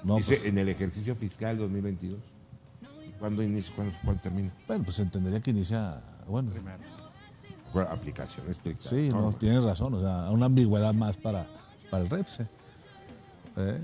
No, 0.03 0.17
Dice 0.17 0.37
pues, 0.37 0.47
en 0.49 0.59
el 0.59 0.69
ejercicio 0.69 1.15
fiscal 1.17 1.57
2022. 1.59 2.19
¿Cuándo 3.21 3.43
inicia? 3.43 3.73
¿Cuándo, 3.75 3.95
cuándo 4.05 4.23
termina? 4.23 4.53
bueno, 4.67 4.85
pues 4.85 4.99
entendería 4.99 5.41
que 5.41 5.51
inicia. 5.53 6.01
Bueno, 6.29 6.51
Bueno, 6.51 6.79
Aplicación 7.75 8.49
estricta. 8.49 8.89
sí, 8.89 9.11
no, 9.11 9.33
tienes 9.33 9.63
razón. 9.65 9.93
O 9.95 10.01
sea, 10.01 10.31
una 10.31 10.47
ambigüedad 10.47 10.95
más 10.95 11.17
para, 11.19 11.47
para 11.91 12.05
el 12.05 12.11
REPSE. 12.11 12.47
¿eh? 13.59 13.79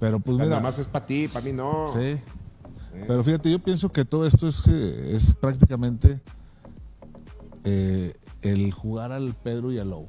Pero 0.00 0.18
pues 0.20 0.34
O 0.34 0.38
sea, 0.38 0.44
mira. 0.46 0.56
nada 0.56 0.62
más 0.62 0.78
es 0.78 0.86
para 0.86 1.04
ti, 1.06 1.28
para 1.28 1.44
mí 1.44 1.52
no. 1.52 1.86
Sí. 1.92 2.20
Pero 3.06 3.24
fíjate, 3.24 3.50
yo 3.50 3.58
pienso 3.58 3.90
que 3.90 4.04
todo 4.04 4.26
esto 4.26 4.46
es, 4.48 4.66
eh, 4.68 5.16
es 5.16 5.34
prácticamente 5.34 6.20
eh, 7.64 8.14
el 8.42 8.72
jugar 8.72 9.12
al 9.12 9.34
Pedro 9.34 9.72
y 9.72 9.78
al 9.78 9.90
Lobo. 9.90 10.08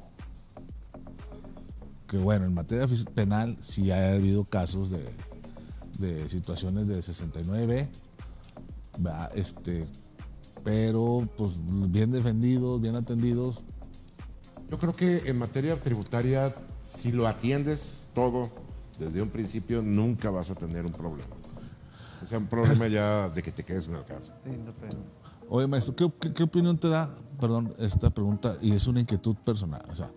Que 2.06 2.18
bueno, 2.18 2.44
en 2.46 2.54
materia 2.54 2.86
penal 3.14 3.56
sí 3.60 3.90
ha 3.90 4.12
habido 4.12 4.44
casos 4.44 4.90
de, 4.90 5.04
de 5.98 6.28
situaciones 6.28 6.86
de 6.86 7.02
69, 7.02 7.88
¿verdad? 8.98 9.30
este, 9.34 9.88
pero 10.66 11.28
pues 11.36 11.52
bien 11.64 12.10
defendidos, 12.10 12.80
bien 12.80 12.96
atendidos. 12.96 13.62
Yo 14.68 14.80
creo 14.80 14.96
que 14.96 15.22
en 15.26 15.38
materia 15.38 15.80
tributaria, 15.80 16.56
si 16.84 17.12
lo 17.12 17.28
atiendes 17.28 18.08
todo 18.16 18.50
desde 18.98 19.22
un 19.22 19.28
principio, 19.28 19.80
nunca 19.80 20.28
vas 20.28 20.50
a 20.50 20.56
tener 20.56 20.84
un 20.84 20.90
problema. 20.90 21.30
O 22.20 22.26
sea, 22.26 22.38
un 22.38 22.48
problema 22.48 22.88
ya 22.88 23.28
de 23.28 23.44
que 23.44 23.52
te 23.52 23.62
quedes 23.62 23.86
en 23.86 23.94
el 23.94 24.04
caso. 24.06 24.32
Sí, 24.42 24.50
no 24.64 24.72
sé. 24.72 24.96
Oye, 25.48 25.68
maestro, 25.68 25.94
¿qué, 25.94 26.10
qué, 26.18 26.34
qué 26.34 26.42
opinión 26.42 26.76
te 26.76 26.88
da, 26.88 27.08
perdón, 27.38 27.72
esta 27.78 28.10
pregunta, 28.10 28.56
y 28.60 28.72
es 28.72 28.88
una 28.88 28.98
inquietud 28.98 29.36
personal? 29.36 29.82
O 29.92 29.94
sea, 29.94 30.10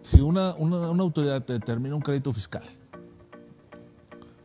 si 0.00 0.22
una, 0.22 0.54
una, 0.54 0.88
una 0.88 1.02
autoridad 1.02 1.44
te 1.44 1.52
determina 1.52 1.94
un 1.94 2.00
crédito 2.00 2.32
fiscal, 2.32 2.64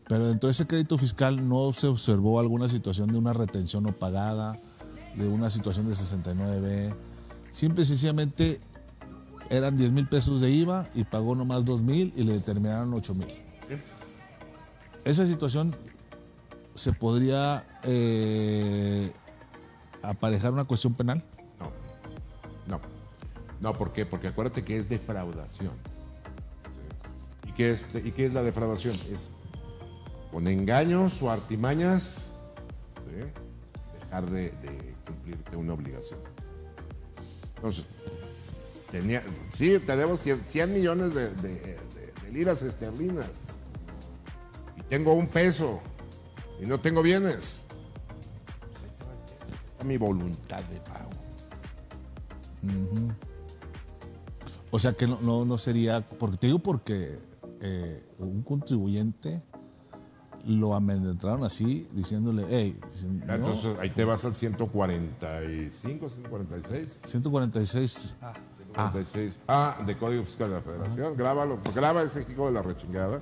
pero 0.09 0.27
dentro 0.27 0.49
de 0.49 0.51
ese 0.51 0.67
crédito 0.67 0.97
fiscal 0.97 1.47
no 1.47 1.71
se 1.71 1.87
observó 1.87 2.41
alguna 2.41 2.67
situación 2.67 3.09
de 3.09 3.17
una 3.17 3.31
retención 3.31 3.83
no 3.83 3.97
pagada, 3.97 4.59
de 5.15 5.27
una 5.27 5.49
situación 5.49 5.87
de 5.87 5.95
69, 5.95 6.93
simple 7.51 7.83
y 7.83 7.85
sencillamente 7.85 8.59
eran 9.49 9.77
10 9.77 9.91
mil 9.91 10.07
pesos 10.07 10.39
de 10.39 10.49
IVA 10.49 10.87
y 10.95 11.03
pagó 11.03 11.35
nomás 11.35 11.65
2 11.65 11.81
mil 11.81 12.13
y 12.15 12.23
le 12.23 12.33
determinaron 12.33 12.93
8 12.93 13.15
mil. 13.15 13.27
Esa 15.03 15.25
situación 15.25 15.75
se 16.73 16.93
podría 16.93 17.65
eh, 17.83 19.11
aparejar 20.01 20.53
una 20.53 20.63
cuestión 20.65 20.93
penal. 20.93 21.23
No. 21.59 21.71
No. 22.67 22.81
No, 23.59 23.77
¿por 23.77 23.91
qué? 23.91 24.05
Porque 24.05 24.27
acuérdate 24.29 24.63
que 24.63 24.77
es 24.77 24.87
defraudación. 24.87 25.73
¿Y, 27.47 27.51
qué 27.51 27.71
es, 27.71 27.89
¿Y 27.93 28.11
qué 28.11 28.27
es 28.27 28.33
la 28.33 28.43
defraudación? 28.43 28.95
Es 29.11 29.33
con 30.31 30.47
engaños 30.47 31.21
o 31.21 31.29
artimañas 31.29 32.31
dejar 34.01 34.29
de, 34.29 34.51
de 34.61 34.90
cumplirte 35.05 35.55
una 35.55 35.73
obligación. 35.73 36.19
Entonces, 37.55 37.85
tenía, 38.91 39.23
sí, 39.53 39.77
tenemos 39.85 40.19
100, 40.21 40.43
100 40.45 40.73
millones 40.73 41.13
de, 41.13 41.29
de- 41.35 41.77
esterlinas 42.63 43.47
y 44.77 44.81
tengo 44.83 45.13
un 45.13 45.27
peso 45.27 45.79
y 46.61 46.65
no 46.65 46.79
tengo 46.79 47.01
bienes. 47.01 47.65
Pues 49.77 49.87
mi 49.87 49.97
voluntad 49.97 50.61
de 50.63 50.79
pago. 50.81 51.09
O 54.69 54.79
sea 54.79 54.93
que 54.93 55.07
no, 55.07 55.19
no, 55.21 55.43
no 55.45 55.57
sería, 55.57 56.01
porque 56.01 56.37
te 56.37 56.47
digo 56.47 56.59
porque 56.59 57.17
eh, 57.59 58.05
un 58.19 58.41
contribuyente 58.43 59.41
lo 60.45 60.73
amedrentaron 60.75 61.43
así, 61.43 61.87
diciéndole, 61.93 62.45
hey, 62.49 62.77
no, 63.27 63.33
Entonces 63.33 63.77
ahí 63.79 63.89
te 63.89 64.03
vas 64.05 64.23
al 64.25 64.33
145, 64.33 66.09
146. 66.09 67.01
146, 67.03 68.17
146 68.73 69.39
A 69.47 69.77
de 69.85 69.97
Código 69.97 70.23
Fiscal 70.23 70.49
de 70.49 70.55
la 70.55 70.61
Federación. 70.61 71.15
Grábalo, 71.17 71.59
graba 71.75 72.01
ese 72.03 72.25
hijo 72.31 72.45
de 72.47 72.51
la 72.53 72.61
rechingada 72.61 73.21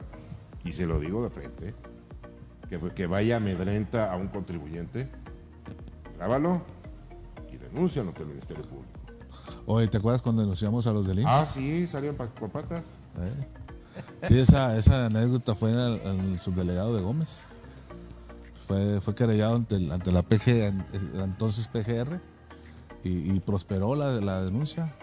y 0.64 0.72
se 0.72 0.86
lo 0.86 1.00
digo 1.00 1.24
de 1.24 1.30
frente. 1.30 1.74
Que, 2.70 2.80
que 2.94 3.08
vaya 3.08 3.38
amedrenta 3.38 4.12
a 4.14 4.16
un 4.16 4.28
contribuyente, 4.28 5.10
grábalo 6.18 6.62
y 7.52 7.58
denúncialo 7.58 8.10
ante 8.10 8.22
el 8.22 8.28
Ministerio 8.30 8.64
Público. 8.64 8.94
oye, 9.66 9.88
¿te 9.88 9.98
acuerdas 9.98 10.22
cuando 10.22 10.41
denunciamos 10.44 10.86
a 10.86 10.94
los 10.94 11.08
del 11.08 11.20
IMSS? 11.20 11.28
Ah, 11.34 11.46
sí, 11.46 11.88
salieron 11.88 12.16
pa- 12.16 12.28
por 12.28 12.50
patas. 12.52 12.84
Eh. 13.18 13.48
Sí, 14.22 14.38
esa, 14.40 14.78
esa 14.78 15.06
anécdota 15.08 15.56
fue 15.56 15.72
en 15.72 15.78
el, 15.80 16.02
en 16.02 16.20
el 16.32 16.40
subdelegado 16.42 16.96
de 16.96 17.02
Gómez. 17.02 17.42
Fue, 18.68 19.02
fue 19.02 19.16
querellado 19.16 19.56
ante, 19.56 19.76
el- 19.76 19.92
ante 19.92 20.12
la 20.12 20.22
PG, 20.22 20.48
el 20.68 21.20
entonces 21.22 21.68
PGR, 21.68 22.20
y, 23.04 23.34
y 23.36 23.40
prosperó 23.40 23.96
la, 23.96 24.12
la 24.22 24.42
denuncia. 24.44 24.96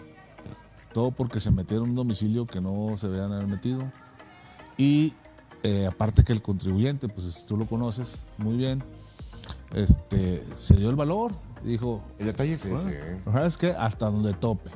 Todo 0.93 1.11
porque 1.11 1.39
se 1.39 1.51
metieron 1.51 1.85
en 1.85 1.89
un 1.91 1.95
domicilio 1.97 2.45
que 2.47 2.61
no 2.61 2.95
se 2.95 3.07
debían 3.09 3.33
haber 3.33 3.47
metido. 3.47 3.83
Y 4.77 5.13
eh, 5.63 5.85
aparte 5.87 6.23
que 6.23 6.31
el 6.33 6.41
contribuyente, 6.41 7.07
pues 7.09 7.45
tú 7.45 7.57
lo 7.57 7.65
conoces 7.65 8.27
muy 8.37 8.55
bien, 8.55 8.83
este, 9.73 10.41
se 10.55 10.75
dio 10.75 10.89
el 10.89 10.95
valor 10.95 11.31
dijo, 11.63 12.01
El 12.19 12.27
detalle 12.27 12.53
es 12.53 12.63
ese, 12.65 13.13
¿eh? 13.15 13.21
¿sabes 13.25 13.57
qué? 13.57 13.71
Hasta 13.71 14.09
donde 14.09 14.33
tope. 14.33 14.69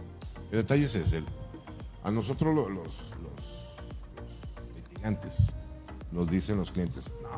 El 0.51 0.57
detalle 0.57 0.85
es 0.85 0.95
ese. 0.95 1.23
A 2.03 2.09
nosotros 2.11 2.53
lo- 2.53 2.67
los, 2.69 3.05
los, 3.20 3.20
los 5.01 5.19
litigantes 5.19 5.51
nos 6.11 6.29
dicen 6.29 6.57
los 6.57 6.71
clientes, 6.71 7.13
"No, 7.21 7.29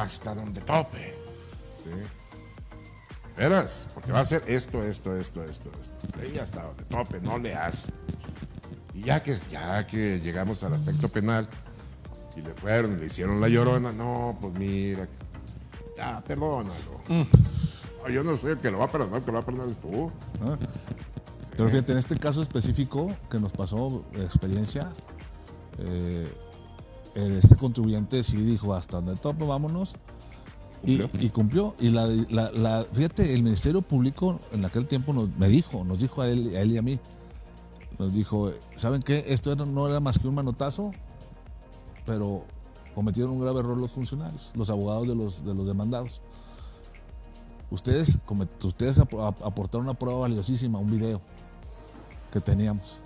hasta 0.00 0.34
donde 0.34 0.60
tope. 0.62 1.14
¿Sí? 1.82 1.90
Verás, 3.36 3.86
porque 3.94 4.12
va 4.12 4.20
a 4.20 4.24
ser 4.24 4.42
esto, 4.46 4.82
esto, 4.82 5.16
esto, 5.16 5.44
esto, 5.44 5.70
esto. 5.80 6.26
Y 6.32 6.38
hasta 6.38 6.62
donde 6.62 6.84
tope, 6.84 7.20
no 7.20 7.38
le 7.38 7.54
haces. 7.54 7.92
Y 8.94 9.02
ya 9.02 9.22
que, 9.22 9.36
ya 9.50 9.86
que 9.86 10.20
llegamos 10.20 10.62
al 10.64 10.74
aspecto 10.74 11.08
penal 11.08 11.48
y 12.36 12.40
le 12.42 12.54
fueron 12.54 12.92
y 12.92 12.96
le 12.96 13.06
hicieron 13.06 13.40
la 13.40 13.48
llorona, 13.48 13.92
no, 13.92 14.36
pues 14.40 14.54
mira, 14.54 15.08
ya, 15.96 16.22
perdónalo. 16.22 16.74
No, 17.08 18.08
yo 18.08 18.22
no 18.22 18.36
soy 18.36 18.52
el 18.52 18.58
que 18.58 18.70
lo 18.70 18.78
va 18.78 18.84
a 18.86 18.90
perdonar, 18.90 19.18
el 19.18 19.24
que 19.24 19.30
lo 19.32 19.38
va 19.38 19.42
a 19.42 19.46
perdonar 19.46 19.68
es 19.68 19.78
tú. 19.80 20.10
Pero 21.56 21.68
fíjate, 21.68 21.92
en 21.92 21.98
este 21.98 22.16
caso 22.16 22.42
específico 22.42 23.12
que 23.30 23.38
nos 23.38 23.52
pasó 23.52 24.04
de 24.12 24.24
experiencia, 24.24 24.90
eh, 25.78 26.28
este 27.14 27.56
contribuyente 27.56 28.22
sí 28.24 28.36
dijo 28.38 28.74
hasta 28.74 28.98
donde 29.00 29.16
tope, 29.16 29.44
vámonos. 29.46 29.94
Y, 30.86 30.98
y 31.24 31.30
cumplió. 31.30 31.74
Y 31.80 31.88
la, 31.90 32.06
la- 32.28 32.50
la- 32.52 32.84
fíjate, 32.92 33.32
el 33.34 33.42
Ministerio 33.42 33.80
Público 33.82 34.38
en 34.52 34.64
aquel 34.64 34.86
tiempo 34.86 35.12
nos, 35.14 35.28
me 35.36 35.48
dijo, 35.48 35.82
nos 35.84 35.98
dijo 36.00 36.20
a 36.22 36.28
él, 36.28 36.54
a 36.56 36.60
él 36.60 36.72
y 36.72 36.78
a 36.78 36.82
mí, 36.82 36.98
nos 37.98 38.12
dijo, 38.12 38.52
¿saben 38.76 39.00
qué? 39.02 39.24
Esto 39.28 39.52
era- 39.52 39.64
no 39.64 39.86
era 39.88 40.00
más 40.00 40.18
que 40.18 40.28
un 40.28 40.34
manotazo, 40.34 40.92
pero 42.04 42.44
cometieron 42.94 43.32
un 43.32 43.40
grave 43.40 43.60
error 43.60 43.78
los 43.78 43.92
funcionarios, 43.92 44.50
los 44.54 44.68
abogados 44.68 45.08
de 45.08 45.14
los, 45.14 45.44
de 45.44 45.54
los 45.54 45.66
demandados. 45.66 46.20
Ustedes, 47.70 48.18
ustedes 48.62 48.98
ap- 48.98 49.14
ap- 49.14 49.42
aportaron 49.42 49.86
una 49.86 49.94
prueba 49.98 50.20
valiosísima, 50.20 50.78
un 50.78 50.90
video 50.90 51.20
que 52.32 52.40
teníamos. 52.40 52.98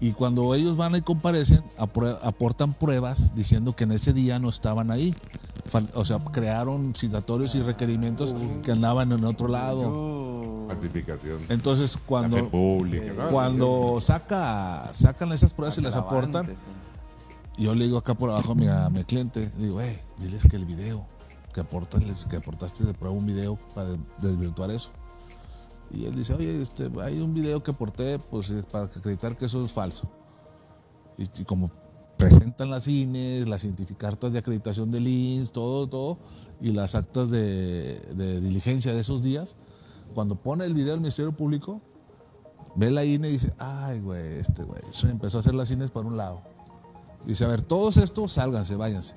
Y 0.00 0.12
cuando 0.12 0.54
ellos 0.54 0.76
van 0.76 0.94
y 0.94 1.00
comparecen, 1.00 1.62
aportan 1.78 2.74
pruebas 2.74 3.34
diciendo 3.34 3.74
que 3.74 3.84
en 3.84 3.92
ese 3.92 4.12
día 4.12 4.38
no 4.38 4.48
estaban 4.50 4.90
ahí. 4.90 5.14
O 5.94 6.04
sea, 6.04 6.18
crearon 6.18 6.94
citatorios 6.94 7.54
y 7.54 7.62
requerimientos 7.62 8.36
que 8.62 8.72
andaban 8.72 9.10
en 9.12 9.24
otro 9.24 9.48
lado. 9.48 10.66
Falsificación. 10.68 11.38
Entonces, 11.48 11.96
cuando, 11.96 12.36
cuando 13.30 13.98
saca, 14.00 14.90
sacan 14.92 15.32
esas 15.32 15.54
pruebas 15.54 15.78
y 15.78 15.80
las 15.80 15.96
aportan, 15.96 16.54
yo 17.56 17.74
le 17.74 17.84
digo 17.86 17.96
acá 17.98 18.14
por 18.14 18.30
abajo 18.30 18.52
a 18.52 18.54
mi, 18.54 18.68
a 18.68 18.90
mi 18.90 19.02
cliente, 19.04 19.50
digo, 19.58 19.80
eh, 19.80 19.98
diles 20.18 20.42
que 20.48 20.56
el 20.56 20.66
video 20.66 21.06
que 21.54 21.60
aportas, 21.60 22.26
que 22.26 22.36
aportaste 22.36 22.84
de 22.84 22.92
prueba 22.92 23.16
un 23.16 23.24
video 23.26 23.58
para 23.74 23.90
de- 23.90 23.98
desvirtuar 24.20 24.70
eso. 24.70 24.90
Y 25.90 26.06
él 26.06 26.14
dice, 26.14 26.34
oye, 26.34 26.60
este, 26.60 26.90
hay 27.00 27.20
un 27.20 27.32
video 27.34 27.62
que 27.62 27.70
aporté 27.70 28.18
pues, 28.18 28.50
eh, 28.50 28.64
para 28.70 28.84
acreditar 28.86 29.36
que 29.36 29.46
eso 29.46 29.64
es 29.64 29.72
falso. 29.72 30.10
Y, 31.16 31.24
y 31.40 31.44
como 31.44 31.70
presentan 32.16 32.70
las 32.70 32.88
INES, 32.88 33.48
las 33.48 33.64
identificartas 33.64 34.32
de 34.32 34.38
acreditación 34.38 34.90
del 34.90 35.06
INS, 35.06 35.52
todo, 35.52 35.86
todo, 35.86 36.18
y 36.60 36.72
las 36.72 36.94
actas 36.94 37.30
de, 37.30 38.00
de 38.14 38.40
diligencia 38.40 38.92
de 38.92 39.00
esos 39.00 39.22
días, 39.22 39.56
cuando 40.14 40.36
pone 40.36 40.64
el 40.64 40.74
video 40.74 40.92
del 40.92 41.00
Ministerio 41.00 41.32
Público, 41.32 41.82
ve 42.74 42.90
la 42.90 43.04
INE 43.04 43.28
y 43.28 43.32
dice, 43.32 43.52
ay, 43.58 44.00
güey, 44.00 44.38
este 44.38 44.62
güey, 44.62 44.80
se 44.92 45.08
empezó 45.10 45.38
a 45.38 45.40
hacer 45.40 45.54
las 45.54 45.70
INES 45.70 45.90
por 45.90 46.06
un 46.06 46.16
lado. 46.16 46.42
Dice, 47.24 47.44
a 47.44 47.48
ver, 47.48 47.62
todos 47.62 47.96
estos, 47.96 48.32
sálganse, 48.32 48.76
váyanse. 48.76 49.16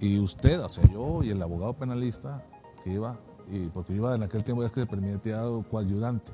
Y 0.00 0.18
usted, 0.18 0.60
o 0.60 0.68
sea, 0.68 0.90
yo 0.90 1.22
y 1.22 1.30
el 1.30 1.42
abogado 1.42 1.74
penalista 1.74 2.42
que 2.82 2.94
iba, 2.94 3.20
y 3.50 3.68
porque 3.68 3.92
iba 3.94 4.14
en 4.14 4.22
aquel 4.22 4.44
tiempo 4.44 4.64
es 4.64 4.72
que 4.72 4.80
se 4.80 4.86
permitía 4.86 5.42
coayudante. 5.70 6.32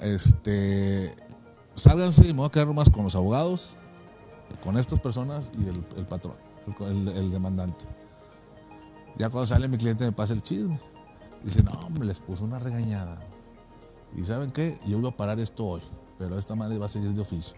Este, 0.00 1.14
sálganse 1.74 2.24
y 2.26 2.32
me 2.32 2.38
voy 2.40 2.46
a 2.46 2.50
quedar 2.50 2.66
nomás 2.66 2.88
con 2.90 3.04
los 3.04 3.14
abogados, 3.14 3.76
con 4.62 4.76
estas 4.78 5.00
personas 5.00 5.50
y 5.58 5.68
el, 5.68 5.84
el 5.96 6.06
patrón, 6.06 6.34
el, 6.80 7.30
demandante. 7.30 7.84
Ya 9.16 9.30
cuando 9.30 9.46
sale 9.46 9.68
mi 9.68 9.78
cliente 9.78 10.04
me 10.04 10.12
pasa 10.12 10.34
el 10.34 10.42
chisme. 10.42 10.78
Dice, 11.42 11.62
no, 11.62 11.72
hombre, 11.72 12.04
les 12.06 12.20
puso 12.20 12.44
una 12.44 12.58
regañada. 12.58 13.18
Y 14.14 14.24
¿saben 14.24 14.50
qué? 14.50 14.78
Yo 14.86 14.98
iba 14.98 15.08
a 15.10 15.16
parar 15.16 15.38
esto 15.40 15.64
hoy, 15.66 15.82
pero 16.18 16.38
esta 16.38 16.54
madre 16.54 16.78
va 16.78 16.86
a 16.86 16.88
seguir 16.88 17.12
de 17.12 17.20
oficio. 17.20 17.56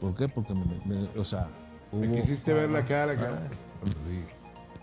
¿Por 0.00 0.14
qué? 0.14 0.28
Porque, 0.28 0.54
me, 0.54 0.64
me- 0.84 1.08
o 1.18 1.24
sea, 1.24 1.48
Me 1.92 2.10
quisiste 2.20 2.52
ver 2.52 2.70
la 2.70 2.84
cara, 2.84 3.16
cara. 3.16 3.48
Sí. 3.86 4.24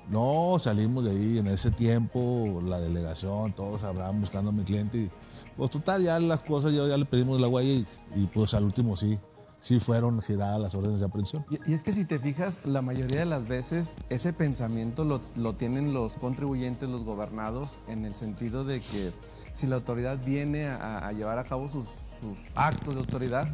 No, 0.10 0.58
salimos 0.60 1.04
de 1.04 1.12
ahí 1.12 1.38
en 1.38 1.48
ese 1.48 1.70
tiempo, 1.70 2.60
la 2.66 2.80
delegación, 2.80 3.54
todos 3.54 3.84
hablaban 3.84 4.20
buscando 4.20 4.50
a 4.50 4.54
mi 4.54 4.64
cliente. 4.64 4.98
Y, 4.98 5.12
pues 5.56 5.70
total, 5.70 6.02
ya 6.02 6.20
las 6.20 6.42
cosas, 6.42 6.74
ya, 6.74 6.98
le 6.98 7.06
pedimos 7.06 7.40
la 7.40 7.48
huella 7.48 7.86
y, 8.16 8.26
pues 8.28 8.56
al 8.56 8.64
último 8.64 8.98
sí, 8.98 9.20
sí 9.60 9.80
fueron 9.80 10.20
giradas 10.22 10.60
las 10.60 10.74
órdenes 10.74 11.00
de 11.00 11.06
aprehensión. 11.06 11.46
Y, 11.68 11.74
es 11.74 11.84
que 11.84 11.92
si 11.92 12.06
te 12.06 12.18
fijas, 12.18 12.60
la 12.66 12.82
mayoría 12.82 13.20
de 13.20 13.26
las 13.26 13.48
veces 13.48 13.94
ese 14.10 14.34
pensamiento 14.34 15.06
lo, 15.06 15.22
lo 15.36 15.54
tienen 15.54 15.94
los 15.94 16.14
contribuyentes, 16.14 16.90
los 16.90 17.04
gobernados, 17.04 17.76
en 17.88 18.06
el 18.06 18.16
sentido 18.16 18.64
de 18.64 18.80
que 18.80 19.12
si 19.52 19.68
la 19.68 19.76
autoridad 19.76 20.18
viene 20.26 20.68
a, 20.68 21.08
a 21.08 21.12
llevar 21.12 21.38
a 21.38 21.44
cabo 21.44 21.68
sus, 21.68 21.86
sus 22.20 22.40
actos 22.56 22.96
de 22.96 23.02
autoridad, 23.02 23.48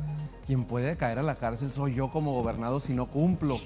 quien 0.45 0.63
puede 0.63 0.95
caer 0.95 1.19
a 1.19 1.23
la 1.23 1.35
cárcel 1.35 1.73
soy 1.73 1.95
yo 1.95 2.09
como 2.09 2.33
gobernado 2.33 2.79
si 2.79 2.93
no 2.93 3.07
cumplo. 3.07 3.59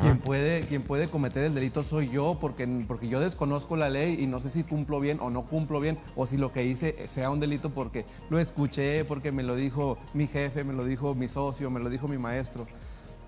Quien 0.00 0.18
puede, 0.18 0.60
quien 0.62 0.82
puede 0.82 1.08
cometer 1.08 1.44
el 1.44 1.54
delito 1.54 1.82
soy 1.82 2.08
yo 2.08 2.36
porque, 2.40 2.66
porque 2.86 3.08
yo 3.08 3.20
desconozco 3.20 3.76
la 3.76 3.88
ley 3.88 4.16
y 4.20 4.26
no 4.26 4.40
sé 4.40 4.50
si 4.50 4.62
cumplo 4.64 5.00
bien 5.00 5.18
o 5.20 5.30
no 5.30 5.42
cumplo 5.46 5.80
bien 5.80 5.98
o 6.16 6.26
si 6.26 6.36
lo 6.36 6.52
que 6.52 6.64
hice 6.64 7.06
sea 7.08 7.30
un 7.30 7.40
delito 7.40 7.70
porque 7.70 8.04
lo 8.30 8.38
escuché, 8.38 9.04
porque 9.04 9.32
me 9.32 9.42
lo 9.42 9.56
dijo 9.56 9.96
mi 10.12 10.26
jefe, 10.26 10.64
me 10.64 10.72
lo 10.74 10.84
dijo 10.84 11.14
mi 11.14 11.28
socio, 11.28 11.70
me 11.70 11.80
lo 11.80 11.88
dijo 11.90 12.08
mi 12.08 12.18
maestro. 12.18 12.66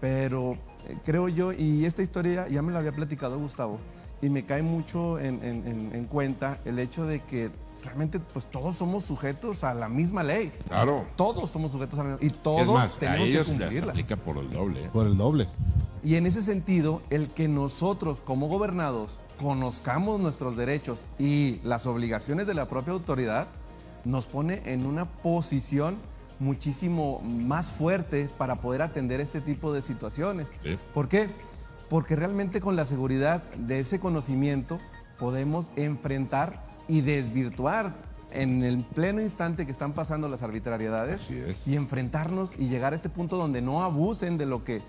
Pero 0.01 0.53
eh, 0.89 0.97
creo 1.05 1.29
yo, 1.29 1.53
y 1.53 1.85
esta 1.87 2.03
historia 2.03 2.49
ya 2.49 2.61
me 2.63 2.73
la 2.73 2.81
había 2.81 2.93
platicado 2.93 3.39
Gustavo, 3.39 3.79
y 4.21 4.29
me 4.29 4.45
cae 4.45 4.63
mucho 4.63 5.19
en, 5.19 5.43
en- 5.43 5.67
en- 5.67 5.91
en 5.95 6.05
cuenta 6.05 6.59
el 6.67 6.79
hecho 6.79 7.07
de 7.07 7.21
que 7.21 7.51
realmente 7.87 8.21
pues 8.21 8.45
todos 8.47 8.77
somos 8.77 9.05
sujetos 9.05 9.65
a 9.65 9.73
la 9.75 9.89
misma 9.89 10.23
ley. 10.23 10.53
Claro. 10.69 11.07
Todos 11.17 11.51
somos 11.51 11.73
sujetos 11.73 11.99
a 11.99 12.05
la 12.05 12.09
misma 12.17 12.27
y 12.27 12.31
todos 12.31 12.61
Es 12.63 12.69
más, 12.69 12.97
a 12.97 13.01
tenemos 13.01 13.21
que 13.23 13.31
ellos 13.31 13.49
les 13.49 13.59
cumplirla. 13.59 13.91
aplica 13.93 14.17
por 14.17 14.37
el 14.39 14.51
doble. 14.51 14.85
¿eh? 14.85 14.91
Por 14.93 15.07
el 15.07 15.17
doble. 15.17 15.49
Y 16.05 16.17
en 16.17 16.27
ese 16.27 16.43
sentido, 16.43 17.03
el 17.11 17.29
que 17.29 17.49
nosotros 17.49 18.21
como 18.21 18.47
gobernados 18.49 19.19
conozcamos 19.41 20.21
nuestros 20.21 20.57
derechos 20.57 21.05
y 21.19 21.61
las 21.65 21.87
obligaciones 21.87 22.47
de 22.47 22.55
la 22.55 22.69
propia 22.69 22.93
autoridad 22.93 23.49
nos 24.05 24.27
pone 24.27 24.63
en 24.67 24.87
una 24.87 25.05
posición 25.07 25.97
muchísimo 26.39 27.21
más 27.23 27.71
fuerte 27.71 28.29
para 28.39 28.57
poder 28.57 28.83
atender 28.83 29.21
este 29.21 29.41
tipo 29.41 29.73
de 29.73 29.83
situaciones. 29.83 30.49
Sí. 30.63 30.77
¿Por 30.95 31.09
qué? 31.09 31.29
Porque 31.89 32.15
realmente 32.15 32.61
con 32.61 32.77
la 32.77 32.85
seguridad 32.85 33.43
de 33.55 33.81
ese 33.81 33.99
conocimiento 33.99 34.79
podemos 35.19 35.71
enfrentar 35.77 36.66
y 36.89 37.01
desvirtuar 37.01 37.95
en 38.33 38.63
el 38.65 38.79
pleno 38.83 39.21
instante 39.23 39.65
que 39.67 39.73
están 39.73 39.93
pasando 39.93 40.29
las 40.29 40.43
arbitrariedades 40.43 41.31
y 41.67 41.77
enfrentarnos 41.77 42.53
y 42.59 42.69
llegar 42.69 42.93
a 42.93 42.97
este 42.97 43.09
punto 43.09 43.37
donde 43.37 43.63
no 43.63 43.83
abusen 43.85 44.37
de 44.37 44.47
lo 44.47 44.65
que 44.65 44.83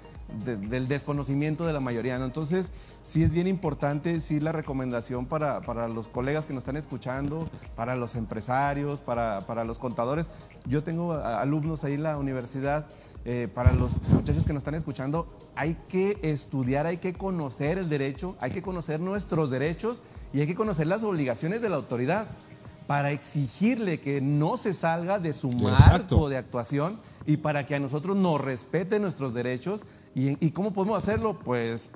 de- 0.44 0.58
del 0.58 0.90
desconocimiento 0.90 1.66
de 1.66 1.72
la 1.72 1.80
mayoría. 1.80 2.20
¿no? 2.20 2.26
Entonces, 2.26 2.72
sí 3.02 3.24
es 3.24 3.32
bien 3.32 3.48
importante, 3.48 4.20
sí 4.20 4.42
la 4.42 4.52
recomendación 4.52 5.26
para, 5.26 5.62
para 5.62 5.88
los 5.88 6.10
colegas 6.10 6.46
que 6.46 6.54
nos 6.54 6.62
están 6.64 6.76
escuchando, 6.76 7.48
para 7.78 7.96
los 7.96 8.16
empresarios, 8.16 9.00
para, 9.00 9.40
para 9.42 9.64
los 9.64 9.78
contadores. 9.80 10.30
Yo 10.66 10.84
tengo 10.84 11.14
alumnos 11.14 11.86
ahí 11.86 11.94
en 11.94 12.04
la 12.04 12.18
universidad, 12.18 12.88
eh, 13.30 13.50
para 13.54 13.74
los 13.74 14.02
muchachos 14.08 14.46
que 14.46 14.54
nos 14.54 14.62
están 14.62 14.76
escuchando, 14.76 15.28
hay 15.54 15.76
que 15.90 16.18
estudiar, 16.22 16.86
hay 16.86 16.96
que 16.96 17.14
conocer 17.14 17.78
el 17.78 17.90
derecho, 17.90 18.38
hay 18.40 18.52
que 18.52 18.62
conocer 18.62 19.02
nuestros 19.02 19.50
derechos 19.50 20.02
y 20.32 20.40
hay 20.40 20.48
que 20.48 20.56
conocer 20.56 20.88
las 20.88 21.04
obligaciones 21.04 21.62
de 21.62 21.68
la 21.68 21.76
autoridad 21.76 22.28
para 22.88 23.12
exigirle 23.12 24.00
que 24.00 24.22
no 24.22 24.56
se 24.56 24.72
salga 24.72 25.20
de 25.20 25.34
su 25.34 25.50
marco 25.50 26.30
de 26.30 26.38
actuación 26.38 27.02
y 27.26 27.36
para 27.36 27.66
que 27.66 27.76
a 27.76 27.82
nosotros 27.82 28.16
nos 28.16 28.40
respeten 28.40 29.02
nuestros 29.02 29.34
derechos. 29.34 29.84
¿Y, 30.16 30.44
y 30.46 30.52
cómo 30.52 30.72
podemos 30.72 30.98
hacerlo? 30.98 31.38
Pues 31.38 31.90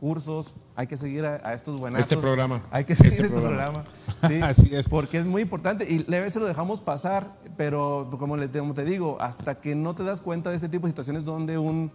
cursos, 0.00 0.54
hay 0.74 0.86
que 0.86 0.96
seguir 0.96 1.24
a, 1.26 1.40
a 1.44 1.54
estos 1.54 1.78
buenazos. 1.80 2.04
Este 2.06 2.16
programa. 2.16 2.62
Hay 2.70 2.84
que 2.84 2.94
seguir 2.94 3.12
Este 3.12 3.24
este, 3.26 3.34
programa. 3.36 3.82
programa. 3.84 3.84
Sí, 4.28 4.40
Así 4.40 4.74
es. 4.74 4.88
Porque 4.88 5.18
es 5.18 5.26
muy 5.26 5.42
importante 5.42 5.84
y 5.90 6.02
a 6.14 6.20
veces 6.20 6.40
lo 6.40 6.46
dejamos 6.46 6.80
pasar, 6.80 7.34
pero 7.56 8.08
como, 8.18 8.36
les, 8.36 8.50
como 8.50 8.72
te 8.72 8.84
digo, 8.84 9.16
hasta 9.20 9.56
que 9.60 9.74
no 9.74 9.94
te 9.96 10.04
das 10.04 10.20
cuenta 10.20 10.50
de 10.50 10.56
este 10.56 10.68
tipo 10.68 10.86
de 10.86 10.92
situaciones 10.92 11.24
donde 11.24 11.58
un... 11.58 11.90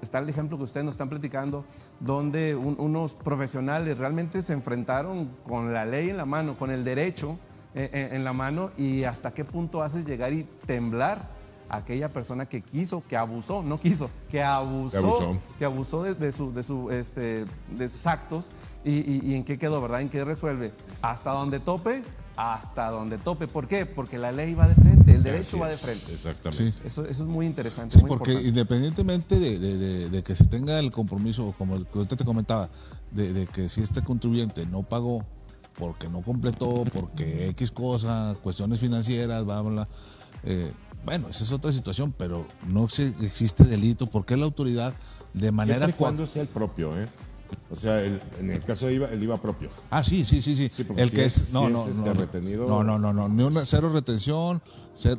Está 0.00 0.18
el 0.18 0.28
ejemplo 0.28 0.56
que 0.58 0.64
ustedes 0.64 0.84
nos 0.84 0.94
están 0.94 1.08
platicando, 1.08 1.64
donde 1.98 2.54
un- 2.54 2.76
unos 2.78 3.14
profesionales 3.14 3.96
realmente 3.98 4.42
se 4.42 4.52
enfrentaron 4.52 5.30
con 5.44 5.72
la 5.72 5.84
ley 5.86 6.10
en 6.10 6.16
la 6.18 6.26
mano, 6.26 6.56
con 6.56 6.70
el 6.70 6.84
derecho 6.84 7.38
eh, 7.74 7.88
en, 7.92 8.16
en 8.16 8.24
la 8.24 8.32
mano 8.34 8.70
y 8.76 9.04
hasta 9.04 9.32
qué 9.32 9.44
punto 9.44 9.82
haces 9.82 10.04
llegar 10.06 10.32
y 10.32 10.44
temblar 10.66 11.30
aquella 11.76 12.12
persona 12.12 12.46
que 12.46 12.60
quiso, 12.62 13.02
que 13.08 13.16
abusó, 13.16 13.62
no 13.62 13.78
quiso, 13.78 14.10
que 14.30 14.42
abusó, 14.42 14.90
Que 14.90 14.96
abusó. 14.98 15.36
que 15.58 15.64
abusó 15.64 16.02
de, 16.02 16.14
de 16.14 16.32
su, 16.32 16.52
de, 16.52 16.62
su, 16.62 16.90
este, 16.90 17.44
de 17.76 17.88
sus 17.88 18.06
actos 18.06 18.46
y, 18.84 18.92
y- 18.98 19.20
y 19.24 19.34
en 19.34 19.44
qué 19.44 19.58
quedó, 19.58 19.80
¿verdad? 19.80 20.00
¿En 20.00 20.08
qué 20.08 20.24
resuelve? 20.24 20.72
Hasta 21.02 21.30
donde 21.30 21.60
tope, 21.60 22.02
hasta 22.36 22.90
donde 22.90 23.16
tope. 23.18 23.46
¿Por 23.46 23.68
qué? 23.68 23.86
Porque 23.86 24.18
la 24.18 24.32
ley 24.32 24.54
va 24.54 24.66
de 24.68 24.74
frente, 24.74 25.14
el 25.14 25.22
derecho 25.22 25.40
Así 25.48 25.58
va 25.58 25.68
de 25.68 25.74
es, 25.74 25.80
frente. 25.82 26.12
Exactamente. 26.12 26.72
Sí. 26.72 26.86
Eso, 26.86 27.02
eso 27.06 27.22
es 27.22 27.28
muy 27.28 27.46
interesante. 27.46 27.94
Sí, 27.94 28.00
muy 28.00 28.08
porque 28.08 28.32
importante. 28.32 28.48
independientemente 28.48 29.38
de, 29.38 29.58
de- 29.58 29.78
de- 29.78 30.10
de 30.10 30.22
que 30.22 30.34
se 30.34 30.44
tenga 30.46 30.78
el 30.80 30.90
compromiso, 30.90 31.54
como 31.56 31.76
el 31.76 31.86
que 31.86 31.98
ahorita 31.98 32.16
te 32.16 32.24
comentaba, 32.24 32.68
de, 33.12 33.32
de 33.32 33.46
que 33.46 33.68
si 33.68 33.80
este 33.80 34.02
contribuyente 34.02 34.66
no 34.66 34.82
pagó 34.82 35.24
porque 35.78 36.08
no 36.08 36.22
completó, 36.22 36.84
porque 36.92 37.48
X 37.48 37.70
cosa, 37.72 38.36
cuestiones 38.42 38.78
financieras, 38.80 39.44
bla, 39.44 39.60
bla, 39.60 39.70
bla, 39.70 39.88
eh, 40.44 40.70
bueno, 41.04 41.28
esa 41.28 41.44
es 41.44 41.52
otra 41.52 41.70
situación, 41.72 42.14
pero 42.16 42.46
no 42.68 42.84
existe 42.84 43.64
delito. 43.64 44.06
porque 44.06 44.36
la 44.36 44.44
autoridad 44.44 44.94
de 45.32 45.50
manera... 45.52 45.88
Cuando 45.92 46.24
cua- 46.24 46.26
sea 46.26 46.42
el 46.42 46.48
propio, 46.48 46.98
¿eh? 47.00 47.08
O 47.70 47.76
sea, 47.76 48.00
el- 48.00 48.20
en 48.40 48.50
el 48.50 48.60
caso 48.60 48.86
de 48.86 48.94
IVA, 48.94 49.08
el 49.08 49.22
IVA 49.22 49.40
propio. 49.40 49.68
Ah, 49.90 50.02
sí, 50.02 50.24
sí, 50.24 50.40
sí, 50.40 50.54
sí. 50.54 50.70
El 50.96 51.10
si 51.10 51.16
que 51.16 51.24
es- 51.24 51.36
es, 51.36 51.52
no, 51.52 51.66
si 51.66 51.72
no, 51.72 51.82
es, 51.84 51.88
este, 51.90 52.00
no, 52.02 52.14
retenido- 52.14 52.68
no, 52.68 52.82
no, 52.84 52.98
no, 52.98 53.12
no, 53.12 53.28
ni 53.28 53.42
una 53.42 53.64
cero 53.64 53.90
retención, 53.92 54.62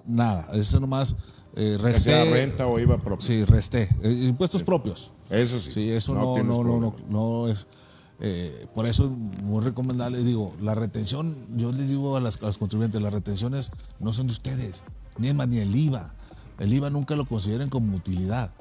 nada, 0.05 0.49
eso 0.53 0.79
nomás 0.79 1.15
eh, 1.57 1.77
Ya 1.81 1.93
sea 1.93 2.23
resté, 2.23 2.31
renta 2.33 2.67
o 2.67 2.77
IVA 2.79 2.97
propio. 2.97 3.25
sí, 3.25 3.45
resté, 3.45 3.89
Eh, 4.03 4.11
impuestos 4.27 4.63
propios. 4.63 5.11
Eso 5.29 5.57
sí. 5.59 5.71
Sí, 5.71 5.89
eso 5.89 6.13
no, 6.13 6.35
no, 6.43 6.63
no, 6.63 6.95
no, 7.09 7.47
es. 7.47 7.67
eh, 8.19 8.65
por 8.75 8.85
eso 8.85 9.05
es 9.05 9.43
muy 9.43 9.63
recomendable. 9.63 10.21
Digo, 10.23 10.53
la 10.61 10.75
retención, 10.75 11.37
yo 11.55 11.71
les 11.71 11.87
digo 11.87 12.17
a, 12.17 12.19
las, 12.21 12.37
a 12.37 12.47
los 12.47 12.57
contribuyentes, 12.57 13.01
las 13.01 13.13
retenciones 13.13 13.71
no 13.99 14.11
son 14.13 14.27
de 14.27 14.33
ustedes, 14.33 14.83
ni 15.17 15.33
más 15.33 15.47
ni 15.47 15.57
el 15.59 15.75
IVA. 15.75 16.13
El 16.59 16.73
IVA 16.73 16.89
nunca 16.89 17.15
lo 17.15 17.25
consideren 17.25 17.69
como 17.69 17.95
utilidad. 17.97 18.51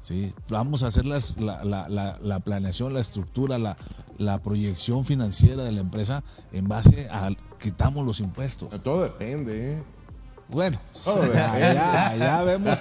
¿sí? 0.00 0.32
Vamos 0.48 0.82
a 0.82 0.88
hacer 0.88 1.06
la, 1.06 1.20
la- 1.38 1.88
la- 1.88 2.18
la 2.22 2.40
planeación, 2.40 2.92
la 2.94 3.00
estructura, 3.00 3.58
la, 3.58 3.76
la 4.18 4.40
proyección 4.42 5.04
financiera 5.04 5.64
de 5.64 5.72
la 5.72 5.80
empresa 5.80 6.22
en 6.52 6.68
base 6.68 7.08
a 7.10 7.30
quitamos 7.58 8.06
los 8.06 8.20
impuestos. 8.20 8.68
Todo 8.82 9.02
depende, 9.02 9.72
¿eh? 9.78 9.82
Bueno, 10.50 10.78
ya, 11.34 11.58
ya, 11.74 12.16
ya 12.16 12.42
vemos. 12.42 12.78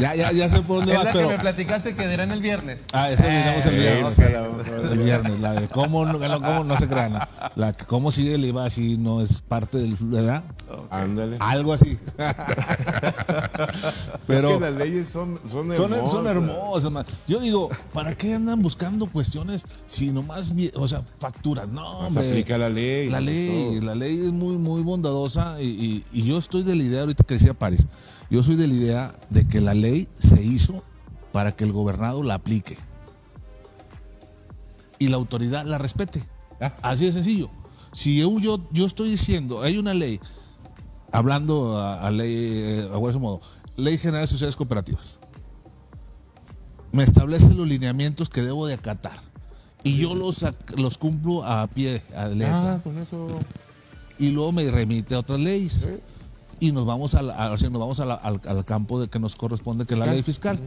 Ya, 0.00 0.14
ya, 0.14 0.30
ya 0.30 0.48
sé 0.48 0.60
por 0.62 0.76
dónde 0.78 0.92
Es 0.92 0.98
vas, 0.98 1.06
la 1.06 1.12
pero. 1.12 1.28
que 1.28 1.34
me 1.34 1.40
platicaste 1.40 1.96
que 1.96 2.06
dirán 2.06 2.30
el 2.30 2.40
viernes. 2.40 2.80
Ah, 2.92 3.10
eso 3.10 3.24
diremos 3.24 3.66
el 3.66 3.74
Eh, 3.74 3.78
viernes. 3.80 4.18
esa 4.18 4.28
la 4.30 4.40
vamos 4.42 4.68
a 4.68 4.70
ver. 4.70 4.92
El 4.92 4.98
viernes, 5.00 5.40
la 5.40 5.52
de 5.54 5.66
cómo 5.68 6.06
no, 6.06 6.12
no, 6.18 6.40
cómo 6.40 6.62
no 6.64 6.76
se 6.78 6.86
crean. 6.86 7.14
¿no? 7.14 7.20
La 7.56 7.72
que 7.72 7.84
cómo 7.86 8.12
sigue 8.12 8.34
el 8.36 8.44
IVA 8.44 8.66
así 8.66 8.96
no 8.96 9.20
es 9.20 9.40
parte 9.42 9.78
del 9.78 9.96
¿verdad? 10.00 10.44
Ándale. 10.90 11.38
Algo 11.40 11.72
así. 11.72 11.98
Pero 14.26 14.48
es 14.50 14.54
que 14.54 14.60
las 14.60 14.74
leyes 14.74 15.08
son, 15.08 15.38
son 15.44 15.72
hermosas. 15.72 16.10
son 16.10 16.26
hermosas. 16.26 16.92
man. 16.92 17.04
Yo 17.26 17.40
digo, 17.40 17.70
¿para 17.92 18.14
qué 18.14 18.34
andan 18.34 18.60
buscando 18.62 19.06
cuestiones 19.06 19.64
si 19.86 20.12
nomás, 20.12 20.52
o 20.74 20.86
sea, 20.88 21.02
facturas? 21.18 21.68
No, 21.68 21.86
hombre. 22.00 22.28
aplica 22.30 22.58
la 22.58 22.68
ley. 22.68 23.08
La 23.08 23.20
ley, 23.20 23.76
todo. 23.78 23.86
la 23.86 23.94
ley 23.94 24.20
es 24.20 24.32
muy, 24.32 24.56
muy 24.56 24.82
bondadosa 24.82 25.60
y, 25.60 25.66
y- 25.66 26.04
y 26.12 26.22
yo 26.24 26.38
estoy 26.38 26.62
de 26.62 26.76
la 26.76 26.82
idea, 26.82 27.06
ahorita 27.08 27.24
que 27.24 27.34
decía 27.34 27.54
París, 27.54 27.86
yo 28.30 28.42
soy 28.42 28.56
de 28.56 28.66
la 28.68 28.74
idea 28.74 29.14
de 29.30 29.46
que 29.46 29.60
la 29.60 29.74
ley 29.74 30.08
se 30.14 30.42
hizo 30.42 30.82
para 31.32 31.52
que 31.52 31.64
el 31.64 31.72
gobernado 31.72 32.22
la 32.22 32.34
aplique 32.34 32.78
y 34.98 35.08
la 35.08 35.16
autoridad 35.16 35.64
la 35.64 35.78
respete. 35.78 36.24
Ah. 36.60 36.74
Así 36.82 37.06
de 37.06 37.12
sencillo. 37.12 37.50
Si 37.92 38.18
yo, 38.18 38.38
yo, 38.38 38.58
yo 38.72 38.86
estoy 38.86 39.10
diciendo, 39.10 39.62
hay 39.62 39.78
una 39.78 39.94
ley, 39.94 40.20
hablando 41.12 41.78
a, 41.78 42.00
a 42.06 42.10
ley, 42.10 42.34
eh, 42.34 42.88
a 42.92 42.98
modo, 43.18 43.40
Ley 43.76 43.96
General 43.96 44.22
de 44.22 44.26
Sociedades 44.26 44.56
Cooperativas, 44.56 45.20
me 46.92 47.04
establece 47.04 47.54
los 47.54 47.66
lineamientos 47.66 48.28
que 48.28 48.42
debo 48.42 48.66
de 48.66 48.74
acatar 48.74 49.20
y 49.84 49.96
yo 49.98 50.14
los, 50.14 50.44
los 50.76 50.98
cumplo 50.98 51.44
a 51.44 51.66
pie, 51.68 52.02
a 52.14 52.26
letra 52.28 52.74
Ah, 52.74 52.80
con 52.82 52.98
eso. 52.98 53.28
y 54.18 54.30
luego 54.30 54.52
me 54.52 54.68
remite 54.70 55.14
a 55.14 55.20
otras 55.20 55.38
leyes. 55.38 55.88
Y 56.60 56.72
nos 56.72 56.86
vamos, 56.86 57.14
a 57.14 57.22
la- 57.22 57.34
a- 57.36 57.50
nos 57.50 57.72
vamos 57.72 58.00
a 58.00 58.04
la- 58.04 58.14
al, 58.14 58.40
al 58.46 58.64
campo 58.64 59.00
de 59.00 59.08
que 59.08 59.18
nos 59.18 59.36
corresponde, 59.36 59.86
que 59.86 59.94
es 59.94 60.00
la 60.00 60.06
ley 60.06 60.22
fiscal. 60.22 60.58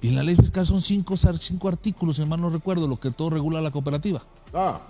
Y 0.00 0.10
la 0.10 0.22
ley 0.22 0.34
fiscal 0.36 0.66
son 0.66 0.82
cinco, 0.82 1.16
cinco 1.16 1.68
artículos, 1.68 2.16
si 2.16 2.24
mal 2.26 2.40
no 2.40 2.50
recuerdo, 2.50 2.88
lo 2.88 2.98
que 2.98 3.10
todo 3.12 3.30
regula 3.30 3.60
la 3.60 3.70
cooperativa. 3.70 4.20
Ah, 4.52 4.80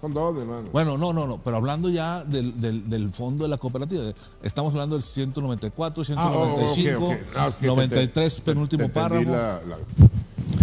son 0.00 0.14
dos, 0.14 0.36
hermano. 0.38 0.68
Bueno, 0.72 0.96
no, 0.96 1.12
no, 1.12 1.26
no, 1.26 1.38
pero 1.42 1.56
hablando 1.58 1.88
ya 1.90 2.24
del, 2.24 2.58
del- 2.60 2.88
del 2.88 3.10
fondo 3.10 3.44
de 3.44 3.50
la 3.50 3.58
cooperativa, 3.58 4.02
de- 4.02 4.14
estamos 4.42 4.72
hablando 4.72 4.96
del 4.96 5.02
194, 5.02 6.02
Ah, 6.16 6.30
oh, 6.34 6.54
ok, 6.54 6.66
195, 6.68 7.06
ok. 7.06 7.12
No, 7.36 7.46
es 7.48 7.54
que 7.56 7.60
te- 7.60 7.66
93, 7.66 8.34
te- 8.36 8.42
penúltimo 8.42 8.84
te 8.84 8.88
párrafo. 8.90 9.30
la- 9.30 9.60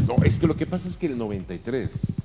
No, 0.07 0.15
es 0.23 0.39
que 0.39 0.47
lo 0.47 0.55
que 0.57 0.65
pasa 0.65 0.87
es 0.87 0.97
que 0.97 1.05
el 1.05 1.17
93, 1.17 2.15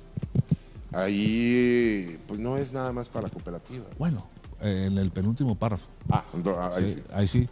ahí, 0.91 2.19
pues 2.27 2.39
no 2.39 2.57
es 2.57 2.73
nada 2.73 2.91
más 2.91 3.09
para 3.09 3.27
la 3.27 3.33
cooperativa. 3.33 3.85
Bueno, 3.97 4.25
en 4.61 4.97
el 4.97 5.11
penúltimo 5.11 5.55
párrafo. 5.55 5.87
Ah, 6.09 6.23
ah, 6.33 6.69
ahí 6.73 6.83
Sí, 6.83 6.89
sí. 6.95 7.03
Ahí 7.13 7.27
sí. 7.27 7.49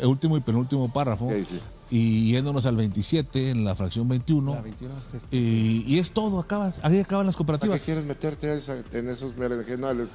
El 0.00 0.06
último 0.06 0.36
y 0.36 0.40
penúltimo 0.40 0.92
párrafo. 0.92 1.30
Sí, 1.30 1.44
sí. 1.44 1.60
Y 1.88 2.32
yéndonos 2.32 2.66
al 2.66 2.76
27, 2.76 3.50
en 3.50 3.64
la 3.64 3.76
fracción 3.76 4.08
21. 4.08 4.54
La 4.54 4.60
21 4.60 4.98
es 4.98 5.14
este. 5.14 5.36
Y, 5.36 5.84
y 5.86 5.98
es 5.98 6.10
todo, 6.10 6.40
acaba, 6.40 6.72
ahí 6.82 6.98
acaban 6.98 7.26
las 7.26 7.36
¿Para 7.36 7.58
qué 7.58 7.68
cooperativas. 7.68 7.84
quieres 7.84 8.04
meterte 8.04 8.58
en 8.92 9.08
esos 9.08 9.36
berenjenales? 9.36 10.10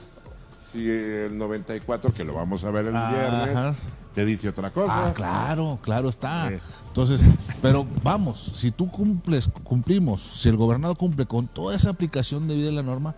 Si 0.60 0.88
el 0.88 1.38
94, 1.40 2.14
que 2.14 2.24
lo 2.24 2.36
vamos 2.36 2.64
a 2.66 2.72
ver 2.72 2.86
el 2.86 2.96
Ajá. 2.96 3.10
viernes, 3.44 3.78
te 4.14 4.26
dice 4.26 4.50
otra 4.50 4.70
cosa. 4.72 5.08
Ah, 5.08 5.14
claro, 5.14 5.80
claro 5.82 6.08
está. 6.10 6.50
Sí. 6.50 6.56
Entonces, 6.88 7.24
pero 7.64 7.88
vamos, 8.04 8.52
si 8.54 8.70
tú 8.70 8.92
cumples, 8.92 9.50
cumplimos, 9.64 10.22
si 10.22 10.50
el 10.50 10.58
gobernador 10.58 10.98
cumple 10.98 11.26
con 11.26 11.48
toda 11.48 11.76
esa 11.76 11.90
aplicación 11.90 12.48
de 12.48 12.56
vida 12.56 12.66
de 12.68 12.74
la 12.74 12.84
norma, 12.84 13.16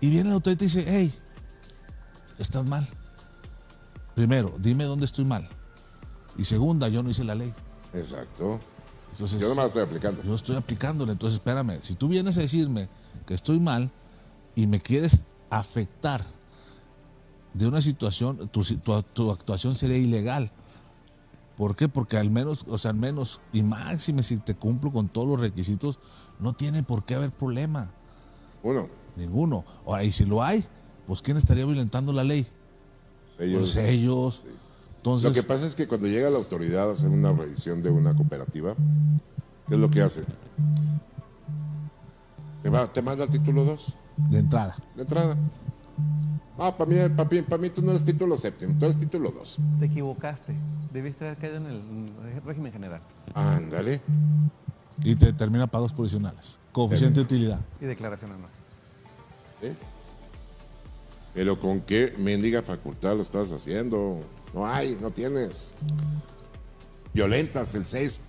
y 0.00 0.08
viene 0.08 0.30
la 0.30 0.36
autoridad 0.36 0.54
y 0.54 0.58
te 0.58 0.64
dice, 0.64 0.84
hey, 0.86 1.12
estás 2.38 2.64
mal. 2.64 2.86
Primero, 4.14 4.54
dime 4.58 4.84
dónde 4.84 5.06
estoy 5.06 5.24
mal. 5.24 5.48
Y 6.36 6.44
segunda, 6.44 6.88
yo 6.88 7.02
no 7.02 7.10
hice 7.10 7.24
la 7.24 7.34
ley. 7.34 7.52
Exacto. 7.94 8.60
Entonces, 9.10 9.40
Yo 9.40 9.48
no 9.48 9.54
me 9.56 9.60
la 9.62 9.66
estoy 9.66 9.82
aplicando. 9.82 10.22
yo 10.22 10.34
estoy 10.34 10.56
aplicándole. 10.56 11.12
Entonces, 11.12 11.34
espérame, 11.38 11.78
si 11.82 11.94
tú 11.94 12.08
vienes 12.08 12.38
a 12.38 12.40
decirme 12.40 12.88
que 13.26 13.34
estoy 13.34 13.60
mal 13.60 13.90
y 14.54 14.66
me 14.66 14.80
quieres 14.80 15.24
afectar 15.50 16.24
de 17.52 17.66
una 17.66 17.82
situación, 17.82 18.48
tu, 18.48 18.64
si- 18.64 18.76
tu- 18.78 19.02
tu 19.02 19.30
actuación 19.30 19.74
sería 19.74 19.98
ilegal. 19.98 20.50
¿Por 21.56 21.76
qué? 21.76 21.86
Porque 21.88 22.16
al 22.16 22.30
menos, 22.30 22.64
o 22.66 22.78
sea, 22.78 22.92
al 22.92 22.96
menos, 22.96 23.42
y 23.52 23.62
máxime 23.62 24.22
si 24.22 24.38
te 24.38 24.54
cumplo 24.54 24.90
con 24.90 25.08
todos 25.10 25.28
los 25.28 25.40
requisitos, 25.40 25.98
no 26.40 26.54
tiene 26.54 26.82
por 26.82 27.04
qué 27.04 27.14
haber 27.14 27.30
problema. 27.30 27.90
Uno, 28.62 28.88
Ninguno. 29.16 29.64
Ahora, 29.86 30.04
y 30.04 30.12
si 30.12 30.24
lo 30.24 30.42
hay, 30.42 30.64
pues 31.12 31.20
¿quién 31.22 31.36
estaría 31.36 31.66
violentando 31.66 32.10
la 32.12 32.24
ley? 32.24 32.46
ellos. 33.38 33.58
Pues 33.74 33.76
ellos. 33.76 34.44
Entonces, 34.96 35.28
Lo 35.28 35.34
que 35.34 35.42
pasa 35.42 35.66
es 35.66 35.74
que 35.74 35.86
cuando 35.86 36.06
llega 36.06 36.30
la 36.30 36.38
autoridad 36.38 36.88
a 36.88 36.92
hacer 36.92 37.10
una 37.10 37.32
revisión 37.32 37.82
de 37.82 37.90
una 37.90 38.14
cooperativa, 38.14 38.74
¿qué 39.68 39.74
es 39.74 39.80
lo 39.80 39.90
que 39.90 40.00
hace? 40.00 40.22
Te, 42.62 42.70
va- 42.70 42.90
te 42.90 43.02
manda 43.02 43.24
el 43.24 43.30
título 43.30 43.64
2 43.64 43.96
de 44.30 44.38
entrada. 44.38 44.76
de 44.94 45.02
entrada. 45.02 45.36
Ah, 46.58 46.74
para 46.76 46.88
mí, 46.90 46.96
para 47.16 47.28
mí, 47.28 47.42
para 47.42 47.60
mí 47.62 47.70
tú 47.70 47.82
no 47.82 47.90
eres 47.90 48.04
título 48.04 48.36
séptimo, 48.36 48.74
tú 48.78 48.84
eres 48.86 48.96
título 48.98 49.30
2. 49.32 49.58
Te 49.80 49.86
equivocaste. 49.86 50.54
Debiste 50.92 51.26
haber 51.26 51.38
caído 51.38 51.56
en 51.56 51.66
el 51.66 52.42
régimen 52.44 52.72
general. 52.72 53.02
Ándale. 53.34 54.00
Y 55.02 55.16
te 55.16 55.26
determina 55.26 55.66
pagos 55.66 55.92
provisionales. 55.92 56.58
Coeficiente 56.70 57.16
de 57.20 57.24
utilidad. 57.24 57.60
Y 57.80 57.86
declaración 57.86 58.30
anual. 58.32 58.50
¿sí? 59.60 59.68
Pero 61.34 61.58
con 61.58 61.80
qué 61.80 62.12
mendiga 62.18 62.62
facultad 62.62 63.16
lo 63.16 63.22
estás 63.22 63.52
haciendo. 63.52 64.20
No 64.52 64.66
hay, 64.66 64.98
no 65.00 65.10
tienes. 65.10 65.74
Violentas 67.14 67.74
el 67.74 67.84
6 67.84 68.22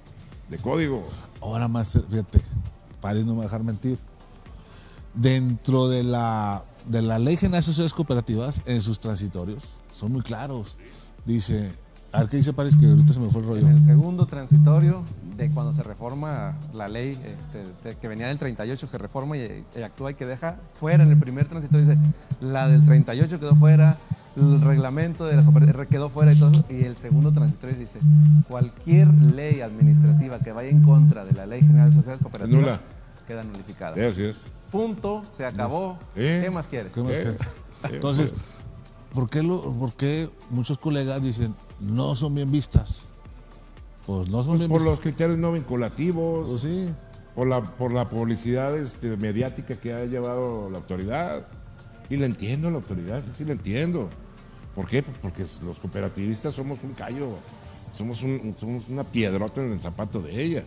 de 0.50 0.58
código. 0.58 1.06
Ahora 1.42 1.68
más, 1.68 1.98
fíjate, 2.10 2.42
para 3.02 3.20
no 3.20 3.36
me 3.36 3.44
dejar 3.44 3.64
mentir. 3.64 3.98
Dentro 5.14 5.90
de 5.90 6.04
la, 6.04 6.66
de 6.88 7.02
la 7.02 7.20
Ley 7.20 7.38
General 7.38 7.60
de 7.60 7.66
Sociedades 7.66 7.94
Cooperativas, 7.94 8.62
en 8.66 8.82
sus 8.82 9.00
transitorios, 9.00 9.76
son 9.92 10.12
muy 10.12 10.22
claros. 10.22 10.78
Dice, 11.26 11.72
ver 12.20 12.30
qué 12.30 12.38
dice 12.38 12.54
París, 12.54 12.76
que 12.76 12.86
ahorita 12.88 13.14
se 13.14 13.20
me 13.20 13.30
fue 13.30 13.42
el 13.42 13.48
rollo. 13.48 13.62
En 13.68 13.76
el 13.76 13.82
segundo 13.82 14.26
transitorio 14.26 15.04
de 15.38 15.50
cuando 15.50 15.74
se 15.74 15.82
reforma 15.84 16.58
la 16.74 16.88
ley 16.88 17.18
este, 17.38 17.64
de- 17.84 17.96
que 17.98 18.08
venía 18.08 18.28
del 18.28 18.38
38, 18.38 18.88
se 18.88 18.98
reforma 18.98 19.36
y, 19.38 19.64
y 19.76 19.82
actúa 19.82 20.12
y 20.12 20.14
que 20.14 20.26
deja 20.26 20.58
fuera 20.72 21.04
en 21.04 21.10
el 21.12 21.18
primer 21.18 21.48
transitorio, 21.48 21.86
dice, 21.88 22.00
la 22.42 22.68
del 22.68 22.86
38 22.86 23.40
quedó 23.40 23.56
fuera, 23.56 23.98
el 24.36 24.62
reglamento 24.62 25.26
de 25.26 25.36
la 25.36 25.44
cooperativa 25.44 25.86
quedó 25.86 26.10
fuera 26.10 26.34
y 26.34 26.36
todo 26.38 26.52
eso, 26.52 26.66
y 26.70 26.84
el 26.84 26.96
segundo 26.98 27.32
transitorio 27.34 27.76
dice, 27.76 28.00
cualquier 28.48 29.08
ley 29.14 29.62
administrativa 29.62 30.40
que 30.40 30.52
vaya 30.52 30.70
en 30.70 30.82
contra 30.84 31.26
de 31.26 31.34
la 31.34 31.46
ley 31.46 31.62
general 31.62 31.90
de 31.90 31.96
sociedades 31.96 32.22
cooperativas 32.22 32.62
Nula. 32.62 32.80
queda 33.28 33.44
nulificada. 33.44 33.96
Sí, 33.96 34.02
así 34.02 34.24
es. 34.24 34.48
Punto, 34.72 35.24
se 35.38 35.46
acabó. 35.46 35.98
¿Eh? 36.16 36.42
¿Qué 36.44 36.50
más 36.52 36.68
quieres? 36.68 36.92
¿Qué 36.94 37.02
más 37.04 37.14
quieres? 37.14 37.38
Entonces, 37.92 38.34
¿por 39.14 39.30
qué, 39.30 39.44
lo, 39.44 39.62
¿por 39.74 39.94
qué 39.94 40.30
muchos 40.50 40.78
colegas 40.78 41.22
dicen 41.22 41.54
no 41.84 42.16
son 42.16 42.36
bien 42.36 42.52
vistas? 42.52 43.10
Pues 44.06 44.28
no 44.28 44.44
son 44.44 44.58
bien 44.58 44.70
Por 44.70 44.80
vistas. 44.80 44.92
los 44.92 45.00
criterios 45.00 45.38
no 45.40 45.52
vinculativos. 45.52 46.50
Pues 46.50 46.62
sí. 46.62 46.90
por 47.36 47.48
la, 47.48 47.64
por 47.64 47.92
la 47.94 48.10
publicidad 48.10 48.78
este, 48.78 49.18
mediática 49.18 49.76
que 49.76 49.94
ha 49.94 50.06
llevado 50.06 50.70
la 50.70 50.78
autoridad. 50.80 51.48
Y 52.10 52.18
le 52.18 52.26
entiendo 52.26 52.68
a 52.68 52.72
la 52.72 52.78
autoridad, 52.78 53.24
sí, 53.24 53.32
sí 53.34 53.46
le 53.46 53.54
entiendo. 53.54 54.10
¿Por 54.76 54.88
qué? 54.88 55.04
Porque 55.04 55.46
los 55.66 55.80
cooperativistas 55.80 56.54
somos 56.54 56.84
un 56.84 56.94
callo, 56.94 57.30
somos, 57.92 58.22
un- 58.24 58.56
somos 58.58 58.88
una 58.90 59.04
piedrota 59.04 59.64
en 59.64 59.72
el 59.72 59.82
zapato 59.82 60.22
de 60.22 60.44
ella. 60.44 60.64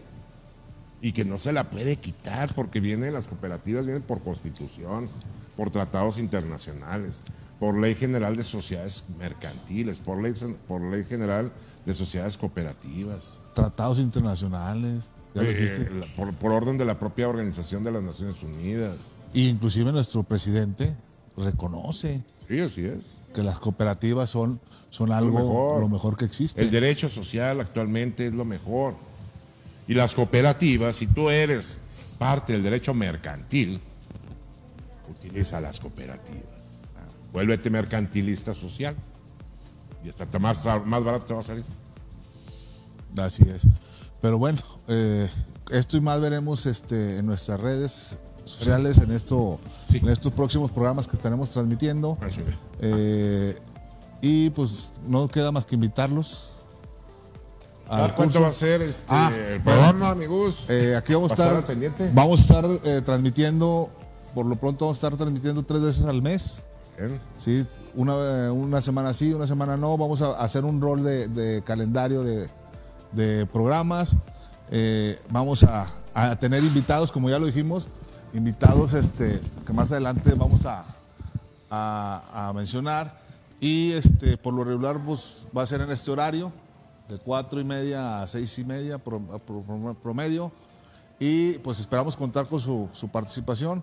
Y 1.03 1.13
que 1.13 1.25
no 1.25 1.37
se 1.39 1.53
la 1.53 1.69
puede 1.71 1.97
quitar 1.97 2.55
porque 2.55 2.81
vienen 2.81 3.13
las 3.13 3.27
cooperativas, 3.29 3.85
vienen 3.85 4.03
por 4.03 4.23
constitución, 4.23 5.09
por 5.57 5.71
tratados 5.71 6.19
internacionales, 6.19 7.21
por 7.59 7.79
ley 7.79 7.95
general 7.95 8.37
de 8.37 8.45
sociedades 8.45 9.05
mercantiles, 9.19 9.99
por 9.99 10.21
ley, 10.23 10.35
por 10.69 10.81
ley 10.83 11.05
general 11.05 11.53
de 11.85 11.95
sociedades 11.95 12.37
cooperativas. 12.37 13.39
Tratados 13.55 13.99
internacionales. 13.99 15.11
ya 15.35 15.43
lo 15.43 15.51
Eh, 15.51 15.89
la- 16.01 16.15
por, 16.17 16.33
por 16.35 16.53
orden 16.53 16.79
de 16.79 16.85
la 16.87 16.99
propia 16.99 17.29
Organización 17.29 17.85
de 17.85 17.93
las 17.93 18.03
Naciones 18.03 18.43
Unidas. 18.43 19.17
Y 19.35 19.49
inclusive 19.49 19.93
nuestro 19.93 20.23
presidente 20.23 20.95
reconoce 21.37 22.23
Sí, 22.49 22.59
así 22.61 22.85
es. 22.87 23.01
que 23.35 23.43
las 23.43 23.59
cooperativas 23.59 24.31
son, 24.31 24.61
son 24.91 25.13
algo 25.13 25.39
mejor. 25.39 25.81
lo 25.81 25.89
mejor 25.91 26.17
que 26.17 26.25
existe. 26.25 26.63
El 26.63 26.71
derecho 26.71 27.09
social 27.11 27.61
actualmente 27.61 28.27
es 28.27 28.33
lo 28.33 28.45
mejor. 28.47 28.95
Y 29.87 29.93
las 29.95 30.15
cooperativas, 30.15 30.97
si 30.97 31.07
tú 31.07 31.29
eres 31.31 31.81
parte 32.19 32.55
del 32.55 32.63
derecho 32.63 32.95
mercantil, 32.95 33.79
utiliza 35.11 35.61
las 35.61 35.79
cooperativas. 35.81 36.56
Vuélvete 37.37 37.69
mercantilista 37.69 38.55
social. 38.55 38.97
Y 40.03 40.09
hasta 40.09 40.39
más, 40.39 40.67
más 40.87 41.05
barato 41.05 41.27
te 41.27 41.35
va 41.35 41.41
a 41.41 41.43
salir. 41.43 41.65
Así 43.19 43.43
es. 43.43 43.67
Pero 44.23 44.39
bueno, 44.39 44.59
eh, 44.89 45.29
esto 45.71 45.99
y 45.99 46.01
más 46.01 46.19
veremos 46.19 46.65
este, 46.65 47.19
en 47.19 47.27
nuestras 47.27 47.61
redes 47.61 48.21
sociales, 48.45 48.97
en, 49.01 49.13
esto, 49.13 49.61
Sí. 49.87 49.99
en 49.99 50.09
estos 50.09 50.33
próximos 50.33 50.71
programas 50.71 51.07
que 51.07 51.17
estaremos 51.17 51.51
transmitiendo. 51.51 52.17
Eh, 52.81 53.59
Y 54.23 54.49
pues 54.51 54.89
no 55.07 55.29
queda 55.29 55.53
más 55.53 55.67
que 55.67 55.75
invitarlos. 55.75 56.63
al 57.87 58.15
¿Cuánto 58.15 58.39
curso. 58.39 58.41
va 58.41 58.49
a 58.49 58.53
ser 58.53 58.81
este, 58.81 59.05
Ah, 59.09 59.31
el 59.35 59.63
programa, 59.63 60.11
amigos? 60.13 60.71
Eh, 60.71 60.97
aquí 60.97 61.13
vamos 61.13 61.33
a 61.33 61.35
¿Va 61.35 61.45
estar, 61.45 61.57
al 61.59 61.67
pendiente? 61.67 62.11
vamos 62.15 62.39
a 62.39 62.43
estar 62.43 62.65
eh, 62.85 63.03
transmitiendo, 63.05 63.91
por 64.35 64.47
lo 64.47 64.57
pronto 64.57 64.87
vamos 64.87 64.97
a 64.97 65.07
estar 65.07 65.19
transmitiendo 65.19 65.63
tres 65.65 65.83
veces 65.83 66.05
al 66.05 66.23
mes. 66.23 66.63
Bien. 66.97 67.21
Sí, 67.37 67.67
una, 67.95 68.53
una 68.53 68.81
semana 68.81 69.13
sí, 69.13 69.33
una 69.33 69.47
semana 69.47 69.77
no. 69.77 69.97
Vamos 69.99 70.23
a 70.23 70.33
hacer 70.33 70.65
un 70.65 70.81
rol 70.81 71.03
de, 71.03 71.63
calendario 71.65 72.23
de, 72.23 73.47
programas. 73.47 74.17
Eh, 74.71 75.19
vamos 75.31 75.65
a, 75.65 75.87
tener 76.41 76.65
invitados, 76.65 77.13
como 77.13 77.29
ya 77.29 77.39
lo 77.39 77.47
dijimos, 77.47 77.89
invitados 78.33 78.95
este, 78.95 79.41
que 79.67 79.73
más 79.73 79.93
adelante 79.93 80.33
vamos 80.35 80.63
a, 80.65 82.53
mencionar. 82.55 83.21
Y 83.61 83.93
este, 83.93 84.37
por 84.37 84.55
lo 84.55 84.65
regular 84.65 84.99
pues, 85.05 85.47
va 85.57 85.63
a 85.63 85.67
ser 85.67 85.81
en 85.81 85.91
este 85.91 86.11
horario, 86.11 86.53
de 87.09 87.19
cuatro 87.19 87.61
y 87.61 87.65
media 87.65 88.23
a 88.23 88.27
seis 88.27 88.59
y 88.59 88.65
media 88.65 88.99
pro- 88.99 89.21
pro- 89.21 89.63
pro- 89.63 89.95
promedio. 90.03 90.51
Y 91.19 91.53
pues 91.59 91.79
esperamos 91.81 92.17
contar 92.17 92.47
con 92.47 92.61
su, 92.61 92.89
su 92.93 93.09
participación. 93.09 93.83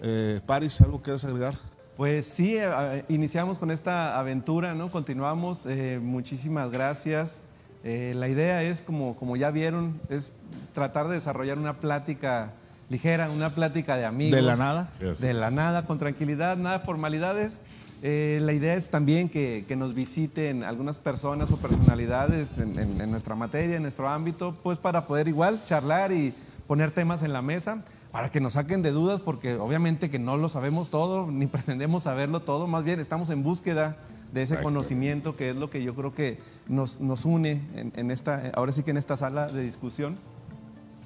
Eh, 0.00 0.40
Paris, 0.46 0.80
¿algo 0.80 1.00
quieres 1.00 1.24
agregar? 1.24 1.56
Pues 2.02 2.26
sí, 2.26 2.56
eh, 2.58 3.04
iniciamos 3.08 3.60
con 3.60 3.70
esta 3.70 4.18
aventura, 4.18 4.74
¿no? 4.74 4.90
Continuamos. 4.90 5.66
eh, 5.66 6.00
muchísimas 6.02 6.72
gracias. 6.72 7.42
Eh, 7.84 8.12
la 8.16 8.26
idea 8.26 8.60
es, 8.64 8.82
como, 8.82 9.14
como 9.14 9.36
ya 9.36 9.52
vieron, 9.52 10.00
es 10.08 10.34
tratar 10.74 11.06
de 11.06 11.14
desarrollar 11.14 11.60
una 11.60 11.74
plática 11.78 12.54
ligera, 12.90 13.30
una 13.30 13.50
plática 13.50 13.96
de 13.96 14.04
amigos. 14.04 14.34
De 14.34 14.42
la 14.42 14.56
nada. 14.56 14.90
De 15.20 15.32
la 15.32 15.52
nada, 15.52 15.86
con 15.86 15.98
tranquilidad, 16.00 16.56
nada 16.56 16.78
de 16.80 16.84
formalidades. 16.84 17.60
Eh, 18.02 18.40
la 18.42 18.52
idea 18.52 18.74
es 18.74 18.90
también 18.90 19.28
que, 19.28 19.64
que 19.68 19.76
nos 19.76 19.94
visiten 19.94 20.64
algunas 20.64 20.98
personas 20.98 21.52
o 21.52 21.56
personalidades 21.58 22.48
en, 22.58 22.80
en- 22.80 23.00
en 23.00 23.12
nuestra 23.12 23.36
materia, 23.36 23.76
en 23.76 23.82
nuestro 23.82 24.08
ámbito, 24.08 24.56
pues 24.64 24.76
para 24.76 25.06
poder 25.06 25.28
igual 25.28 25.60
charlar 25.66 26.10
y 26.10 26.34
poner 26.66 26.90
temas 26.90 27.22
en 27.22 27.32
la 27.32 27.42
mesa, 27.42 27.84
para 28.12 28.30
que 28.30 28.40
nos 28.40 28.52
saquen 28.52 28.82
de 28.82 28.92
dudas, 28.92 29.20
porque 29.20 29.54
obviamente 29.54 30.10
que 30.10 30.18
no 30.18 30.36
lo 30.36 30.48
sabemos 30.48 30.90
todo, 30.90 31.26
ni 31.32 31.46
pretendemos 31.46 32.04
saberlo 32.04 32.40
todo, 32.40 32.66
más 32.66 32.84
bien 32.84 33.00
estamos 33.00 33.30
en 33.30 33.42
búsqueda 33.42 33.96
de 34.32 34.42
ese 34.42 34.60
conocimiento 34.62 35.36
que 35.36 35.50
es 35.50 35.56
lo 35.56 35.68
que 35.68 35.82
yo 35.82 35.94
creo 35.94 36.14
que 36.14 36.38
nos, 36.68 37.00
nos 37.00 37.24
une 37.26 37.60
en, 37.74 37.92
en 37.96 38.10
esta, 38.10 38.50
ahora 38.54 38.72
sí 38.72 38.82
que 38.82 38.90
en 38.92 38.96
esta 38.96 39.16
sala 39.16 39.48
de 39.48 39.62
discusión 39.62 40.16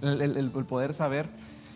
el, 0.03 0.21
el- 0.21 0.37
el 0.37 0.51
poder 0.51 0.93
saber. 0.95 1.29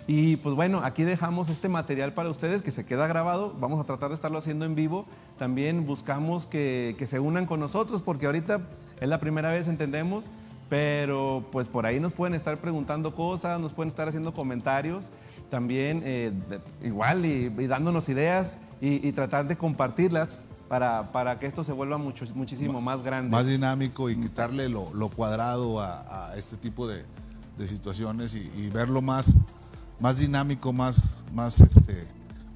Y 0.06 0.36
pues 0.36 0.54
bueno, 0.56 0.80
aquí 0.84 1.04
dejamos 1.04 1.50
este 1.50 1.68
material 1.68 2.12
para 2.14 2.30
ustedes 2.30 2.62
que 2.62 2.70
se 2.72 2.84
queda 2.84 3.06
grabado. 3.06 3.54
Vamos 3.60 3.80
a 3.80 3.84
tratar 3.84 4.08
de 4.08 4.14
estarlo 4.16 4.38
haciendo 4.38 4.64
en 4.64 4.74
vivo. 4.74 5.06
También 5.38 5.86
buscamos 5.86 6.46
que, 6.46 6.96
que 6.98 7.06
se 7.06 7.20
unan 7.20 7.46
con 7.46 7.60
nosotros 7.60 8.02
porque 8.02 8.26
ahorita 8.26 8.60
es 9.00 9.08
la 9.08 9.20
primera 9.20 9.50
vez, 9.50 9.68
entendemos, 9.68 10.24
pero 10.70 11.44
pues 11.52 11.68
por 11.68 11.84
ahí 11.84 12.00
nos 12.00 12.12
pueden 12.14 12.34
estar 12.34 12.56
preguntando 12.58 13.14
cosas, 13.14 13.60
nos 13.60 13.72
pueden 13.74 13.88
estar 13.88 14.08
haciendo 14.08 14.32
comentarios. 14.32 15.10
También 15.50 16.00
eh, 16.04 16.32
de- 16.48 16.86
igual 16.88 17.26
y, 17.26 17.52
y 17.58 17.66
dándonos 17.66 18.08
ideas 18.08 18.56
y, 18.80 19.06
y 19.06 19.12
tratar 19.12 19.48
de 19.48 19.56
compartirlas 19.58 20.38
para, 20.68 21.10
para 21.10 21.40
que 21.40 21.46
esto 21.46 21.64
se 21.64 21.72
vuelva 21.72 21.98
mucho, 21.98 22.24
muchísimo 22.36 22.80
más 22.80 23.02
grande. 23.02 23.30
más 23.30 23.48
dinámico 23.48 24.08
y 24.08 24.16
quitarle 24.16 24.68
lo, 24.68 24.94
lo 24.94 25.08
cuadrado 25.08 25.80
a, 25.80 26.30
a 26.30 26.36
este 26.36 26.56
tipo 26.56 26.86
de, 26.86 27.04
de 27.58 27.66
situaciones 27.66 28.36
y, 28.36 28.48
y 28.56 28.70
verlo 28.70 29.02
más, 29.02 29.36
más 29.98 30.20
dinámico, 30.20 30.72
más, 30.72 31.26
más, 31.34 31.60
este, 31.60 32.06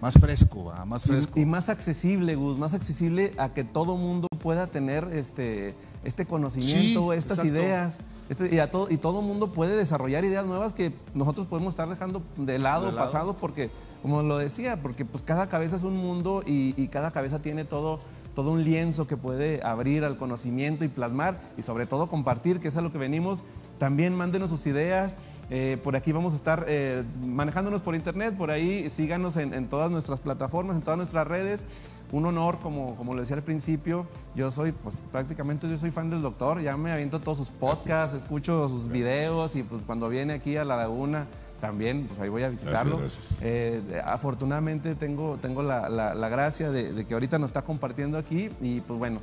más 0.05 0.19
fresco, 0.19 0.71
más 0.87 1.05
fresco. 1.05 1.33
Y, 1.39 1.43
y 1.43 1.47
más 1.47 1.71
accesible, 1.71 2.35
Gus, 2.35 2.59
más 2.59 2.75
accesible 2.75 3.33
a 3.39 3.49
que 3.55 3.65
todo 3.65 3.97
mundo 3.97 4.29
pueda 4.43 4.67
tener 4.67 5.09
este, 5.15 5.75
este 6.05 6.27
conocimiento, 6.27 7.11
Sí, 7.13 7.17
estas 7.19 7.39
exacto. 7.39 7.47
ideas. 7.59 7.99
este- 8.29 8.55
y, 8.55 8.59
a 8.59 8.71
todo, 8.71 8.89
y 8.91 8.99
todo 8.99 9.23
mundo 9.23 9.53
puede 9.55 9.75
desarrollar 9.77 10.23
ideas 10.27 10.45
nuevas 10.45 10.75
que 10.75 10.93
nosotros 11.15 11.47
podemos 11.47 11.71
estar 11.73 11.89
dejando 11.89 12.21
de 12.37 12.59
lado, 12.59 12.87
De 12.87 12.93
lado. 12.93 13.07
pasado, 13.07 13.37
porque, 13.39 13.71
como 14.03 14.23
lo 14.23 14.37
decía, 14.37 14.83
porque 14.83 15.07
pues 15.07 15.25
cada 15.25 15.49
cabeza 15.49 15.77
es 15.77 15.83
un 15.85 15.97
mundo 15.97 16.43
y, 16.47 16.75
y 16.77 16.89
cada 16.89 17.11
cabeza 17.11 17.41
tiene 17.41 17.65
todo, 17.65 17.99
todo 18.35 18.51
un 18.51 18.63
lienzo 18.63 19.07
que 19.07 19.17
puede 19.17 19.63
abrir 19.65 20.05
al 20.05 20.19
conocimiento 20.19 20.85
y 20.85 20.89
plasmar 20.89 21.41
y 21.57 21.63
sobre 21.63 21.87
todo 21.87 22.09
compartir, 22.09 22.61
que 22.61 22.69
es 22.69 22.77
a 22.77 22.83
lo 22.83 22.93
que 22.93 22.99
venimos. 22.99 23.43
También 23.79 24.15
mándenos 24.15 24.51
sus 24.51 24.67
ideas. 24.67 25.17
Eh, 25.51 25.79
por 25.83 25.95
aquí 25.95 26.11
vamos 26.13 26.33
a 26.33 26.37
estar 26.37 26.65
eh, 26.69 27.05
manejándonos 27.25 27.83
por 27.83 27.95
internet, 27.95 28.35
por 28.37 28.51
ahí 28.51 28.89
síganos 28.91 29.37
en, 29.37 29.53
en 29.55 29.69
todas 29.69 29.91
nuestras 29.91 30.21
plataformas, 30.21 30.77
en 30.77 30.83
todas 30.83 30.97
nuestras 30.97 31.27
redes. 31.27 31.65
Un 32.13 32.27
honor, 32.27 32.61
como, 32.61 32.95
como 32.95 33.15
lo 33.15 33.21
decía 33.23 33.35
al 33.37 33.43
principio, 33.43 34.07
yo 34.37 34.51
soy, 34.51 34.71
pues 34.71 35.03
prácticamente 35.11 35.69
yo 35.69 35.77
soy 35.77 35.91
fan 35.91 36.11
del 36.11 36.23
doctor, 36.23 36.61
ya 36.61 36.77
me 36.77 36.93
aviento 36.93 37.19
todos 37.21 37.39
sus 37.39 37.51
podcasts, 37.51 38.15
escucho 38.15 38.69
sus 38.69 38.87
videos 38.89 39.57
y 39.57 39.65
pues 39.65 39.83
cuando 39.85 40.09
viene 40.09 40.35
aquí 40.35 40.57
a 40.57 40.65
La 40.65 40.77
Laguna 40.77 41.27
también, 41.61 42.07
pues 42.07 42.21
ahí 42.21 42.29
voy 42.29 42.45
a 42.45 42.51
visitarlo. 42.51 42.99
gracias. 42.99 43.41
Eh, 43.43 44.01
afortunadamente 44.05 44.95
tengo, 44.95 45.39
tengo 45.43 45.63
la, 45.65 45.89
la- 45.89 46.15
la 46.15 46.29
gracia 46.29 46.71
de, 46.71 46.93
de 46.93 47.05
que 47.05 47.15
ahorita 47.15 47.39
nos 47.41 47.49
está 47.49 47.63
compartiendo 47.63 48.17
aquí 48.17 48.49
y 48.61 48.81
pues 48.83 48.97
bueno, 48.99 49.19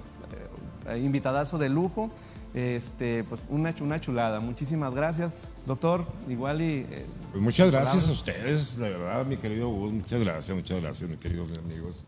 invitadazo 0.98 1.58
de 1.58 1.70
lujo, 1.70 2.10
este, 2.54 3.24
pues 3.24 3.42
una, 3.50 3.74
una 3.82 4.02
chulada. 4.02 4.40
Muchísimas 4.40 4.94
gracias, 4.94 5.34
doctor. 5.66 6.06
Igual 6.30 6.62
y 6.62 6.86
eh, 6.90 7.06
Pues 7.32 7.44
muchas 7.44 7.72
gracias 7.72 8.04
Palabras. 8.06 8.10
a 8.10 8.12
ustedes, 8.14 8.78
la 8.78 8.90
verdad, 8.90 9.26
mi 9.26 9.38
querido 9.38 9.70
Gus. 9.70 9.92
Muchas 9.94 10.20
gracias, 10.22 10.56
muchas 10.58 10.82
gracias, 10.82 11.10
mis 11.10 11.20
queridos 11.20 11.48
amigos. 11.58 12.04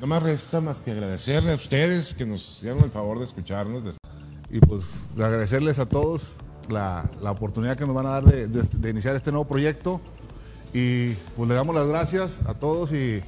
No 0.00 0.06
más 0.06 0.22
resta 0.22 0.60
más 0.60 0.80
que 0.80 0.90
agradecerle 0.90 1.52
a 1.52 1.54
ustedes 1.54 2.14
que 2.14 2.26
nos 2.26 2.40
hicieron 2.58 2.82
el 2.84 2.90
favor 2.90 3.18
de 3.18 3.24
escucharnos. 3.24 3.84
de- 3.84 3.92
Y 4.50 4.60
pues 4.60 5.06
de 5.16 5.24
agradecerles 5.24 5.78
a 5.78 5.86
todos 5.86 6.36
la, 6.68 7.10
la 7.22 7.30
oportunidad 7.30 7.76
que 7.76 7.86
nos 7.86 7.94
van 7.94 8.06
a 8.06 8.10
dar 8.10 8.24
de, 8.24 8.46
de- 8.48 8.62
de 8.62 8.90
iniciar 8.90 9.16
este 9.16 9.30
nuevo 9.32 9.46
proyecto. 9.46 10.00
Y 10.72 11.12
pues 11.36 11.48
le 11.48 11.54
damos 11.54 11.74
las 11.74 11.86
gracias 11.88 12.42
a 12.46 12.54
todos 12.54 12.92
y 12.92 13.22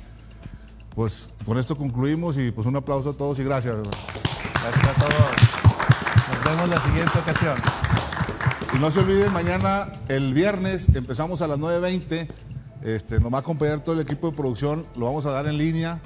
pues 0.95 1.31
con 1.45 1.59
esto 1.59 1.77
concluimos 1.77 2.37
y 2.39 2.51
pues 2.51 2.67
un 2.67 2.75
aplauso 2.77 3.11
a 3.11 3.13
todos 3.13 3.39
y 3.39 3.45
gracias. 3.45 3.77
gracias 3.83 4.89
a 4.89 4.95
todos. 4.95 5.31
Nos 6.35 6.45
vemos 6.57 6.69
la 6.69 6.81
siguiente 6.81 7.19
ocasión. 7.19 7.55
Y 8.77 8.79
no 8.79 8.91
se 8.91 9.01
olviden, 9.01 9.33
mañana, 9.33 9.89
el 10.09 10.35
viernes, 10.35 10.95
empezamos 10.95 11.41
a 11.41 11.49
las 11.49 11.59
9.20. 11.59 12.29
Este, 12.83 13.19
nos 13.21 13.33
va 13.33 13.39
a 13.39 13.41
acompañar 13.41 13.81
todo 13.83 13.95
el 13.95 14.01
equipo 14.03 14.31
de 14.31 14.37
producción, 14.37 14.87
lo 14.97 15.07
vamos 15.07 15.25
a 15.27 15.31
dar 15.31 15.47
en 15.47 15.57
línea. 15.57 16.01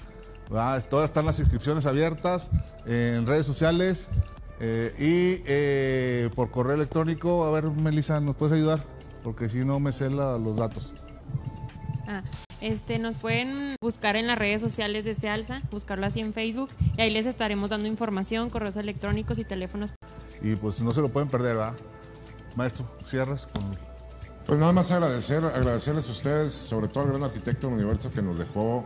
¿verdad? 0.49 0.85
Todas 0.89 1.07
están 1.07 1.27
las 1.27 1.39
inscripciones 1.41 1.87
abiertas 1.87 2.51
en 2.87 3.27
redes 3.27 3.47
sociales 3.47 4.09
eh, 4.61 4.93
y 4.99 5.43
eh, 5.47 6.31
por 6.35 6.51
correo 6.51 6.75
electrónico. 6.75 7.45
A 7.45 7.51
ver, 7.51 7.65
Melissa, 7.71 8.21
¿nos 8.21 8.37
puedes 8.37 8.53
ayudar? 8.55 8.83
Porque 9.23 9.49
si 9.49 9.59
no 9.65 9.79
me 9.81 9.93
sé 9.93 10.11
la- 10.11 10.39
los 10.39 10.57
datos. 10.57 10.95
Ah, 12.09 12.23
este, 12.61 12.99
nos 12.99 13.19
pueden 13.19 13.77
buscar 13.81 14.17
en 14.17 14.27
las 14.27 14.39
redes 14.39 14.61
sociales 14.61 15.05
de 15.05 15.15
Sealsa, 15.15 15.63
buscarlo 15.71 16.07
así 16.07 16.21
en 16.21 16.33
Facebook, 16.33 16.69
y 16.97 17.01
ahí 17.01 17.11
les 17.11 17.27
estaremos 17.27 17.71
dando 17.71 17.87
información, 17.87 18.51
correos 18.51 18.77
electrónicos 18.77 19.39
y 19.39 19.45
teléfonos. 19.45 19.93
Y 20.43 20.57
pues 20.57 20.83
no 20.83 20.91
se 20.93 21.01
lo 21.01 21.09
pueden 21.11 21.29
perder, 21.29 21.57
¿verdad? 21.57 21.77
Maestro, 22.57 22.85
cierras 23.05 23.47
con 23.47 23.63
Pues 24.47 24.59
nada 24.59 24.73
más 24.73 24.91
agradecer, 24.91 25.45
agradecerles 25.45 26.09
a 26.09 26.13
ustedes, 26.13 26.53
sobre 26.53 26.89
todo 26.89 27.05
al 27.05 27.11
gran 27.11 27.25
arquitecto 27.25 27.67
del 27.67 27.77
universo 27.77 28.11
que 28.11 28.23
nos 28.23 28.39
dejó 28.39 28.85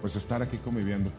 pues 0.00 0.16
estar 0.16 0.42
aquí 0.42 0.58
conviviendo. 0.58 1.10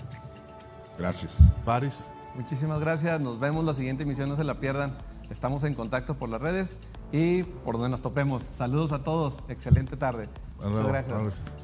Gracias. 0.98 1.52
Paris. 1.66 2.12
Muchísimas 2.36 2.80
gracias. 2.80 3.20
Nos 3.20 3.40
vemos 3.40 3.66
la 3.66 3.74
siguiente 3.74 4.04
emisión, 4.04 4.30
no 4.30 4.36
se 4.36 4.44
la 4.44 4.60
pierdan. 4.60 4.96
Estamos 5.30 5.64
en 5.64 5.74
contacto 5.74 6.18
por 6.18 6.30
las 6.30 6.42
redes 6.42 6.78
y 7.12 7.44
por 7.44 7.76
donde 7.76 7.90
nos 7.90 8.02
topemos. 8.02 8.44
Saludos 8.52 8.92
a 8.92 9.04
todos. 9.04 9.40
Excelente 9.50 9.98
tarde. 9.98 10.30
Muchas 10.64 10.88
gracias. 10.88 11.18
Gracias. 11.18 11.58